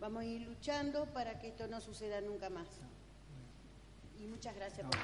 vamos 0.00 0.22
a 0.22 0.26
ir 0.26 0.42
luchando 0.42 1.06
para 1.06 1.38
que 1.38 1.48
esto 1.48 1.68
no 1.68 1.80
suceda 1.80 2.20
nunca 2.20 2.50
más. 2.50 2.68
Y 4.18 4.26
muchas 4.26 4.54
gracias 4.54 4.86
por 4.86 4.98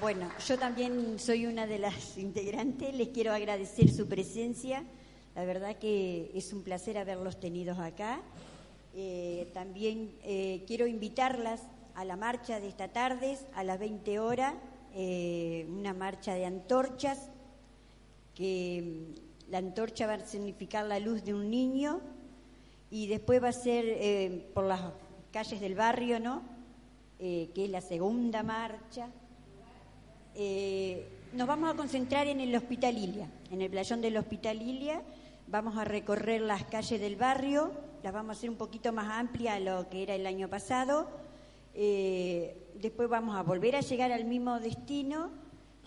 Bueno, 0.00 0.30
yo 0.46 0.58
también 0.58 1.18
soy 1.18 1.46
una 1.46 1.66
de 1.66 1.78
las 1.78 2.18
integrantes, 2.18 2.94
les 2.94 3.08
quiero 3.08 3.32
agradecer 3.32 3.90
su 3.90 4.06
presencia, 4.06 4.84
la 5.34 5.44
verdad 5.44 5.76
que 5.78 6.30
es 6.34 6.52
un 6.52 6.62
placer 6.62 6.98
haberlos 6.98 7.40
tenido 7.40 7.74
acá. 7.80 8.20
Eh, 8.94 9.50
también 9.52 10.14
eh, 10.22 10.62
quiero 10.66 10.86
invitarlas 10.86 11.62
a 11.94 12.04
la 12.04 12.16
marcha 12.16 12.60
de 12.60 12.68
esta 12.68 12.88
tarde, 12.88 13.38
a 13.54 13.64
las 13.64 13.78
20 13.78 14.18
horas, 14.20 14.54
eh, 14.94 15.66
una 15.68 15.92
marcha 15.92 16.34
de 16.34 16.46
antorchas, 16.46 17.30
que 18.34 19.14
mm, 19.16 19.50
la 19.50 19.58
antorcha 19.58 20.06
va 20.06 20.14
a 20.14 20.26
significar 20.26 20.86
la 20.86 21.00
luz 21.00 21.24
de 21.24 21.34
un 21.34 21.50
niño 21.50 22.00
y 22.90 23.06
después 23.08 23.42
va 23.42 23.48
a 23.48 23.52
ser 23.52 24.46
por 24.54 24.64
las 24.64 24.80
calles 25.32 25.60
del 25.60 25.74
barrio, 25.74 26.20
¿no? 26.20 26.42
que 27.18 27.50
es 27.56 27.70
la 27.70 27.80
segunda 27.80 28.42
marcha 28.42 29.08
nos 31.34 31.48
vamos 31.48 31.68
a 31.68 31.76
concentrar 31.76 32.28
en 32.28 32.40
el 32.40 32.54
Hospital 32.54 32.96
Ilia, 32.96 33.28
en 33.50 33.60
el 33.60 33.68
playón 33.68 34.00
del 34.00 34.16
Hospital 34.16 34.62
Ilia. 34.62 35.02
Vamos 35.48 35.76
a 35.76 35.84
recorrer 35.84 36.40
las 36.40 36.64
calles 36.64 37.00
del 37.00 37.16
barrio, 37.16 37.72
las 38.04 38.12
vamos 38.12 38.36
a 38.36 38.38
hacer 38.38 38.50
un 38.50 38.56
poquito 38.56 38.92
más 38.92 39.08
amplias 39.18 39.56
a 39.56 39.60
lo 39.60 39.88
que 39.88 40.02
era 40.02 40.14
el 40.14 40.26
año 40.26 40.46
pasado. 40.50 41.08
Eh, 41.72 42.70
después 42.74 43.08
vamos 43.08 43.34
a 43.34 43.42
volver 43.42 43.76
a 43.76 43.80
llegar 43.80 44.12
al 44.12 44.26
mismo 44.26 44.60
destino 44.60 45.30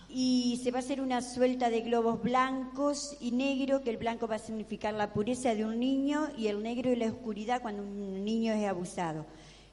y 0.08 0.60
se 0.64 0.72
va 0.72 0.78
a 0.78 0.80
hacer 0.80 1.00
una 1.00 1.22
suelta 1.22 1.70
de 1.70 1.82
globos 1.82 2.20
blancos 2.20 3.16
y 3.20 3.30
negros, 3.30 3.82
que 3.82 3.90
el 3.90 3.98
blanco 3.98 4.26
va 4.26 4.34
a 4.34 4.40
significar 4.40 4.94
la 4.94 5.12
pureza 5.12 5.54
de 5.54 5.64
un 5.64 5.78
niño 5.78 6.26
y 6.36 6.48
el 6.48 6.60
negro 6.60 6.90
y 6.90 6.96
la 6.96 7.06
oscuridad 7.06 7.62
cuando 7.62 7.84
un 7.84 8.24
niño 8.24 8.52
es 8.52 8.66
abusado 8.66 9.24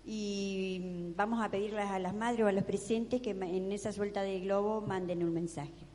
y 0.05 1.13
vamos 1.15 1.43
a 1.43 1.49
pedirles 1.49 1.89
a 1.89 1.97
las 1.97 2.13
madres 2.13 2.45
o 2.45 2.47
a 2.47 2.51
los 2.51 2.63
presentes 2.63 3.22
que 3.22 3.31
en 3.31 3.72
esa 3.72 3.91
suelta 3.91 4.22
de 4.22 4.39
globo 4.41 4.81
manden 4.81 5.23
un 5.23 5.34
mensaje. 5.34 5.88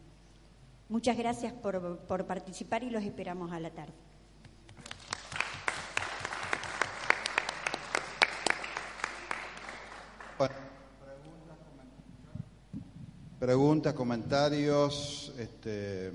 Muchas 0.88 1.16
gracias 1.16 1.52
por, 1.52 1.98
por 2.08 2.26
participar 2.26 2.82
y 2.82 2.90
los 2.90 3.04
esperamos 3.04 3.52
a 3.52 3.60
la 3.60 3.70
tarde. 3.70 4.09
Preguntas, 13.40 13.94
comentarios, 13.94 15.32
este, 15.38 16.12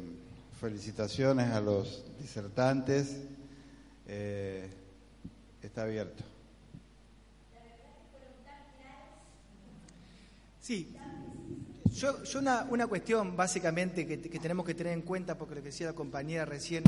felicitaciones 0.61 1.51
a 1.51 1.59
los 1.59 2.05
disertantes. 2.21 3.17
Eh, 4.07 4.69
está 5.63 5.81
abierto. 5.81 6.23
Sí, 10.61 10.95
yo, 11.91 12.17
una, 12.39 12.87
cuestión 12.87 13.35
básicamente 13.35 14.05
que, 14.05 14.17
tenemos 14.17 14.65
que 14.65 14.73
tener 14.73 14.93
en 14.93 15.01
cuenta, 15.01 15.37
porque 15.37 15.55
lo 15.55 15.61
que 15.61 15.69
decía 15.69 15.87
la 15.87 15.93
compañera 15.93 16.45
recién, 16.45 16.83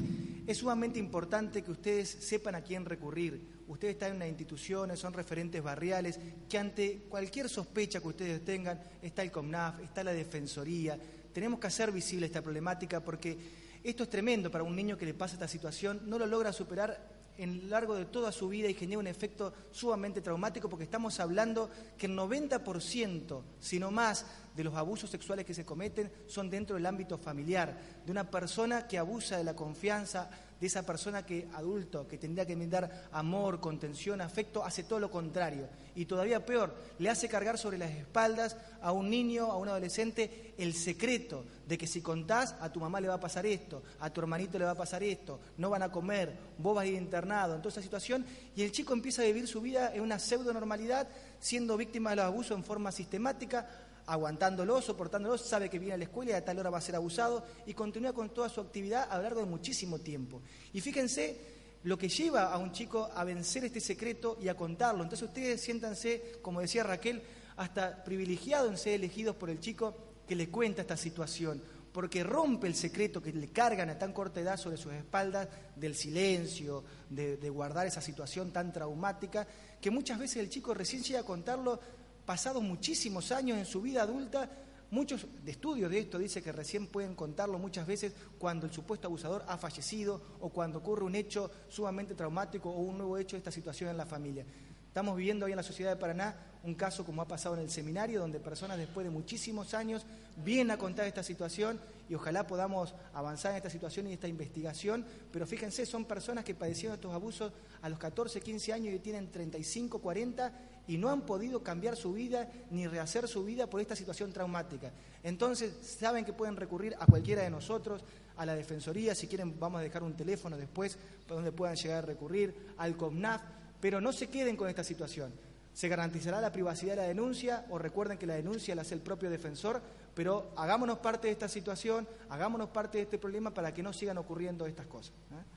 es 0.48 0.58
sumamente 0.58 1.00
importante 1.00 1.62
que 1.62 1.72
ustedes 1.72 2.10
sepan 2.10 2.56
a 2.56 2.62
quién 2.62 2.86
recurrir. 2.86 3.64
Ustedes 3.68 3.94
están 3.94 4.12
en 4.12 4.16
una 4.18 4.28
institución, 4.28 4.96
son 4.96 5.14
referentes 5.14 5.62
barriales, 5.62 6.20
que 6.50 6.58
ante 6.58 7.04
cualquier 7.10 7.50
sospecha 7.50 8.00
que 8.00 8.08
ustedes 8.08 8.44
tengan, 8.44 8.80
está 9.02 9.24
el 9.24 9.32
COMNAF, 9.32 9.82
está 9.82 10.04
la 10.04 10.14
Defensoría. 10.14 10.98
Tenemos 11.34 11.60
que 11.60 11.68
hacer 11.68 11.92
visible 11.92 12.26
esta 12.26 12.42
problemática 12.42 13.04
porque 13.04 13.38
esto 13.84 14.04
es 14.04 14.10
tremendo 14.10 14.50
para 14.50 14.64
un 14.64 14.76
niño 14.76 14.98
que 14.98 15.06
le 15.06 15.14
pasa 15.14 15.36
esta 15.36 15.48
situación, 15.48 16.02
no 16.06 16.18
lo 16.18 16.26
logra 16.26 16.52
superar 16.52 17.17
en 17.38 17.62
lo 17.62 17.68
largo 17.70 17.96
de 17.96 18.06
toda 18.06 18.32
su 18.32 18.50
vida 18.50 18.68
y 18.68 18.74
genera 18.74 19.00
un 19.00 19.08
efecto 19.08 19.54
sumamente 19.72 20.22
traumático 20.22 20.70
porque 20.70 20.84
estamos 20.84 21.20
hablando 21.20 21.70
que 21.98 22.08
el 22.08 22.18
90%, 22.18 23.42
si 23.60 23.80
no 23.80 23.92
más, 23.92 24.26
de 24.56 24.64
los 24.64 24.74
abusos 24.74 25.10
sexuales 25.10 25.46
que 25.46 25.54
se 25.54 25.66
cometen 25.66 26.12
son 26.26 26.50
dentro 26.50 26.76
del 26.76 26.86
ámbito 26.86 27.18
familiar, 27.18 27.78
de 28.06 28.12
una 28.12 28.30
persona 28.30 28.88
que 28.88 28.98
abusa 28.98 29.38
de 29.38 29.44
la 29.44 29.56
confianza, 29.56 30.30
de 30.60 30.68
esa 30.68 30.86
persona 30.86 31.26
que 31.26 31.48
adulto, 31.54 32.08
que 32.08 32.18
tendría 32.18 32.46
que 32.46 32.56
brindar 32.56 33.10
amor, 33.12 33.60
contención, 33.60 34.22
afecto, 34.22 34.64
hace 34.64 34.84
todo 34.84 35.00
lo 35.00 35.12
contrario. 35.12 35.68
Y 35.96 36.06
todavía 36.06 36.46
peor, 36.46 36.76
le 37.00 37.10
hace 37.10 37.30
cargar 37.30 37.58
sobre 37.58 37.78
las 37.78 37.92
espaldas 37.92 38.58
a 38.82 38.92
un 38.92 39.10
niño, 39.10 39.52
a 39.52 39.58
un 39.58 39.70
adolescente, 39.70 40.54
el 40.58 40.74
secreto 40.74 41.46
de 41.68 41.78
que 41.78 41.88
si 41.88 42.02
contás, 42.02 42.56
a 42.60 42.72
tu 42.72 42.80
mamá 42.80 43.02
le 43.02 43.08
va 43.08 43.16
a 43.16 43.20
pasar 43.20 43.46
esto, 43.46 43.84
a 44.00 44.10
tu 44.10 44.22
hermanito 44.22 44.58
le 44.58 44.66
va 44.66 44.72
a 44.72 44.76
pasar 44.76 45.04
esto, 45.04 45.40
no 45.58 45.70
van 45.70 45.84
a 45.84 45.92
comer, 45.92 46.34
vos 46.58 46.76
vas 46.76 46.84
a 46.84 46.88
ir 46.88 46.96
internado, 46.96 47.56
en 47.56 47.62
toda 47.62 47.72
esa 47.72 47.82
situación, 47.82 48.26
y 48.56 48.64
el 48.64 48.72
chico 48.72 48.94
empieza 48.94 49.22
a 49.22 49.26
vivir 49.26 49.48
su 49.48 49.62
vida 49.62 49.94
en 49.94 50.02
una 50.02 50.20
pseudo 50.20 50.54
normalidad, 50.54 51.08
siendo 51.40 51.78
víctima 51.78 52.12
de 52.12 52.18
los 52.18 52.26
abusos 52.26 52.58
en 52.58 52.64
forma 52.64 52.92
sistemática, 52.92 53.68
aguantándolo, 54.08 54.82
soportándolo, 54.82 55.38
sabe 55.38 55.70
que 55.70 55.80
viene 55.80 55.94
a 55.94 55.98
la 55.98 56.06
escuela 56.06 56.32
y 56.32 56.34
a 56.34 56.44
tal 56.44 56.58
hora 56.60 56.70
va 56.70 56.78
a 56.80 56.82
ser 56.82 56.96
abusado 56.96 57.44
y 57.66 57.74
continúa 57.74 58.14
con 58.14 58.30
toda 58.30 58.50
su 58.50 58.62
actividad 58.62 59.08
a 59.12 59.18
lo 59.18 59.24
largo 59.24 59.42
de 59.42 59.46
muchísimo 59.46 60.00
tiempo. 60.00 60.42
Y 60.74 60.82
fíjense 60.82 61.58
lo 61.84 61.98
que 61.98 62.10
lleva 62.10 62.52
a 62.52 62.58
un 62.58 62.72
chico 62.72 63.10
a 63.14 63.24
vencer 63.24 63.66
este 63.66 63.82
secreto 63.82 64.38
y 64.42 64.48
a 64.48 64.56
contarlo. 64.56 65.04
Entonces 65.04 65.28
ustedes 65.28 65.62
siéntanse, 65.62 66.40
como 66.42 66.62
decía 66.62 66.84
Raquel, 66.84 67.22
hasta 67.58 68.04
privilegiados 68.04 68.72
en 68.72 68.78
ser 68.78 68.94
elegidos 68.94 69.36
por 69.36 69.50
el 69.50 69.60
chico 69.60 69.96
que 70.28 70.36
le 70.36 70.50
cuenta 70.50 70.82
esta 70.82 70.98
situación, 70.98 71.62
porque 71.92 72.24
rompe 72.24 72.68
el 72.68 72.76
secreto 72.76 73.22
que 73.22 73.34
le 73.34 73.50
cargan 73.50 73.90
a 73.90 73.98
tan 73.98 74.14
corta 74.14 74.40
edad 74.40 74.58
sobre 74.58 74.78
sus 74.78 74.94
espaldas 74.94 75.48
del 75.76 75.96
silencio, 75.96 76.84
de, 77.10 77.38
de 77.38 77.50
guardar 77.50 77.88
esa 77.88 78.02
situación 78.02 78.52
tan 78.52 78.72
traumática, 78.72 79.48
que 79.82 79.92
muchas 79.92 80.20
veces 80.20 80.38
el 80.38 80.50
chico 80.50 80.74
recién 80.74 81.04
llega 81.04 81.22
a 81.22 81.26
contarlo 81.26 81.80
pasado 82.28 82.60
muchísimos 82.60 83.32
años 83.32 83.58
en 83.58 83.66
su 83.66 83.82
vida 83.82 84.02
adulta, 84.02 84.50
muchos 84.92 85.26
de 85.46 85.50
estudios 85.50 85.90
de 85.90 86.00
esto 86.00 86.20
dice 86.20 86.44
que 86.44 86.52
recién 86.52 86.88
pueden 86.88 87.16
contarlo 87.16 87.58
muchas 87.58 87.88
veces 87.88 88.12
cuando 88.38 88.66
el 88.66 88.74
supuesto 88.74 89.08
abusador 89.08 89.46
ha 89.48 89.58
fallecido 89.58 90.22
o 90.42 90.50
cuando 90.50 90.80
ocurre 90.80 91.06
un 91.06 91.16
hecho 91.16 91.50
sumamente 91.70 92.16
traumático 92.16 92.70
o 92.70 92.82
un 92.82 92.98
nuevo 92.98 93.18
hecho 93.18 93.38
de 93.38 93.40
esta 93.40 93.52
situación 93.52 93.90
en 93.92 93.96
la 93.96 94.06
familia. 94.06 94.46
Estamos 94.90 95.16
viviendo 95.16 95.46
hoy 95.46 95.54
en 95.54 95.58
la 95.58 95.64
sociedad 95.64 95.92
de 95.92 95.96
Paraná 95.96 96.36
un 96.64 96.76
caso 96.76 97.06
como 97.06 97.22
ha 97.22 97.28
pasado 97.30 97.56
en 97.56 97.62
el 97.62 97.70
seminario, 97.70 98.20
donde 98.20 98.42
personas 98.42 98.78
después 98.78 99.06
de 99.06 99.10
muchísimos 99.10 99.74
años 99.74 100.06
vienen 100.44 100.72
a 100.72 100.78
contar 100.78 101.08
esta 101.08 101.24
situación 101.24 101.80
y 102.10 102.16
ojalá 102.16 102.46
podamos 102.46 102.94
avanzar 103.14 103.52
en 103.52 103.58
esta 103.58 103.70
situación 103.70 104.08
y 104.08 104.14
esta 104.14 104.28
investigación. 104.28 105.06
Pero 105.32 105.48
fíjense, 105.48 105.86
son 105.86 106.04
personas 106.04 106.44
que 106.44 106.56
padecieron 106.56 106.96
estos 106.96 107.14
abusos 107.14 107.54
a 107.82 107.88
los 107.88 107.98
14, 108.00 108.42
15 108.42 108.74
años 108.74 108.94
y 108.94 109.00
tienen 109.00 109.32
35, 109.32 110.00
40 110.00 110.77
y 110.88 110.98
no 110.98 111.10
han 111.10 111.22
podido 111.22 111.62
cambiar 111.62 111.96
su 111.96 112.14
vida 112.14 112.50
ni 112.72 112.88
rehacer 112.88 113.28
su 113.28 113.44
vida 113.44 113.68
por 113.68 113.82
esta 113.82 113.96
situación 113.96 114.32
traumática. 114.32 114.92
Entonces, 115.24 115.74
saben 115.82 116.24
que 116.24 116.34
pueden 116.34 116.56
recurrir 116.56 116.96
a 117.00 117.06
cualquiera 117.06 117.44
de 117.44 117.50
nosotros, 117.50 118.04
a 118.38 118.46
la 118.46 118.56
Defensoría, 118.56 119.16
si 119.16 119.28
quieren 119.28 119.60
vamos 119.60 119.80
a 119.80 119.84
dejar 119.84 120.04
un 120.04 120.16
teléfono 120.16 120.58
después 120.58 120.98
donde 121.28 121.52
puedan 121.52 121.76
llegar 121.76 122.04
a 122.04 122.08
recurrir, 122.08 122.74
al 122.78 122.96
COMNAF, 122.96 123.42
pero 123.82 124.00
no 124.00 124.14
se 124.14 124.28
queden 124.28 124.56
con 124.56 124.70
esta 124.70 124.84
situación. 124.84 125.34
¿Se 125.74 125.90
garantizará 125.90 126.42
la 126.42 126.52
privacidad 126.52 126.96
de 126.96 127.02
la 127.02 127.08
denuncia 127.08 127.66
o 127.70 127.78
recuerden 127.78 128.18
que 128.18 128.26
la 128.26 128.34
denuncia 128.34 128.74
la 128.74 128.82
hace 128.82 128.96
el 128.96 129.02
propio 129.02 129.30
defensor? 129.30 129.80
Pero 130.16 130.52
hagámonos 130.56 130.98
parte 130.98 131.28
de 131.28 131.34
esta 131.34 131.48
situación, 131.48 132.08
hagámonos 132.30 132.70
parte 132.70 132.98
de 132.98 133.04
este 133.04 133.20
problema 133.20 133.54
para 133.54 133.72
que 133.72 133.84
no 133.84 133.94
sigan 133.94 134.18
ocurriendo 134.18 134.66
estas 134.66 134.88
cosas. 134.88 135.14
¿eh? 135.32 135.57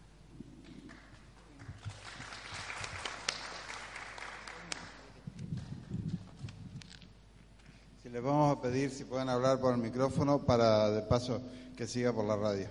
Les 8.12 8.20
vamos 8.20 8.58
a 8.58 8.60
pedir 8.60 8.90
si 8.90 9.04
pueden 9.04 9.28
hablar 9.28 9.60
por 9.60 9.72
el 9.72 9.80
micrófono 9.80 10.44
para 10.44 10.90
de 10.90 11.02
paso 11.02 11.40
que 11.76 11.86
siga 11.86 12.12
por 12.12 12.24
la 12.24 12.34
radio. 12.34 12.66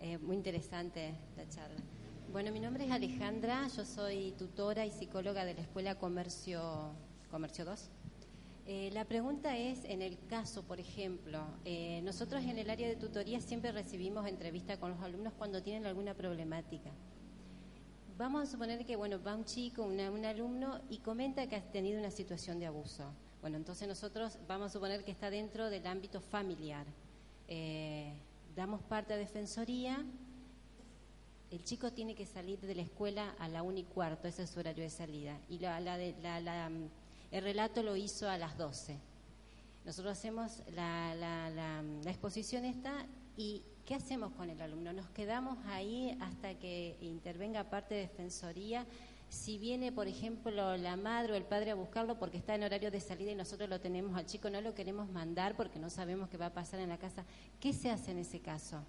Eh, 0.00 0.18
muy 0.18 0.36
interesante 0.36 1.14
la 1.34 1.48
charla. 1.48 1.80
Bueno, 2.30 2.52
mi 2.52 2.60
nombre 2.60 2.84
es 2.84 2.90
Alejandra, 2.90 3.66
yo 3.74 3.86
soy 3.86 4.32
tutora 4.38 4.84
y 4.84 4.90
psicóloga 4.90 5.46
de 5.46 5.54
la 5.54 5.62
Escuela 5.62 5.94
Comercio, 5.94 6.90
Comercio 7.30 7.64
2. 7.64 7.88
Eh, 8.66 8.90
la 8.92 9.06
pregunta 9.06 9.56
es, 9.56 9.84
en 9.86 10.02
el 10.02 10.18
caso, 10.28 10.62
por 10.62 10.78
ejemplo, 10.78 11.42
eh, 11.64 12.02
nosotros 12.04 12.44
en 12.44 12.58
el 12.58 12.68
área 12.68 12.86
de 12.86 12.96
tutoría 12.96 13.40
siempre 13.40 13.72
recibimos 13.72 14.28
entrevistas 14.28 14.78
con 14.78 14.90
los 14.90 15.00
alumnos 15.00 15.32
cuando 15.38 15.62
tienen 15.62 15.86
alguna 15.86 16.12
problemática. 16.12 16.90
Vamos 18.16 18.48
a 18.48 18.50
suponer 18.50 18.84
que, 18.86 18.96
bueno, 18.96 19.20
va 19.22 19.34
un 19.34 19.44
chico, 19.44 19.82
un 19.82 20.24
alumno, 20.24 20.80
y 20.88 20.98
comenta 20.98 21.46
que 21.48 21.56
ha 21.56 21.62
tenido 21.72 21.98
una 21.98 22.10
situación 22.10 22.60
de 22.60 22.66
abuso. 22.66 23.04
Bueno, 23.40 23.56
entonces 23.56 23.86
nosotros 23.88 24.38
vamos 24.46 24.66
a 24.66 24.72
suponer 24.72 25.04
que 25.04 25.10
está 25.10 25.30
dentro 25.30 25.68
del 25.68 25.86
ámbito 25.86 26.20
familiar 26.20 26.86
damos 28.54 28.82
parte 28.82 29.12
a 29.14 29.16
defensoría, 29.16 30.04
el 31.50 31.62
chico 31.64 31.92
tiene 31.92 32.14
que 32.14 32.26
salir 32.26 32.60
de 32.60 32.74
la 32.74 32.82
escuela 32.82 33.34
a 33.38 33.48
la 33.48 33.62
una 33.62 33.80
y 33.80 33.84
cuarto, 33.84 34.28
ese 34.28 34.44
es 34.44 34.50
su 34.50 34.60
horario 34.60 34.84
de 34.84 34.90
salida, 34.90 35.38
y 35.48 35.58
la, 35.58 35.78
el 37.30 37.42
relato 37.42 37.82
lo 37.82 37.96
hizo 37.96 38.28
a 38.28 38.38
las 38.38 38.56
12. 38.56 38.96
Nosotros 39.84 40.12
hacemos 40.12 40.62
la, 40.74 41.82
exposición 42.06 42.64
esta 42.64 43.06
y 43.36 43.62
¿qué 43.84 43.94
hacemos 43.94 44.32
con 44.32 44.50
el 44.50 44.60
alumno? 44.60 44.92
Nos 44.92 45.08
quedamos 45.10 45.58
ahí 45.66 46.16
hasta 46.20 46.54
que 46.58 46.96
intervenga 47.00 47.64
parte 47.64 47.94
de 47.94 48.00
defensoría. 48.02 48.86
Si 49.28 49.58
viene, 49.58 49.92
por 49.92 50.06
ejemplo, 50.06 50.76
la 50.76 50.96
madre 50.96 51.32
o 51.32 51.36
el 51.36 51.44
padre 51.44 51.70
a 51.70 51.74
buscarlo 51.74 52.18
porque 52.18 52.38
está 52.38 52.54
en 52.54 52.62
horario 52.62 52.90
de 52.90 53.00
salida 53.00 53.32
y 53.32 53.34
nosotros 53.34 53.68
lo 53.68 53.80
tenemos 53.80 54.16
al 54.16 54.26
chico, 54.26 54.48
no 54.48 54.60
lo 54.60 54.74
queremos 54.74 55.10
mandar 55.10 55.56
porque 55.56 55.78
no 55.78 55.90
sabemos 55.90 56.28
qué 56.28 56.36
va 56.36 56.46
a 56.46 56.54
pasar 56.54 56.80
en 56.80 56.88
la 56.88 56.98
casa, 56.98 57.24
¿qué 57.60 57.72
se 57.72 57.90
hace 57.90 58.12
en 58.12 58.18
ese 58.18 58.40
caso? 58.40 58.82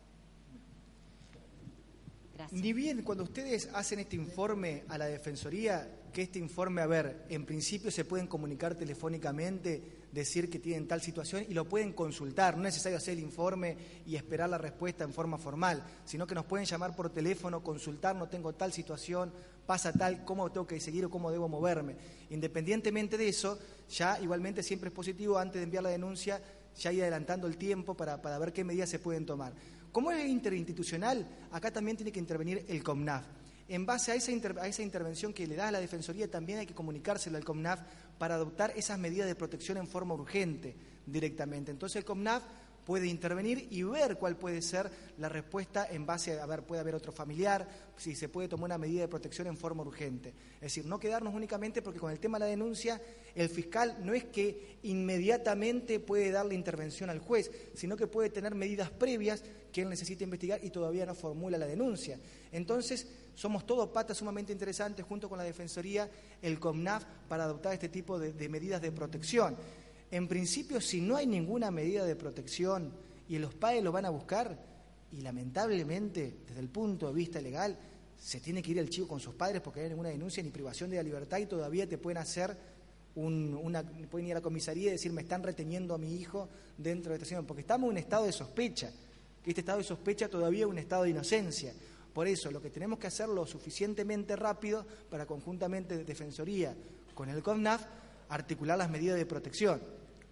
Gracias. 2.36 2.62
Ni 2.62 2.74
bien 2.74 3.02
cuando 3.02 3.24
ustedes 3.24 3.70
hacen 3.74 4.00
este 4.00 4.18
informe 4.18 4.84
a 4.90 4.98
la 4.98 5.06
Defensoría, 5.06 5.90
que 6.14 6.24
este 6.24 6.38
informe, 6.40 6.82
a 6.82 6.88
ver, 6.88 7.26
en 7.30 7.46
principio 7.46 7.90
se 7.92 8.06
pueden 8.06 8.28
comunicar 8.28 8.76
telefónicamente, 8.76 9.95
decir 10.16 10.50
que 10.50 10.60
tienen 10.60 10.88
tal 10.88 11.02
situación 11.02 11.46
y 11.48 11.54
lo 11.54 11.66
pueden 11.66 11.94
consultar. 11.94 12.56
No 12.56 12.62
es 12.62 12.74
necesario 12.74 12.98
hacer 12.98 13.14
el 13.14 13.20
informe 13.20 13.78
y 14.08 14.16
esperar 14.16 14.50
la 14.50 14.58
respuesta 14.58 15.04
en 15.04 15.14
forma 15.14 15.38
formal, 15.38 15.84
sino 16.06 16.26
que 16.26 16.34
nos 16.34 16.46
pueden 16.46 16.66
llamar 16.66 16.96
por 16.96 17.12
teléfono, 17.12 17.62
consultar, 17.62 18.16
no 18.16 18.28
tengo 18.28 18.54
tal 18.54 18.72
situación, 18.72 19.32
pasa 19.66 19.92
tal, 19.92 20.24
cómo 20.24 20.52
tengo 20.52 20.66
que 20.66 20.80
seguir 20.80 21.06
o 21.06 21.10
cómo 21.10 21.32
debo 21.32 21.50
moverme. 21.50 21.98
Independientemente 22.30 23.18
de 23.18 23.28
eso, 23.28 23.60
ya 23.90 24.20
igualmente 24.22 24.64
siempre 24.64 24.88
es 24.88 24.96
positivo 24.96 25.38
antes 25.38 25.60
de 25.60 25.64
enviar 25.64 25.84
la 25.84 25.90
denuncia, 25.90 26.42
ya 26.80 26.92
ir 26.92 27.02
adelantando 27.02 27.46
el 27.46 27.58
tiempo 27.58 27.96
para, 27.96 28.18
ver 28.18 28.54
qué 28.54 28.64
medidas 28.64 28.90
se 28.90 29.00
pueden 29.00 29.26
tomar. 29.26 29.54
Como 29.92 30.12
es 30.12 30.28
interinstitucional, 30.28 31.28
acá 31.52 31.72
también 31.72 31.98
tiene 31.98 32.12
que 32.12 32.20
intervenir 32.20 32.66
el 32.68 32.84
COMNAF. 32.84 33.26
En 33.68 33.86
base 33.86 34.12
a 34.12 34.16
esa, 34.16 34.32
a 34.32 34.82
intervención 34.82 35.34
que 35.34 35.48
le 35.48 35.56
da 35.56 35.70
a 35.70 35.72
la 35.72 35.80
Defensoría, 35.80 36.30
también 36.30 36.60
hay 36.60 36.68
que 36.68 36.76
comunicárselo 36.76 37.38
al 37.38 37.44
COMNAF 37.44 37.80
para 38.20 38.36
adoptar 38.36 38.72
esas 38.76 39.00
medidas 39.00 39.28
de 39.28 39.36
protección 39.36 39.78
en 39.78 39.88
forma 39.88 40.14
urgente 40.14 40.76
directamente. 41.06 41.72
Entonces 41.72 41.98
el 41.98 42.06
COMNAF 42.06 42.44
puede 42.86 43.08
intervenir 43.08 43.68
y 43.72 43.82
ver 43.84 44.18
cuál 44.18 44.38
puede 44.38 44.62
ser 44.62 44.90
la 45.18 45.28
respuesta 45.28 45.88
en 45.90 46.06
base 46.06 46.40
a, 46.40 46.46
ver, 46.46 46.62
puede 46.62 46.82
haber 46.82 46.94
otro 46.94 47.12
familiar, 47.12 47.68
si 47.98 48.16
se 48.16 48.30
puede 48.30 48.48
tomar 48.48 48.66
una 48.66 48.78
medida 48.78 49.02
de 49.02 49.08
protección 49.08 49.48
en 49.48 49.58
forma 49.58 49.82
urgente. 49.82 50.30
Es 50.56 50.62
decir, 50.62 50.86
no 50.86 51.00
quedarnos 51.00 51.34
únicamente 51.34 51.82
porque 51.82 52.00
con 52.00 52.12
el 52.12 52.20
tema 52.20 52.38
de 52.38 52.46
la 52.46 52.50
denuncia, 52.50 53.02
el 53.34 53.50
fiscal 53.50 53.98
no 54.04 54.14
es 54.14 54.26
que 54.26 54.78
inmediatamente 54.84 56.00
puede 56.00 56.30
darle 56.30 56.54
intervención 56.54 57.10
al 57.10 57.20
juez, 57.20 57.52
sino 57.74 57.98
que 57.98 58.06
puede 58.06 58.30
tener 58.30 58.54
medidas 58.54 58.92
previas 58.92 59.44
que 59.72 59.82
él 59.82 59.90
necesita 59.90 60.24
investigar 60.24 60.64
y 60.64 60.70
todavía 60.70 61.08
no 61.08 61.16
formula 61.16 61.58
la 61.58 61.66
denuncia. 61.66 62.20
Entonces, 62.52 63.08
somos 63.36 63.66
todos 63.66 63.90
patas 63.90 64.18
sumamente 64.18 64.52
interesantes 64.52 65.06
junto 65.06 65.30
con 65.30 65.38
la 65.38 65.44
Defensoría, 65.44 66.10
el 66.42 66.60
COMNAF, 66.60 67.06
para 67.28 67.44
adoptar 67.44 67.74
este 67.74 67.90
tipo 67.90 68.18
de 68.18 68.50
medidas 68.50 68.82
de 68.82 68.92
protección. 68.92 69.56
En 70.12 70.28
principio, 70.28 70.80
si 70.82 71.02
no 71.02 71.16
hay 71.16 71.28
ninguna 71.28 71.72
medida 71.72 72.06
de 72.06 72.16
protección 72.16 72.94
y 73.28 73.38
los 73.38 73.54
padres 73.54 73.84
lo 73.84 73.92
van 73.92 74.06
a 74.06 74.10
buscar, 74.10 74.58
y 75.12 75.22
lamentablemente, 75.22 76.40
desde 76.48 76.60
el 76.60 76.70
punto 76.70 77.08
de 77.08 77.14
vista 77.14 77.40
legal, 77.42 77.78
se 78.18 78.40
tiene 78.40 78.62
que 78.62 78.72
ir 78.72 78.80
el 78.80 78.90
chico 78.90 79.08
con 79.08 79.20
sus 79.20 79.36
padres 79.36 79.62
porque 79.62 79.80
no 79.80 79.84
hay 79.84 79.90
ninguna 79.90 80.10
denuncia 80.10 80.42
ni 80.42 80.50
privación 80.50 80.90
de 80.90 80.98
la 80.98 81.04
libertad 81.04 81.38
y 81.38 81.46
todavía 81.46 81.88
te 81.88 81.98
pueden 81.98 82.18
hacer 82.18 82.58
una, 83.16 83.84
pueden 84.10 84.28
ir 84.28 84.34
a 84.34 84.36
la 84.36 84.42
comisaría 84.42 84.90
y 84.90 84.92
decir 84.92 85.14
me 85.14 85.22
están 85.22 85.42
reteniendo 85.42 85.94
a 85.94 85.98
mi 85.98 86.16
hijo 86.16 86.50
dentro 86.78 87.12
de 87.12 87.16
esta 87.16 87.26
situación, 87.26 87.46
porque 87.46 87.62
estamos 87.62 87.88
en 87.88 87.92
un 87.92 87.98
estado 87.98 88.26
de 88.26 88.32
sospecha, 88.32 88.92
que 89.44 89.52
este 89.52 89.62
estado 89.62 89.78
de 89.78 89.84
sospecha 89.86 90.28
todavía 90.28 90.62
es 90.62 90.66
un 90.66 90.80
estado 90.80 91.04
de 91.04 91.12
inocencia. 91.12 91.74
Por 92.16 92.30
eso, 92.30 92.50
lo 92.50 92.62
que 92.62 92.70
tenemos 92.70 92.98
que 92.98 93.08
hacer 93.08 93.28
lo 93.28 93.46
suficientemente 93.46 94.38
rápido 94.38 94.86
para 95.10 95.26
conjuntamente 95.26 96.06
Defensoría 96.06 96.74
con 97.14 97.28
el 97.28 97.44
CONAF 97.44 97.84
articular 98.30 98.78
las 98.78 98.90
medidas 98.90 99.18
de 99.18 99.26
protección 99.26 99.82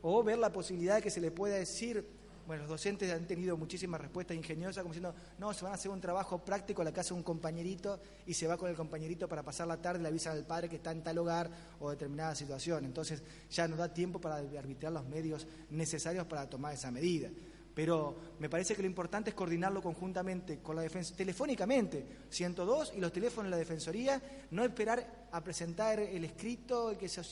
o 0.01 0.23
ver 0.23 0.38
la 0.38 0.49
posibilidad 0.49 0.95
de 0.95 1.01
que 1.01 1.10
se 1.10 1.19
le 1.19 1.30
pueda 1.30 1.55
decir, 1.55 2.07
bueno, 2.47 2.64
los 2.64 2.69
docentes 2.69 3.11
han 3.11 3.27
tenido 3.27 3.57
muchísimas 3.57 3.99
respuestas 3.99 4.38
ingeniosas 4.38 4.81
como 4.81 4.93
diciendo, 4.93 5.14
no, 5.39 5.53
se 5.53 5.65
van 5.65 5.73
a 5.73 5.76
hacer 5.76 5.91
un 5.91 5.99
trabajo 5.99 6.38
práctico 6.45 6.81
a 6.81 6.85
la 6.85 6.93
casa 6.93 7.10
de 7.10 7.15
un 7.15 7.23
compañerito 7.23 7.99
y 8.26 8.34
se 8.34 8.47
va 8.47 8.55
con 8.55 8.69
el 8.69 8.77
compañerito 8.77 9.27
para 9.27 9.43
pasar 9.43 9.68
la 9.68 9.81
tarde, 9.81 10.01
le 10.01 10.07
avisan 10.07 10.38
al 10.38 10.45
padre 10.45 10.69
que 10.69 10.77
está 10.77 10.93
en 10.93 11.03
tal 11.03 11.18
hogar 11.18 11.51
o 11.81 11.89
determinada 11.89 12.34
situación. 12.34 12.85
Entonces 12.85 13.22
ya 13.49 13.68
nos 13.68 13.77
da 13.77 13.93
tiempo 13.93 14.22
para 14.22 14.38
arbitrar 14.38 14.93
los 14.93 15.05
medios 15.05 15.45
necesarios 15.69 16.26
para 16.27 16.49
tomar 16.49 16.76
esa 16.76 16.91
medida. 16.91 17.30
Pero 17.74 18.16
me 18.40 18.50
parece 18.50 18.76
que 18.76 18.82
lo 18.82 18.88
importante 18.88 19.32
es 19.32 19.36
coordinarlo 19.36 19.82
conjuntamente 19.82 20.60
con 20.60 20.76
la 20.76 20.84
defensa, 20.84 21.16
telefónicamente, 21.16 22.06
102 22.30 22.94
y 22.95 23.00
los 23.00 23.12
teléfonos 23.12 23.45
de 23.45 23.52
la 23.52 23.58
Defensoría, 23.58 24.22
no 24.52 24.64
esperar 24.64 25.28
a 25.32 25.44
presentar 25.44 26.00
el 26.00 26.24
escrito 26.24 26.95
que 26.98 27.10
se 27.10 27.24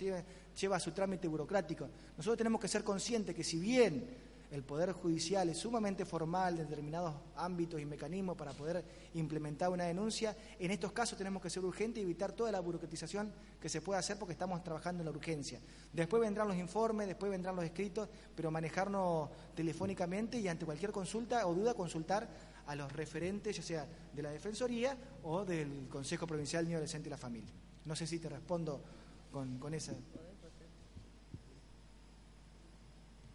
lleva 0.59 0.75
a 0.75 0.79
su 0.79 0.91
trámite 0.91 1.27
burocrático. 1.27 1.87
Nosotros 2.17 2.37
tenemos 2.37 2.59
que 2.59 2.67
ser 2.67 2.83
conscientes 2.83 3.35
que 3.35 3.43
si 3.43 3.59
bien 3.59 4.30
el 4.51 4.63
Poder 4.63 4.91
Judicial 4.91 5.47
es 5.47 5.57
sumamente 5.57 6.05
formal 6.05 6.59
en 6.59 6.67
determinados 6.67 7.15
ámbitos 7.37 7.79
y 7.79 7.85
mecanismos 7.85 8.35
para 8.35 8.51
poder 8.51 8.83
implementar 9.13 9.69
una 9.69 9.85
denuncia. 9.85 10.35
En 10.59 10.71
estos 10.71 10.91
casos 10.91 11.17
tenemos 11.17 11.41
que 11.41 11.49
ser 11.49 11.63
urgentes 11.63 12.01
y 12.01 12.03
evitar 12.03 12.33
toda 12.33 12.51
la 12.51 12.59
burocratización 12.59 13.33
que 13.61 13.69
se 13.69 13.81
pueda 13.81 13.99
hacer 13.99 14.19
porque 14.19 14.33
estamos 14.33 14.61
trabajando 14.61 15.01
en 15.01 15.05
la 15.05 15.11
urgencia. 15.11 15.61
Después 15.93 16.21
vendrán 16.21 16.49
los 16.49 16.57
informes, 16.57 17.07
después 17.07 17.31
vendrán 17.31 17.55
los 17.55 17.63
escritos, 17.63 18.09
pero 18.35 18.51
manejarnos 18.51 19.29
telefónicamente 19.55 20.37
y 20.37 20.49
ante 20.49 20.65
cualquier 20.65 20.91
consulta 20.91 21.47
o 21.47 21.53
duda 21.53 21.73
consultar 21.73 22.27
a 22.65 22.75
los 22.75 22.91
referentes, 22.91 23.55
ya 23.55 23.63
sea 23.63 23.87
de 24.13 24.21
la 24.21 24.31
Defensoría 24.31 24.97
o 25.23 25.45
del 25.45 25.87
Consejo 25.87 26.27
Provincial 26.27 26.65
Niño, 26.65 26.75
Adolescente 26.75 27.07
y 27.07 27.11
la 27.11 27.17
Familia. 27.17 27.53
No 27.85 27.95
sé 27.95 28.05
si 28.05 28.19
te 28.19 28.27
respondo 28.27 28.83
con, 29.31 29.57
con 29.59 29.73
esa. 29.73 29.93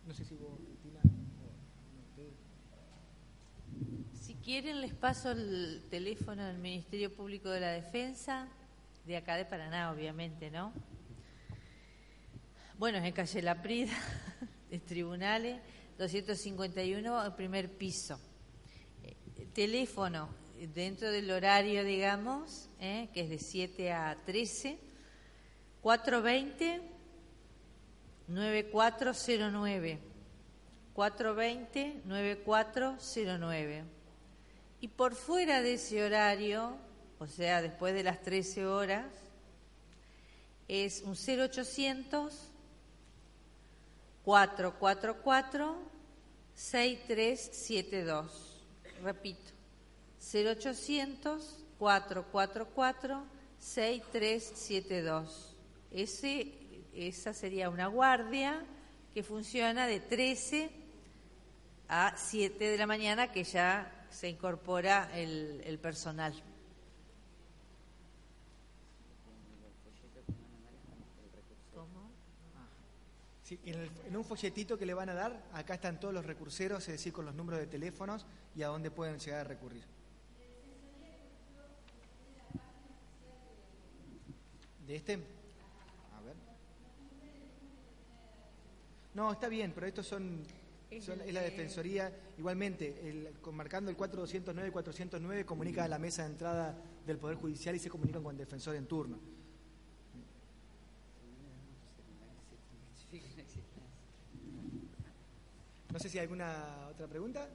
No 0.06 0.12
sé 0.12 0.22
si 0.22 0.34
vos... 0.36 0.65
quieren 4.46 4.80
les 4.80 4.94
paso 4.94 5.32
el 5.32 5.82
teléfono 5.90 6.44
del 6.44 6.58
Ministerio 6.58 7.12
Público 7.12 7.50
de 7.50 7.58
la 7.58 7.72
Defensa, 7.72 8.46
de 9.04 9.16
acá 9.16 9.34
de 9.34 9.44
Paraná, 9.44 9.90
obviamente, 9.90 10.52
¿no? 10.52 10.72
Bueno, 12.78 12.98
es 12.98 13.04
en 13.06 13.12
calle 13.12 13.42
La 13.42 13.60
Prida, 13.60 13.92
de 14.70 14.78
tribunales, 14.78 15.60
251, 15.98 17.24
el 17.24 17.32
primer 17.32 17.76
piso. 17.76 18.20
Eh, 19.02 19.16
teléfono, 19.52 20.28
dentro 20.72 21.10
del 21.10 21.28
horario, 21.32 21.82
digamos, 21.82 22.68
¿eh? 22.78 23.08
que 23.12 23.22
es 23.22 23.30
de 23.30 23.40
7 23.40 23.92
a 23.92 24.16
13, 24.24 24.78
420 25.82 26.82
9409. 28.28 29.98
420 30.94 32.02
9409 32.04 33.95
y 34.80 34.88
por 34.88 35.14
fuera 35.14 35.62
de 35.62 35.74
ese 35.74 36.04
horario, 36.04 36.76
o 37.18 37.26
sea, 37.26 37.62
después 37.62 37.94
de 37.94 38.02
las 38.02 38.20
13 38.22 38.66
horas, 38.66 39.06
es 40.68 41.02
un 41.02 41.14
0800 41.14 42.50
444 44.24 45.78
6372. 46.54 48.64
Repito, 49.02 49.52
0800 50.20 51.64
444 51.78 53.24
6372. 53.58 55.56
Ese, 55.90 56.52
esa 56.92 57.32
sería 57.32 57.70
una 57.70 57.86
guardia 57.86 58.62
que 59.14 59.22
funciona 59.22 59.86
de 59.86 60.00
13 60.00 60.70
a 61.88 62.14
7 62.16 62.64
de 62.64 62.76
la 62.76 62.86
mañana, 62.86 63.30
que 63.30 63.44
ya 63.44 63.95
se 64.10 64.28
incorpora 64.28 65.10
el, 65.18 65.60
el 65.64 65.78
personal. 65.78 66.34
Sí, 73.42 73.60
en, 73.64 73.78
el- 73.78 73.90
en 74.08 74.16
un 74.16 74.24
folletito 74.24 74.76
que 74.76 74.84
le 74.86 74.94
van 74.94 75.08
a 75.08 75.14
dar, 75.14 75.40
acá 75.52 75.74
están 75.74 76.00
todos 76.00 76.12
los 76.12 76.26
recurseros, 76.26 76.80
es 76.88 76.94
decir, 76.94 77.12
con 77.12 77.24
los 77.24 77.34
números 77.34 77.60
de 77.60 77.66
teléfonos 77.68 78.26
y 78.56 78.62
a 78.62 78.68
dónde 78.68 78.90
pueden 78.90 79.18
llegar 79.20 79.40
a 79.42 79.44
recurrir. 79.44 79.84
¿De 84.86 84.96
este? 84.96 85.14
A 85.14 86.20
ver. 86.22 86.34
No, 89.14 89.32
está 89.32 89.48
bien, 89.48 89.72
pero 89.72 89.86
estos 89.86 90.06
son, 90.06 90.42
es, 90.90 91.08
la 91.08 91.40
Defensoría, 91.40 92.12
igualmente, 92.38 93.08
el, 93.08 93.28
marcando 93.52 93.90
el 93.90 93.96
409-409, 93.96 95.44
comunica 95.44 95.84
a 95.84 95.88
la 95.88 95.98
mesa 95.98 96.22
de 96.22 96.30
entrada 96.30 96.78
del 97.04 97.18
Poder 97.18 97.36
Judicial 97.36 97.74
y 97.74 97.78
se 97.78 97.90
comunican 97.90 98.22
con 98.22 98.32
el 98.32 98.38
defensor 98.38 98.76
en 98.76 98.86
turno. 98.86 99.18
No 105.92 105.98
sé 105.98 106.08
si 106.10 106.18
hay 106.18 106.24
alguna 106.24 106.88
otra 106.90 107.06
pregunta. 107.06 107.48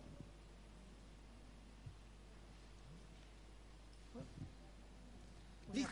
Listo. 5.74 5.92